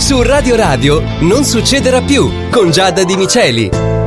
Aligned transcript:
Su 0.00 0.22
Radio 0.22 0.56
Radio 0.56 1.02
non 1.20 1.44
succederà 1.44 2.00
più 2.00 2.48
con 2.50 2.70
Giada 2.70 3.04
Di 3.04 3.16
Miceli. 3.16 3.99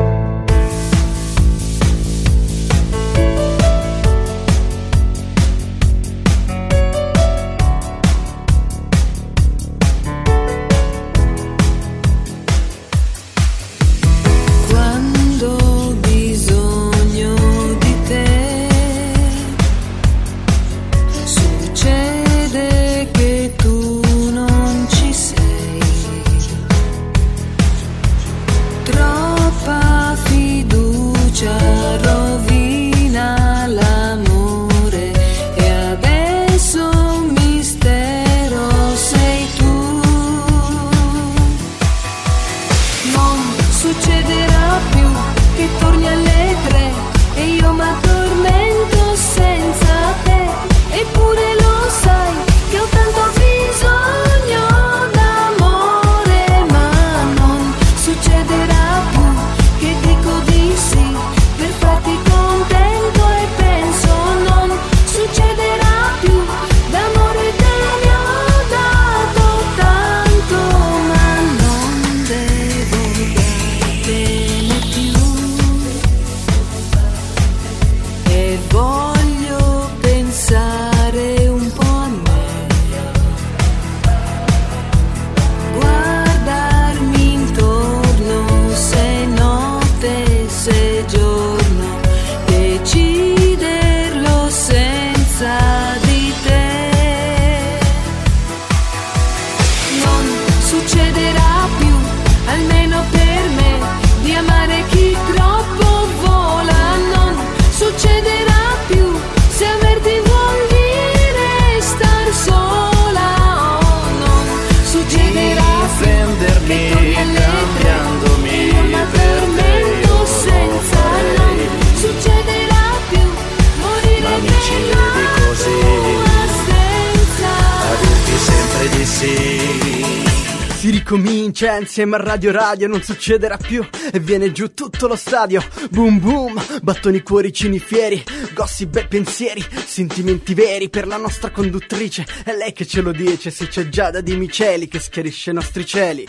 Insieme 131.94 132.16
a 132.16 132.24
Radio 132.24 132.52
Radio 132.52 132.88
non 132.88 133.04
succederà 133.04 133.56
più. 133.56 133.88
E 134.12 134.20
viene 134.20 134.52
giù 134.52 134.74
tutto 134.74 135.08
lo 135.08 135.16
stadio. 135.16 135.64
Boom 135.92 136.20
boom 136.20 136.60
battoni 136.82 137.22
cuoricini 137.22 137.78
fieri 137.78 138.24
gossip 138.54 138.96
e 138.96 139.06
pensieri 139.06 139.64
sentimenti 139.86 140.56
veri 140.56 140.90
per 140.90 141.06
la 141.06 141.18
nostra 141.18 141.52
conduttrice. 141.52 142.26
È 142.44 142.52
lei 142.56 142.74
che 142.74 142.88
ce 142.88 143.02
lo 143.02 143.12
dice 143.12 143.52
se 143.52 143.68
c'è 143.68 143.90
Giada 143.90 144.22
di 144.22 144.36
Miceli 144.36 144.88
che 144.88 145.00
schiarisce 145.00 145.52
i 145.52 145.54
nostri 145.54 145.86
cieli. 145.86 146.26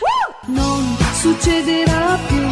Non 0.47 0.95
succederà 1.13 2.19
più 2.27 2.44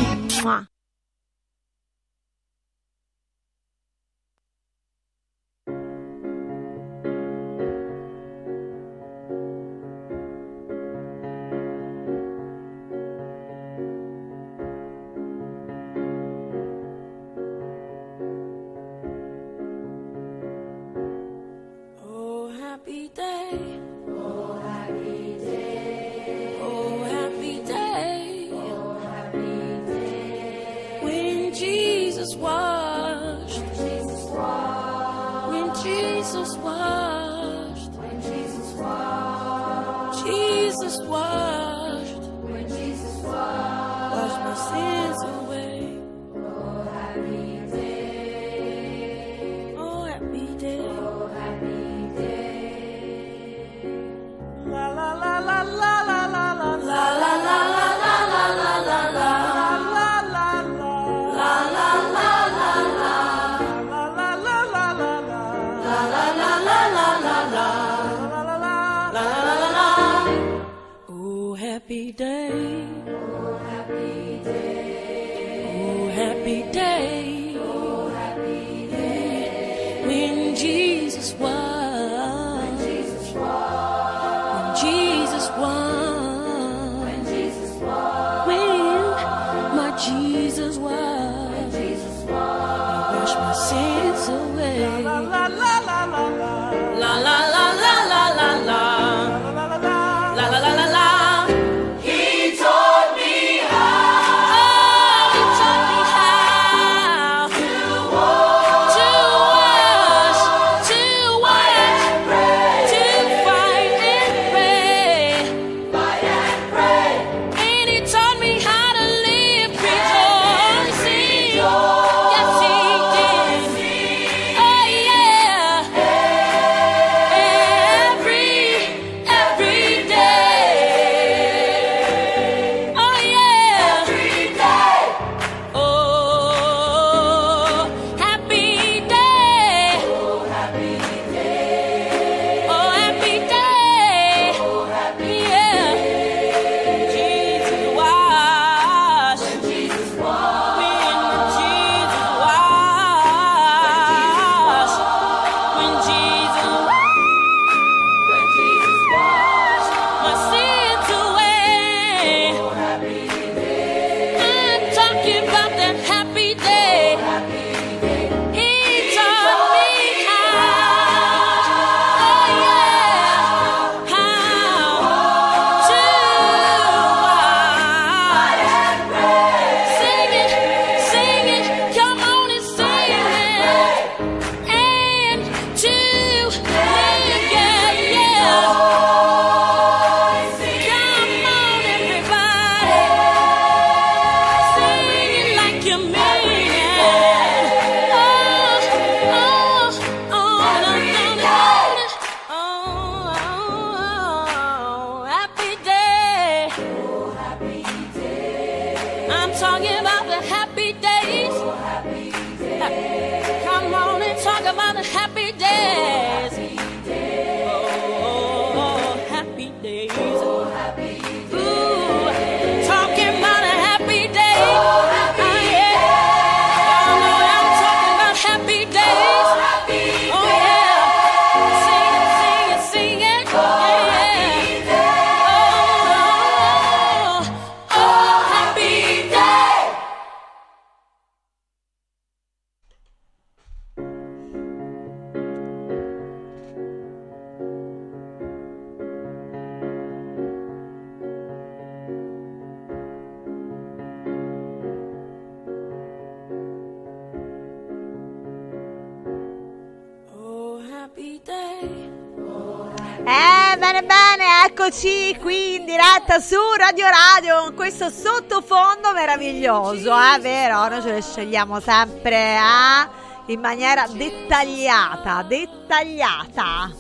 meraviglioso, 269.44 270.16
è 270.16 270.36
eh, 270.38 270.40
vero? 270.40 270.88
Noi 270.88 271.02
ce 271.02 271.12
le 271.12 271.22
scegliamo 271.22 271.80
sempre 271.80 272.56
eh, 272.56 273.52
in 273.54 273.60
maniera 273.60 274.06
dettagliata, 274.08 275.44
dettagliata. 275.44 276.92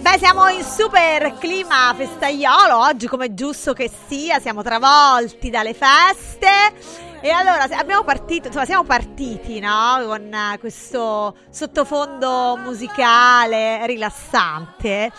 Beh, 0.00 0.18
siamo 0.18 0.48
in 0.48 0.64
super 0.64 1.36
clima 1.38 1.94
festaiolo 1.96 2.78
oggi, 2.78 3.06
come 3.06 3.34
giusto 3.34 3.72
che 3.72 3.90
sia, 4.08 4.38
siamo 4.38 4.62
travolti 4.62 5.50
dalle 5.50 5.74
feste. 5.74 6.98
E 7.22 7.30
allora 7.30 7.64
abbiamo 7.76 8.02
partito, 8.02 8.46
insomma, 8.46 8.64
siamo 8.64 8.84
partiti, 8.84 9.60
no? 9.60 10.02
Con 10.06 10.56
questo 10.58 11.36
sottofondo 11.50 12.56
musicale 12.62 13.84
rilassante. 13.86 15.12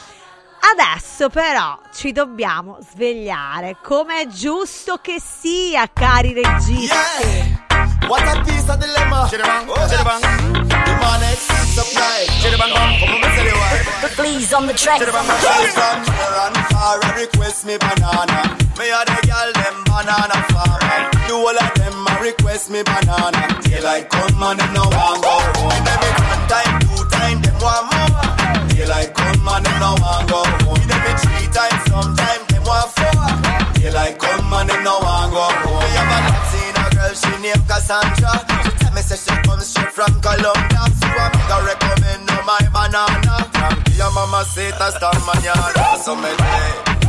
Adesso 0.63 1.29
però 1.29 1.77
ci 1.93 2.11
dobbiamo 2.11 2.77
svegliare, 2.79 3.77
come 3.81 4.21
è 4.21 4.27
giusto 4.27 4.99
che 5.01 5.19
sia, 5.19 5.89
cari 5.91 6.33
registi. 6.33 6.83
Yeah. 6.85 7.61
What 8.07 8.27
a 8.27 8.41
piece 8.41 8.69
of 8.69 8.77
dilemma. 8.77 9.27
Chiribang, 9.27 9.67
oh, 9.69 9.87
chiribang. 9.87 10.21
The 11.21 11.35
supply. 11.73 12.25
Chiribang, 12.41 12.73
bang. 12.73 12.99
Come 12.99 13.23
on, 13.23 13.45
you 13.45 13.55
why. 13.55 14.09
Please 14.15 14.53
on 14.53 14.67
the 14.67 14.73
track. 14.73 14.99
Chiribang, 14.99 15.27
bang. 15.27 15.67
From 15.71 16.53
far 16.69 16.99
a 16.99 17.15
request 17.15 17.65
me 17.65 17.77
banana. 17.77 18.57
Me 18.77 18.89
a 18.89 19.05
the 19.05 19.17
girl 19.25 19.51
them 19.53 19.83
banana 19.85 20.45
farmer. 20.51 21.09
The 21.27 21.33
whole 21.33 21.57
of 21.57 21.73
them 21.75 22.07
a 22.07 22.21
request 22.21 22.69
me 22.69 22.83
banana. 22.83 23.47
Daylight 23.61 24.09
come 24.09 24.43
and 24.43 24.59
them 24.59 24.73
no 24.73 24.83
want 24.83 25.21
go 25.23 25.39
home. 25.61 25.83
Them 25.85 26.47
time, 26.47 26.79
two 26.81 27.05
time, 27.09 27.41
them 27.41 27.55
want 27.61 27.85
more. 27.93 28.40
Daylight 28.81 29.13
come 29.13 29.45
and 29.45 29.61
them 29.63 29.77
no 29.77 29.93
want 30.01 30.25
go 30.25 30.41
home. 30.41 30.81
Them 30.89 31.05
it 31.05 31.17
three 31.21 31.45
times, 31.53 31.81
sometime 31.85 32.41
them 32.49 32.63
want 32.65 32.89
four. 32.97 33.13
Daylight 33.77 34.17
come 34.17 34.53
and 34.57 34.69
them 34.73 34.81
no 34.81 34.97
want 35.05 35.29
go 35.29 35.45
home. 35.45 35.85
Me 35.85 35.89
have 36.01 36.09
a 36.17 36.33
seen 36.49 36.73
a 36.81 36.85
girl 36.89 37.13
she 37.13 37.29
named 37.45 37.61
Cassandra. 37.69 38.33
She 38.65 38.71
tell 38.81 38.93
me 38.97 39.01
say 39.05 39.21
she 39.21 39.33
comes 39.45 39.69
straight 39.69 39.93
from 39.93 40.09
Colombia. 40.17 40.81
So 40.97 41.05
I 41.13 41.29
make 41.29 41.45
her 41.53 41.61
recommend 41.61 42.25
her 42.25 42.41
my 42.41 42.57
banana. 42.73 43.45
From 43.53 43.77
your 43.93 44.09
mama 44.17 44.41
say 44.49 44.73
hasta 44.73 45.13
mañana. 45.29 46.01
So 46.01 46.17
me 46.17 46.33
it, 46.33 46.41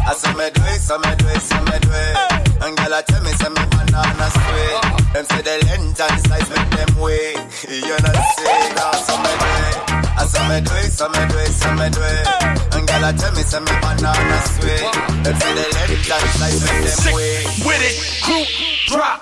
I 0.05 0.13
so 0.13 0.29
me 0.37 0.53
do 0.53 0.61
it, 0.69 0.77
so 0.77 1.01
me 1.01 1.09
do 1.17 1.25
it, 1.33 1.41
so 1.41 1.57
me 1.73 1.77
do 1.81 1.89
it. 1.89 2.17
And 2.61 2.77
girl 2.77 2.93
I 2.93 3.01
tell 3.01 3.25
me 3.25 3.33
say 3.33 3.49
me 3.49 3.65
banana 3.73 4.29
sweet. 4.29 4.77
Them 5.17 5.25
say 5.25 5.41
the 5.41 5.57
length 5.73 6.05
and 6.05 6.21
size 6.21 6.51
make 6.53 6.69
them 6.77 6.93
wait. 7.01 7.41
You 7.73 7.97
know 7.97 8.13
say 8.37 8.61
now 8.77 8.93
so 8.93 9.17
me 9.17 9.33
do 9.41 9.49
it. 9.73 9.92
I 10.23 10.27
so 10.27 10.39
me 10.49 10.61
do 10.61 10.71
it, 10.77 10.93
so 10.93 11.09
me 11.09 11.19
do 11.27 11.37
it, 11.37 11.49
so 11.49 11.73
me 11.75 11.91
do 11.91 11.99
it. 12.01 12.27
And 12.79 12.87
girl 12.87 13.05
I 13.05 13.13
tell 13.13 13.33
me 13.35 13.43
say 13.43 13.59
me 13.59 13.75
banana 13.83 14.39
sweet. 14.55 14.87
Them 15.25 15.35
say 15.35 15.53
the 15.59 15.67
length 15.75 16.11
and 16.15 16.31
size 16.39 16.63
make 16.63 16.87
them 16.87 17.15
wait. 17.17 17.43
with 17.67 17.83
it. 17.83 17.97
Group 18.23 18.47
drop. 18.87 19.19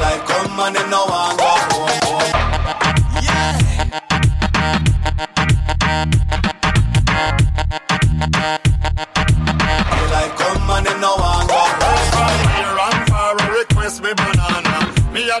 Like 0.00 0.22
come 0.28 0.60
on 0.60 0.76
and 0.76 0.92
them 0.92 1.13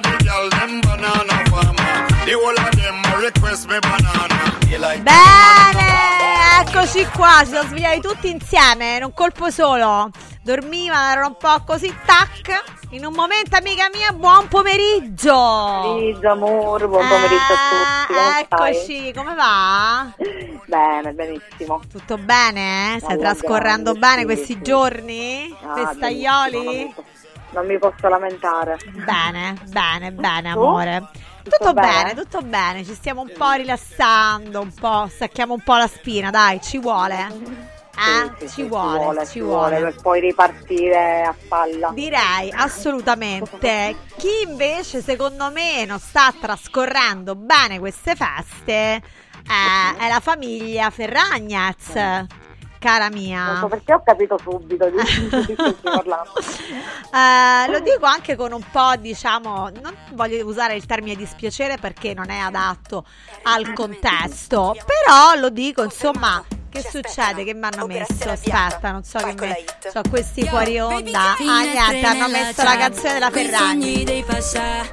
the 0.00 0.24
girl 0.24 0.48
them 0.50 0.80
banana 0.80 1.44
farmer. 1.50 2.24
The 2.24 2.32
whole 2.34 2.58
of 2.58 2.74
them 2.76 3.04
a 3.04 3.18
request 3.20 3.68
me 3.68 3.78
banana. 3.80 4.52
Like 4.76 5.02
Bene, 5.02 6.66
eccoci 6.66 7.06
qua, 7.06 7.42
si 7.44 7.52
sono 7.52 7.68
svegliati 7.68 8.00
tutti 8.00 8.28
insieme, 8.28 8.96
in 8.96 9.04
un 9.04 9.14
colpo 9.14 9.48
solo. 9.50 10.10
Dormivano, 10.42 11.10
erano 11.10 11.26
un 11.28 11.36
po' 11.38 11.62
così, 11.64 11.94
tac. 12.04 12.62
In 12.90 13.04
un 13.06 13.12
momento, 13.14 13.56
amica 13.56 13.88
mia, 13.92 14.10
buon 14.12 14.48
pomeriggio. 14.48 15.32
Pomeriggio, 15.32 16.28
amore, 16.28 16.86
buon 16.88 17.06
pomeriggio 17.08 17.52
a 17.52 17.56
tutti. 17.70 18.12
Eh, 18.12 18.46
Come 18.48 18.70
eccoci, 18.70 19.12
come 19.14 19.34
va? 19.34 20.12
stai? 20.12 20.60
Bene, 20.66 21.12
benissimo. 21.12 21.80
Tutto 21.90 22.18
bene? 22.18 22.96
Stai 22.98 23.12
Alla 23.12 23.20
trascorrendo 23.32 23.94
bene 23.94 24.20
sì, 24.20 24.24
questi 24.24 24.60
giorni? 24.60 25.56
Ah, 25.62 25.74
Festaioli? 25.74 26.94
Non 27.54 27.66
mi, 27.66 27.78
posso, 27.78 28.08
lamentare. 28.08 28.76
Bene, 29.04 29.54
bene, 29.68 30.12
bene, 30.12 30.50
amore. 30.50 31.08
Tutto 31.42 31.56
Tutto 31.58 31.72
bene, 31.74 32.02
bene? 32.02 32.14
tutto 32.14 32.42
bene, 32.42 32.84
ci 32.84 32.94
stiamo 32.94 33.20
un 33.20 33.32
po' 33.36 33.52
rilassando, 33.52 34.60
un 34.60 34.72
po', 34.72 35.06
stacchiamo 35.08 35.54
un 35.54 35.60
po' 35.60 35.76
la 35.76 35.86
spina, 35.86 36.30
dai, 36.30 36.60
ci 36.60 36.78
vuole. 36.78 37.26
Eh, 37.96 38.30
Sì, 38.38 38.48
sì, 38.48 38.48
ci, 38.48 38.48
sì, 38.48 38.62
vuole, 38.64 39.26
ci 39.26 39.40
vuole 39.40 39.78
per 39.78 39.94
poi 40.02 40.20
ripartire 40.20 41.22
a 41.22 41.34
palla. 41.48 41.90
Direi 41.94 42.50
assolutamente. 42.52 43.96
Chi 44.16 44.48
invece 44.48 45.00
secondo 45.00 45.50
me 45.52 45.84
non 45.84 46.00
sta 46.00 46.34
trascorrendo 46.40 47.36
bene 47.36 47.78
queste 47.78 48.16
feste 48.16 49.02
eh, 49.46 49.96
è 49.98 50.08
la 50.08 50.20
famiglia 50.20 50.90
Ferragnez, 50.90 51.94
cara 52.84 53.08
mia. 53.08 53.56
so 53.60 53.68
perché 53.68 53.94
ho 53.94 54.02
capito 54.02 54.36
subito 54.38 54.90
di 54.90 54.96
di. 54.96 55.48
Eh, 57.14 57.70
lo 57.70 57.80
dico 57.80 58.04
anche 58.04 58.36
con 58.36 58.52
un 58.52 58.62
po', 58.70 58.94
diciamo, 58.98 59.70
non 59.80 59.94
voglio 60.12 60.44
usare 60.44 60.74
il 60.74 60.84
termine 60.84 61.14
dispiacere 61.14 61.78
perché 61.78 62.12
non 62.12 62.28
è 62.28 62.38
adatto 62.38 63.06
al 63.44 63.72
contesto, 63.72 64.76
però 64.84 65.40
lo 65.40 65.48
dico, 65.48 65.82
insomma, 65.82 66.44
che 66.74 66.88
succede? 66.90 67.44
Che 67.44 67.54
mi 67.54 67.64
hanno 67.70 67.86
messo? 67.86 68.28
Aspetta, 68.28 68.90
non 68.90 69.04
so 69.04 69.18
che 69.18 69.34
me... 69.38 69.64
So 69.92 70.00
questi 70.10 70.44
fuori 70.48 70.78
onda. 70.80 71.36
Ah, 71.38 71.60
niente, 71.60 72.06
hanno 72.06 72.28
messo 72.28 72.62
la 72.64 72.76
canzone 72.76 73.12
della 73.12 73.30
Ferragni. 73.30 74.04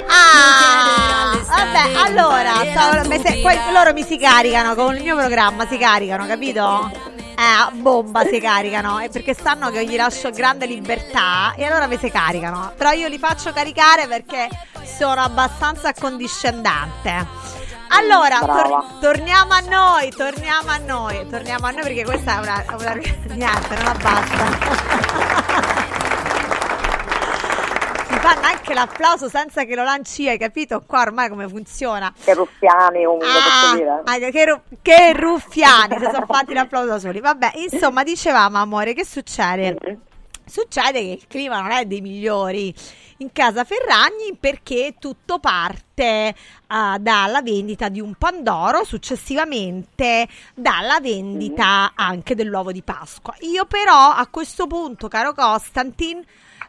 Ah, 0.08 1.40
vabbè, 1.44 1.94
allora, 2.06 2.52
stavo- 2.70 3.08
me 3.08 3.20
se- 3.20 3.40
poi 3.42 3.58
loro 3.72 3.94
mi 3.94 4.04
si 4.04 4.18
caricano 4.18 4.76
con 4.76 4.96
il 4.96 5.02
mio 5.02 5.16
programma, 5.16 5.66
si 5.68 5.78
caricano, 5.78 6.28
capito? 6.28 6.92
Eh, 7.38 7.44
a 7.44 7.72
bomba 7.74 8.24
si 8.26 8.40
caricano, 8.40 9.00
e 9.00 9.10
perché 9.10 9.34
sanno 9.34 9.72
che 9.72 9.82
io 9.82 9.90
gli 9.90 9.96
lascio 9.96 10.30
grande 10.30 10.68
libertà 10.68 11.54
e 11.56 11.64
allora 11.66 11.88
mi 11.88 11.98
si 11.98 12.12
caricano. 12.12 12.74
Però 12.78 12.92
io 12.92 13.08
li 13.08 13.18
faccio 13.18 13.52
caricare 13.52 14.06
perché 14.08 14.48
sono 14.84 15.22
abbastanza 15.22 15.88
accondiscendente. 15.90 17.26
Allora, 17.93 18.39
tor- 18.39 19.00
torniamo 19.00 19.53
a 19.53 19.60
noi, 19.60 20.10
torniamo 20.12 20.69
a 20.69 20.77
noi, 20.77 21.27
torniamo 21.29 21.67
a 21.67 21.71
noi 21.71 21.81
perché 21.83 22.03
questa 22.05 22.36
è 22.36 22.39
una... 22.39 22.63
una 22.77 22.93
niente, 23.36 23.75
non 23.75 23.88
abbassa. 23.88 25.89
Si 28.12 28.19
fanno 28.19 28.45
anche 28.45 28.74
l'applauso 28.74 29.29
senza 29.29 29.63
che 29.63 29.74
lo 29.74 29.83
lanci, 29.83 30.27
hai 30.27 30.38
capito? 30.38 30.83
Qua 30.86 31.01
ormai 31.01 31.29
come 31.29 31.48
funziona. 31.48 32.13
Che 32.24 32.33
ruffiani 32.33 33.05
comunque, 33.05 33.27
posso 33.27 33.75
dire. 33.75 34.01
Ah, 34.03 34.31
che, 34.31 34.45
ru- 34.45 34.62
che 34.81 35.13
ruffiani, 35.13 35.95
si 35.98 36.10
sono 36.12 36.25
fatti 36.27 36.53
l'applauso 36.53 36.89
da 36.89 37.00
soli. 37.00 37.21
Vabbè, 37.21 37.51
insomma, 37.55 38.03
dicevamo, 38.03 38.57
amore, 38.57 38.93
che 38.93 39.05
succede? 39.05 39.77
Mhm. 39.81 39.98
Succede 40.45 41.00
che 41.00 41.12
il 41.12 41.27
clima 41.27 41.62
non 41.62 41.71
è 41.71 41.86
dei 41.86 42.01
migliori 42.01 42.74
in 43.17 43.31
casa 43.31 43.63
Ferragni 43.63 44.36
perché 44.39 44.95
tutto 45.00 45.39
parte 45.39 46.36
ah, 46.67 46.98
dalla 47.00 47.41
vendita 47.41 47.89
di 47.89 48.01
un 48.01 48.15
Pandoro, 48.15 48.83
successivamente 48.83 50.27
dalla 50.53 51.00
vendita 51.00 51.93
anche 51.95 52.36
dell'uovo 52.36 52.71
di 52.71 52.81
Pasqua. 52.81 53.33
Io 53.41 53.65
però 53.65 54.10
a 54.10 54.27
questo 54.27 54.67
punto, 54.67 55.07
caro 55.07 55.33
Costantin, 55.33 56.24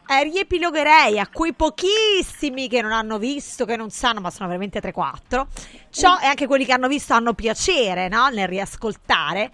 eh, 0.07 0.23
riepilogherei 0.23 1.19
a 1.19 1.27
quei 1.27 1.53
pochissimi 1.53 2.67
che 2.67 2.81
non 2.81 2.91
hanno 2.91 3.17
visto, 3.17 3.65
che 3.65 3.75
non 3.75 3.89
sanno, 3.89 4.19
ma 4.19 4.29
sono 4.29 4.47
veramente 4.47 4.79
3-4. 4.79 5.45
Ciò 5.89 6.19
e 6.19 6.25
anche 6.25 6.47
quelli 6.47 6.65
che 6.65 6.73
hanno 6.73 6.87
visto 6.87 7.13
hanno 7.13 7.33
piacere 7.33 8.07
no? 8.09 8.27
nel 8.29 8.47
riascoltare 8.47 9.51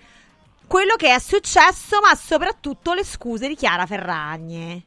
quello 0.69 0.95
che 0.97 1.15
è 1.15 1.19
successo, 1.19 1.99
ma 1.99 2.13
soprattutto 2.15 2.93
le 2.93 3.03
scuse 3.03 3.47
di 3.47 3.55
Chiara 3.55 3.87
Ferragni. 3.87 4.85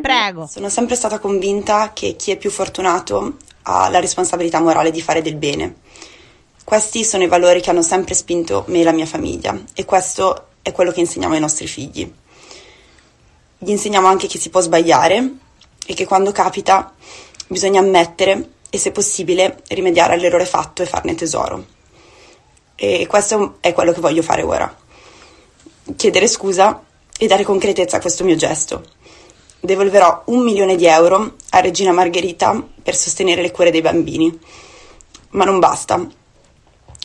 Prego. 0.00 0.46
Sono 0.46 0.70
sempre 0.70 0.96
stata 0.96 1.18
convinta 1.18 1.92
che 1.92 2.16
chi 2.16 2.30
è 2.30 2.38
più 2.38 2.50
fortunato 2.50 3.36
ha 3.64 3.90
la 3.90 4.00
responsabilità 4.00 4.58
morale 4.58 4.90
di 4.90 5.02
fare 5.02 5.20
del 5.20 5.36
bene. 5.36 5.76
Questi 6.64 7.04
sono 7.04 7.24
i 7.24 7.28
valori 7.28 7.60
che 7.60 7.68
hanno 7.68 7.82
sempre 7.82 8.14
spinto 8.14 8.64
me 8.68 8.80
e 8.80 8.84
la 8.84 8.92
mia 8.92 9.04
famiglia 9.04 9.54
e 9.74 9.84
questo 9.84 10.46
è 10.62 10.72
quello 10.72 10.92
che 10.92 11.00
insegniamo 11.00 11.34
ai 11.34 11.40
nostri 11.40 11.66
figli. 11.66 12.10
Gli 13.58 13.70
insegniamo 13.70 14.06
anche 14.06 14.26
che 14.26 14.38
si 14.38 14.48
può 14.48 14.62
sbagliare 14.62 15.30
e 15.84 15.92
che 15.92 16.06
quando 16.06 16.32
capita 16.32 16.90
bisogna 17.48 17.80
ammettere 17.80 18.52
e 18.70 18.78
se 18.78 18.92
possibile 18.92 19.62
rimediare 19.68 20.14
all'errore 20.14 20.46
fatto 20.46 20.80
e 20.80 20.86
farne 20.86 21.14
tesoro. 21.14 21.66
E 22.74 23.06
questo 23.06 23.58
è 23.60 23.74
quello 23.74 23.92
che 23.92 24.00
voglio 24.00 24.22
fare 24.22 24.40
ora. 24.40 24.81
Chiedere 25.96 26.28
scusa 26.28 26.80
e 27.18 27.26
dare 27.26 27.42
concretezza 27.42 27.96
a 27.96 28.00
questo 28.00 28.22
mio 28.22 28.36
gesto. 28.36 28.84
Devolverò 29.58 30.22
un 30.26 30.44
milione 30.44 30.76
di 30.76 30.86
euro 30.86 31.34
a 31.50 31.58
Regina 31.58 31.90
Margherita 31.90 32.64
per 32.80 32.94
sostenere 32.94 33.42
le 33.42 33.50
cure 33.50 33.72
dei 33.72 33.80
bambini. 33.80 34.38
Ma 35.30 35.44
non 35.44 35.58
basta. 35.58 36.06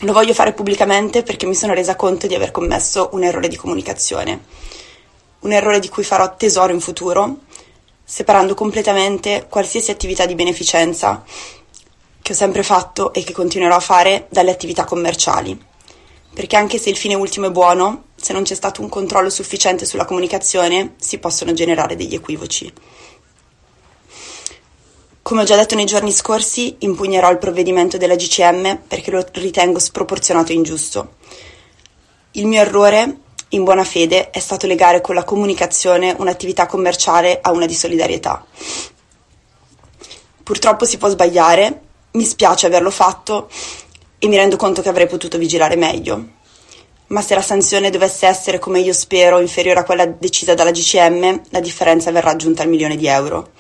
Lo 0.02 0.14
voglio 0.14 0.36
fare 0.36 0.54
pubblicamente 0.54 1.24
perché 1.24 1.48
mi 1.48 1.56
sono 1.56 1.74
resa 1.74 1.96
conto 1.96 2.28
di 2.28 2.36
aver 2.36 2.52
commesso 2.52 3.10
un 3.14 3.24
errore 3.24 3.48
di 3.48 3.56
comunicazione. 3.56 4.46
Un 5.40 5.54
errore 5.54 5.80
di 5.80 5.90
cui 5.90 6.04
farò 6.04 6.36
tesoro 6.36 6.72
in 6.72 6.80
futuro, 6.80 7.38
separando 8.04 8.54
completamente 8.54 9.48
qualsiasi 9.50 9.90
attività 9.90 10.28
di 10.28 10.36
beneficenza 10.36 11.24
che 12.22 12.32
ho 12.32 12.36
sempre 12.36 12.62
fatto 12.62 13.12
e 13.12 13.24
che 13.24 13.34
continuerò 13.34 13.76
a 13.76 13.80
fare 13.80 14.28
dalle 14.30 14.52
attività 14.52 14.84
commerciali. 14.84 15.60
Perché 16.32 16.56
anche 16.56 16.78
se 16.78 16.92
il 16.92 16.98
fine 16.98 17.16
ultimo 17.16 17.48
è 17.48 17.52
buono, 17.52 18.04
se 18.20 18.34
non 18.34 18.44
c'è 18.44 18.56
stato 18.56 18.82
un 18.82 18.90
controllo 18.90 19.30
sufficiente 19.30 19.86
sulla 19.86 20.06
comunicazione, 20.06 20.96
si 21.00 21.20
possono 21.20 21.54
generare 21.54 21.96
degli 21.96 22.16
equivoci. 22.16 22.74
Come 25.22 25.42
ho 25.42 25.46
già 25.46 25.56
detto 25.56 25.76
nei 25.76 25.86
giorni 25.86 26.12
scorsi, 26.12 26.78
impugnerò 26.80 27.30
il 27.30 27.38
provvedimento 27.38 27.98
della 27.98 28.16
GCM 28.16 28.84
perché 28.88 29.12
lo 29.12 29.26
ritengo 29.34 29.78
sproporzionato 29.78 30.52
e 30.52 30.56
ingiusto. 30.56 31.16
Il 32.32 32.48
mio 32.48 32.62
errore, 32.62 33.18
in 33.50 33.64
buona 33.64 33.84
fede, 33.84 34.30
è 34.30 34.40
stato 34.40 34.68
legare 34.68 35.02
con 35.02 35.16
la 35.16 35.24
comunicazione 35.24 36.16
un'attività 36.18 36.66
commerciale 36.66 37.40
a 37.42 37.52
una 37.52 37.66
di 37.66 37.76
solidarietà. 37.76 38.46
Purtroppo 40.44 40.86
si 40.86 40.98
può 40.98 41.10
sbagliare, 41.10 41.82
mi 42.12 42.24
spiace 42.24 42.66
averlo 42.66 42.90
fatto 42.90 43.50
e 44.20 44.28
mi 44.28 44.38
rendo 44.38 44.56
conto 44.56 44.82
che 44.82 44.90
avrei 44.90 45.08
potuto 45.08 45.38
vigilare 45.38 45.76
meglio. 45.76 46.36
Ma 47.08 47.22
se 47.22 47.36
la 47.36 47.42
sanzione 47.42 47.90
dovesse 47.90 48.28
essere, 48.28 48.60
come 48.60 48.80
io 48.80 48.92
spero, 48.92 49.40
inferiore 49.40 49.80
a 49.80 49.84
quella 49.84 50.06
decisa 50.06 50.54
dalla 50.54 50.72
GCM, 50.72 51.42
la 51.50 51.62
differenza 51.62 52.12
verrà 52.12 52.32
aggiunta 52.32 52.64
al 52.64 52.70
milione 52.70 52.98
di 52.98 53.08
euro. 53.08 53.52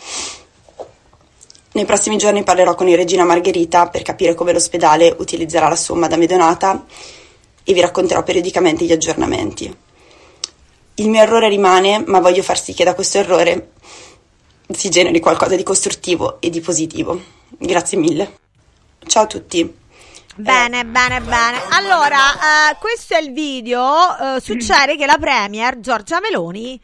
Nei 1.71 1.85
prossimi 1.85 2.17
giorni 2.17 2.43
parlerò 2.43 2.75
con 2.75 2.89
il 2.89 2.97
Regina 2.97 3.23
Margherita 3.23 3.87
per 3.87 4.01
capire 4.01 4.33
come 4.33 4.51
l'ospedale 4.51 5.15
utilizzerà 5.19 5.69
la 5.69 5.75
somma 5.75 6.07
da 6.07 6.17
me 6.17 6.25
donata 6.25 6.85
e 7.63 7.73
vi 7.73 7.79
racconterò 7.81 8.23
periodicamente 8.23 8.83
gli 8.83 8.91
aggiornamenti. 8.91 9.77
Il 10.95 11.09
mio 11.09 11.21
errore 11.21 11.47
rimane, 11.47 12.03
ma 12.05 12.19
voglio 12.19 12.41
far 12.41 12.59
sì 12.59 12.73
che 12.73 12.83
da 12.83 12.95
questo 12.95 13.19
errore 13.19 13.71
si 14.73 14.89
generi 14.89 15.19
qualcosa 15.19 15.55
di 15.55 15.63
costruttivo 15.63 16.41
e 16.41 16.49
di 16.49 16.59
positivo. 16.59 17.21
Grazie 17.49 17.97
mille. 17.97 18.37
Ciao 19.05 19.23
a 19.23 19.27
tutti. 19.27 19.85
Bene, 20.37 20.85
bene, 20.85 21.19
bene. 21.21 21.57
Allora, 21.71 22.69
eh, 22.69 22.77
questo 22.79 23.15
è 23.15 23.19
il 23.21 23.33
video. 23.33 24.35
eh, 24.35 24.39
succede 24.39 24.95
che 24.95 25.07
la 25.07 25.17
Premier 25.17 25.79
Giorgia 25.79 26.19
Meloni, 26.19 26.75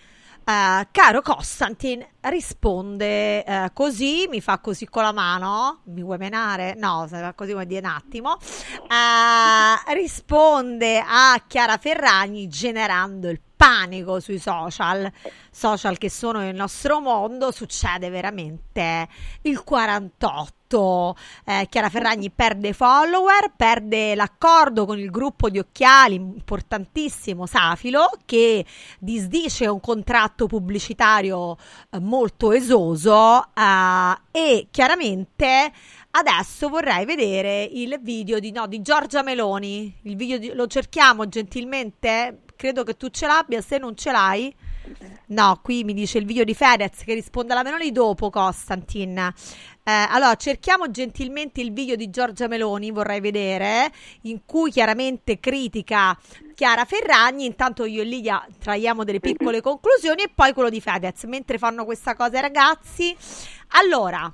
eh, 0.44 0.88
caro 0.92 1.22
Costantin, 1.22 2.04
risponde 2.22 3.44
eh, 3.44 3.70
così, 3.72 4.26
mi 4.28 4.42
fa 4.42 4.58
così 4.58 4.88
con 4.88 5.04
la 5.04 5.12
mano. 5.12 5.82
Mi 5.86 6.02
vuoi 6.02 6.18
menare? 6.18 6.74
No, 6.78 7.06
se 7.08 7.20
fa 7.20 7.34
così 7.34 7.52
vuol 7.52 7.66
dire 7.66 7.86
un 7.86 7.94
attimo. 7.94 8.38
Eh, 8.40 9.94
risponde 9.94 11.04
a 11.06 11.40
Chiara 11.46 11.78
Ferragni 11.78 12.48
generando 12.48 13.30
il 13.30 13.40
panico 13.56 14.20
sui 14.20 14.40
social, 14.40 15.12
social 15.52 15.98
che 16.00 16.10
sono 16.10 16.48
il 16.48 16.56
nostro 16.56 17.00
mondo, 17.00 17.52
succede 17.52 18.10
veramente 18.10 19.08
il 19.44 19.64
48. 19.64 20.62
Eh, 21.46 21.68
Chiara 21.70 21.89
Ferragni 21.89 22.32
perde 22.32 22.74
follower, 22.74 23.53
perde 23.56 24.15
l'accordo 24.15 24.86
con 24.86 24.98
il 24.98 25.10
gruppo 25.12 25.50
di 25.50 25.60
occhiali 25.60 26.15
importantissimo 26.15 27.46
Safilo 27.46 28.10
che 28.25 28.65
disdice 29.00 29.68
un 29.68 29.80
contratto 29.80 30.48
pubblicitario 30.48 31.58
eh, 31.92 32.00
molto 32.00 32.51
esoso 32.51 33.50
eh, 33.53 34.18
e 34.32 34.68
chiaramente 34.72 35.72
Adesso 36.15 36.70
vorrei 36.70 37.06
vedere 37.06 37.63
il 37.63 37.98
video 38.00 38.38
di, 38.38 38.51
no, 38.51 38.68
di 38.68 38.84
Giorgia 38.84 39.24
Meloni. 39.24 39.98
Di- 40.00 40.51
lo 40.53 40.68
cerchiamo 40.68 41.27
gentilmente? 41.27 42.44
Credo 42.56 42.84
che 42.84 42.96
tu 42.96 43.08
ce 43.10 43.25
l'abbia. 43.25 43.62
Se 43.62 43.80
non 43.80 43.96
ce 43.98 44.12
l'hai, 44.12 44.53
no, 45.27 45.60
qui 45.63 45.84
mi 45.84 45.96
dice 45.96 46.20
il 46.20 46.25
video 46.25 46.44
di 46.44 46.53
Fedez 46.53 47.03
che 47.03 47.15
risponde 47.15 47.53
alla 47.53 47.63
Meloni 47.63 47.92
dopo, 47.92 48.30
Costantin. 48.30 49.34
Eh, 49.86 49.92
allora, 49.92 50.36
cerchiamo 50.36 50.90
gentilmente 50.90 51.60
il 51.60 51.74
video 51.74 51.98
di 51.98 52.10
Giorgia 52.10 52.48
Meloni, 52.48 52.90
vorrei 52.92 53.20
vedere, 53.20 53.92
in 54.22 54.46
cui 54.46 54.72
chiaramente 54.72 55.42
critica 55.42 56.18
Chiara 56.56 56.86
Ferragni. 56.86 57.46
Intanto 57.46 57.84
io 57.84 58.02
e 58.02 58.06
Lidia 58.06 58.48
traiamo 58.60 59.04
delle 59.04 59.20
piccole 59.20 59.60
conclusioni 59.60 60.24
e 60.24 60.32
poi 60.34 60.54
quello 60.54 60.70
di 60.70 60.80
Fedez. 60.80 61.24
Mentre 61.25 61.58
fanno 61.58 61.84
questa 61.84 62.16
cosa 62.16 62.38
i 62.38 62.42
ragazzi. 62.42 63.13
Allora, 63.75 64.34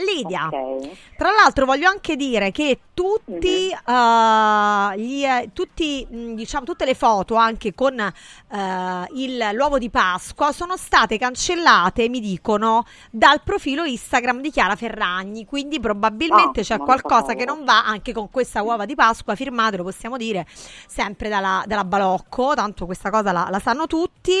Lidia, 0.00 0.48
Ok. 0.50 0.88
tra 1.16 1.30
l'altro 1.30 1.66
voglio 1.66 1.88
anche 1.88 2.16
dire 2.16 2.50
che 2.50 2.78
tutti, 2.94 3.70
eh, 3.70 4.98
gli, 4.98 5.24
eh, 5.24 5.50
tutti, 5.52 6.06
mh, 6.08 6.34
diciamo, 6.34 6.64
tutte 6.64 6.84
le 6.84 6.94
foto 6.94 7.34
anche 7.34 7.74
con 7.74 7.98
eh, 7.98 9.06
il- 9.14 9.50
l'uovo 9.52 9.78
di 9.78 9.90
Pasqua 9.90 10.52
sono 10.52 10.76
state 10.76 11.18
cancellate, 11.18 12.08
mi 12.08 12.20
dicono, 12.20 12.84
dal 13.10 13.42
profilo 13.42 13.84
Instagram 13.84 14.40
di 14.40 14.50
Chiara 14.50 14.76
Ferragni, 14.76 15.44
quindi 15.44 15.78
probabilmente 15.80 16.60
Ah, 16.60 16.64
c'è 16.64 16.78
qualcosa 16.78 17.34
che 17.34 17.44
non 17.44 17.64
va 17.64 17.84
anche 17.84 18.12
con 18.12 18.28
questa 18.30 18.62
uova 18.62 18.84
di 18.86 18.94
Pasqua, 18.94 19.34
firmatelo 19.34 19.82
possiamo 19.82 20.16
dire, 20.16 20.46
sempre 20.86 21.28
dalla, 21.28 21.62
dalla 21.66 21.84
Balocco, 21.84 22.54
tanto 22.54 22.86
questa 22.86 23.10
cosa 23.10 23.32
la, 23.32 23.48
la 23.50 23.58
sanno 23.60 23.86
tutti. 23.86 24.32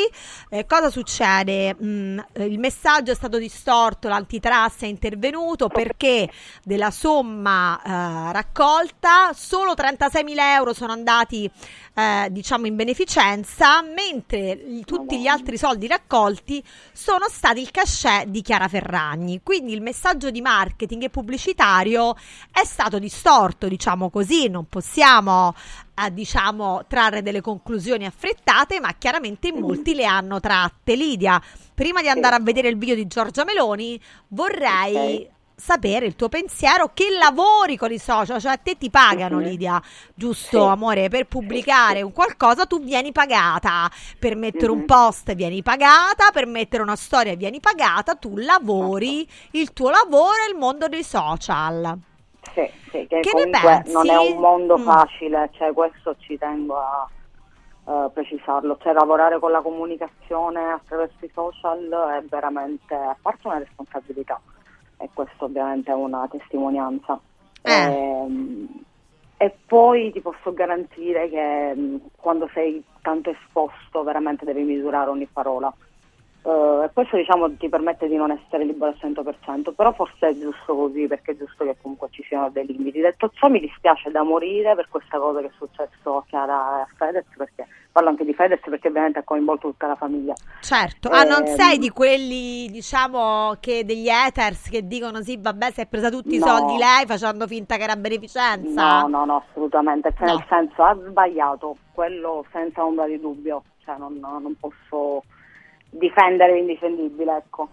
Eh, 0.48 0.66
cosa 0.66 0.90
succede? 0.90 1.76
Mm, 1.82 2.18
il 2.36 2.58
messaggio 2.58 3.12
è 3.12 3.14
stato 3.14 3.38
distorto, 3.38 4.08
l'antitrust 4.08 4.82
è 4.82 4.86
intervenuto 4.86 5.48
perché 5.68 6.30
della 6.62 6.90
somma 6.90 7.80
eh, 7.82 8.32
raccolta 8.32 9.32
solo 9.34 9.72
36.000 9.72 10.34
euro 10.38 10.72
sono 10.72 10.92
andati 10.92 11.50
eh, 11.94 12.28
diciamo 12.30 12.66
in 12.66 12.76
beneficenza, 12.76 13.82
mentre 13.82 14.52
i- 14.52 14.84
tutti 14.84 15.20
gli 15.20 15.26
altri 15.26 15.58
soldi 15.58 15.86
raccolti 15.86 16.62
sono 16.92 17.26
stati 17.28 17.60
il 17.60 17.70
cachet 17.70 18.26
di 18.26 18.42
Chiara 18.42 18.68
Ferragni. 18.68 19.40
Quindi 19.42 19.72
il 19.72 19.82
messaggio 19.82 20.30
di 20.30 20.40
marketing 20.40 21.04
e 21.04 21.10
pubblicitario 21.10 22.14
è 22.52 22.64
stato 22.64 22.98
distorto, 22.98 23.68
diciamo 23.68 24.10
così, 24.10 24.48
non 24.48 24.66
possiamo 24.66 25.54
eh, 26.02 26.12
diciamo 26.12 26.84
trarre 26.86 27.22
delle 27.22 27.40
conclusioni 27.40 28.06
affrettate, 28.06 28.80
ma 28.80 28.94
chiaramente 28.96 29.48
in 29.48 29.58
molti 29.58 29.94
le 29.94 30.04
hanno 30.04 30.40
tratte. 30.40 30.94
Lidia, 30.94 31.40
prima 31.74 32.00
di 32.00 32.08
andare 32.08 32.36
a 32.36 32.40
vedere 32.40 32.68
il 32.68 32.78
video 32.78 32.94
di 32.94 33.06
Giorgia 33.06 33.44
Meloni, 33.44 34.00
vorrei. 34.28 35.28
Sapere 35.60 36.06
il 36.06 36.16
tuo 36.16 36.28
pensiero 36.28 36.90
che 36.92 37.10
lavori 37.10 37.76
con 37.76 37.92
i 37.92 37.98
social, 37.98 38.40
cioè 38.40 38.52
a 38.52 38.56
te 38.56 38.76
ti 38.78 38.90
pagano 38.90 39.36
Mhm. 39.36 39.42
Lidia, 39.44 39.80
giusto 40.14 40.48
Sì. 40.48 40.56
amore, 40.68 41.08
per 41.08 41.26
pubblicare 41.26 42.02
un 42.02 42.12
qualcosa 42.12 42.66
tu 42.66 42.80
vieni 42.82 43.12
pagata, 43.12 43.88
per 44.18 44.34
mettere 44.36 44.72
un 44.72 44.78
Mhm. 44.78 44.84
post 44.86 45.32
vieni 45.34 45.62
pagata, 45.62 46.30
per 46.32 46.46
mettere 46.46 46.82
una 46.82 46.96
storia 46.96 47.36
vieni 47.36 47.60
pagata, 47.60 48.14
tu 48.16 48.36
lavori, 48.36 49.28
il 49.52 49.72
tuo 49.72 49.90
lavoro 49.90 50.32
è 50.46 50.50
il 50.50 50.56
mondo 50.56 50.88
dei 50.88 51.04
social. 51.04 51.98
Sì, 52.54 52.68
sì, 52.90 53.06
che, 53.06 53.20
Che 53.20 53.32
ne 53.34 53.48
pensi? 53.48 53.92
non 53.92 54.08
è 54.10 54.16
un 54.16 54.40
mondo 54.40 54.76
Mm. 54.78 54.84
facile, 54.84 55.50
cioè 55.52 55.72
questo 55.72 56.16
ci 56.18 56.36
tengo 56.38 56.76
a 56.78 57.08
eh, 57.86 58.10
precisarlo, 58.12 58.76
cioè 58.82 58.92
lavorare 58.92 59.38
con 59.38 59.50
la 59.50 59.60
comunicazione 59.62 60.70
attraverso 60.72 61.24
i 61.24 61.30
social 61.32 61.88
è 62.20 62.24
veramente, 62.28 62.94
a 62.94 63.16
parte 63.20 63.46
una 63.48 63.58
responsabilità, 63.58 64.40
e 65.00 65.08
questo 65.12 65.46
ovviamente 65.46 65.90
è 65.90 65.94
una 65.94 66.28
testimonianza. 66.30 67.18
Eh. 67.62 67.72
Ehm, 67.72 68.68
e 69.36 69.56
poi 69.66 70.12
ti 70.12 70.20
posso 70.20 70.52
garantire 70.52 71.28
che 71.30 71.74
mh, 71.74 72.00
quando 72.16 72.48
sei 72.52 72.82
tanto 73.00 73.30
esposto 73.30 74.02
veramente 74.02 74.44
devi 74.44 74.62
misurare 74.62 75.08
ogni 75.08 75.26
parola. 75.26 75.72
Eh, 76.42 76.84
e 76.84 76.90
questo 76.94 77.16
diciamo 77.16 77.54
ti 77.56 77.68
permette 77.68 78.08
di 78.08 78.16
non 78.16 78.30
essere 78.30 78.64
libero 78.64 78.92
al 78.92 78.96
100%, 78.98 79.72
però 79.74 79.92
forse 79.92 80.28
è 80.28 80.34
giusto 80.38 80.74
così 80.74 81.06
perché 81.06 81.32
è 81.32 81.36
giusto 81.36 81.64
che 81.64 81.76
comunque 81.82 82.08
ci 82.10 82.22
siano 82.26 82.48
dei 82.50 82.64
limiti. 82.66 83.00
Detto 83.00 83.30
ciò 83.34 83.48
mi 83.48 83.60
dispiace 83.60 84.10
da 84.10 84.22
morire 84.22 84.74
per 84.74 84.88
questa 84.88 85.18
cosa 85.18 85.40
che 85.40 85.46
è 85.48 85.50
successo 85.58 86.16
a 86.16 86.24
Chiara 86.26 86.78
e 86.78 86.80
a 86.82 86.88
Fedez, 86.96 87.26
perché 87.36 87.66
parlo 87.92 88.08
anche 88.08 88.24
di 88.24 88.32
Fedez 88.32 88.60
perché 88.62 88.88
ovviamente 88.88 89.18
ha 89.18 89.22
coinvolto 89.22 89.68
tutta 89.68 89.86
la 89.88 89.96
famiglia. 89.96 90.32
Certo, 90.60 91.08
ah, 91.10 91.24
non 91.24 91.46
Ehm, 91.46 91.56
sei 91.56 91.76
di 91.78 91.90
quelli, 91.90 92.68
diciamo, 92.70 93.56
che 93.60 93.84
degli 93.84 94.08
haters 94.08 94.70
che 94.70 94.86
dicono 94.86 95.20
sì, 95.20 95.36
vabbè, 95.38 95.72
si 95.72 95.80
è 95.82 95.86
presa 95.86 96.08
tutti 96.08 96.36
i 96.36 96.38
No. 96.38 96.46
soldi 96.46 96.76
lei 96.78 97.04
facendo 97.06 97.46
finta 97.46 97.76
che 97.76 97.82
era 97.82 97.96
beneficenza. 97.96 99.00
No, 99.02 99.08
no, 99.08 99.24
no, 99.26 99.44
assolutamente, 99.46 100.14
cioè, 100.16 100.26
No. 100.26 100.34
nel 100.36 100.44
senso 100.48 100.82
ha 100.82 100.94
sbagliato, 100.94 101.76
quello 101.92 102.46
senza 102.50 102.82
ombra 102.82 103.06
di 103.06 103.20
dubbio, 103.20 103.62
cioè 103.84 103.96
non, 103.98 104.18
non 104.20 104.56
posso 104.58 105.22
difendere 105.90 106.54
l'indifendibile, 106.54 107.36
ecco. 107.36 107.68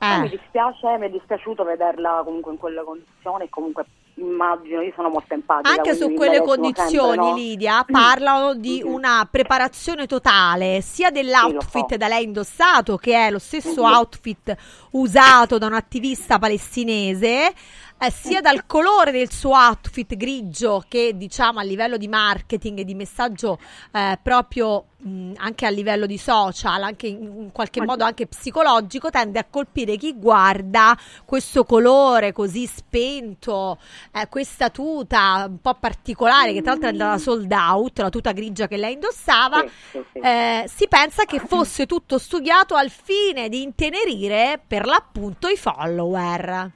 Eh. 0.00 0.18
Mi 0.20 0.28
dispiace, 0.28 0.96
mi 0.98 1.06
è 1.06 1.10
dispiaciuto 1.10 1.64
vederla 1.64 2.22
comunque 2.24 2.52
in 2.52 2.58
quelle 2.58 2.84
condizioni, 2.84 3.48
comunque 3.48 3.84
immagino, 4.14 4.80
io 4.80 4.92
sono 4.94 5.08
molto 5.08 5.34
empatica. 5.34 5.70
Anche 5.74 5.94
su 5.94 6.12
quelle 6.12 6.40
condizioni, 6.40 7.14
sempre, 7.14 7.30
no? 7.30 7.34
Lidia, 7.34 7.84
parlano 7.88 8.54
di 8.54 8.80
Mhm. 8.86 8.92
una 8.92 9.28
preparazione 9.30 10.06
totale 10.06 10.80
sia 10.82 11.10
dell'outfit 11.10 11.90
so. 11.90 11.96
da 11.96 12.06
lei 12.08 12.24
indossato, 12.24 12.96
che 12.96 13.14
è 13.26 13.30
lo 13.30 13.38
stesso 13.40 13.84
Mhm. 13.84 13.92
outfit 13.92 14.56
usato 14.92 15.58
da 15.58 15.66
un 15.66 15.74
attivista 15.74 16.38
palestinese, 16.38 17.52
eh, 18.00 18.10
sia 18.10 18.40
dal 18.40 18.64
colore 18.66 19.10
del 19.10 19.30
suo 19.30 19.54
outfit 19.54 20.16
grigio, 20.16 20.84
che 20.88 21.16
diciamo 21.16 21.58
a 21.58 21.62
livello 21.62 21.96
di 21.96 22.08
marketing 22.08 22.78
e 22.80 22.84
di 22.84 22.94
messaggio 22.94 23.58
eh, 23.92 24.18
proprio 24.22 24.84
mh, 24.98 25.32
anche 25.36 25.66
a 25.66 25.70
livello 25.70 26.06
di 26.06 26.16
social, 26.18 26.82
anche 26.82 27.08
in, 27.08 27.22
in 27.22 27.52
qualche 27.52 27.82
modo 27.82 28.04
anche 28.04 28.26
psicologico, 28.26 29.10
tende 29.10 29.38
a 29.38 29.46
colpire 29.48 29.96
chi 29.96 30.14
guarda 30.16 30.96
questo 31.24 31.64
colore 31.64 32.32
così 32.32 32.66
spento, 32.66 33.78
eh, 34.12 34.28
questa 34.28 34.70
tuta 34.70 35.46
un 35.48 35.60
po' 35.60 35.74
particolare 35.74 36.52
che 36.52 36.62
tra 36.62 36.72
l'altro 36.72 36.88
è 36.88 36.92
andata 36.92 37.18
sold 37.18 37.50
out, 37.52 37.98
la 37.98 38.10
tuta 38.10 38.32
grigia 38.32 38.68
che 38.68 38.76
lei 38.76 38.92
indossava, 38.94 39.60
Sì, 39.60 39.70
sì, 39.90 40.04
sì. 40.12 40.18
eh, 40.20 40.64
si 40.72 40.86
pensa 40.88 41.24
che 41.24 41.40
fosse 41.40 41.86
tutto 41.86 42.18
studiato 42.18 42.74
al 42.74 42.90
fine 42.90 43.48
di 43.48 43.62
intenerire 43.62 44.60
per 44.64 44.86
l'appunto 44.86 45.48
i 45.48 45.56
follower. 45.56 46.70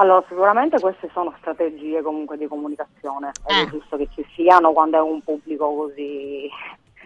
Allora, 0.00 0.24
sicuramente 0.28 0.78
queste 0.78 1.08
sono 1.12 1.34
strategie 1.38 2.02
comunque 2.02 2.36
di 2.36 2.46
comunicazione, 2.46 3.32
Eh. 3.46 3.62
è 3.62 3.66
giusto 3.66 3.96
che 3.96 4.08
ci 4.14 4.24
siano 4.32 4.70
quando 4.72 4.96
è 4.96 5.00
un 5.00 5.20
pubblico 5.22 5.74
così 5.74 6.48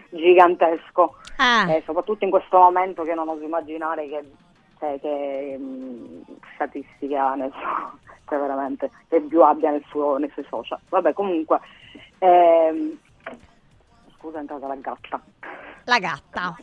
gigantesco. 0.09 1.15
Eh. 1.39 1.77
Eh, 1.77 1.83
soprattutto 1.85 2.23
in 2.23 2.29
questo 2.29 2.57
momento 2.59 3.01
che 3.01 3.15
non 3.15 3.29
oso 3.29 3.43
immaginare 3.43 4.07
che, 4.07 4.31
cioè, 4.77 4.99
che 4.99 5.57
mh, 5.57 6.23
statistiche 6.53 7.17
ha 7.17 7.33
nel 7.33 7.51
suo, 7.51 7.97
cioè 8.29 8.37
veramente, 8.37 8.91
che 9.09 9.19
più 9.21 9.41
abbia 9.41 9.71
nel 9.71 9.83
suo, 9.87 10.17
nei 10.17 10.29
suoi 10.29 10.45
social. 10.47 10.79
Vabbè, 10.89 11.13
comunque, 11.13 11.59
ehm, 12.19 12.95
scusa, 14.17 14.37
è 14.37 14.41
entrata 14.41 14.67
la 14.67 14.75
gatta. 14.75 15.19
La 15.85 15.97
gatta. 15.97 16.55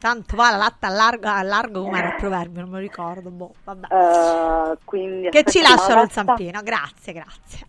Tanto 0.00 0.34
va 0.34 0.50
la 0.50 0.56
latta 0.56 0.86
a 0.86 0.90
largo, 0.90 1.28
a 1.28 1.42
largo 1.42 1.82
come 1.82 1.98
era 1.98 2.08
il 2.08 2.14
proverbio, 2.16 2.62
non 2.62 2.70
me 2.70 2.76
lo 2.76 2.82
ricordo. 2.82 3.28
Boh, 3.28 3.52
vabbè. 3.64 3.86
Eh, 3.90 4.78
quindi, 4.82 5.28
Che 5.28 5.44
ci 5.44 5.60
lasciano 5.60 5.96
la 5.96 6.02
il 6.04 6.10
zampino, 6.10 6.62
grazie, 6.62 7.12
grazie. 7.12 7.66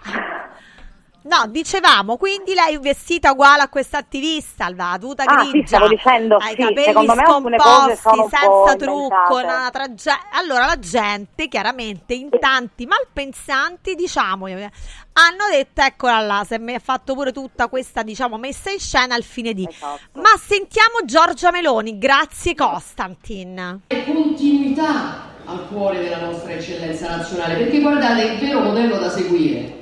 No, 1.24 1.46
dicevamo, 1.48 2.18
quindi 2.18 2.56
lei 2.56 2.76
è 2.76 2.80
vestita 2.80 3.32
uguale 3.32 3.62
a 3.62 3.70
questa 3.70 4.00
attivista, 4.00 4.74
la 4.76 4.98
tuta 5.00 5.24
Ah, 5.24 5.44
sì, 5.44 5.52
grigia, 5.52 5.68
stavo 5.68 5.88
dicendo, 5.88 6.38
ha 6.38 6.50
i 6.50 6.56
sì, 6.56 6.62
capelli 6.64 7.06
scomposti, 7.06 8.22
senza 8.28 8.76
trucco, 8.76 9.36
una 9.36 9.70
trage- 9.72 10.18
allora 10.32 10.66
la 10.66 10.80
gente, 10.80 11.48
chiaramente, 11.48 12.16
in 12.16 12.30
tanti 12.40 12.88
malpensanti, 12.88 13.94
diciamo, 13.94 14.48
hanno 14.48 15.46
detto, 15.52 15.82
eccola 15.82 16.22
là, 16.22 16.44
se 16.44 16.58
mi 16.58 16.74
ha 16.74 16.80
fatto 16.80 17.14
pure 17.14 17.32
tutta 17.32 17.68
questa, 17.68 18.02
diciamo, 18.02 18.38
messa 18.38 18.72
in 18.72 18.80
scena 18.80 19.14
al 19.14 19.24
fine 19.24 19.54
di... 19.54 19.68
Esatto. 19.70 20.20
Ma 20.20 20.36
sentiamo 20.44 21.06
Giorgia 21.06 21.52
Meloni, 21.52 22.00
grazie 22.00 22.56
Costantin. 22.56 23.82
continuità 23.88 25.30
al 25.46 25.68
cuore 25.68 26.02
della 26.02 26.22
nostra 26.22 26.54
eccellenza 26.54 27.16
nazionale, 27.16 27.58
perché 27.58 27.80
guardate, 27.80 28.24
il 28.24 28.40
vero 28.40 28.62
modello 28.62 28.98
da 28.98 29.10
seguire 29.10 29.81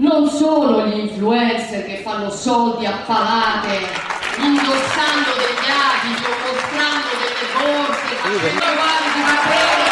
non 0.00 0.28
sono 0.28 0.86
gli 0.86 0.98
influencer 0.98 1.84
che 1.84 2.00
fanno 2.02 2.30
soldi 2.30 2.86
a 2.86 3.02
palate 3.04 3.86
indossando 4.38 5.30
degli 5.36 5.68
abiti 5.68 6.24
o 6.24 6.34
mostrando 6.40 7.08
delle 7.20 7.46
borse, 7.52 8.14
facendo 8.16 8.64
guardi 8.76 9.10
di 9.14 9.89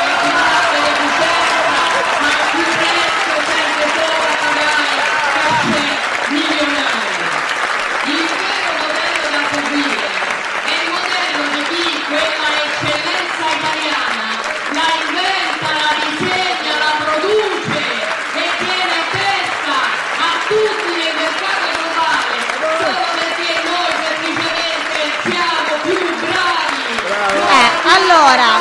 allora, 27.88 28.58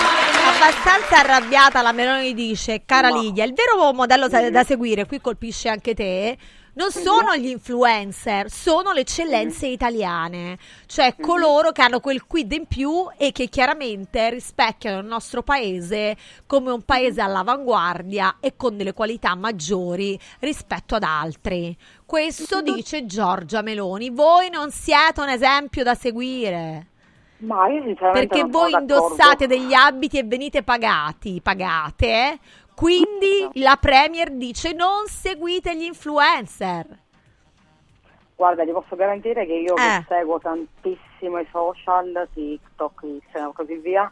abbastanza 0.55 1.19
arrabbiata 1.19 1.81
la 1.81 1.91
Meloni 1.91 2.33
dice, 2.33 2.83
cara 2.85 3.09
Lidia, 3.09 3.43
il 3.43 3.53
vero 3.53 3.91
modello 3.93 4.27
da 4.27 4.63
seguire, 4.63 5.05
qui 5.05 5.19
colpisce 5.19 5.67
anche 5.67 5.93
te, 5.93 6.37
non 6.73 6.91
sono 6.91 7.35
gli 7.35 7.47
influencer, 7.47 8.51
sono 8.51 8.91
le 8.91 9.01
eccellenze 9.01 9.65
italiane, 9.65 10.57
cioè 10.85 11.15
coloro 11.19 11.71
che 11.71 11.81
hanno 11.81 11.99
quel 11.99 12.25
quid 12.25 12.51
in 12.51 12.67
più 12.67 13.07
e 13.17 13.31
che 13.31 13.47
chiaramente 13.49 14.29
rispecchiano 14.29 14.99
il 14.99 15.05
nostro 15.07 15.41
paese 15.41 16.15
come 16.45 16.71
un 16.71 16.83
paese 16.83 17.19
all'avanguardia 17.19 18.37
e 18.39 18.55
con 18.55 18.77
delle 18.77 18.93
qualità 18.93 19.33
maggiori 19.35 20.19
rispetto 20.39 20.95
ad 20.95 21.03
altri. 21.03 21.75
Questo 22.05 22.61
dice 22.61 23.07
Giorgia 23.07 23.63
Meloni. 23.63 24.11
Voi 24.11 24.49
non 24.49 24.69
siete 24.69 25.19
un 25.19 25.29
esempio 25.29 25.83
da 25.83 25.95
seguire. 25.95 26.91
Ma 27.39 27.67
io 27.67 27.83
sinceramente 27.83 28.27
Perché 28.27 28.49
voi 28.49 28.71
d'accordo. 28.71 28.93
indossate 28.95 29.47
degli 29.47 29.73
abiti 29.73 30.17
e 30.17 30.23
venite 30.23 30.63
pagati, 30.63 31.39
pagate, 31.41 32.39
quindi 32.75 33.47
la 33.53 33.77
Premier 33.79 34.31
dice 34.31 34.73
non 34.73 35.05
seguite 35.05 35.75
gli 35.75 35.83
influencer. 35.83 36.85
Guarda, 38.35 38.63
ti 38.63 38.71
posso 38.71 38.95
garantire 38.95 39.45
che 39.45 39.53
io 39.53 39.75
Eh. 39.75 39.81
che 39.81 40.05
seguo 40.07 40.39
tantissimo 40.39 41.39
i 41.39 41.47
social, 41.51 42.27
TikTok, 42.33 43.01
Instagram 43.03 43.49
e 43.49 43.53
così 43.53 43.75
via, 43.77 44.11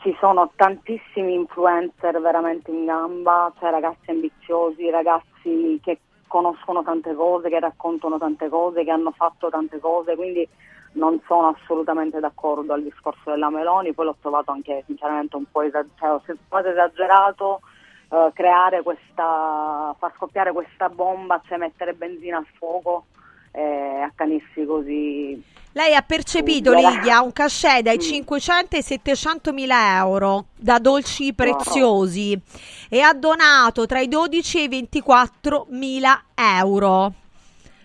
ci 0.00 0.16
sono 0.18 0.50
tantissimi 0.56 1.34
influencer 1.34 2.20
veramente 2.20 2.70
in 2.72 2.84
gamba, 2.86 3.52
cioè 3.60 3.70
ragazzi 3.70 4.10
ambiziosi, 4.10 4.90
ragazzi 4.90 5.80
che 5.82 5.98
conoscono 6.26 6.82
tante 6.82 7.14
cose, 7.14 7.48
che 7.48 7.60
raccontano 7.60 8.18
tante 8.18 8.48
cose, 8.48 8.82
che 8.82 8.90
hanno 8.90 9.12
fatto 9.12 9.48
tante 9.48 9.78
cose, 9.78 10.16
quindi 10.16 10.48
non 10.92 11.20
sono 11.26 11.48
assolutamente 11.48 12.20
d'accordo 12.20 12.72
al 12.72 12.82
discorso 12.82 13.30
della 13.30 13.50
Meloni, 13.50 13.92
poi 13.92 14.06
l'ho 14.06 14.16
trovato 14.20 14.50
anche 14.50 14.82
sinceramente 14.86 15.36
un 15.36 15.44
po' 15.50 15.62
esagerato, 15.62 16.22
cioè, 16.26 16.36
trovato 16.48 16.68
esagerato 16.68 17.60
eh, 18.10 18.30
creare 18.34 18.82
questa, 18.82 19.94
far 19.98 20.12
scoppiare 20.16 20.52
questa 20.52 20.88
bomba, 20.90 21.40
cioè 21.46 21.56
mettere 21.56 21.94
benzina 21.94 22.36
al 22.36 22.46
fuoco 22.58 23.06
e 23.52 24.00
accanirsi 24.02 24.64
così. 24.66 25.42
Lei 25.74 25.94
ha 25.94 26.02
percepito. 26.02 26.74
Lidia, 26.74 27.22
un 27.22 27.32
cachet 27.32 27.80
dai 27.80 27.96
Mm. 27.96 28.00
500 28.00 28.76
ai 28.76 28.82
700 28.82 29.52
mila 29.52 29.96
euro 29.96 30.46
da 30.54 30.78
dolci 30.78 31.32
preziosi 31.34 32.38
e 32.90 33.00
ha 33.00 33.14
donato 33.14 33.86
tra 33.86 34.00
i 34.00 34.08
12 34.08 34.58
e 34.58 34.62
i 34.64 34.68
24 34.68 35.66
mila 35.70 36.24
euro. 36.34 37.14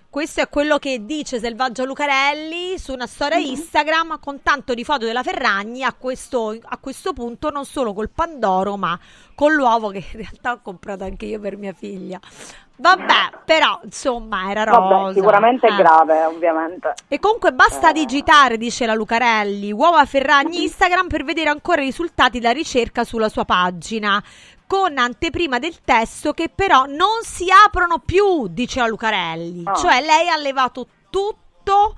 Questo 0.10 0.42
è 0.42 0.50
quello 0.50 0.78
che 0.78 1.06
dice 1.06 1.40
Selvaggio 1.40 1.84
Lucarelli 1.86 2.78
su 2.78 2.94
una 2.94 3.06
storia 3.08 3.38
Mm-hmm. 3.38 3.48
Instagram 3.50 4.20
con 4.20 4.42
tanto 4.42 4.74
di 4.74 4.84
foto 4.84 5.06
della 5.06 5.22
Ferragni 5.22 5.84
a 5.84 5.94
questo, 5.94 6.58
a 6.62 6.78
questo 6.78 7.14
punto 7.14 7.50
non 7.50 7.66
solo 7.66 7.94
col 7.94 8.10
Pandoro 8.10 8.78
ma 8.78 8.98
con 9.36 9.54
l'uovo 9.54 9.90
che 9.90 9.98
in 9.98 10.20
realtà 10.20 10.54
ho 10.54 10.60
comprato 10.64 11.04
anche 11.04 11.26
io 11.26 11.40
per 11.40 11.58
mia 11.58 11.74
figlia. 11.74 12.20
Vabbè, 12.80 13.40
però 13.44 13.80
insomma 13.84 14.50
era 14.52 14.64
rosa. 14.64 14.80
Vabbè, 14.80 15.14
sicuramente 15.14 15.68
è 15.68 15.72
eh. 15.72 15.76
grave, 15.76 16.26
ovviamente. 16.26 16.94
E 17.08 17.20
comunque 17.20 17.52
basta 17.52 17.90
Eh. 17.90 17.94
digitare, 17.94 18.58
dice 18.58 18.86
la 18.86 18.94
Lucarelli, 18.94 19.72
uova 19.72 20.06
Ferragni 20.06 20.62
Instagram 20.64 21.08
per 21.08 21.24
vedere 21.24 21.50
ancora 21.50 21.82
i 21.82 21.86
risultati 21.86 22.40
della 22.40 22.54
ricerca 22.54 23.04
sulla 23.04 23.30
sua 23.30 23.46
pagina. 23.46 24.24
Con 24.68 24.98
anteprima 24.98 25.60
del 25.60 25.82
testo 25.82 26.34
che 26.34 26.50
però 26.54 26.86
non 26.86 27.22
si 27.22 27.48
aprono 27.50 28.00
più, 28.00 28.48
dice 28.48 28.82
la 28.82 28.88
Lucarelli. 28.88 29.64
Ah. 29.66 29.74
Cioè 29.76 30.02
lei 30.02 30.28
ha 30.28 30.36
levato 30.36 30.86
tutto, 31.10 31.96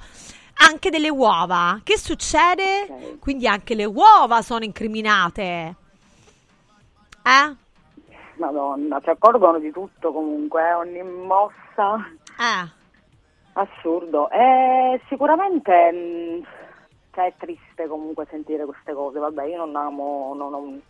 anche 0.70 0.92
delle 0.92 1.10
uova. 1.10 1.80
Che 1.84 1.98
succede? 1.98 3.18
Quindi 3.20 3.48
anche 3.48 3.74
le 3.74 3.86
uova 3.86 4.44
sono 4.44 4.64
incriminate. 4.64 5.76
Eh? 7.24 7.56
Madonna, 8.38 9.00
si 9.04 9.10
accorgono 9.10 9.60
di 9.60 9.72
tutto 9.72 10.14
comunque, 10.14 10.68
eh, 10.68 10.74
ogni 10.74 11.04
mossa. 11.04 11.96
Eh. 12.40 12.78
Assurdo. 13.54 14.30
E 14.30 15.02
sicuramente 15.10 15.92
mh, 15.92 16.48
cioè, 17.14 17.26
è 17.26 17.34
triste 17.38 17.88
comunque 17.88 18.28
sentire 18.30 18.66
queste 18.66 18.94
cose. 18.94 19.20
Vabbè, 19.20 19.46
io 19.46 19.58
non 19.66 19.76
amo, 19.76 20.34
non, 20.36 20.52
non- 20.52 20.82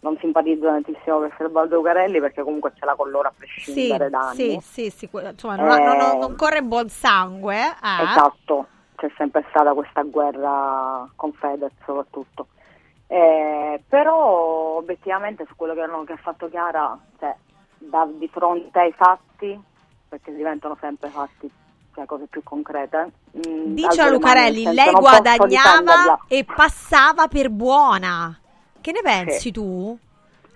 non 0.00 0.16
simpatizzo 0.20 0.66
tantissimo 0.66 1.18
per 1.20 1.34
Serbaldo 1.36 1.78
Ucarelli 1.80 2.20
perché 2.20 2.42
comunque 2.42 2.72
ce 2.78 2.84
l'ha 2.84 2.94
con 2.94 3.10
loro 3.10 3.28
a 3.28 3.32
Sì, 3.32 3.36
prescindere 3.38 4.10
da 4.10 4.28
anni. 4.28 4.60
sì, 4.60 4.90
sì, 4.90 4.90
sì, 4.90 5.08
insomma, 5.12 5.56
non, 5.56 5.70
ha- 5.70 5.78
non- 5.94 6.18
non- 6.18 6.32
Eh, 6.32 6.36
corre 6.36 6.62
buon 6.62 6.88
sangue. 6.88 7.56
eh. 7.56 8.02
Esatto, 8.02 8.66
c'è 8.96 9.10
sempre 9.16 9.44
stata 9.50 9.72
questa 9.74 10.02
guerra 10.02 11.08
con 11.16 11.32
Fedez 11.32 11.72
soprattutto. 11.84 12.48
Eh, 13.08 13.82
però 13.88 14.76
obiettivamente 14.76 15.44
su 15.46 15.54
quello 15.56 15.74
che, 15.74 16.12
ha 16.12 16.16
fatto 16.16 16.48
Chiara, 16.48 16.98
cioè, 17.18 17.34
da- 17.78 18.08
di 18.12 18.28
fronte 18.28 18.78
ai 18.78 18.92
fatti, 18.92 19.58
perché 20.08 20.34
diventano 20.34 20.76
sempre 20.80 21.08
fatti, 21.10 21.50
cioè 21.94 22.04
cose 22.06 22.26
più 22.28 22.42
concrete. 22.42 23.10
mh, 23.32 23.40
Dice 23.74 24.00
a 24.00 24.04
mani, 24.04 24.10
Lucarelli, 24.16 24.64
lei 24.72 24.92
guadagnava 24.92 26.20
e 26.28 26.44
passava 26.44 27.28
per 27.28 27.50
buona. 27.50 28.38
Che 28.86 28.92
ne 28.92 29.00
pensi 29.02 29.50
tu? 29.50 29.98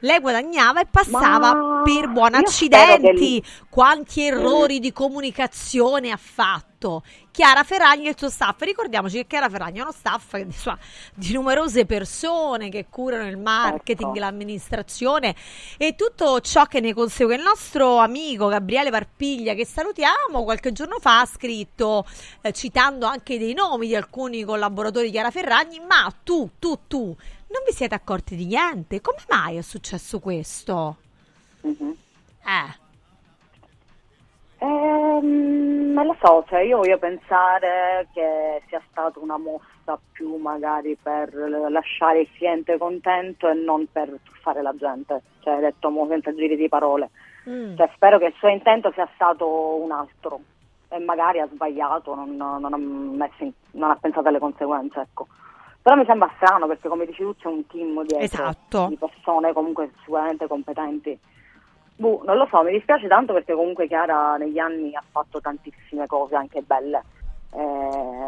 Lei 0.03 0.21
guadagnava 0.21 0.81
e 0.81 0.87
passava 0.87 1.53
Ma 1.53 1.83
per 1.83 2.13
che 2.13 2.37
Accidenti, 2.37 3.41
l- 3.41 3.67
quanti 3.69 4.23
errori 4.23 4.79
di 4.79 4.93
comunicazione 4.93 6.13
ha 6.13 6.17
fatto. 6.17 7.03
Chiara 7.33 7.65
Ferragni 7.65 8.07
e 8.07 8.11
il 8.11 8.17
suo 8.17 8.31
staff. 8.31 8.61
Ricordiamoci 8.63 9.17
che 9.17 9.27
Chiara 9.27 9.49
Ferragni 9.49 9.79
è 9.79 9.83
uno 9.83 9.91
staff 9.91 10.37
di, 10.39 10.53
sua- 10.53 10.79
di 11.13 11.33
numerose 11.33 11.87
persone 11.87 12.69
che 12.69 12.87
curano 12.89 13.29
il 13.29 13.37
marketing, 13.37 14.13
Certo. 14.15 14.21
l'amministrazione 14.21 15.35
e 15.77 15.97
tutto 15.97 16.41
ciò 16.41 16.67
che 16.67 16.79
ne 16.79 16.95
consegue. 16.95 17.35
Il 17.35 17.43
nostro 17.43 17.97
amico 17.97 18.47
Gabriele 18.47 18.91
Varpiglia, 18.91 19.55
che 19.55 19.67
salutiamo, 19.67 20.45
qualche 20.45 20.71
giorno 20.71 20.99
fa 21.01 21.19
ha 21.19 21.27
scritto, 21.27 22.07
eh, 22.43 22.53
citando 22.53 23.07
anche 23.07 23.39
dei 23.39 23.55
nomi 23.55 23.89
di 23.89 23.97
alcuni 23.97 24.45
collaboratori 24.45 25.07
di 25.07 25.11
Chiara 25.11 25.33
Ferragni, 25.33 25.81
ma 25.81 26.11
tu, 26.23 26.49
tu, 26.61 26.79
tu, 26.87 27.17
non 27.51 27.63
vi 27.67 27.73
siete 27.73 27.95
accorti 27.95 28.37
di 28.37 28.47
niente? 28.47 29.01
Come 29.01 29.19
mai 29.29 29.57
è 29.57 29.63
successo 29.63 30.19
questo? 30.21 30.97
Mhm. 31.63 31.97
Eh. 32.45 32.79
Ehm, 34.59 35.93
non 35.93 36.07
lo 36.07 36.17
so, 36.23 36.45
cioè 36.49 36.61
io 36.61 36.79
voglio 36.79 36.99
pensare 36.99 38.09
che 38.13 38.63
sia 38.69 38.83
stata 38.91 39.19
una 39.21 39.39
mossa 39.39 39.99
più 40.13 40.37
magari 40.37 40.97
per 41.01 41.35
lasciare 41.71 42.21
il 42.21 42.29
cliente 42.33 42.79
contento 42.79 43.49
e 43.49 43.55
non 43.55 43.87
per 43.91 44.19
fare 44.43 44.63
la 44.63 44.75
gente, 44.77 45.23
cioè 45.41 45.61
detto 45.61 45.91
mo 45.91 46.07
senza 46.09 46.35
giri 46.35 46.57
di 46.57 46.69
parole. 46.69 47.11
Mm. 47.49 47.77
Cioè, 47.77 47.91
spero 47.95 48.19
che 48.19 48.27
il 48.27 48.35
suo 48.37 48.49
intento 48.49 48.93
sia 48.93 49.09
stato 49.15 49.81
un 49.83 49.91
altro 49.93 50.41
e 50.89 50.99
magari 50.99 51.41
ha 51.41 51.49
sbagliato, 51.51 52.15
non, 52.15 52.37
non 52.37 52.73
ha, 52.73 52.77
messo 52.77 53.45
in- 53.45 53.53
non 53.73 53.91
ha 53.91 53.97
pensato 53.97 54.29
alle 54.29 54.39
conseguenze, 54.39 55.01
ecco. 55.01 55.27
Però 55.83 55.97
mi 55.97 56.05
sembra 56.05 56.31
strano 56.37 56.67
perché 56.67 56.89
come 56.89 57.07
dici 57.07 57.23
tu 57.23 57.35
c'è 57.37 57.49
un 57.49 57.67
team 57.67 58.05
dietro 58.05 58.19
Esatto. 58.19 58.87
di 58.89 58.97
persone 58.97 59.53
comunque 59.53 59.91
sicuramente 60.01 60.47
competenti. 60.47 61.19
Boh, 61.97 62.23
non 62.25 62.37
lo 62.37 62.47
so, 62.51 62.63
mi 62.63 62.73
dispiace 62.73 63.09
tanto 63.09 63.33
perché 63.33 63.55
comunque 63.55 63.87
Chiara 63.87 64.37
negli 64.37 64.59
anni 64.59 64.95
ha 64.95 65.03
fatto 65.11 65.41
tantissime 65.41 66.07
cose 66.07 66.35
anche 66.35 66.63
belle. 66.63 67.03
Eh, 67.53 67.59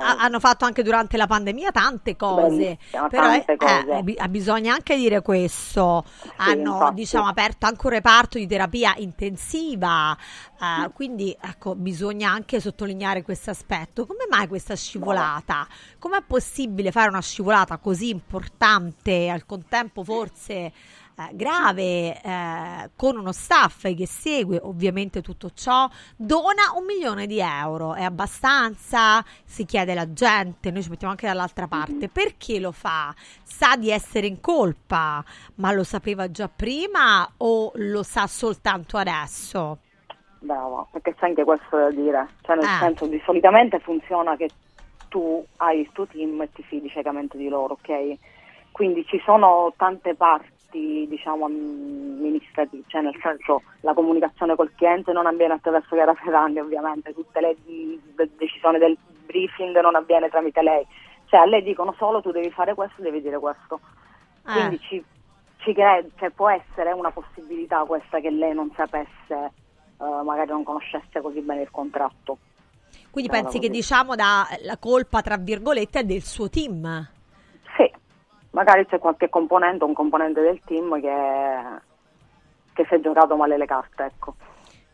Ha- 0.05 0.17
hanno 0.19 0.41
fatto 0.41 0.65
anche 0.65 0.83
durante 0.83 1.17
la 1.17 1.29
pandemia 1.29 1.71
tante 1.71 2.17
cose, 2.17 2.77
però 2.91 3.09
tante 3.09 3.53
eh, 3.53 3.57
cose. 3.57 3.91
eh, 3.99 4.03
bi- 4.03 4.19
bisogna 4.29 4.75
anche 4.75 4.97
dire 4.97 5.23
questo. 5.23 6.05
hanno 6.39 6.73
infatti. 6.73 6.95
diciamo 6.95 7.29
aperto 7.29 7.67
anche 7.67 7.87
un 7.87 7.93
reparto 7.93 8.37
di 8.39 8.49
terapia 8.49 8.95
intensiva, 8.97 10.17
eh, 10.61 10.91
quindi 10.93 11.37
ecco, 11.41 11.77
bisogna 11.77 12.33
anche 12.33 12.59
sottolineare 12.61 13.23
questo 13.23 13.51
aspetto. 13.51 14.05
Come 14.07 14.27
mai 14.29 14.49
questa 14.49 14.75
scivolata? 14.75 15.69
Com'è 16.01 16.23
possibile 16.27 16.91
fare 16.91 17.09
una 17.09 17.21
scivolata 17.21 17.79
così 17.79 18.09
importante, 18.09 19.29
al 19.29 19.47
contempo 19.47 20.03
forse 20.03 20.73
grave, 21.33 22.21
eh, 22.23 22.91
con 22.97 23.17
uno 23.17 23.33
staff 23.33 23.83
che 23.95 24.07
segue 24.07 24.59
ovviamente 24.63 25.21
tutto 25.23 25.51
ciò, 25.55 25.89
dona 26.17 26.73
un 26.77 26.85
milione 26.85 27.27
di 27.27 27.41
euro. 27.41 27.95
È 27.95 28.03
abbastanza? 28.03 29.25
Si 29.45 29.65
chiede 29.65 29.95
la 29.95 30.13
gente, 30.13 30.71
noi 30.71 30.83
ci 30.83 30.91
mettiamo 30.91 31.13
anche 31.13 31.27
dall'altra 31.27 31.67
parte. 31.69 32.09
Perché 32.09 32.59
lo 32.61 32.73
fa? 32.73 33.15
Sa 33.43 33.77
di 33.77 33.91
essere 33.91 34.27
in 34.27 34.41
colpa, 34.41 35.23
ma 35.57 35.73
lo 35.73 35.85
sapeva 35.85 36.31
già 36.31 36.49
prima 36.49 37.29
o 37.39 37.73
lo 37.75 38.03
sa 38.03 38.27
soltanto 38.27 38.97
adesso? 38.97 39.79
Brava, 40.41 40.87
perché 40.91 41.15
c'è 41.15 41.27
anche 41.27 41.45
questo 41.45 41.77
da 41.77 41.91
dire, 41.91 42.29
cioè 42.43 42.57
nel 42.57 42.65
Ah. 42.65 42.79
senso 42.81 43.07
di 43.07 43.21
solitamente 43.25 43.79
funziona 43.79 44.35
che 44.37 44.49
tu 45.09 45.45
hai 45.59 45.81
il 45.81 45.91
tuo 45.93 46.07
team 46.07 46.41
e 46.43 46.51
ti 46.53 46.63
fidi 46.65 46.89
ciecamente 46.89 47.37
di 47.37 47.49
loro, 47.49 47.75
ok? 47.75 48.15
Quindi 48.73 49.05
ci 49.07 49.21
sono 49.25 49.73
tante 49.77 50.15
parti, 50.15 50.49
diciamo, 50.79 51.47
amministrative, 51.47 52.83
cioè 52.87 53.03
nel 53.03 53.19
senso 53.23 53.63
la 53.81 53.95
comunicazione 53.95 54.57
col 54.57 54.73
cliente 54.75 55.13
non 55.13 55.27
avviene 55.27 55.55
attraverso 55.55 55.95
Chiara 55.95 56.15
Ferragni 56.15 56.59
ovviamente, 56.59 57.13
tutte 57.13 57.41
le 57.41 57.57
de- 57.65 58.31
decisioni 58.37 58.79
del 58.79 58.97
briefing 59.27 59.79
non 59.81 59.95
avviene 59.95 60.29
tramite 60.29 60.63
lei, 60.63 60.87
cioè 61.27 61.41
a 61.41 61.47
lei 61.47 61.63
dicono 61.63 61.95
solo 61.99 62.21
tu 62.21 62.31
devi 62.31 62.51
fare 62.51 62.75
questo, 62.75 63.03
devi 63.03 63.21
dire 63.21 63.39
questo. 63.39 63.81
Eh. 64.47 64.53
Quindi 64.53 64.79
ci, 64.81 65.05
ci 65.59 65.73
cre- 65.73 66.11
cioè, 66.19 66.31
può 66.31 66.49
essere 66.51 66.93
una 66.93 67.11
possibilità 67.11 67.85
questa 67.85 68.21
che 68.21 68.31
lei 68.31 68.55
non 68.55 68.71
sapesse, 68.75 69.53
eh, 69.99 70.23
magari 70.25 70.51
non 70.51 70.65
conoscesse 70.65 71.21
così 71.21 71.41
bene 71.41 71.63
il 71.63 71.71
contratto. 71.71 72.39
Quindi 73.11 73.31
pensi 73.31 73.59
che 73.59 73.69
diciamo 73.69 74.15
da 74.15 74.47
la 74.63 74.77
colpa 74.79 75.21
tra 75.21 75.37
virgolette 75.37 76.01
è 76.01 76.05
del 76.05 76.23
suo 76.23 76.49
team? 76.49 77.09
Sì, 78.53 78.57
magari 78.57 78.87
c'è 78.87 78.99
qualche 78.99 79.29
componente, 79.29 79.85
un 79.85 79.95
componente 79.95 80.41
del 80.41 80.61
team 80.65 81.01
che, 81.01 81.81
che 82.75 82.87
si 82.89 82.95
è 82.95 83.01
giocato 83.01 83.37
male 83.37 83.57
le 83.57 83.67
carte, 83.67 84.05
ecco. 84.05 84.35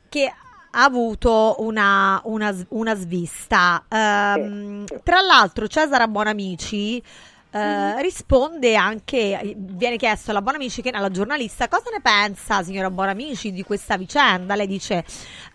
che 0.09 0.33
ha 0.71 0.85
avuto 0.85 1.57
una, 1.59 2.21
una 2.25 2.55
una 2.69 2.95
svista. 2.95 3.85
Ehm, 3.89 4.85
Tra 5.03 5.21
l'altro 5.23 5.67
Cesara 5.67 6.07
Buonamici 6.07 7.03
eh, 7.51 8.03
risponde 8.03 8.77
anche, 8.77 9.55
viene 9.57 9.97
chiesto 9.97 10.31
alla 10.31 10.43
Buonamici 10.43 10.83
che 10.83 10.91
alla 10.91 11.11
giornalista 11.11 11.67
cosa 11.67 11.89
ne 11.91 12.01
pensa 12.03 12.63
signora 12.63 12.91
Buonamici 12.91 13.53
di 13.53 13.63
questa 13.63 13.97
vicenda. 13.97 14.55
Lei 14.55 14.67
dice 14.67 14.97
eh, 14.97 15.05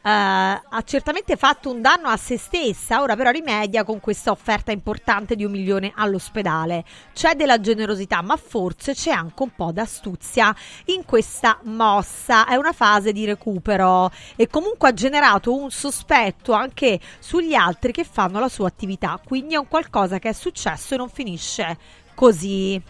ha 0.01 0.81
certamente 0.83 1.35
fatto 1.35 1.69
un 1.69 1.81
danno 1.81 2.07
a 2.07 2.17
se 2.17 2.37
stessa, 2.37 3.01
ora 3.01 3.15
però 3.15 3.29
rimedia 3.29 3.83
con 3.83 3.99
questa 3.99 4.31
offerta 4.31 4.71
importante 4.71 5.35
di 5.35 5.45
un 5.45 5.51
milione 5.51 5.91
all'ospedale. 5.95 6.83
C'è 7.13 7.35
della 7.35 7.59
generosità, 7.59 8.21
ma 8.21 8.37
forse 8.37 8.93
c'è 8.93 9.11
anche 9.11 9.43
un 9.43 9.51
po' 9.55 9.71
d'astuzia 9.71 10.53
in 10.85 11.05
questa 11.05 11.59
mossa. 11.63 12.47
È 12.47 12.55
una 12.55 12.73
fase 12.73 13.11
di 13.11 13.23
recupero 13.25 14.11
e 14.35 14.47
comunque 14.47 14.89
ha 14.89 14.93
generato 14.93 15.55
un 15.55 15.69
sospetto 15.69 16.53
anche 16.53 16.99
sugli 17.19 17.53
altri 17.53 17.91
che 17.91 18.03
fanno 18.03 18.39
la 18.39 18.49
sua 18.49 18.67
attività. 18.67 19.19
Quindi 19.23 19.53
è 19.53 19.57
un 19.57 19.67
qualcosa 19.67 20.17
che 20.17 20.29
è 20.29 20.33
successo 20.33 20.95
e 20.95 20.97
non 20.97 21.09
finisce 21.09 21.77
così. 22.13 22.81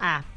Eh. 0.00 0.32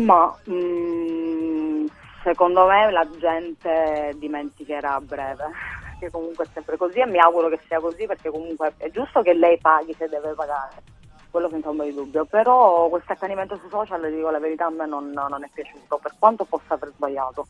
Ma 0.00 0.36
mm, 0.48 1.86
secondo 2.22 2.66
me 2.66 2.90
la 2.90 3.06
gente 3.18 4.14
dimenticherà 4.16 4.94
a 4.94 5.00
breve, 5.00 5.46
perché 5.90 6.10
comunque 6.10 6.44
è 6.44 6.48
sempre 6.52 6.76
così 6.76 6.98
e 7.00 7.06
mi 7.06 7.18
auguro 7.18 7.48
che 7.48 7.58
sia 7.66 7.80
così 7.80 8.06
perché 8.06 8.30
comunque 8.30 8.74
è 8.76 8.90
giusto 8.90 9.22
che 9.22 9.32
lei 9.32 9.58
paghi 9.58 9.94
se 9.98 10.08
deve 10.08 10.34
pagare, 10.34 10.82
quello 11.30 11.48
senza 11.48 11.68
ombra 11.70 11.86
di 11.86 11.94
dubbio, 11.94 12.24
però 12.26 12.88
questo 12.88 13.12
accanimento 13.12 13.56
sui 13.56 13.70
social, 13.70 14.08
dico 14.12 14.30
la 14.30 14.38
verità, 14.38 14.66
a 14.66 14.70
me 14.70 14.86
non, 14.86 15.10
non 15.10 15.42
è 15.42 15.48
piaciuto, 15.52 15.98
per 15.98 16.12
quanto 16.18 16.44
possa 16.44 16.74
aver 16.74 16.92
sbagliato, 16.94 17.46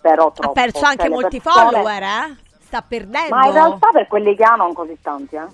però 0.00 0.26
Ha 0.28 0.32
troppo. 0.32 0.52
perso 0.52 0.78
Cioè, 0.78 0.88
anche 0.90 1.02
le 1.04 1.08
molti 1.08 1.40
persone- 1.40 1.70
follower, 1.70 2.02
eh? 2.02 2.36
Sta 2.60 2.82
perdendo. 2.82 3.34
Ma 3.34 3.46
in 3.46 3.52
realtà 3.52 3.88
per 3.92 4.06
quelli 4.06 4.36
che 4.36 4.44
ha 4.44 4.54
non 4.54 4.72
così 4.72 4.96
tanti, 5.02 5.36
eh. 5.36 5.46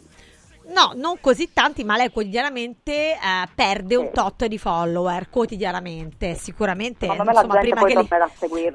No, 0.68 0.92
non 0.94 1.18
così 1.20 1.52
tanti, 1.52 1.82
ma 1.82 1.96
lei 1.96 2.10
quotidianamente 2.10 3.12
eh, 3.12 3.48
perde 3.54 3.96
un 3.96 4.10
tot 4.12 4.44
di 4.46 4.58
follower, 4.58 5.30
quotidianamente, 5.30 6.34
sicuramente. 6.34 7.06
La 7.06 7.14
insomma, 7.14 7.58
prima 7.58 7.84
che, 7.84 7.94
li, 7.94 8.08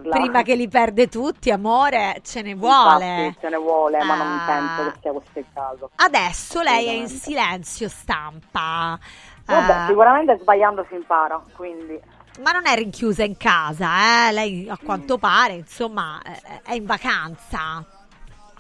prima 0.10 0.42
che 0.42 0.56
li 0.56 0.68
perde 0.68 1.08
tutti, 1.08 1.52
amore, 1.52 2.20
ce 2.24 2.42
ne 2.42 2.56
vuole. 2.56 3.26
Infatti, 3.26 3.38
ce 3.42 3.50
ne 3.50 3.58
vuole, 3.58 4.04
ma 4.04 4.16
non 4.16 4.28
Ah. 4.28 4.46
penso 4.46 4.92
che 4.92 4.98
sia 5.02 5.12
questo 5.12 5.40
il 5.40 5.46
caso. 5.54 5.90
Adesso 5.96 6.62
lei 6.62 6.88
è 6.88 6.92
in 6.94 7.08
silenzio 7.08 7.88
stampa. 7.88 8.98
Vabbè, 9.46 9.84
Eh, 9.84 9.88
sicuramente 9.88 10.38
sbagliando 10.42 10.86
si 10.90 10.96
impara, 10.96 11.40
quindi 11.56 12.00
ma 12.42 12.52
non 12.52 12.66
è 12.66 12.74
rinchiusa 12.74 13.24
in 13.24 13.38
casa, 13.38 14.30
eh? 14.30 14.32
Lei 14.32 14.68
a 14.68 14.80
quanto 14.84 15.20
pare, 15.20 15.54
insomma, 15.54 16.20
eh, 16.26 16.62
è 16.64 16.74
in 16.74 16.86
vacanza. 16.86 17.86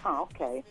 Ah, 0.04 0.22
ok. 0.22 0.62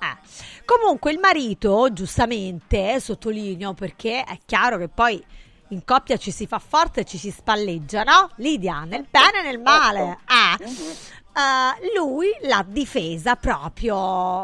Eh. 0.00 0.64
Comunque 0.64 1.12
il 1.12 1.18
marito, 1.18 1.92
giustamente, 1.92 2.94
eh, 2.94 3.00
sottolineo 3.00 3.74
perché 3.74 4.24
è 4.24 4.38
chiaro 4.44 4.78
che 4.78 4.88
poi 4.88 5.24
in 5.70 5.84
coppia 5.84 6.16
ci 6.16 6.30
si 6.30 6.46
fa 6.46 6.58
forte 6.58 7.00
e 7.00 7.04
ci 7.04 7.18
si 7.18 7.30
spalleggia, 7.30 8.02
no? 8.02 8.30
Lidia, 8.36 8.84
nel 8.84 9.06
bene 9.10 9.40
e 9.40 9.42
nel 9.42 9.60
male. 9.60 10.18
Eh. 10.28 10.64
Eh, 10.64 11.92
lui 11.94 12.28
l'ha 12.42 12.64
difesa 12.66 13.36
proprio 13.36 13.96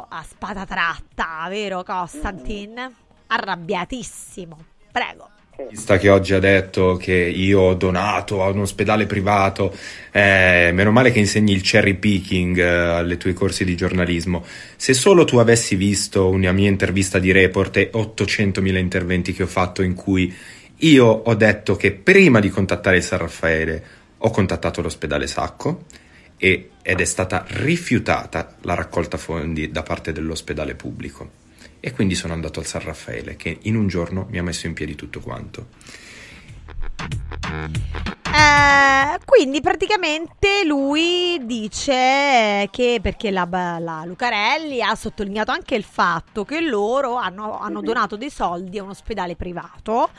a 0.02 0.22
spada 0.28 0.66
tratta, 0.66 1.46
vero 1.48 1.82
Costantin? 1.82 2.94
Arrabbiatissimo. 3.28 4.64
Prego. 4.90 5.30
Sta 5.72 5.98
che 5.98 6.08
oggi 6.08 6.32
ha 6.32 6.38
detto 6.38 6.96
che 6.96 7.12
io 7.12 7.60
ho 7.60 7.74
donato 7.74 8.42
a 8.42 8.48
un 8.48 8.60
ospedale 8.60 9.04
privato, 9.04 9.74
eh, 10.10 10.70
meno 10.72 10.90
male 10.90 11.12
che 11.12 11.18
insegni 11.18 11.52
il 11.52 11.60
cherry 11.60 11.94
picking 11.94 12.56
eh, 12.56 12.62
alle 12.62 13.18
tue 13.18 13.34
corsi 13.34 13.62
di 13.62 13.76
giornalismo. 13.76 14.46
Se 14.76 14.94
solo 14.94 15.24
tu 15.24 15.36
avessi 15.36 15.76
visto 15.76 16.30
una 16.30 16.52
mia 16.52 16.68
intervista 16.68 17.18
di 17.18 17.32
report 17.32 17.76
e 17.76 17.90
800.000 17.92 18.76
interventi 18.78 19.34
che 19.34 19.42
ho 19.42 19.46
fatto 19.46 19.82
in 19.82 19.92
cui 19.92 20.34
io 20.76 21.06
ho 21.06 21.34
detto 21.34 21.76
che 21.76 21.92
prima 21.92 22.40
di 22.40 22.48
contattare 22.48 22.96
il 22.96 23.02
San 23.02 23.18
Raffaele 23.18 23.84
ho 24.16 24.30
contattato 24.30 24.80
l'ospedale 24.80 25.26
Sacco 25.26 25.84
e- 26.38 26.70
ed 26.80 27.00
è 27.00 27.04
stata 27.04 27.44
rifiutata 27.46 28.56
la 28.62 28.74
raccolta 28.74 29.18
fondi 29.18 29.70
da 29.70 29.82
parte 29.82 30.12
dell'ospedale 30.12 30.74
pubblico. 30.74 31.41
E 31.84 31.90
quindi 31.90 32.14
sono 32.14 32.32
andato 32.32 32.60
al 32.60 32.66
San 32.66 32.82
Raffaele 32.82 33.34
che 33.34 33.58
in 33.62 33.74
un 33.74 33.88
giorno 33.88 34.28
mi 34.30 34.38
ha 34.38 34.42
messo 34.44 34.68
in 34.68 34.72
piedi 34.72 34.94
tutto 34.94 35.18
quanto. 35.18 35.66
Eh, 38.32 39.18
quindi 39.24 39.60
praticamente 39.60 40.64
lui 40.64 41.40
dice 41.42 42.68
che 42.70 43.00
perché 43.02 43.32
la, 43.32 43.48
la 43.80 44.04
Lucarelli 44.04 44.80
ha 44.80 44.94
sottolineato 44.94 45.50
anche 45.50 45.74
il 45.74 45.82
fatto 45.82 46.44
che 46.44 46.60
loro 46.60 47.16
hanno, 47.16 47.58
hanno 47.58 47.80
donato 47.80 48.14
dei 48.16 48.30
soldi 48.30 48.78
a 48.78 48.84
un 48.84 48.90
ospedale 48.90 49.34
privato. 49.34 50.10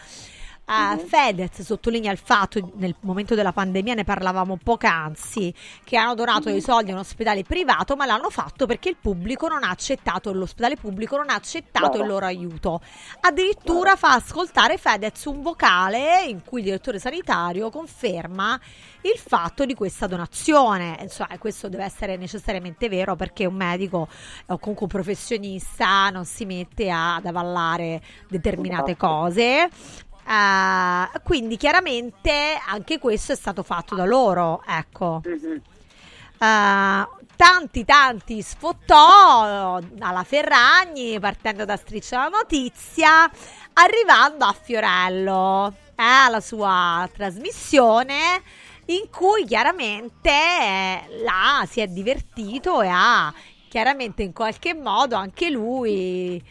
Eh, 0.65 0.97
Fedez 0.97 1.62
sottolinea 1.62 2.12
il 2.12 2.17
fatto, 2.17 2.71
nel 2.76 2.95
momento 3.02 3.36
della 3.36 3.52
pandemia 3.52 3.95
ne 3.95 4.04
parlavamo 4.06 4.58
poc'anzi, 4.63 5.54
che 5.84 5.97
hanno 5.97 6.15
donato 6.15 6.49
dei 6.49 6.62
soldi 6.62 6.91
a 6.91 6.93
un 6.93 7.02
ospedale 7.02 7.43
privato, 7.43 7.95
ma 7.95 8.06
l'hanno 8.06 8.30
fatto 8.30 8.65
perché 8.65 8.89
il 8.89 8.97
pubblico 8.99 9.47
non 9.47 9.63
ha 9.63 9.69
accettato, 9.69 10.32
l'ospedale 10.32 10.78
pubblico 10.78 11.17
non 11.17 11.30
ha 11.30 11.36
accettato 11.36 11.89
Brava. 11.89 12.04
il 12.04 12.10
loro 12.10 12.26
aiuto. 12.26 12.82
Addirittura 13.19 13.95
fa 13.97 14.13
ascoltare 14.13 14.78
Fedez 14.78 15.26
un 15.26 15.41
vocale 15.41 16.23
in 16.28 16.41
cui 16.43 16.60
il 16.60 16.65
direttore 16.65 16.97
sanitario 16.97 17.69
conferma 17.69 18.60
il 19.02 19.17
fatto 19.17 19.65
di 19.65 19.73
questa 19.73 20.08
donazione. 20.08 20.97
Insomma, 21.02 21.38
questo 21.38 21.67
deve 21.67 21.84
essere 21.84 22.15
necessariamente 22.15 22.88
vero 22.88 23.15
perché 23.17 23.45
un 23.45 23.56
medico 23.56 24.08
o 24.47 24.58
comunque 24.60 24.86
un 24.86 24.91
professionista 24.91 26.10
non 26.10 26.23
si 26.23 26.45
mette 26.45 26.89
ad 26.89 27.26
avallare 27.26 28.02
determinate 28.30 28.91
Esatto. 28.91 29.08
cose. 29.08 29.69
Eh, 30.26 31.20
quindi 31.24 31.58
chiaramente 31.58 32.60
anche 32.68 33.00
questo 33.00 33.34
è 33.34 33.36
stato 33.36 33.64
fatto 33.64 33.96
da 33.96 34.06
loro, 34.06 34.64
ecco. 34.66 35.22
Eh, 35.24 37.08
tanti 37.36 37.86
tanti 37.86 38.42
sfottò 38.42 39.80
alla 40.00 40.24
Ferragni 40.24 41.20
partendo 41.20 41.66
da 41.66 41.76
Striscia 41.76 42.18
la 42.18 42.30
Notizia 42.30 43.30
arrivando 43.74 44.46
a 44.46 44.54
Fiorello 44.54 45.74
eh, 45.96 46.04
alla 46.04 46.40
sua 46.42 47.10
trasmissione 47.12 48.42
in 48.86 49.10
cui 49.10 49.46
chiaramente 49.46 50.30
eh, 50.30 51.24
là 51.24 51.66
si 51.70 51.80
è 51.80 51.88
divertito 51.88 52.82
e 52.82 52.88
ha 52.92 53.34
chiaramente 53.70 54.22
in 54.22 54.34
qualche 54.34 54.74
modo 54.74 55.16
anche 55.16 55.50
lui 55.50 56.44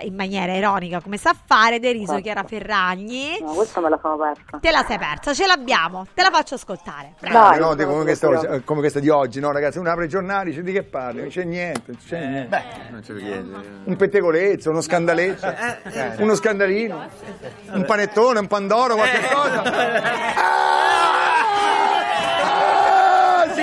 eh, 0.00 0.06
in 0.06 0.14
maniera 0.14 0.52
ironica 0.54 1.00
come 1.00 1.16
sa 1.16 1.34
fare 1.46 1.78
deriso 1.78 2.12
Certo. 2.12 2.22
Chiara 2.22 2.42
Ferragni 2.44 3.38
No, 3.40 3.52
questa 3.52 3.80
me 3.80 3.88
la 3.88 3.98
sono 4.00 4.16
persa. 4.16 4.58
te 4.60 4.70
la 4.70 4.84
sei 4.86 4.98
persa 4.98 5.32
ce 5.34 5.46
l'abbiamo 5.46 6.06
te 6.14 6.22
la 6.22 6.30
faccio 6.30 6.54
ascoltare 6.56 7.14
Dai, 7.20 7.58
no, 7.58 7.74
dico 7.74 7.90
come 7.90 8.02
questa, 8.04 8.60
come 8.64 8.80
questa 8.80 9.00
di 9.00 9.08
oggi, 9.08 9.40
no 9.40 9.50
ragazzi, 9.52 9.78
uno 9.78 9.90
apre 9.90 10.04
i 10.04 10.08
giornali, 10.08 10.50
dice 10.50 10.62
di 10.62 10.72
che 10.72 10.82
parli, 10.82 11.20
non 11.20 11.28
c'è 11.28 11.44
niente, 11.44 11.82
non 11.92 12.00
c'è 12.06 12.26
niente. 12.26 12.62
Non 12.90 13.00
c'è 13.00 13.12
niente. 13.12 13.68
Un 13.84 13.96
pettegolezzo, 13.96 14.70
uno 14.70 14.80
scandaleccio, 14.80 15.54
uno 16.18 16.34
scandalino, 16.34 17.08
un 17.72 17.84
panettone, 17.84 18.38
un 18.40 18.46
pandoro, 18.46 18.94
qualche 18.94 19.20
cosa. 19.32 19.62
Ah, 19.62 21.34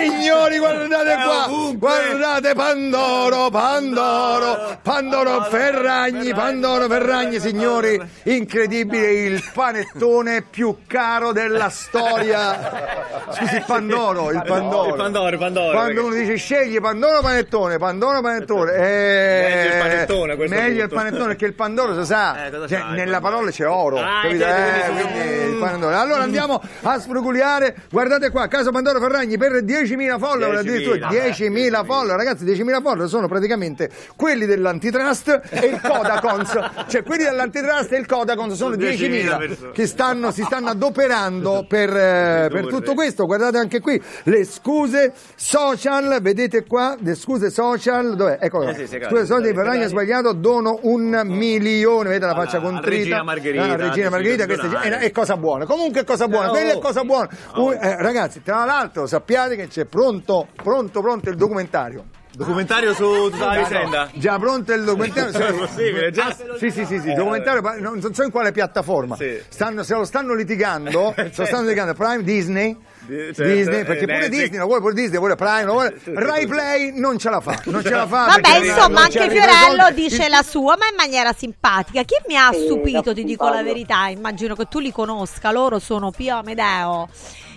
signori, 0.09 0.57
guardate 0.57 1.15
qua, 1.23 1.73
guardate 1.75 2.53
Pandoro, 2.53 3.49
Pandoro, 3.49 4.77
Pandoro 4.81 5.41
Ferragni, 5.43 6.33
Pandoro 6.33 6.87
Ferragni, 6.87 7.39
signori, 7.39 7.99
incredibile 8.23 9.11
il 9.11 9.43
panettone 9.53 10.43
più 10.49 10.77
caro 10.87 11.31
della 11.31 11.69
storia. 11.69 13.01
Scusi, 13.31 13.63
Pandoro, 13.65 14.31
il 14.31 14.43
Pandoro. 14.45 14.89
Il 14.89 14.95
Pandoro, 14.95 15.37
Pandoro. 15.37 15.71
Quando 15.71 16.05
uno 16.05 16.13
dice 16.15 16.35
scegli 16.35 16.79
Pandoro 16.79 17.17
o 17.17 17.21
panettone, 17.21 17.77
Pandoro 17.77 18.17
o 18.17 18.21
panettone, 18.21 18.73
eh, 18.73 19.43
Meglio 19.53 19.73
il 19.73 19.81
panettone 19.81 20.33
a 20.33 20.35
questo 20.35 20.55
meglio 20.55 20.83
il 20.83 20.89
panettone 20.89 21.25
perché 21.27 21.45
il 21.45 21.53
Pandoro 21.53 21.99
si 21.99 22.05
sa, 22.05 22.45
Eh, 22.47 22.67
cioè, 22.67 22.83
nella 22.91 23.19
parola 23.21 23.49
c'è 23.49 23.67
oro, 23.67 23.99
Ah, 23.99 24.21
capito? 24.23 24.45
Eh, 24.45 24.91
quindi- 24.91 25.51
il 25.53 25.57
Pandoro. 25.59 25.97
Allora 25.97 26.23
andiamo 26.23 26.61
a 26.81 26.99
sfruguliare, 26.99 27.75
guardate 27.89 28.29
qua, 28.29 28.47
Casa 28.47 28.71
Pandoro 28.71 28.99
Ferragni 28.99 29.37
per 29.37 29.63
10.000 29.95 30.19
follower, 30.19 30.56
10.000. 30.56 30.58
addirittura 30.60 31.10
10.000 31.10 31.86
follower, 31.86 32.15
ragazzi 32.17 32.45
10.000 32.45 32.82
follower 32.82 33.08
sono 33.10 33.27
praticamente 33.27 33.89
quelli 34.15 34.45
dell'antitrust 34.45 35.41
e 35.49 35.65
il 35.67 35.82
Codacons, 35.82 36.60
cioè 36.88 37.03
quelli 37.03 37.23
dell'antitrust 37.23 37.91
e 37.93 37.97
il 37.97 38.06
Codacons 38.06 38.53
sono 38.56 38.75
10.000 38.75 38.91
10.000 38.93 39.38
persone. 39.38 39.71
che 39.71 39.88
stanno, 39.88 40.32
si 40.32 40.43
stanno 40.43 40.69
adoperando 40.69 41.65
per, 41.67 41.89
eh, 41.89 42.49
per 42.51 42.67
tutto 42.67 42.93
questo. 42.93 43.25
Guardate 43.25 43.58
anche 43.58 43.79
qui 43.79 44.01
le 44.23 44.43
scuse 44.45 45.13
social, 45.36 46.19
vedete 46.21 46.65
qua, 46.65 46.95
le 46.99 47.15
scuse 47.15 47.49
social, 47.49 48.15
dov'è? 48.15 48.38
Eccolo. 48.39 48.69
Eh 48.69 48.73
sì, 48.75 48.88
sì, 48.88 48.99
scuse 49.01 49.25
social 49.25 49.41
di 49.43 49.49
eh, 49.49 49.53
Ferragni 49.53 49.84
ha 49.84 49.88
sbagliato, 49.88 50.34
dono 50.34 50.79
un 50.84 51.21
milione, 51.25 52.10
vedete 52.10 52.25
la 52.25 52.36
faccia 52.36 52.60
contrita. 52.60 52.89
Regina 52.89 53.23
Margherita, 53.23 53.63
Ah, 53.63 53.75
Regina 53.75 54.10
Margherita, 54.10 54.45
questa 54.45 54.82
è, 54.82 54.89
è 54.99 55.12
cosa 55.12 55.38
buona. 55.38 55.65
Comunque 55.65 56.01
è 56.01 56.03
cosa 56.03 56.27
buona, 56.27 56.47
No. 56.47 56.51
quella 56.51 56.71
è 56.73 56.79
cosa 56.79 57.03
buona. 57.03 57.29
Un- 57.56 57.73
eh, 57.73 57.95
ragazzi, 58.01 58.41
tra 58.41 58.65
l'altro 58.65 59.06
sappiate 59.06 59.56
che 59.56 59.67
c'è 59.67 59.83
pronto, 59.86 60.48
pronto, 60.56 61.02
pronto 61.02 61.30
il 61.30 61.36
documentario. 61.36 62.06
Documentario 62.36 62.96
su 62.96 63.30
tutta 63.30 63.46
la 63.54 63.62
vicenda? 63.62 64.10
Già 64.15 64.39
pronto 64.39 64.74
il 64.74 64.84
documentario. 64.84 65.50
È 65.50 65.54
possibile, 65.54 66.10
già? 66.10 66.36
Sì, 66.58 66.72
sì, 66.72 66.84
sì, 66.84 67.00
sì, 67.00 67.13
documentario, 67.13 67.62
ma 67.62 67.76
non 67.76 68.02
so 68.12 68.24
in 68.24 68.32
quale 68.32 68.52
piattaforma. 68.52 69.15
Sì. 69.15 69.39
Stanno, 69.50 69.84
se 69.84 69.93
lo 69.93 70.04
stanno 70.04 70.34
litigando, 70.34 71.13
se 71.15 71.32
lo 71.36 71.46
stanno 71.46 71.62
litigando 71.63 71.93
Prime, 71.93 72.24
Disney. 72.24 72.76
Di- 73.06 73.15
certo, 73.36 73.43
Disney, 73.43 73.82
eh, 73.82 73.84
perché 73.84 74.06
pure 74.06 74.17
Netflix. 74.17 74.39
Disney 74.39 74.58
lo 74.60 74.65
vuole 74.65 74.80
pure 74.82 74.93
Disney, 74.96 75.19
vuole 75.19 75.36
Prime, 75.36 75.63
lo 75.65 75.72
vuole. 75.74 76.00
Rai 76.06 76.48
Play 76.48 77.00
non 77.00 77.19
ce 77.19 77.30
la 77.30 77.39
fa, 77.39 77.62
non 77.65 77.84
ce 77.84 77.89
la 77.91 78.08
fa. 78.08 78.26
Vabbè, 78.26 78.65
insomma, 78.65 79.02
anche 79.02 79.30
Fiorello 79.30 79.91
dice 79.93 80.24
Il- 80.24 80.30
la 80.32 80.41
sua, 80.41 80.76
ma 80.76 80.88
in 80.89 80.96
maniera 80.98 81.34
simpatica. 81.34 82.02
Chi 82.02 82.15
mi 82.28 82.36
ha 82.36 82.50
stupito, 82.52 83.13
ti 83.13 83.24
dico 83.26 83.48
la 83.48 83.62
verità, 83.62 84.08
immagino 84.08 84.56
che 84.56 84.65
tu 84.65 84.80
li 84.80 84.91
conosca, 84.91 85.52
loro 85.52 85.78
sono 85.78 86.10
Pio 86.10 86.38
Amedeo. 86.38 87.10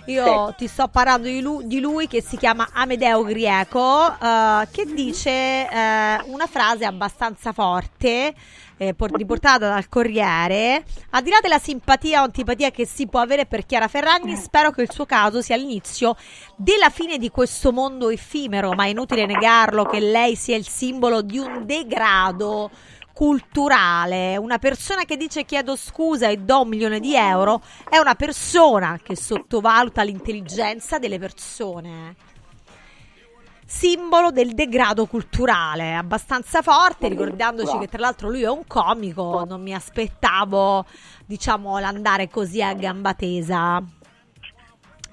Io 0.07 0.55
ti 0.57 0.69
sto 0.69 0.89
parlando 0.89 1.27
di 1.27 1.41
lui, 1.41 1.67
di 1.67 1.81
lui 1.81 2.07
che 2.07 2.23
si 2.23 2.37
chiama 2.37 2.69
Amedeo 2.73 3.23
Grieco, 3.25 4.13
eh, 4.13 4.69
che 4.71 4.85
dice 4.87 5.31
eh, 5.31 6.23
una 6.27 6.47
frase 6.47 6.85
abbastanza 6.85 7.53
forte, 7.53 8.33
eh, 8.77 8.95
por- 8.95 9.13
riportata 9.13 9.69
dal 9.69 9.89
Corriere. 9.89 10.85
Al 11.11 11.23
di 11.23 11.31
là 11.31 11.39
della 11.43 11.59
simpatia 11.59 12.21
o 12.21 12.25
antipatia 12.25 12.71
che 12.71 12.87
si 12.87 13.09
può 13.09 13.21
avere 13.21 13.47
per 13.47 13.67
Chiara 13.67 13.89
Ferragni, 13.89 14.37
spero 14.37 14.71
che 14.71 14.83
il 14.83 14.93
suo 14.93 15.07
caso 15.07 15.43
sia 15.43 15.57
l'inizio 15.57 16.17
della 16.55 16.91
fine 16.91 17.19
di 17.19 17.31
questo 17.31 17.73
mondo 17.73 18.09
effimero, 18.09 18.75
ma 18.75 18.85
è 18.85 18.89
inutile 18.89 19.27
negarlo 19.27 19.85
che 19.85 19.99
lei 19.99 20.37
sia 20.37 20.57
il 20.57 20.69
simbolo 20.69 21.21
di 21.23 21.39
un 21.39 21.67
degrado 21.67 22.71
culturale. 23.17 24.37
Una 24.37 24.59
persona 24.59 25.05
che 25.05 25.17
dice 25.17 25.47
chiedo 25.47 25.75
scusa 25.75 26.29
e 26.29 26.37
do 26.37 26.61
un 26.61 26.69
milione 26.69 27.01
di 27.01 27.15
euro 27.17 27.63
è 27.89 27.97
una 27.97 28.15
persona 28.15 29.01
che 29.03 29.17
sottovaluta 29.17 30.03
l'intelligenza 30.03 30.99
delle 30.99 31.19
persone. 31.19 32.15
Simbolo 33.65 34.31
del 34.31 34.53
degrado 34.53 35.07
culturale, 35.07 35.95
abbastanza 35.95 36.61
forte, 36.61 37.09
ricordandoci 37.09 37.79
che 37.79 37.89
tra 37.89 38.01
l'altro 38.01 38.29
lui 38.29 38.43
è 38.43 38.51
un 38.51 38.67
comico, 38.67 39.45
non 39.49 39.63
mi 39.63 39.73
aspettavo, 39.73 40.85
diciamo, 41.25 41.79
l'andare 41.79 42.29
così 42.29 42.63
a 42.63 42.75
gamba 42.75 43.15
tesa. 43.15 43.83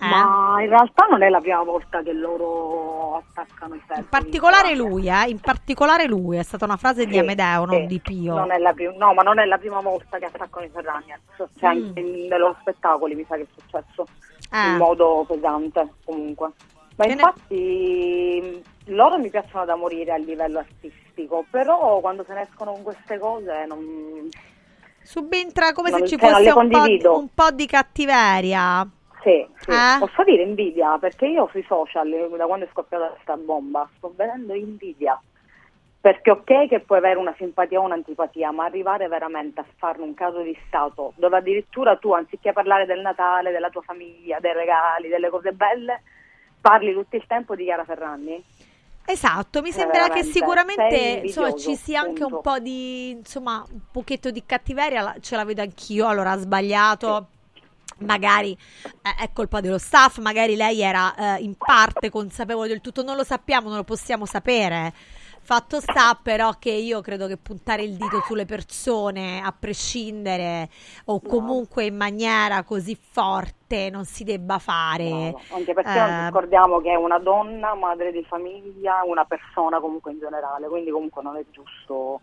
Eh? 0.03 0.09
Ma 0.09 0.61
in 0.61 0.69
realtà 0.69 1.05
non 1.09 1.21
è 1.23 1.29
la 1.29 1.39
prima 1.39 1.63
volta 1.63 2.01
che 2.01 2.11
loro 2.13 3.15
attaccano 3.17 3.75
i 3.75 3.81
ferri. 3.85 4.01
In 4.01 4.09
particolare 4.09 4.75
lui, 4.75 5.07
eh, 5.07 5.29
in 5.29 5.39
particolare 5.39 6.05
lui, 6.07 6.37
è 6.37 6.43
stata 6.43 6.65
una 6.65 6.77
frase 6.77 7.05
di 7.05 7.13
Sì, 7.13 7.19
Amedeo, 7.19 7.65
non 7.65 7.81
sì. 7.81 7.85
di 7.85 7.99
Pio. 7.99 8.35
Non 8.35 8.51
è 8.51 8.57
la 8.57 8.73
prim- 8.73 8.95
no, 8.97 9.13
ma 9.13 9.21
non 9.21 9.39
è 9.39 9.45
la 9.45 9.57
prima 9.57 9.79
volta 9.79 10.17
che 10.17 10.25
attaccano 10.25 10.65
i 10.65 10.69
Ferragni. 10.69 11.13
Cioè, 11.37 11.73
Mm. 11.73 11.85
anche 11.87 12.01
nei 12.01 12.27
loro 12.29 12.55
spettacoli 12.61 13.15
mi 13.15 13.25
sa 13.27 13.35
che 13.35 13.43
è 13.43 13.47
successo 13.57 14.05
Eh. 14.51 14.69
in 14.71 14.77
modo 14.77 15.25
pesante 15.27 15.87
comunque. 16.03 16.51
Ma 16.95 17.05
Che 17.05 17.15
ne- 17.15 17.21
infatti 17.21 18.63
loro 18.87 19.17
mi 19.17 19.29
piacciono 19.29 19.65
da 19.65 19.75
morire 19.75 20.11
a 20.11 20.17
livello 20.17 20.59
artistico, 20.59 21.45
però 21.49 21.99
quando 22.01 22.23
se 22.27 22.33
ne 22.33 22.41
escono 22.43 22.71
con 22.73 22.83
queste 22.83 23.17
cose 23.17 23.65
non... 23.67 24.29
Subentra 25.01 25.73
come 25.73 25.89
Non- 25.89 25.99
se 25.99 26.07
ci 26.07 26.17
cioè, 26.17 26.29
non 26.29 26.43
fosse 26.43 26.57
un 26.57 26.69
po', 26.69 26.83
di, 26.85 27.01
un 27.05 27.27
po' 27.33 27.51
di 27.51 27.65
cattiveria. 27.65 28.87
Sì, 29.23 29.47
sì. 29.59 29.71
Eh? 29.71 29.97
posso 29.99 30.23
dire 30.25 30.43
invidia, 30.43 30.97
perché 30.99 31.25
io 31.27 31.47
sui 31.51 31.63
social, 31.67 32.09
da 32.37 32.45
quando 32.45 32.65
è 32.65 32.69
scoppiata 32.71 33.07
questa 33.07 33.37
bomba, 33.37 33.89
sto 33.97 34.13
vedendo 34.15 34.53
invidia. 34.53 35.19
Perché 36.01 36.31
ok 36.31 36.67
che 36.67 36.81
puoi 36.81 36.97
avere 36.97 37.17
una 37.17 37.33
simpatia 37.37 37.79
o 37.79 37.83
un'antipatia, 37.83 38.51
ma 38.51 38.65
arrivare 38.65 39.07
veramente 39.07 39.61
a 39.61 39.65
farne 39.77 40.03
un 40.03 40.13
caso 40.13 40.41
di 40.41 40.53
Stato, 40.67 41.13
dove 41.15 41.37
addirittura 41.37 41.95
tu, 41.95 42.11
anziché 42.11 42.51
parlare 42.51 42.85
del 42.85 42.99
Natale, 42.99 43.51
della 43.51 43.69
tua 43.69 43.81
famiglia, 43.83 44.39
dei 44.41 44.51
regali, 44.51 45.07
delle 45.07 45.29
cose 45.29 45.53
belle, 45.53 46.01
parli 46.59 46.91
tutto 46.91 47.15
il 47.15 47.23
tempo 47.25 47.55
di 47.55 47.63
Chiara 47.63 47.85
Ferragni? 47.85 48.43
Esatto, 49.05 49.61
mi 49.61 49.69
Eh, 49.69 49.73
sembra 49.73 50.09
che 50.09 50.23
sicuramente 50.23 51.21
insomma, 51.23 51.53
ci 51.55 51.75
sia 51.75 52.01
anche 52.01 52.23
un 52.23 52.29
punto. 52.31 52.49
po' 52.49 52.59
di, 52.59 53.11
insomma, 53.11 53.63
un 53.71 53.79
pochetto 53.89 54.29
di 54.29 54.43
cattiveria, 54.45 55.15
ce 55.21 55.37
la 55.37 55.45
vedo 55.45 55.61
anch'io, 55.61 56.07
allora 56.07 56.31
ha 56.31 56.37
sbagliato. 56.37 57.27
Magari 57.99 58.57
eh, 59.01 59.23
è 59.23 59.31
colpa 59.33 59.61
dello 59.61 59.77
staff, 59.77 60.17
magari 60.19 60.55
lei 60.55 60.81
era 60.81 61.37
eh, 61.37 61.43
in 61.43 61.55
parte 61.55 62.09
consapevole 62.09 62.67
del 62.67 62.81
tutto, 62.81 63.03
non 63.03 63.15
lo 63.15 63.23
sappiamo, 63.23 63.67
non 63.67 63.77
lo 63.77 63.83
possiamo 63.83 64.25
sapere. 64.25 64.93
Fatto 65.45 65.81
sta 65.81 66.17
però 66.21 66.53
che 66.57 66.71
io 66.71 67.01
credo 67.01 67.27
che 67.27 67.35
puntare 67.35 67.83
il 67.83 67.97
dito 67.97 68.21
sulle 68.21 68.45
persone 68.45 69.41
a 69.43 69.51
prescindere 69.51 70.69
o 71.05 71.19
comunque 71.21 71.83
in 71.83 71.97
maniera 71.97 72.63
così 72.63 72.95
forte 72.95 73.89
non 73.89 74.05
si 74.05 74.23
debba 74.23 74.57
fare. 74.57 75.09
No, 75.09 75.41
anche 75.49 75.73
perché 75.73 75.99
non 75.99 76.27
Eh, 76.27 76.29
scordiamo 76.29 76.79
che 76.79 76.91
è 76.91 76.95
una 76.95 77.19
donna, 77.19 77.73
madre 77.75 78.13
di 78.13 78.23
famiglia, 78.23 79.01
una 79.03 79.25
persona 79.25 79.81
comunque 79.81 80.13
in 80.13 80.19
generale, 80.19 80.69
quindi 80.69 80.91
comunque 80.91 81.21
non 81.21 81.35
è 81.35 81.43
giusto, 81.51 82.21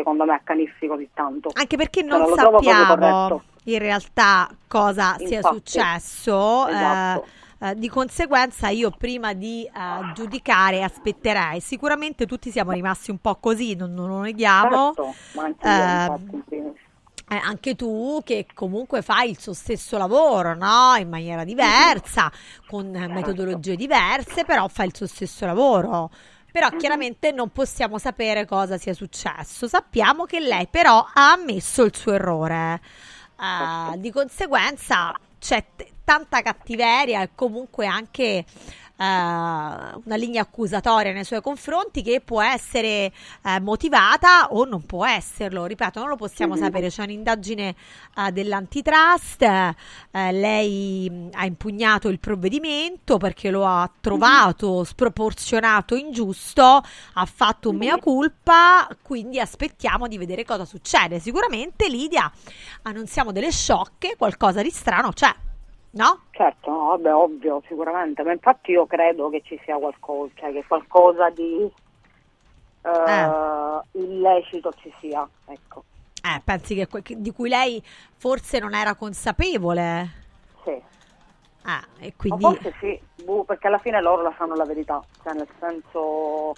secondo 0.00 0.24
me, 0.24 0.32
accanirsi 0.34 0.86
così 0.86 1.08
tanto. 1.14 1.50
Anche 1.54 1.76
perché 1.76 2.02
non 2.02 2.24
proprio 2.24 2.36
sappiamo 2.36 3.42
in 3.64 3.78
realtà 3.78 4.48
cosa 4.66 5.16
sia 5.18 5.36
Infatti. 5.36 5.56
successo. 5.56 6.66
eh, 6.68 6.72
Esatto. 6.72 7.26
eh, 7.60 7.74
di 7.76 7.88
conseguenza 7.88 8.68
io 8.68 8.90
prima 8.90 9.34
di 9.34 9.64
eh, 9.64 10.12
giudicare 10.14 10.82
aspetterei. 10.82 11.60
Sicuramente 11.60 12.26
tutti 12.26 12.50
siamo 12.50 12.72
rimasti 12.72 13.10
un 13.10 13.18
po' 13.18 13.36
così, 13.36 13.74
non, 13.74 13.92
non 13.92 14.08
lo 14.08 14.20
neghiamo. 14.20 14.92
Certo, 14.94 15.14
anche 15.38 15.68
io, 15.68 16.74
eh, 17.32 17.36
anche 17.36 17.76
tu 17.76 18.20
che 18.24 18.46
comunque 18.52 19.02
fai 19.02 19.30
il 19.30 19.38
suo 19.38 19.52
stesso 19.52 19.96
lavoro, 19.98 20.56
no? 20.56 20.96
In 20.98 21.08
maniera 21.08 21.44
diversa, 21.44 22.30
con 22.66 22.92
eh, 22.92 23.06
metodologie 23.06 23.76
diverse, 23.76 24.44
però 24.44 24.66
fai 24.66 24.86
il 24.86 24.96
suo 24.96 25.06
stesso 25.06 25.46
lavoro. 25.46 26.10
Però 26.52 26.68
chiaramente 26.70 27.32
non 27.32 27.50
possiamo 27.50 27.98
sapere 27.98 28.46
cosa 28.46 28.78
sia 28.78 28.94
successo. 28.94 29.68
Sappiamo 29.68 30.24
che 30.24 30.40
lei 30.40 30.66
però 30.68 30.98
ha 31.12 31.32
ammesso 31.32 31.82
il 31.82 31.94
suo 31.94 32.12
errore. 32.12 32.80
Eh, 33.40 33.98
di 33.98 34.10
conseguenza 34.10 35.18
c'è 35.38 35.64
t- 35.76 35.86
tanta 36.04 36.42
cattiveria 36.42 37.22
e 37.22 37.30
comunque 37.34 37.86
anche 37.86 38.44
una 39.04 40.16
linea 40.16 40.42
accusatoria 40.42 41.12
nei 41.12 41.24
suoi 41.24 41.40
confronti 41.40 42.02
che 42.02 42.20
può 42.20 42.42
essere 42.42 43.12
eh, 43.44 43.60
motivata 43.60 44.48
o 44.50 44.64
non 44.64 44.84
può 44.84 45.06
esserlo. 45.06 45.64
Ripeto, 45.64 46.00
non 46.00 46.08
lo 46.10 46.16
possiamo 46.16 46.54
Mhm. 46.54 46.60
sapere. 46.60 46.88
C'è 46.88 47.02
un'indagine 47.04 47.74
eh, 48.16 48.30
dell'antitrust. 48.32 49.42
eh, 49.42 50.32
lei 50.32 51.08
mh, 51.08 51.28
ha 51.32 51.44
impugnato 51.46 52.08
il 52.08 52.18
provvedimento 52.18 53.16
perché 53.16 53.50
lo 53.50 53.66
ha 53.66 53.90
trovato 54.00 54.84
sproporzionato, 54.84 55.94
ingiusto. 55.94 56.82
Ha 57.14 57.24
fatto 57.26 57.70
un 57.70 57.76
mea 57.76 57.96
culpa. 57.96 58.86
Quindi 59.02 59.40
aspettiamo 59.40 60.08
di 60.08 60.18
vedere 60.18 60.44
cosa 60.44 60.64
succede. 60.64 61.18
Sicuramente, 61.20 61.88
Lidia, 61.88 62.30
annunziamo 62.82 63.32
delle 63.32 63.50
sciocche. 63.50 64.16
Qualcosa 64.18 64.62
di 64.62 64.70
strano 64.70 65.12
c'è, 65.12 65.32
no? 65.92 66.20
Certo, 66.30 66.70
no, 66.70 66.84
vabbè, 66.88 67.14
ovvio, 67.14 67.62
sicuramente, 67.66 68.22
ma 68.22 68.32
infatti 68.32 68.70
io 68.72 68.86
credo 68.86 69.28
che 69.30 69.42
ci 69.44 69.60
sia 69.64 69.76
qualcosa, 69.76 70.32
cioè 70.36 70.52
che 70.52 70.64
qualcosa 70.66 71.30
di 71.30 71.70
eh, 72.82 73.80
illecito 73.92 74.72
ci 74.80 74.92
sia, 75.00 75.28
ecco. 75.46 75.84
Eh, 76.22 76.40
pensi 76.44 76.74
che, 76.74 76.86
que- 76.86 77.02
che- 77.02 77.20
di 77.20 77.32
cui 77.32 77.48
lei 77.48 77.82
forse 78.16 78.58
non 78.58 78.74
era 78.74 78.94
consapevole? 78.94 80.08
Sì. 80.64 80.82
Ah, 81.62 81.84
e 81.98 82.14
quindi 82.16 82.42
forse 82.42 82.72
sì, 82.80 82.98
boh, 83.24 83.44
perché 83.44 83.66
alla 83.66 83.78
fine 83.78 84.00
loro 84.00 84.22
la 84.22 84.34
sanno 84.38 84.54
la 84.54 84.64
verità, 84.64 85.02
cioè 85.22 85.34
nel 85.34 85.48
senso... 85.58 85.98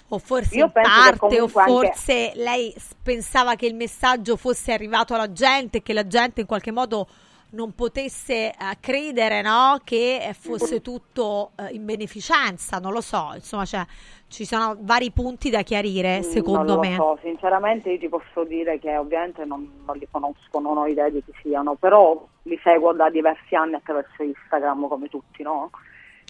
o 0.07 0.17
forse 0.19 0.55
io 0.55 0.65
in 0.65 0.71
parte 0.71 1.15
o 1.15 1.17
comunque 1.17 1.61
anche- 1.61 1.73
forse 1.73 2.31
lei 2.35 2.73
pensava 3.01 3.55
che 3.55 3.65
il 3.65 3.75
messaggio 3.75 4.37
fosse 4.37 4.71
arrivato 4.71 5.13
alla 5.13 5.31
gente 5.31 5.77
e 5.79 5.83
che 5.83 5.91
la 5.93 6.07
gente 6.07 6.41
in 6.41 6.47
qualche 6.47 6.71
modo 6.71 7.07
non 7.53 7.73
potesse 7.73 8.49
eh, 8.49 8.55
credere 8.79 9.41
no? 9.41 9.79
che 9.83 10.23
eh, 10.23 10.33
fosse 10.33 10.81
tutto 10.81 11.51
eh, 11.57 11.73
in 11.73 11.85
beneficenza, 11.85 12.77
non 12.77 12.91
lo 12.91 13.01
so, 13.01 13.31
insomma 13.33 13.65
cioè, 13.65 13.85
ci 14.27 14.45
sono 14.45 14.75
vari 14.79 15.11
punti 15.11 15.49
da 15.49 15.61
chiarire 15.61 16.19
Mm, 16.19 16.21
secondo 16.21 16.79
me. 16.79 16.95
so, 16.95 17.17
sinceramente 17.21 17.89
io 17.91 17.97
ti 17.99 18.09
posso 18.09 18.43
dire 18.43 18.79
che 18.79 18.97
ovviamente 18.97 19.45
non, 19.45 19.81
non 19.85 19.97
li 19.97 20.07
conosco, 20.09 20.59
non 20.59 20.77
ho 20.77 20.87
idea 20.87 21.09
di 21.09 21.23
chi 21.23 21.33
siano, 21.41 21.75
però 21.75 22.25
li 22.43 22.59
seguo 22.63 22.93
da 22.93 23.09
diversi 23.09 23.55
anni 23.55 23.75
attraverso 23.75 24.23
Instagram 24.23 24.87
come 24.87 25.07
tutti, 25.07 25.43
no? 25.43 25.69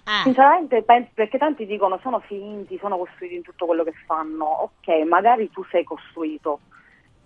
Eh. 0.05 0.23
Sinceramente, 0.23 0.83
perché 0.83 1.37
tanti 1.37 1.65
dicono 1.65 1.97
sono 2.01 2.19
finti, 2.19 2.77
sono 2.77 2.97
costruiti 2.97 3.35
in 3.35 3.41
tutto 3.41 3.65
quello 3.65 3.83
che 3.83 3.93
fanno. 4.05 4.45
Ok, 4.45 4.89
magari 5.07 5.49
tu 5.49 5.63
sei 5.71 5.85
costruito, 5.85 6.59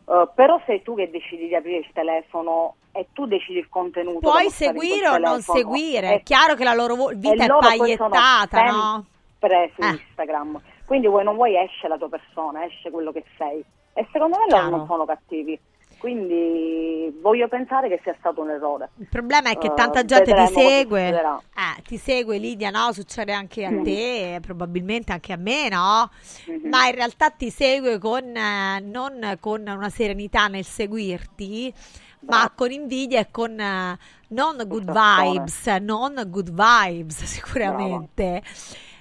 eh, 0.09 0.27
però 0.33 0.59
sei 0.65 0.81
tu 0.81 0.95
che 0.95 1.09
decidi 1.09 1.47
di 1.47 1.55
aprire 1.55 1.77
il 1.79 1.89
telefono 1.93 2.75
e 2.91 3.07
tu 3.13 3.25
decidi 3.25 3.59
il 3.59 3.69
contenuto. 3.69 4.19
Puoi 4.19 4.49
seguire 4.49 5.07
o 5.07 5.17
non 5.17 5.41
seguire, 5.41 6.09
E- 6.11 6.15
è 6.15 6.23
chiaro 6.23 6.55
che 6.55 6.63
la 6.63 6.73
loro 6.73 6.95
vo- 6.95 7.11
vita 7.13 7.43
è 7.43 7.47
pagliettata, 7.47 8.63
no? 8.63 9.05
sempre 9.39 9.71
su 9.75 9.81
Eh. 9.81 9.89
Instagram. 9.89 10.59
Quindi 10.85 11.07
vuoi 11.07 11.23
non 11.23 11.35
vuoi 11.35 11.55
esce 11.57 11.87
la 11.87 11.97
tua 11.97 12.09
persona, 12.09 12.63
esce 12.65 12.89
quello 12.89 13.11
che 13.11 13.23
sei. 13.37 13.63
E 13.93 14.07
secondo 14.11 14.37
me 14.39 14.45
loro 14.49 14.69
non 14.69 14.85
sono 14.87 15.05
cattivi. 15.05 15.59
Quindi 15.99 17.15
voglio 17.21 17.47
pensare 17.47 17.89
che 17.89 17.99
sia 18.03 18.15
stato 18.19 18.41
un 18.41 18.49
errore. 18.51 18.89
Il 18.97 19.07
problema 19.07 19.49
è 19.49 19.57
che 19.57 19.67
Eh, 19.67 19.73
tanta 19.73 20.05
gente 20.05 20.33
ti 20.33 20.47
segue. 20.53 21.09
Eh, 21.09 21.81
ti 21.83 21.97
segue 21.97 22.37
Lidia, 22.37 22.69
no? 22.69 22.91
Succede 22.93 23.33
anche 23.33 23.65
a 23.65 23.71
Mm. 23.71 23.83
te, 23.83 24.39
probabilmente 24.41 25.11
anche 25.11 25.33
a 25.33 25.37
me, 25.37 25.69
no? 25.69 26.09
Mhm. 26.45 26.69
Ma 26.69 26.87
in 26.87 26.95
realtà 26.95 27.29
ti 27.31 27.49
segue 27.49 27.97
con 27.97 28.23
eh, 28.35 28.79
non 28.81 29.37
con 29.39 29.61
una 29.67 29.89
serenità 29.89 30.47
nel 30.47 30.65
seguirti, 30.65 31.73
ma 32.21 32.51
con 32.55 32.71
invidia 32.71 33.19
e 33.19 33.27
con 33.31 33.59
eh, 33.59 33.97
non 34.29 34.63
good 34.67 34.91
vibes, 34.91 35.65
non 35.81 36.21
good 36.27 36.51
vibes 36.51 37.23
sicuramente. 37.25 38.41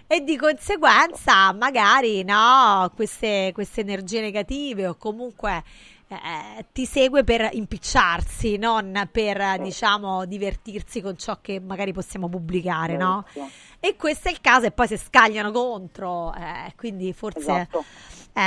E 0.09 0.21
di 0.21 0.37
conseguenza 0.37 1.53
magari 1.53 2.23
no, 2.23 2.91
queste, 2.95 3.51
queste 3.53 3.81
energie 3.81 4.21
negative 4.21 4.87
o 4.87 4.95
comunque 4.95 5.65
eh, 6.09 6.67
ti 6.73 6.87
segue 6.87 7.25
per 7.25 7.49
impicciarsi, 7.53 8.57
non 8.59 9.09
per 9.11 9.59
diciamo 9.61 10.25
divertirsi 10.25 11.01
con 11.01 11.17
ciò 11.17 11.39
che 11.41 11.59
magari 11.61 11.93
possiamo 11.93 12.29
pubblicare, 12.29 12.97
no? 12.97 13.25
E 13.81 13.97
questo 13.97 14.29
è 14.29 14.31
il 14.31 14.41
caso, 14.41 14.67
e 14.67 14.71
poi 14.71 14.87
si 14.87 14.97
scagliano 14.97 15.51
contro, 15.51 16.33
eh, 16.35 16.73
quindi 16.77 17.13
forse 17.13 17.39
Esatto. 17.41 17.85
eh, 18.33 18.41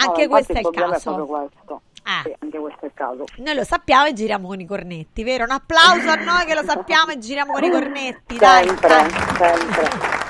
No, 0.00 0.06
anche 0.06 0.22
infatti 0.22 0.28
questo 0.28 0.52
è 0.52 0.58
il 0.60 0.70
caso. 0.70 1.80
Eh. 2.02 2.22
Sì, 2.24 2.34
anche 2.38 2.58
questo 2.58 2.80
è 2.80 2.84
il 2.86 2.92
caso. 2.94 3.24
Noi 3.38 3.54
lo 3.54 3.64
sappiamo 3.64 4.06
e 4.06 4.12
giriamo 4.14 4.48
con 4.48 4.58
i 4.60 4.64
cornetti, 4.66 5.22
vero? 5.22 5.44
Un 5.44 5.50
applauso 5.50 6.08
a 6.08 6.14
noi 6.14 6.46
che 6.46 6.54
lo 6.54 6.62
sappiamo 6.64 7.10
e 7.12 7.18
giriamo 7.18 7.52
con 7.52 7.62
i 7.64 7.70
cornetti, 7.70 8.36
dai. 8.38 8.66
Sempre, 8.66 9.06
Eh. 9.06 9.10
sempre. 9.36 10.28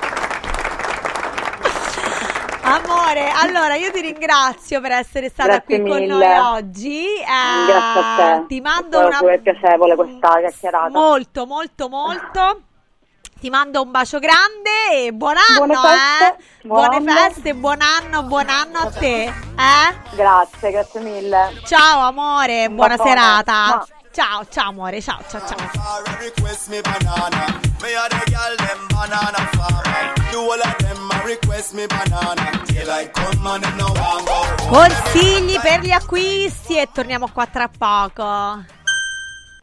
Amore, 2.71 3.29
allora 3.29 3.75
io 3.75 3.91
ti 3.91 3.99
ringrazio 4.01 4.79
per 4.81 4.91
essere 4.91 5.29
stata 5.29 5.57
Grazie 5.57 5.81
qui 5.81 5.89
con 5.89 5.99
mille. 5.99 6.27
noi 6.37 6.37
oggi. 6.57 7.05
Eh, 7.05 7.65
Grazie 7.67 8.01
a 8.01 8.37
te. 8.39 8.45
Ti 8.47 8.61
mando 8.61 8.99
È 9.01 9.05
una 9.05 9.17
pure 9.17 9.39
piacevole 9.39 9.95
questa 9.95 10.37
chiacchierata. 10.39 10.89
molto, 10.89 11.45
molto, 11.45 11.89
molto. 11.89 12.61
Ti 13.41 13.49
mando 13.49 13.81
un 13.81 13.89
bacio 13.91 14.19
grande 14.19 14.69
e 15.05 15.11
buon 15.13 15.33
anno, 15.35 15.65
Buone 15.65 15.75
feste, 15.75 16.25
eh? 16.61 16.67
buon 16.67 16.87
Buone 16.89 16.95
anno. 16.97 17.11
feste, 17.19 17.53
buon 17.55 17.79
anno, 17.81 18.23
buon 18.23 18.49
anno 18.49 18.77
a 18.79 18.91
te, 18.91 19.23
eh? 19.23 19.33
Grazie, 20.15 20.71
grazie 20.71 20.99
mille. 20.99 21.61
Ciao 21.65 22.01
amore, 22.01 22.69
buona 22.69 22.97
serata. 22.97 23.53
Ma- 23.53 23.87
Ciao, 24.11 24.45
ciao 24.49 24.69
amore, 24.69 25.01
ciao, 25.01 25.19
ciao, 25.29 25.41
ciao. 25.47 25.57
Consigli 34.69 35.59
per 35.61 35.79
gli 35.79 35.91
acquisti 35.91 36.77
e 36.77 36.89
torniamo 36.91 37.29
qua 37.29 37.47
tra 37.47 37.69
poco. 37.69 38.79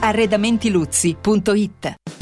Arredamentiluzzi.it 0.00 2.21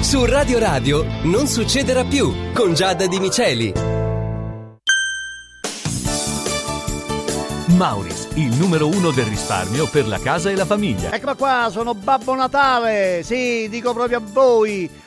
Su 0.00 0.24
Radio 0.24 0.58
Radio 0.58 1.04
non 1.24 1.46
succederà 1.46 2.04
più 2.04 2.52
con 2.52 2.74
Giada 2.74 3.06
Di 3.06 3.20
Miceli. 3.20 3.72
Mauris, 7.80 8.28
il 8.34 8.54
numero 8.56 8.88
uno 8.88 9.10
del 9.10 9.24
risparmio 9.24 9.88
per 9.88 10.06
la 10.06 10.18
casa 10.18 10.50
e 10.50 10.54
la 10.54 10.66
famiglia. 10.66 11.12
Eccola 11.12 11.34
qua, 11.34 11.68
sono 11.70 11.94
Babbo 11.94 12.34
Natale. 12.34 13.22
Sì, 13.22 13.68
dico 13.70 13.94
proprio 13.94 14.18
a 14.18 14.22
voi. 14.22 14.90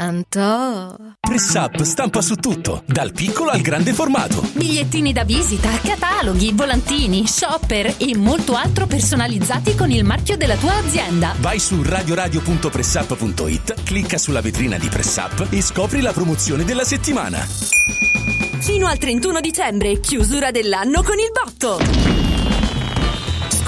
Antò. 0.00 0.96
Press 1.20 1.54
Up 1.56 1.82
stampa 1.82 2.22
su 2.22 2.36
tutto, 2.36 2.82
dal 2.86 3.12
piccolo 3.12 3.50
al 3.50 3.60
grande 3.60 3.92
formato. 3.92 4.40
Bigliettini 4.54 5.12
da 5.12 5.24
visita, 5.24 5.68
cataloghi, 5.78 6.52
volantini, 6.54 7.26
shopper 7.26 7.96
e 7.98 8.16
molto 8.16 8.54
altro 8.54 8.86
personalizzati 8.86 9.74
con 9.74 9.90
il 9.90 10.04
marchio 10.04 10.38
della 10.38 10.56
tua 10.56 10.76
azienda. 10.76 11.34
Vai 11.40 11.58
su 11.58 11.82
radioradio.pressup.it, 11.82 13.82
clicca 13.82 14.16
sulla 14.16 14.40
vetrina 14.40 14.78
di 14.78 14.88
Press 14.88 15.16
Up 15.16 15.48
e 15.50 15.60
scopri 15.60 16.00
la 16.00 16.12
promozione 16.12 16.64
della 16.64 16.84
settimana. 16.84 17.46
Fino 18.60 18.86
al 18.86 18.96
31 18.96 19.40
dicembre, 19.40 20.00
chiusura 20.00 20.50
dell'anno 20.50 21.02
con 21.02 21.18
il 21.18 21.30
botto. 21.30 22.29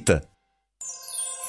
Rita. 0.00 0.29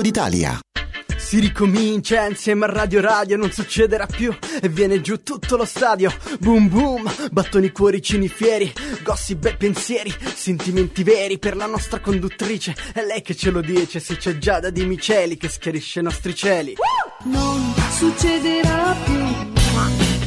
d'Italia. 0.00 0.58
Si 1.16 1.38
ricomincia 1.38 2.26
insieme 2.26 2.66
a 2.66 2.68
Radio 2.72 3.00
Radio, 3.00 3.36
non 3.36 3.50
succederà 3.50 4.06
più 4.06 4.36
e 4.60 4.68
viene 4.68 5.00
giù 5.00 5.22
tutto 5.22 5.56
lo 5.56 5.64
stadio. 5.64 6.12
Boom 6.40 6.68
boom, 6.68 7.10
battoni 7.30 7.70
cuoricini 7.70 8.28
fieri, 8.28 8.70
gossip 9.02 9.44
e 9.46 9.56
pensieri, 9.56 10.14
sentimenti 10.34 11.02
veri 11.02 11.38
per 11.38 11.56
la 11.56 11.66
nostra 11.66 12.00
conduttrice. 12.00 12.74
È 12.92 13.02
lei 13.02 13.22
che 13.22 13.34
ce 13.34 13.50
lo 13.50 13.60
dice, 13.60 13.98
se 13.98 14.16
c'è 14.16 14.36
Giada 14.36 14.70
di 14.70 14.84
Miceli 14.84 15.36
che 15.36 15.48
schiarisce 15.48 16.00
i 16.00 16.02
nostri 16.02 16.34
cieli. 16.34 16.74
Non 17.24 17.74
succederà 17.90 18.96
più. 19.04 20.21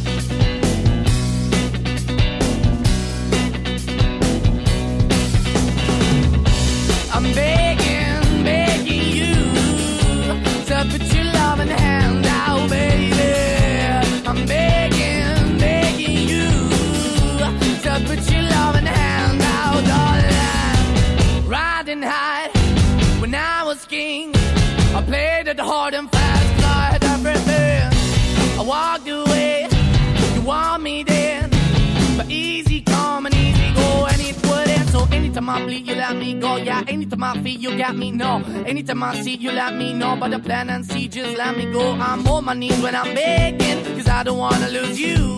Anytime 35.46 35.50
I 35.50 35.66
bleed, 35.66 35.88
you 35.88 35.96
let 35.96 36.16
me 36.16 36.34
go. 36.40 36.56
Yeah, 36.58 36.84
anytime 36.88 37.24
I 37.24 37.34
feel, 37.42 37.60
you 37.60 37.78
got 37.78 37.96
me. 37.96 38.12
No, 38.12 38.44
anytime 38.66 39.04
I 39.04 39.22
see, 39.22 39.36
you 39.36 39.52
let 39.52 39.76
me 39.76 39.94
know. 39.94 40.16
But 40.16 40.32
the 40.32 40.40
plan 40.40 40.70
and 40.70 40.86
see, 40.86 41.08
just 41.08 41.38
let 41.38 41.56
me 41.56 41.72
go. 41.72 41.92
I'm 41.94 42.28
on 42.28 42.46
my 42.46 42.54
knees 42.54 42.82
when 42.82 42.96
I'm 42.96 43.14
begging, 43.14 43.84
cause 43.96 44.08
I 44.08 44.24
don't 44.24 44.38
wanna 44.38 44.70
lose 44.70 45.00
you. 45.00 45.38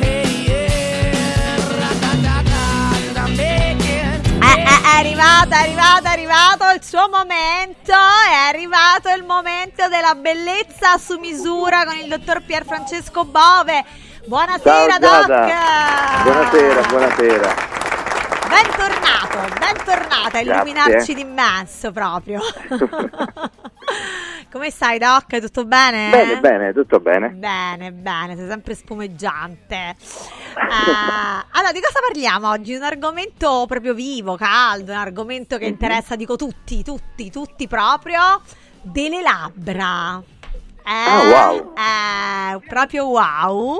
Hey, 0.00 0.46
yeah, 0.48 1.56
I'm 3.16 3.36
begging. 3.36 4.42
Eh, 4.42 4.62
eh, 4.62 4.64
è 4.64 4.98
arrivato, 4.98 5.50
è 5.50 5.58
arrivato, 5.58 6.04
è 6.04 6.10
arrivato 6.10 6.64
il 6.74 6.82
suo 6.82 7.08
momento. 7.08 7.92
È 7.92 8.48
arrivato 8.48 9.10
il 9.16 9.24
momento 9.24 9.88
della 9.88 10.14
bellezza 10.14 10.98
su 10.98 11.18
misura 11.18 11.84
con 11.84 11.96
il 11.96 12.08
dottor 12.08 12.42
Pier 12.42 12.64
Francesco 12.64 13.24
Bove. 13.24 13.84
Buonasera, 14.26 14.98
Ciao, 14.98 15.26
Doc. 15.26 15.26
Giada. 15.26 16.22
Buonasera, 16.24 16.86
buonasera. 16.88 17.79
Bentornato, 18.50 19.54
bentornato 19.58 20.36
a 20.36 20.40
illuminarci 20.40 21.14
d'immenso 21.14 21.92
proprio. 21.92 22.40
Come 24.50 24.70
stai, 24.70 24.98
Doc? 24.98 25.38
Tutto 25.38 25.64
bene? 25.64 26.10
Bene, 26.10 26.40
bene, 26.40 26.72
tutto 26.72 26.98
bene. 26.98 27.28
Bene, 27.28 27.92
bene, 27.92 28.34
sei 28.36 28.48
sempre 28.48 28.74
spumeggiante. 28.74 29.94
Eh, 30.60 31.44
allora, 31.52 31.72
di 31.72 31.80
cosa 31.80 32.00
parliamo 32.06 32.48
oggi? 32.50 32.74
Un 32.74 32.82
argomento 32.82 33.64
proprio 33.68 33.94
vivo, 33.94 34.36
caldo, 34.36 34.90
un 34.92 34.98
argomento 34.98 35.56
che 35.58 35.64
interessa, 35.66 36.16
dico 36.16 36.34
tutti, 36.36 36.82
tutti, 36.82 37.30
tutti 37.30 37.66
proprio, 37.68 38.42
delle 38.82 39.22
labbra. 39.22 40.20
Eh, 40.84 40.90
Ah, 40.92 41.22
wow. 41.52 41.72
eh, 41.76 42.60
proprio 42.68 43.06
wow. 43.06 43.76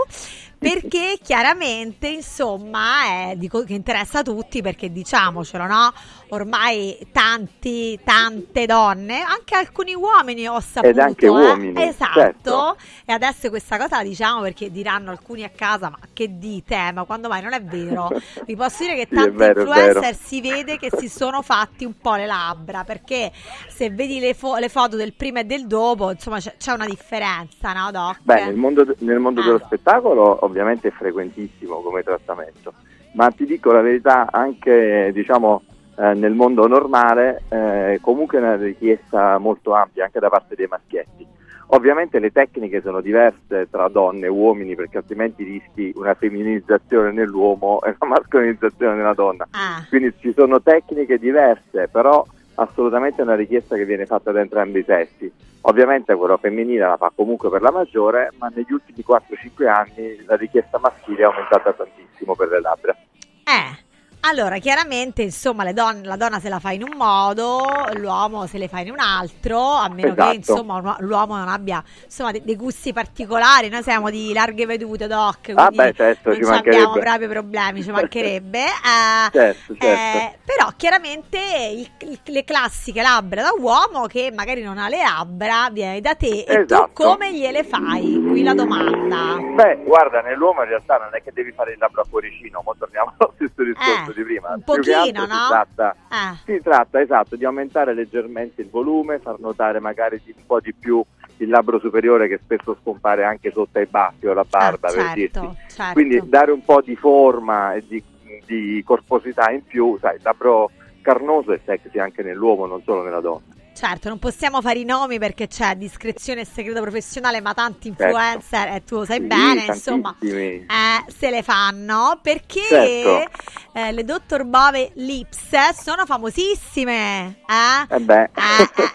Perché 0.60 1.18
chiaramente, 1.22 2.08
insomma, 2.08 3.30
è, 3.30 3.34
dico 3.36 3.64
che 3.64 3.72
interessa 3.72 4.18
a 4.18 4.22
tutti 4.22 4.60
perché 4.60 4.92
diciamocelo, 4.92 5.64
no? 5.64 5.90
Ormai 6.30 6.96
tanti, 7.12 7.98
tante 8.04 8.66
donne, 8.66 9.20
anche 9.22 9.56
alcuni 9.56 9.94
uomini 9.94 10.46
ho 10.48 10.60
saputo. 10.60 11.00
anche 11.00 11.26
eh. 11.26 11.28
uomini, 11.28 11.82
Esatto. 11.82 12.12
certo. 12.20 12.76
E 13.04 13.12
adesso 13.12 13.48
questa 13.48 13.76
cosa 13.78 13.96
la 13.96 14.02
diciamo 14.04 14.40
perché 14.42 14.70
diranno 14.70 15.10
alcuni 15.10 15.42
a 15.42 15.50
casa, 15.54 15.90
ma 15.90 15.98
che 16.12 16.38
dite? 16.38 16.92
Ma 16.92 17.04
quando 17.04 17.28
mai? 17.28 17.42
Non 17.42 17.52
è 17.52 17.60
vero. 17.62 18.08
Vi 18.46 18.54
posso 18.54 18.84
dire 18.84 18.94
che 18.94 19.06
Sì, 19.08 19.14
tanti 19.16 19.36
vero, 19.36 19.60
influencer 19.62 20.14
si 20.14 20.40
vede 20.40 20.78
che 20.78 20.90
si 20.96 21.08
sono 21.08 21.42
fatti 21.42 21.84
un 21.84 21.94
po' 22.00 22.14
le 22.14 22.26
labbra 22.26 22.84
perché 22.84 23.32
se 23.68 23.90
vedi 23.90 24.20
le, 24.20 24.34
fo- 24.34 24.56
le 24.56 24.68
foto 24.68 24.96
del 24.96 25.14
prima 25.14 25.40
e 25.40 25.44
del 25.44 25.66
dopo, 25.66 26.10
insomma 26.12 26.38
c'è, 26.38 26.54
c'è 26.56 26.72
una 26.72 26.86
differenza, 26.86 27.72
no, 27.72 27.90
Doc? 27.90 28.18
Beh, 28.22 28.44
nel 28.44 28.54
mondo, 28.54 28.86
nel 28.98 29.18
mondo 29.18 29.42
dello 29.42 29.60
spettacolo 29.64 30.44
ovviamente 30.44 30.88
è 30.88 30.90
frequentissimo 30.92 31.80
come 31.82 32.02
trattamento, 32.04 32.72
ma 33.14 33.28
ti 33.30 33.44
dico 33.46 33.72
la 33.72 33.80
verità, 33.80 34.28
anche 34.30 35.10
diciamo 35.12 35.62
eh, 36.00 36.14
nel 36.14 36.32
mondo 36.32 36.66
normale 36.66 37.42
eh, 37.50 37.98
comunque 38.00 38.38
è 38.38 38.40
una 38.40 38.56
richiesta 38.56 39.36
molto 39.36 39.74
ampia 39.74 40.04
anche 40.04 40.18
da 40.18 40.30
parte 40.30 40.54
dei 40.54 40.66
maschietti. 40.66 41.26
Ovviamente 41.72 42.18
le 42.18 42.32
tecniche 42.32 42.80
sono 42.80 43.02
diverse 43.02 43.68
tra 43.70 43.86
donne 43.88 44.26
e 44.26 44.30
uomini 44.30 44.74
perché 44.74 44.96
altrimenti 44.96 45.44
rischi 45.44 45.92
una 45.94 46.14
femminilizzazione 46.14 47.12
nell'uomo 47.12 47.82
e 47.84 47.94
una 47.98 48.16
mascolinizzazione 48.16 48.96
nella 48.96 49.12
donna. 49.12 49.46
Ah. 49.50 49.84
Quindi 49.88 50.14
ci 50.18 50.32
sono 50.34 50.62
tecniche 50.62 51.18
diverse, 51.18 51.88
però 51.88 52.24
assolutamente 52.54 53.20
è 53.20 53.24
una 53.24 53.36
richiesta 53.36 53.76
che 53.76 53.84
viene 53.84 54.06
fatta 54.06 54.32
da 54.32 54.40
entrambi 54.40 54.78
i 54.78 54.84
sessi. 54.84 55.30
Ovviamente 55.62 56.14
quella 56.14 56.38
femminile 56.38 56.86
la 56.86 56.96
fa 56.96 57.12
comunque 57.14 57.50
per 57.50 57.60
la 57.60 57.70
maggiore, 57.70 58.32
ma 58.38 58.48
negli 58.48 58.72
ultimi 58.72 59.04
4-5 59.06 59.68
anni 59.68 60.24
la 60.24 60.36
richiesta 60.36 60.78
maschile 60.78 61.20
è 61.20 61.24
aumentata 61.24 61.74
tantissimo 61.74 62.34
per 62.34 62.48
le 62.48 62.60
labbra. 62.60 62.96
Eh, 63.44 63.88
Allora, 64.22 64.58
chiaramente, 64.58 65.22
insomma, 65.22 65.70
donne- 65.72 66.04
la 66.06 66.16
donna 66.16 66.40
se 66.40 66.50
la 66.50 66.58
fa 66.58 66.72
in 66.72 66.82
un 66.82 66.92
modo, 66.94 67.62
l'uomo 67.94 68.46
se 68.46 68.58
le 68.58 68.68
fa 68.68 68.80
in 68.80 68.90
un 68.90 68.98
altro, 69.00 69.58
a 69.58 69.88
meno 69.88 70.14
che, 70.14 70.20
Esatto. 70.20 70.34
insomma, 70.36 70.74
un- 70.76 70.96
l'uomo 70.98 71.36
non 71.36 71.48
abbia, 71.48 71.82
insomma, 72.04 72.30
de- 72.30 72.42
dei 72.44 72.54
gusti 72.54 72.92
particolari. 72.92 73.70
Noi 73.70 73.82
siamo 73.82 74.10
di 74.10 74.32
larghe 74.34 74.66
vedute, 74.66 75.06
doc, 75.06 75.38
quindi 75.42 75.62
Ah, 75.62 75.70
beh, 75.70 75.92
certo, 75.94 76.36
non 76.38 76.52
abbiamo 76.52 76.92
proprio 76.98 77.28
problemi, 77.28 77.82
ci 77.82 77.90
mancherebbe. 77.90 78.58
Eh, 78.90 79.30
Certo, 79.32 79.74
certo. 79.78 79.84
eh, 79.86 80.38
però, 80.44 80.70
chiaramente, 80.76 81.38
il- 81.72 81.90
il- 82.08 82.20
le 82.24 82.44
classiche 82.44 83.00
labbra 83.02 83.42
da 83.42 83.50
uomo 83.58 84.06
che 84.06 84.30
magari 84.34 84.62
non 84.62 84.76
ha 84.78 84.88
le 84.88 85.02
labbra, 85.02 85.68
viene 85.72 86.00
da 86.00 86.14
te 86.14 86.44
e 86.46 86.54
tu 86.66 86.74
Esatto. 86.74 86.90
come 86.92 87.32
gliele 87.32 87.64
fai? 87.64 88.20
Qui 88.28 88.42
la 88.42 88.54
domanda. 88.54 89.36
Beh, 89.54 89.82
guarda, 89.84 90.20
nell'uomo 90.20 90.62
in 90.62 90.68
realtà 90.68 90.98
non 90.98 91.08
è 91.14 91.22
che 91.22 91.32
devi 91.32 91.52
fare 91.52 91.72
il 91.72 91.78
labbro 91.78 92.02
a 92.02 92.04
cuoricino, 92.08 92.62
ma 92.64 92.72
torniamo 92.78 93.14
allo 93.18 93.32
stesso 93.36 93.62
discorso 93.64 94.09
Eh, 94.09 94.09
di 94.12 94.22
prima. 94.22 94.52
un 94.54 94.62
pochino, 94.62 95.26
no? 95.26 95.34
Si 95.34 95.48
tratta, 95.48 95.96
Eh. 96.10 96.36
si 96.44 96.60
tratta, 96.62 97.00
esatto, 97.00 97.36
di 97.36 97.44
aumentare 97.44 97.94
leggermente 97.94 98.62
il 98.62 98.68
volume, 98.70 99.18
far 99.18 99.38
notare 99.40 99.80
magari 99.80 100.20
un 100.26 100.42
po' 100.46 100.60
di 100.60 100.72
più 100.74 101.02
il 101.38 101.48
labbro 101.48 101.78
superiore 101.78 102.28
che 102.28 102.38
spesso 102.42 102.76
scompare 102.82 103.24
anche 103.24 103.50
sotto 103.50 103.78
ai 103.78 103.86
baffi 103.86 104.26
o 104.26 104.34
la 104.34 104.44
barba, 104.48 104.88
Ah, 104.88 104.92
per 104.92 105.00
certo, 105.02 105.14
dirti. 105.14 105.56
certo. 105.68 105.92
Quindi 105.94 106.20
dare 106.24 106.52
un 106.52 106.62
po' 106.64 106.82
di 106.82 106.96
forma 106.96 107.72
e 107.74 107.84
di, 107.86 108.02
di 108.44 108.82
corposità 108.84 109.50
in 109.50 109.64
più, 109.64 109.96
sai, 109.98 110.16
il 110.16 110.22
labbro 110.22 110.70
carnoso 111.00 111.52
è 111.52 111.60
sexy 111.64 111.98
anche 111.98 112.22
nell'uomo, 112.22 112.66
non 112.66 112.82
solo 112.82 113.02
nella 113.02 113.20
donna. 113.20 113.40
Certo, 113.80 114.10
non 114.10 114.18
possiamo 114.18 114.60
fare 114.60 114.78
i 114.78 114.84
nomi 114.84 115.18
perché 115.18 115.46
c'è 115.46 115.74
discrezione 115.74 116.42
e 116.42 116.44
segreto 116.44 116.82
professionale, 116.82 117.40
ma 117.40 117.54
tanti 117.54 117.88
Certo. 117.96 118.02
influencer, 118.14 118.74
e 118.74 118.84
tu 118.84 118.96
lo 118.96 119.04
sai 119.06 119.20
Sì, 119.20 119.24
bene, 119.26 119.64
insomma, 119.68 120.14
eh, 120.20 120.66
se 121.06 121.30
le 121.30 121.42
fanno 121.42 122.18
perché 122.22 122.60
Certo. 122.60 123.38
eh, 123.72 123.90
le 123.92 124.04
Dottor 124.04 124.44
Bove 124.44 124.90
Lips 124.96 125.70
sono 125.80 126.04
famosissime. 126.04 127.38
Eh? 127.48 127.94
Eh 127.96 128.00
beh. 128.00 128.22
Eh, 128.24 128.28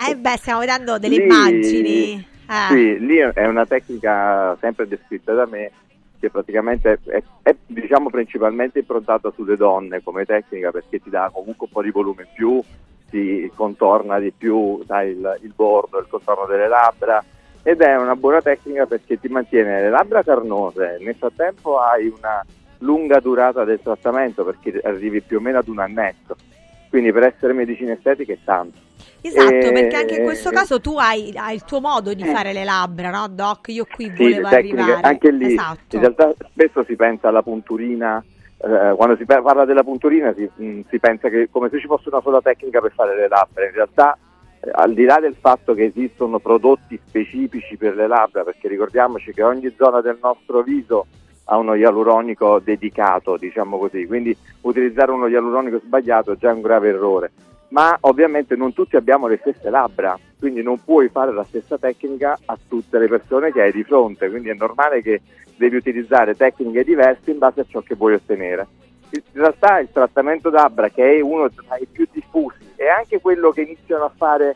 eh, 0.05 0.11
eh, 0.11 0.15
beh, 0.17 0.37
stiamo 0.37 0.59
vedendo 0.59 0.99
delle 0.99 1.15
Lì- 1.17 1.23
immagini. 1.23 2.27
eh. 2.47 2.67
Sì, 2.69 2.99
lì 3.03 3.15
è 3.15 3.43
una 3.47 3.65
tecnica 3.65 4.55
sempre 4.61 4.87
descritta 4.87 5.33
da 5.33 5.47
me 5.47 5.71
che 6.19 6.29
praticamente 6.29 6.99
è, 7.05 7.23
è, 7.41 7.55
diciamo 7.65 8.11
principalmente 8.11 8.77
improntata 8.77 9.31
sulle 9.35 9.55
donne 9.57 10.03
come 10.03 10.25
tecnica 10.25 10.69
perché 10.69 11.01
ti 11.01 11.09
dà 11.09 11.31
comunque 11.33 11.65
un 11.65 11.71
po' 11.73 11.81
di 11.81 11.89
volume 11.89 12.21
in 12.21 12.29
più, 12.35 12.61
ti 13.09 13.51
contorna 13.55 14.19
di 14.19 14.31
più 14.31 14.81
sai, 14.85 15.11
il, 15.11 15.39
il 15.43 15.53
bordo, 15.55 15.99
il 15.99 16.07
contorno 16.09 16.45
delle 16.45 16.67
labbra 16.67 17.23
ed 17.63 17.81
è 17.81 17.95
una 17.95 18.15
buona 18.15 18.41
tecnica 18.41 18.85
perché 18.85 19.19
ti 19.19 19.27
mantiene 19.27 19.81
le 19.81 19.89
labbra 19.89 20.23
carnose, 20.23 20.97
nel 21.01 21.15
frattempo 21.15 21.79
hai 21.79 22.07
una 22.07 22.45
lunga 22.79 23.19
durata 23.19 23.63
del 23.63 23.79
trattamento 23.81 24.43
perché 24.43 24.79
arrivi 24.83 25.21
più 25.21 25.37
o 25.37 25.39
meno 25.41 25.57
ad 25.59 25.67
un 25.67 25.79
annetto, 25.79 26.35
quindi 26.89 27.11
per 27.11 27.23
essere 27.23 27.53
medicina 27.53 27.93
estetica 27.93 28.33
è 28.33 28.37
tanto. 28.43 28.77
Esatto, 29.21 29.55
E- 29.55 29.71
perché 29.71 29.95
anche 29.95 30.15
in 30.17 30.23
questo 30.23 30.51
caso 30.51 30.79
tu 30.79 30.97
hai, 30.97 31.33
hai 31.35 31.55
il 31.55 31.63
tuo 31.63 31.79
modo 31.81 32.13
di 32.13 32.23
fare 32.23 32.53
le 32.53 32.63
labbra, 32.63 33.09
no, 33.09 33.27
Doc? 33.27 33.69
Io 33.69 33.85
qui 33.91 34.05
Eh. 34.05 34.13
Sì, 34.15 34.21
volevo 34.23 34.41
le 34.41 34.55
tecniche, 34.55 34.79
arrivare. 34.81 35.01
anche 35.01 35.31
lì 35.31 35.53
Esatto. 35.53 35.95
in 35.95 36.01
realtà 36.01 36.33
spesso 36.51 36.83
si 36.83 36.95
pensa 36.95 37.29
alla 37.29 37.41
punturina, 37.41 38.23
eh, 38.65 38.95
quando 38.95 39.15
si 39.15 39.25
parla 39.25 39.63
della 39.63 39.83
punturina 39.83 40.33
si, 40.33 40.49
mh, 40.53 40.81
si 40.89 40.99
pensa 40.99 41.29
che 41.29 41.49
come 41.51 41.69
se 41.69 41.79
ci 41.79 41.85
fosse 41.85 42.09
una 42.09 42.21
sola 42.21 42.41
tecnica 42.41 42.81
per 42.81 42.93
fare 42.93 43.15
le 43.15 43.27
labbra, 43.27 43.63
in 43.63 43.71
realtà 43.71 44.17
eh, 44.59 44.71
al 44.73 44.93
di 44.93 45.03
là 45.03 45.19
del 45.19 45.35
fatto 45.39 45.75
che 45.75 45.85
esistono 45.85 46.39
prodotti 46.39 46.99
specifici 47.05 47.77
per 47.77 47.95
le 47.95 48.07
labbra, 48.07 48.43
perché 48.43 48.67
ricordiamoci 48.67 49.31
che 49.33 49.43
ogni 49.43 49.71
zona 49.77 50.01
del 50.01 50.17
nostro 50.19 50.63
viso 50.63 51.05
ha 51.43 51.57
uno 51.57 51.75
ialuronico 51.75 52.59
dedicato, 52.59 53.37
diciamo 53.37 53.77
così, 53.77 54.07
quindi 54.07 54.35
utilizzare 54.61 55.11
uno 55.11 55.27
ialuronico 55.27 55.79
sbagliato 55.79 56.31
è 56.31 56.37
già 56.37 56.51
un 56.51 56.61
grave 56.61 56.89
errore. 56.89 57.31
Ma 57.67 57.95
ovviamente 58.01 58.55
non 58.55 58.73
tutti 58.73 58.95
abbiamo 58.95 59.27
le 59.27 59.37
stesse 59.37 59.69
labbra, 59.69 60.17
quindi 60.39 60.63
non 60.63 60.83
puoi 60.83 61.09
fare 61.09 61.31
la 61.31 61.43
stessa 61.43 61.77
tecnica 61.77 62.37
a 62.45 62.57
tutte 62.67 62.97
le 62.97 63.07
persone 63.07 63.51
che 63.51 63.61
hai 63.61 63.71
di 63.71 63.83
fronte, 63.83 64.29
quindi 64.29 64.49
è 64.49 64.55
normale 64.55 65.03
che 65.03 65.21
devi 65.57 65.75
utilizzare 65.75 66.35
tecniche 66.35 66.83
diverse 66.83 67.31
in 67.31 67.37
base 67.37 67.61
a 67.61 67.65
ciò 67.67 67.81
che 67.81 67.95
vuoi 67.95 68.13
ottenere. 68.13 68.67
In 69.11 69.21
realtà 69.33 69.79
il 69.79 69.89
trattamento 69.91 70.49
labbra, 70.49 70.89
che 70.89 71.17
è 71.17 71.21
uno 71.21 71.49
tra 71.49 71.77
i 71.77 71.87
più 71.89 72.05
diffusi, 72.11 72.57
e 72.75 72.89
anche 72.89 73.21
quello 73.21 73.51
che 73.51 73.61
iniziano 73.61 74.05
a 74.05 74.11
fare 74.15 74.55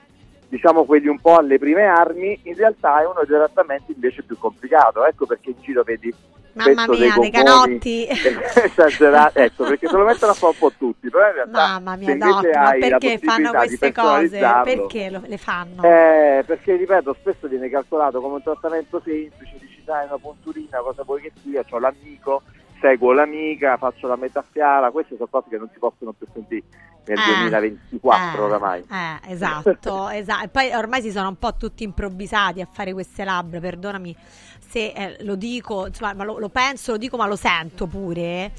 diciamo 0.50 0.84
quelli 0.84 1.08
un 1.08 1.20
po' 1.20 1.38
alle 1.38 1.60
prime 1.60 1.86
armi, 1.86 2.40
in 2.44 2.56
realtà 2.56 3.02
è 3.02 3.06
uno 3.06 3.22
dei 3.26 3.38
trattamenti 3.38 3.94
invece 3.94 4.24
più 4.24 4.38
complicato. 4.38 5.06
Ecco 5.06 5.26
perché 5.26 5.52
in 5.52 5.62
giro 5.62 5.84
vedi 5.84 6.14
Mamma 6.54 6.88
mia, 6.88 6.98
dei 6.98 7.10
gommoni 7.10 7.32
canotti. 7.32 8.08
esagerati, 8.10 9.40
ecco, 9.40 9.66
perché 9.66 9.88
se 9.88 9.96
lo 9.96 10.04
mettono 10.04 10.32
a 10.32 10.36
fare 10.36 10.52
un 10.54 10.58
po' 10.58 10.74
tutti, 10.78 11.10
però 11.10 11.28
in 11.28 11.34
realtà 11.34 11.68
Mamma 11.68 11.96
mia, 11.96 12.16
Doc, 12.18 12.56
ma 12.56 12.72
perché 12.72 13.20
fanno 13.20 13.52
queste 13.52 13.92
cose? 13.94 14.40
Perché 14.64 15.10
lo- 15.10 15.22
le 15.26 15.38
fanno? 15.38 15.84
eh, 15.84 16.44
perché 16.46 16.76
ripeto, 16.76 17.16
spesso 17.20 17.48
viene 17.48 17.70
calcolato 17.70 18.20
come 18.20 18.36
un 18.36 18.44
trattamento 18.44 19.00
semplice, 19.06 19.58
dai 19.90 20.06
una 20.06 20.18
punturina, 20.18 20.80
cosa 20.80 21.04
vuoi 21.04 21.22
che 21.22 21.32
sia, 21.42 21.66
ho 21.68 21.80
l'amico, 21.80 22.44
seguo 22.80 23.12
l'amica, 23.12 23.76
faccio 23.78 24.08
la 24.08 24.16
metafiala, 24.16 24.92
queste 24.92 25.16
sono 25.16 25.28
cose 25.30 25.50
che 25.50 25.58
non 25.58 25.68
si 25.74 25.80
possono 25.80 26.12
più 26.14 26.28
sentire 26.32 26.64
nel 27.06 27.18
Eh, 27.18 27.26
2024 27.26 28.38
eh, 28.38 28.46
oramai. 28.46 28.80
Eh, 28.82 29.32
esatto, 29.32 30.10
esatto. 30.14 30.44
E 30.44 30.48
poi 30.50 30.72
ormai 30.74 31.02
si 31.02 31.12
sono 31.12 31.30
un 31.30 31.38
po' 31.38 31.56
tutti 31.56 31.84
improvvisati 31.84 32.62
a 32.62 32.68
fare 32.72 32.94
queste 32.94 33.24
labbra, 33.24 33.60
perdonami 33.60 34.16
se 34.60 34.92
eh, 34.96 35.18
lo 35.24 35.34
dico, 35.36 35.88
insomma, 35.88 36.14
ma 36.14 36.24
lo, 36.24 36.38
lo 36.38 36.50
penso, 36.50 36.92
lo 36.92 36.98
dico, 36.98 37.18
ma 37.18 37.26
lo 37.26 37.36
sento 37.36 37.88
pure. 37.88 38.52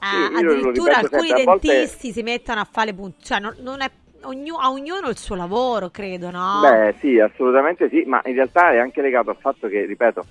Eh, 0.00 0.30
io 0.30 0.42
lo 0.42 0.50
addirittura 0.52 0.96
alcuni 0.98 1.26
sempre, 1.26 1.42
a 1.42 1.44
volte- 1.44 1.66
dentisti 1.66 2.12
si 2.12 2.22
mettono 2.22 2.60
a 2.60 2.68
fare 2.70 2.90
le 2.90 2.94
punture, 2.94 3.24
cioè 3.24 3.40
non, 3.40 3.56
non 3.58 3.80
è 3.80 3.90
ognu- 4.22 4.60
a 4.60 4.70
ognuno 4.70 5.08
il 5.08 5.16
suo 5.18 5.34
lavoro, 5.34 5.90
credo, 5.90 6.30
no? 6.30 6.60
Beh 6.60 6.94
sì, 7.00 7.18
assolutamente 7.18 7.88
sì, 7.88 8.04
ma 8.06 8.20
in 8.26 8.34
realtà 8.34 8.70
è 8.70 8.78
anche 8.78 9.02
legato 9.02 9.30
al 9.30 9.36
fatto 9.40 9.66
che, 9.66 9.84
ripeto, 9.84 10.24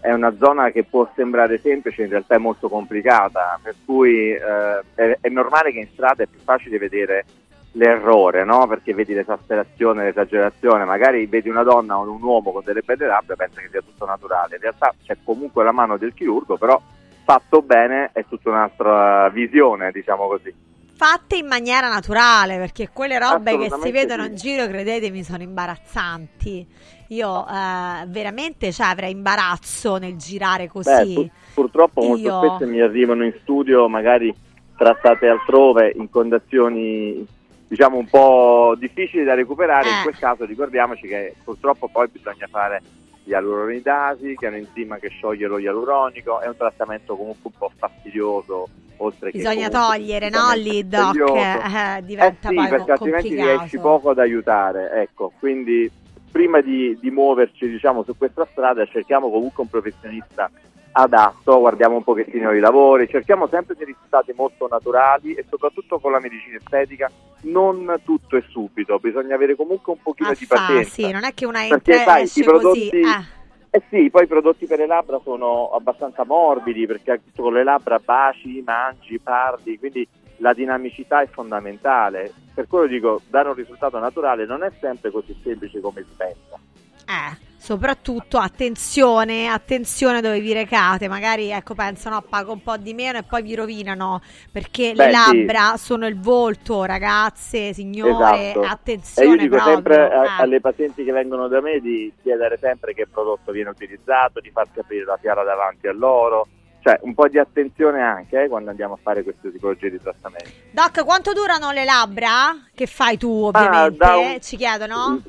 è 0.00 0.12
una 0.12 0.34
zona 0.38 0.70
che 0.70 0.84
può 0.84 1.10
sembrare 1.14 1.58
semplice, 1.58 2.02
in 2.02 2.08
realtà 2.08 2.34
è 2.34 2.38
molto 2.38 2.68
complicata, 2.68 3.58
per 3.62 3.74
cui 3.84 4.32
eh, 4.32 4.80
è, 4.94 5.18
è 5.20 5.28
normale 5.28 5.72
che 5.72 5.80
in 5.80 5.88
strada 5.92 6.22
è 6.22 6.26
più 6.26 6.40
facile 6.42 6.78
vedere 6.78 7.24
l'errore, 7.72 8.44
no? 8.44 8.66
Perché 8.66 8.94
vedi 8.94 9.14
l'esasperazione, 9.14 10.04
l'esagerazione, 10.04 10.84
magari 10.84 11.26
vedi 11.26 11.48
una 11.48 11.62
donna 11.62 11.98
o 11.98 12.10
un 12.10 12.22
uomo 12.22 12.50
con 12.50 12.62
delle 12.64 12.82
belle 12.82 13.06
labbra 13.06 13.34
e 13.34 13.36
pensa 13.36 13.60
che 13.60 13.68
sia 13.70 13.82
tutto 13.82 14.06
naturale, 14.06 14.56
in 14.56 14.62
realtà 14.62 14.92
c'è 15.04 15.16
comunque 15.22 15.62
la 15.62 15.72
mano 15.72 15.96
del 15.96 16.14
chirurgo, 16.14 16.56
però 16.56 16.80
fatto 17.24 17.62
bene 17.62 18.10
è 18.12 18.24
tutta 18.28 18.48
un'altra 18.48 19.28
visione, 19.28 19.92
diciamo 19.92 20.26
così. 20.26 20.52
Fatte 20.96 21.36
in 21.36 21.46
maniera 21.46 21.88
naturale, 21.88 22.58
perché 22.58 22.90
quelle 22.92 23.18
robe 23.18 23.56
che 23.56 23.70
si 23.80 23.90
vedono 23.90 24.24
sì. 24.24 24.28
in 24.30 24.36
giro, 24.36 24.66
credetemi, 24.66 25.22
sono 25.22 25.42
imbarazzanti. 25.42 26.66
Io 27.10 27.44
eh, 27.46 28.04
veramente 28.06 28.70
cioè, 28.72 28.86
avrei 28.86 29.10
imbarazzo 29.10 29.96
nel 29.96 30.16
girare 30.16 30.64
Beh, 30.64 30.70
così. 30.70 31.12
pur- 31.14 31.30
purtroppo 31.54 32.02
molto 32.02 32.28
Io- 32.28 32.38
spesso 32.38 32.70
mi 32.70 32.80
arrivano 32.80 33.24
in 33.24 33.34
studio 33.42 33.88
magari 33.88 34.32
trattate 34.76 35.26
altrove 35.28 35.92
in 35.96 36.08
condizioni 36.08 37.26
diciamo 37.66 37.98
un 37.98 38.06
po' 38.06 38.74
difficili 38.78 39.24
da 39.24 39.34
recuperare, 39.34 39.88
in 39.88 39.94
Eh. 39.98 40.02
quel 40.02 40.18
caso 40.18 40.44
ricordiamoci 40.44 41.06
che 41.08 41.34
purtroppo 41.42 41.88
poi 41.88 42.08
bisogna 42.08 42.46
fare 42.48 42.80
gli 43.24 43.34
aluronidasi, 43.34 44.36
che 44.36 44.46
è 44.46 44.48
un 44.48 44.54
enzima 44.56 44.96
che 44.98 45.08
scioglie 45.08 45.46
lo 45.46 45.58
ialuronico, 45.58 46.40
è 46.40 46.46
un 46.46 46.56
trattamento 46.56 47.16
comunque 47.16 47.50
un 47.52 47.58
po' 47.58 47.70
fastidioso, 47.76 48.68
oltre 48.98 49.30
Bisogna 49.30 49.68
che 49.68 49.74
togliere, 49.74 50.30
no? 50.30 50.52
Lì, 50.54 50.86
doc, 50.86 51.16
eh, 51.16 52.02
diventa 52.02 52.48
Eh 52.48 52.50
sì, 52.50 52.54
poi 52.54 52.68
perché 52.68 52.90
altrimenti 52.92 53.28
complicato. 53.28 53.56
riesci 53.58 53.78
poco 53.78 54.10
ad 54.10 54.18
aiutare, 54.18 54.90
ecco, 55.02 55.32
quindi 55.38 55.90
prima 56.30 56.60
di, 56.60 56.96
di 57.00 57.10
muoverci 57.10 57.68
diciamo, 57.68 58.02
su 58.04 58.16
questa 58.16 58.46
strada 58.50 58.84
cerchiamo 58.86 59.30
comunque 59.30 59.62
un 59.62 59.68
professionista 59.70 60.50
adatto, 60.92 61.58
guardiamo 61.60 61.96
un 61.96 62.02
pochettino 62.02 62.52
i 62.52 62.58
lavori, 62.58 63.08
cerchiamo 63.08 63.46
sempre 63.46 63.74
dei 63.76 63.86
risultati 63.86 64.32
molto 64.34 64.66
naturali 64.68 65.34
e 65.34 65.44
soprattutto 65.48 65.98
con 66.00 66.10
la 66.12 66.18
medicina 66.20 66.56
estetica 66.56 67.10
non 67.42 68.00
tutto 68.04 68.36
è 68.36 68.42
subito, 68.48 68.98
bisogna 68.98 69.34
avere 69.34 69.54
comunque 69.54 69.92
un 69.92 70.00
pochino 70.02 70.32
di 70.36 70.44
Fa, 70.46 70.56
pazienza. 70.56 70.90
sì, 70.90 71.10
non 71.10 71.24
è 71.24 71.32
che 71.32 71.46
una 71.46 71.60
Perché, 71.68 71.92
entra 71.92 71.94
e 71.94 72.04
sai, 72.04 72.22
esce 72.24 72.40
i 72.40 72.44
prodotti- 72.44 72.90
così. 72.90 73.02
eh. 73.02 73.38
Eh 73.72 73.82
sì, 73.88 74.10
poi 74.10 74.24
i 74.24 74.26
prodotti 74.26 74.66
per 74.66 74.78
le 74.80 74.86
labbra 74.88 75.20
sono 75.22 75.70
abbastanza 75.70 76.24
morbidi 76.24 76.86
perché 76.86 77.20
con 77.36 77.52
le 77.52 77.62
labbra 77.62 78.00
baci, 78.04 78.60
mangi, 78.66 79.20
parli, 79.20 79.78
quindi 79.78 80.08
la 80.40 80.52
dinamicità 80.52 81.22
è 81.22 81.28
fondamentale. 81.28 82.32
Per 82.54 82.66
quello 82.66 82.86
dico, 82.86 83.22
dare 83.28 83.48
un 83.48 83.54
risultato 83.54 83.98
naturale 83.98 84.44
non 84.46 84.62
è 84.62 84.70
sempre 84.80 85.10
così 85.10 85.38
semplice 85.42 85.80
come 85.80 86.02
si 86.06 86.14
pensa. 86.16 86.58
Eh, 87.06 87.36
soprattutto 87.56 88.38
attenzione, 88.38 89.48
attenzione 89.48 90.20
dove 90.20 90.38
vi 90.40 90.52
recate, 90.52 91.08
magari 91.08 91.50
ecco 91.50 91.74
pensano 91.74 92.16
"No, 92.16 92.22
pago 92.22 92.52
un 92.52 92.62
po' 92.62 92.76
di 92.76 92.94
meno 92.94 93.18
e 93.18 93.22
poi 93.24 93.42
vi 93.42 93.54
rovinano 93.56 94.20
perché 94.52 94.92
Beh, 94.94 95.06
le 95.06 95.12
sì. 95.12 95.34
labbra 95.34 95.76
sono 95.76 96.06
il 96.06 96.18
volto, 96.20 96.84
ragazze, 96.84 97.72
signore, 97.72 98.50
esatto. 98.50 98.62
E 98.62 98.66
attenzione 98.66 99.28
io 99.30 99.36
dico 99.36 99.56
proprio. 99.56 99.74
sempre 99.74 100.10
a- 100.10 100.24
eh. 100.24 100.28
alle 100.42 100.60
pazienti 100.60 101.02
che 101.04 101.12
vengono 101.12 101.48
da 101.48 101.60
me 101.60 101.80
di 101.80 102.12
chiedere 102.22 102.56
sempre 102.58 102.94
che 102.94 103.08
prodotto 103.08 103.50
viene 103.50 103.70
utilizzato, 103.70 104.38
di 104.40 104.50
far 104.50 104.68
capire 104.72 105.04
la 105.04 105.16
fiala 105.16 105.42
davanti 105.42 105.88
a 105.88 105.92
loro, 105.92 106.46
cioè 106.82 106.98
un 107.02 107.14
po' 107.14 107.28
di 107.28 107.38
attenzione 107.38 108.00
anche 108.02 108.42
eh, 108.44 108.48
quando 108.48 108.70
andiamo 108.70 108.94
a 108.94 108.98
fare 109.02 109.22
queste 109.22 109.50
tipologie 109.52 109.90
di 109.90 110.00
trattamenti. 110.00 110.52
Doc, 110.70 111.04
quanto 111.04 111.32
durano 111.32 111.70
le 111.72 111.84
labbra? 111.84 112.56
Che 112.74 112.86
fai 112.86 113.16
tu, 113.18 113.44
ovviamente? 113.44 114.04
Ah, 114.04 114.16
un- 114.18 114.40
Ci 114.40 114.56
chiedono? 114.56 115.20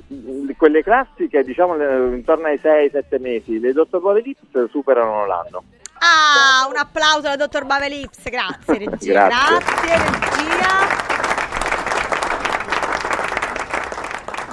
Quelle 0.58 0.84
classiche, 0.84 1.43
diciamo 1.43 1.76
intorno 2.14 2.47
ai 2.47 2.60
6-7 2.62 3.20
mesi, 3.20 3.60
le 3.60 3.74
Dottor 3.74 3.99
Bove 4.02 4.22
Lips 4.22 4.70
superano 4.70 5.26
l'anno. 5.26 5.64
Ah, 6.04 6.68
un 6.68 6.78
applauso 6.78 7.28
al 7.28 7.38
dottor 7.38 7.66
Bavelips, 7.66 8.24
grazie 8.30 8.78
regia, 8.80 9.28
Grazie. 9.28 9.58
grazie 9.86 9.97
regia. 9.97 11.41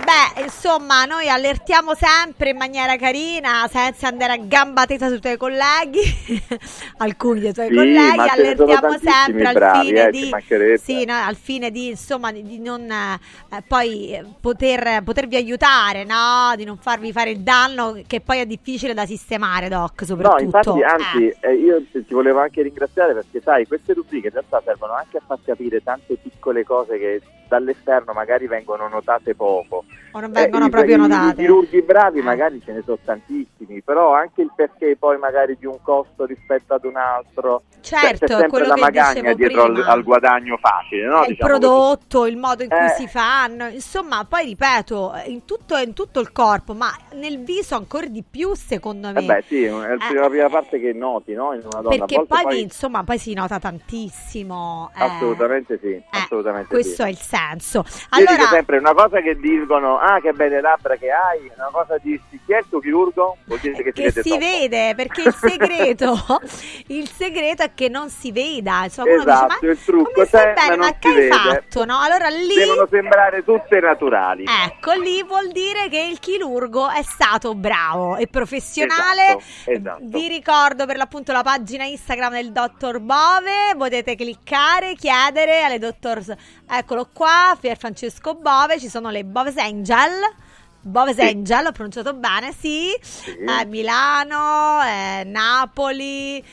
Beh, 0.09 0.41
insomma, 0.45 1.05
noi 1.05 1.29
allertiamo 1.29 1.93
sempre 1.93 2.51
in 2.51 2.57
maniera 2.57 2.97
carina, 2.97 3.69
senza 3.69 4.09
andare 4.09 4.33
a 4.33 4.37
gamba 4.39 4.87
tesa 4.87 5.09
sui 5.09 5.21
tuoi 5.21 5.37
colleghi, 5.37 6.01
alcuni 6.97 7.41
dei 7.41 7.53
tuoi 7.53 7.69
Sì, 7.69 7.75
colleghi, 7.75 8.19
allertiamo 8.19 8.97
sempre 8.99 9.47
al 9.49 9.53
bravi, 9.53 9.87
fine 9.89 10.07
eh, 10.07 10.11
di 10.11 10.79
sì, 10.79 11.05
no, 11.05 11.13
al 11.13 11.37
fine 11.37 11.71
di 11.71 11.89
insomma 11.89 12.33
di, 12.33 12.43
di 12.43 12.59
non 12.59 12.91
eh, 12.91 13.63
poi 13.67 14.19
poter, 14.41 15.03
potervi 15.03 15.37
aiutare, 15.37 16.05
no? 16.05 16.55
Di 16.57 16.65
non 16.65 16.79
farvi 16.79 17.13
fare 17.13 17.29
il 17.29 17.41
danno 17.41 18.01
che 18.07 18.23
poi 18.23 18.39
è 18.39 18.47
difficile 18.47 18.95
da 18.95 19.05
sistemare, 19.05 19.69
doc, 19.69 20.01
No, 20.01 20.07
soprattutto. 20.07 20.43
infatti, 20.43 20.79
Eh. 20.81 20.85
anzi, 20.85 21.37
eh, 21.41 21.53
io 21.53 21.83
ti 21.93 22.15
volevo 22.15 22.41
anche 22.41 22.63
ringraziare 22.63 23.13
perché, 23.13 23.43
sai, 23.43 23.67
queste 23.67 23.93
rubriche 23.93 24.29
in 24.29 24.33
realtà 24.33 24.63
servono 24.65 24.95
anche 24.95 25.19
a 25.19 25.23
far 25.27 25.39
capire 25.45 25.83
tante 25.83 26.17
piccole 26.17 26.65
cose 26.65 26.97
che 26.97 27.21
dall'esterno 27.49 28.13
magari 28.13 28.47
vengono 28.47 28.89
notate 28.89 29.35
poco. 29.35 29.85
O 30.13 30.21
non 30.21 30.33
vengono 30.33 30.67
i- 30.67 30.71
proprio 30.71 30.95
i- 30.95 30.99
notate. 30.99 31.31
I 31.43 31.45
chirurghi 31.45 31.83
bravi 31.83 32.21
magari 32.23 32.61
ce 32.65 32.73
ne 32.73 32.83
sono 32.85 32.99
tantissimi, 33.05 33.83
però 33.83 34.15
anche 34.15 34.43
il 34.43 34.51
perché 34.55 34.97
poi 34.99 35.19
magari 35.19 35.57
di 35.59 35.67
un 35.67 35.79
costo 35.83 36.25
rispetto 36.25 36.75
ad 36.75 36.85
un 36.85 36.97
altro. 36.97 37.63
Cioè, 37.81 38.01
Certo, 38.01 38.27
c'è 38.27 38.33
sempre 38.33 38.49
quello 38.49 38.67
la 38.67 38.75
che 38.75 38.81
magagna 38.81 39.33
dietro 39.35 39.63
al, 39.65 39.85
al 39.87 40.03
guadagno 40.03 40.57
facile, 40.57 41.07
no? 41.07 41.23
il 41.23 41.29
Diciamo 41.29 41.51
così. 41.51 41.61
prodotto, 41.61 42.27
il 42.27 42.37
modo 42.37 42.63
in 42.65 42.69
cui 42.69 42.79
Eh. 42.85 42.89
si 42.97 43.07
fanno, 43.07 43.67
insomma, 43.69 44.25
poi 44.29 44.47
ripeto, 44.47 45.13
in 45.27 45.45
tutto, 45.45 45.77
in 45.77 45.93
tutto 45.93 46.19
il 46.21 46.33
corpo, 46.33 46.75
ma 46.75 46.91
nel 47.15 47.39
viso 47.45 47.77
ancora 47.77 48.07
di 48.07 48.25
più, 48.29 48.55
secondo 48.55 49.13
me. 49.13 49.21
Eh 49.21 49.25
beh, 49.25 49.45
sì, 49.47 49.63
è 49.65 49.71
la 49.71 49.95
Eh. 50.25 50.29
prima 50.29 50.49
parte 50.49 50.81
che 50.81 50.93
noti, 50.93 51.35
no? 51.35 51.53
In 51.55 51.61
una 51.71 51.81
donna. 51.81 51.97
perché 51.97 52.17
volte 52.17 52.43
poi, 52.43 52.61
insomma, 52.63 53.05
poi 53.05 53.19
si 53.19 53.33
nota 53.35 53.59
tantissimo. 53.59 54.91
eh, 54.97 55.03
Assolutamente 55.05 55.79
sì, 55.81 56.01
assolutamente 56.11 56.69
questo 56.69 57.03
sì. 57.03 57.09
è 57.09 57.11
il 57.11 57.17
senso. 57.19 57.79
Io 57.79 58.19
dico 58.19 58.31
Allora, 58.33 58.49
sempre 58.49 58.79
una 58.79 58.93
cosa 58.95 59.21
che 59.21 59.37
dicono, 59.37 59.98
ah 59.99 60.21
che 60.21 60.33
belle 60.33 60.61
labbra 60.61 60.97
che 60.97 61.11
hai, 61.11 61.51
una 61.55 61.69
cosa 61.71 61.97
di 62.03 62.21
chi 62.29 62.53
è 62.53 62.59
il 62.59 62.67
tuo 62.69 62.81
chirurgo? 62.81 63.37
Vuol 63.45 63.59
dire 63.61 63.83
che, 63.83 63.93
che 63.93 64.11
si 64.11 64.21
vede 64.21 64.23
si 64.23 64.39
vede 64.39 64.95
perché 64.95 65.23
il 65.23 65.35
segreto 65.35 66.17
il 66.89 67.09
segreto 67.09 67.63
è 67.63 67.71
che 67.75 67.89
non 67.89 68.09
si 68.11 68.33
veda 68.33 68.85
insomma 68.85 69.13
uno 69.13 69.23
Esatto, 69.23 69.55
dice 69.61 69.67
ma 69.67 69.73
il 69.73 69.85
trucco 69.85 70.25
c'è, 70.25 70.53
bene 70.55 70.77
ma 70.77 70.87
ma, 70.87 70.99
che 70.99 71.09
hai 71.09 71.15
vede. 71.15 71.29
fatto 71.29 71.85
no? 71.85 71.99
allora 72.01 72.29
lì 72.29 72.55
Devono 72.55 72.87
sembrare 72.91 73.45
tutte 73.45 73.81
naturali. 73.81 74.45
ecco 74.67 74.93
lì 74.93 75.23
vuol 75.23 75.51
dire 75.53 75.89
che 75.89 75.99
il 76.01 76.19
chirurgo 76.19 76.89
è 76.91 77.03
stato 77.03 77.55
bravo 77.55 78.17
e 78.17 78.27
professionale 78.27 79.37
Esatto, 79.39 79.71
esatto. 79.71 80.01
vi 80.03 80.29
ricordo 80.29 80.87
per 80.87 80.97
l'appunto 80.97 81.33
la 81.33 81.43
pagina 81.43 81.85
Instagram 81.85 82.33
del 82.33 82.53
dottor 82.53 83.01
Bove 83.01 83.75
potete 83.77 84.15
cliccare 84.15 84.95
chiedere 84.95 85.63
alle 85.63 85.79
dottor 85.79 86.23
eccolo 86.69 87.09
qua 87.13 87.57
Pier 87.59 87.77
Francesco 87.77 88.35
Bove 88.35 88.79
ci 88.79 88.89
sono 88.89 89.11
le 89.11 89.25
Bove's 89.25 89.57
Angel 89.57 90.13
Bove's 90.81 91.17
Sì. 91.17 91.23
Angel, 91.23 91.67
ho 91.67 91.73
pronunciato 91.73 92.15
bene, 92.15 92.55
sì. 92.59 92.93
Eh, 92.93 93.67
Milano, 93.67 94.81
eh, 94.83 95.25
Napoli 95.25 96.39
eh, 96.39 96.45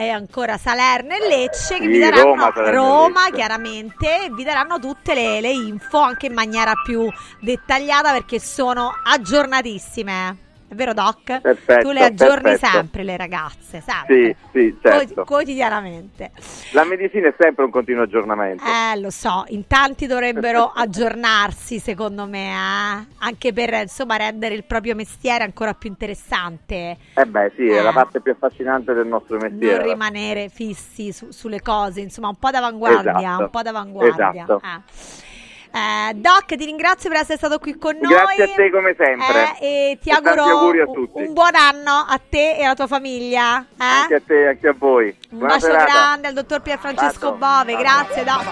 e 0.00 0.08
ancora 0.10 0.58
Salerno 0.58 1.14
e 1.14 1.26
Lecce 1.26 1.76
che 1.78 1.84
Sì, 1.84 1.86
vi 1.86 1.98
daranno 1.98 2.34
Roma, 2.34 2.70
Roma, 2.70 3.30
chiaramente, 3.32 4.30
vi 4.32 4.42
daranno 4.44 4.78
tutte 4.80 5.14
le, 5.14 5.40
le 5.40 5.52
info 5.52 5.98
anche 6.00 6.26
in 6.26 6.34
maniera 6.34 6.72
più 6.84 7.08
dettagliata 7.40 8.12
perché 8.12 8.40
sono 8.40 8.90
aggiornatissime. 9.04 10.47
È 10.70 10.74
vero, 10.74 10.92
Doc? 10.92 11.40
Perfetto, 11.40 11.80
tu 11.88 11.90
le 11.92 12.04
aggiorni 12.04 12.42
perfetto. 12.42 12.72
sempre 12.72 13.02
le 13.02 13.16
ragazze, 13.16 13.80
sempre. 13.80 14.14
Sì, 14.16 14.36
sì, 14.52 14.78
certo. 14.82 15.24
quotidianamente. 15.24 16.30
La 16.72 16.84
medicina 16.84 17.28
è 17.28 17.34
sempre 17.38 17.64
un 17.64 17.70
continuo 17.70 18.02
aggiornamento. 18.02 18.62
Eh, 18.64 19.00
lo 19.00 19.08
so, 19.08 19.44
in 19.48 19.66
tanti 19.66 20.06
dovrebbero 20.06 20.70
aggiornarsi, 20.76 21.78
secondo 21.78 22.26
me, 22.26 22.50
eh? 22.52 23.06
anche 23.20 23.52
per 23.54 23.72
insomma 23.72 24.16
rendere 24.16 24.54
il 24.54 24.64
proprio 24.64 24.94
mestiere 24.94 25.42
ancora 25.44 25.72
più 25.72 25.88
interessante. 25.88 26.96
Eh 27.14 27.24
beh, 27.24 27.52
sì, 27.56 27.66
è 27.66 27.78
Eh. 27.78 27.82
la 27.82 27.92
parte 27.92 28.20
più 28.20 28.32
affascinante 28.32 28.92
del 28.92 29.06
nostro 29.06 29.38
mestiere. 29.38 29.78
Non 29.78 29.86
rimanere 29.88 30.50
fissi 30.50 31.12
su- 31.12 31.30
sulle 31.30 31.62
cose, 31.62 32.00
insomma, 32.00 32.28
un 32.28 32.36
po' 32.36 32.50
d'avanguardia, 32.50 33.16
Esatto, 33.18 33.42
un 33.42 33.50
po' 33.50 33.62
d'avanguardia. 33.62 34.30
esatto. 34.42 34.60
eh. 34.62 35.26
Eh, 35.70 36.14
Doc, 36.14 36.46
ti 36.46 36.64
ringrazio 36.64 37.08
per 37.10 37.20
essere 37.20 37.36
stato 37.38 37.58
qui 37.58 37.76
con 37.78 37.96
noi. 38.00 38.12
Grazie 38.12 38.44
a 38.44 38.54
te 38.54 38.70
come 38.70 38.94
sempre. 38.98 39.56
Eh, 39.60 39.90
e 39.92 39.98
ti 40.00 40.08
E 40.08 40.12
auguro 40.12 40.66
un- 40.66 40.92
tutti. 40.94 41.22
un 41.22 41.32
buon 41.32 41.54
anno 41.54 42.04
a 42.08 42.18
te 42.28 42.56
e 42.56 42.62
alla 42.64 42.74
tua 42.74 42.86
famiglia. 42.86 43.60
eh? 43.60 43.84
Anche 43.84 44.14
a 44.14 44.20
te, 44.26 44.46
anche 44.48 44.68
a 44.68 44.74
voi. 44.76 45.14
Un 45.30 45.38
Buona 45.38 45.54
bacio 45.54 45.66
serata. 45.66 45.84
grande 45.92 46.28
al 46.28 46.34
dottor 46.34 46.60
Pier 46.62 46.78
Francesco 46.78 47.32
Bove, 47.32 47.76
grazie 47.76 48.24
Doc. 48.24 48.44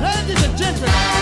Ladies 0.00 1.21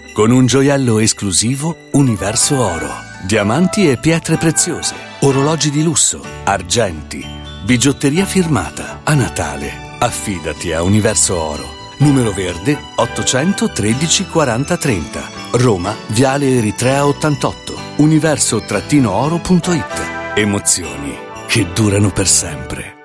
con 0.21 0.29
un 0.29 0.45
gioiello 0.45 0.99
esclusivo 0.99 1.75
Universo 1.93 2.59
Oro. 2.59 2.93
Diamanti 3.23 3.89
e 3.89 3.97
pietre 3.97 4.37
preziose, 4.37 4.93
orologi 5.21 5.71
di 5.71 5.81
lusso, 5.81 6.23
argenti, 6.43 7.25
bigiotteria 7.65 8.23
firmata. 8.23 8.99
A 9.03 9.15
Natale, 9.15 9.95
affidati 9.97 10.73
a 10.73 10.83
Universo 10.83 11.41
Oro. 11.41 11.67
Numero 11.97 12.29
verde 12.33 12.77
813 12.97 14.27
40 14.27 14.77
30. 14.77 15.21
Roma, 15.53 15.95
Viale 16.09 16.49
Eritrea 16.49 17.07
88. 17.07 17.73
Universo-oro.it. 17.95 20.01
Emozioni 20.35 21.17
che 21.47 21.65
durano 21.73 22.11
per 22.11 22.27
sempre. 22.27 22.95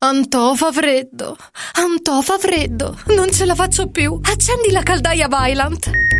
Antò 0.00 0.54
fa 0.54 0.70
freddo. 0.70 1.38
Antò 1.76 2.20
fa 2.20 2.36
freddo. 2.36 2.98
Non 3.16 3.32
ce 3.32 3.46
la 3.46 3.54
faccio 3.54 3.88
più. 3.88 4.20
Accendi 4.22 4.70
la 4.70 4.82
caldaia 4.82 5.26
Vylant. 5.26 6.19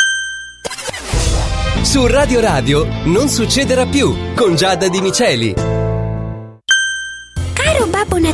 Su 1.83 2.05
Radio 2.05 2.39
Radio 2.39 2.85
non 3.05 3.27
succederà 3.27 3.85
più 3.85 4.15
con 4.35 4.55
Giada 4.55 4.87
Di 4.87 5.01
Miceli. 5.01 5.80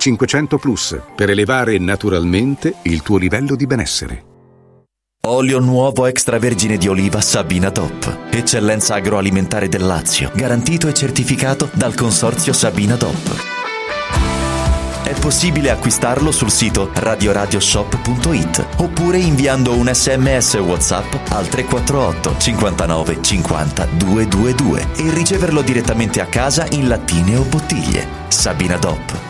500 0.00 0.58
Plus 0.58 0.98
per 1.14 1.28
elevare 1.28 1.78
naturalmente 1.78 2.76
il 2.82 3.02
tuo 3.02 3.18
livello 3.18 3.54
di 3.54 3.66
benessere. 3.66 4.24
Olio 5.26 5.58
nuovo 5.58 6.06
extravergine 6.06 6.78
di 6.78 6.88
oliva 6.88 7.20
Sabina 7.20 7.68
DOP. 7.68 8.30
Eccellenza 8.30 8.94
agroalimentare 8.94 9.68
del 9.68 9.84
Lazio. 9.84 10.30
Garantito 10.34 10.88
e 10.88 10.94
certificato 10.94 11.68
dal 11.74 11.94
consorzio 11.94 12.54
Sabina 12.54 12.96
DOP. 12.96 13.58
È 15.02 15.12
possibile 15.20 15.70
acquistarlo 15.70 16.30
sul 16.32 16.50
sito 16.50 16.90
radioradioshop.it 16.94 18.66
oppure 18.76 19.18
inviando 19.18 19.76
un 19.76 19.92
sms 19.92 20.54
WhatsApp 20.54 21.12
al 21.28 21.46
348 21.48 22.38
59 22.38 23.18
50 23.20 23.84
222 23.98 24.88
e 24.96 25.12
riceverlo 25.12 25.60
direttamente 25.60 26.22
a 26.22 26.26
casa 26.26 26.66
in 26.70 26.88
lattine 26.88 27.36
o 27.36 27.42
bottiglie. 27.42 28.06
Sabina 28.28 28.78
DOP. 28.78 29.29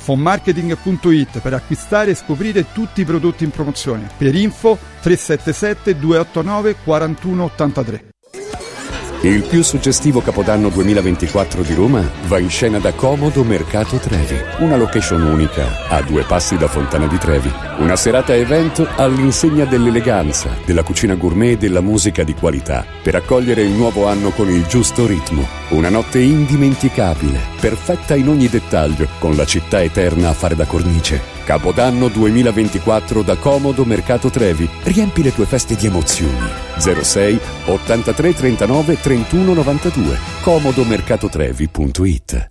fonmarketing.it 0.00 1.40
per 1.40 1.54
acquistare 1.54 2.12
e 2.12 2.14
scoprire 2.14 2.72
tutti 2.72 3.02
i 3.02 3.04
prodotti 3.04 3.44
in 3.44 3.50
promozione. 3.50 4.08
Per 4.16 4.34
info 4.34 4.78
377 5.02 5.98
289 5.98 6.76
4183. 6.82 8.04
Il 9.22 9.42
più 9.42 9.62
suggestivo 9.62 10.22
Capodanno 10.22 10.70
2024 10.70 11.60
di 11.60 11.74
Roma 11.74 12.02
va 12.26 12.38
in 12.38 12.48
scena 12.48 12.78
da 12.78 12.94
Comodo 12.94 13.44
Mercato 13.44 13.98
Trevi, 13.98 14.34
una 14.60 14.78
location 14.78 15.20
unica 15.20 15.88
a 15.88 16.00
due 16.00 16.24
passi 16.24 16.56
da 16.56 16.68
Fontana 16.68 17.06
di 17.06 17.18
Trevi. 17.18 17.52
Una 17.80 17.96
serata 17.96 18.34
evento 18.34 18.88
all'insegna 18.96 19.66
dell'eleganza, 19.66 20.56
della 20.64 20.82
cucina 20.82 21.16
gourmet 21.16 21.52
e 21.52 21.58
della 21.58 21.82
musica 21.82 22.24
di 22.24 22.32
qualità, 22.32 22.86
per 23.02 23.14
accogliere 23.14 23.60
il 23.60 23.72
nuovo 23.72 24.06
anno 24.06 24.30
con 24.30 24.48
il 24.48 24.64
giusto 24.64 25.06
ritmo. 25.06 25.59
Una 25.70 25.88
notte 25.88 26.18
indimenticabile, 26.18 27.40
perfetta 27.60 28.16
in 28.16 28.28
ogni 28.28 28.48
dettaglio, 28.48 29.06
con 29.20 29.36
la 29.36 29.44
città 29.44 29.80
eterna 29.80 30.30
a 30.30 30.32
fare 30.32 30.56
da 30.56 30.66
cornice. 30.66 31.20
Capodanno 31.44 32.08
2024 32.08 33.22
da 33.22 33.36
Comodo 33.36 33.84
Mercato 33.84 34.30
Trevi. 34.30 34.68
Riempi 34.82 35.22
le 35.22 35.32
tue 35.32 35.46
feste 35.46 35.76
di 35.76 35.86
emozioni. 35.86 36.48
06 36.76 37.38
83 37.66 38.34
39 38.34 39.00
31 39.00 39.52
92. 39.52 40.18
comodomercatotrevi.it 40.42 42.50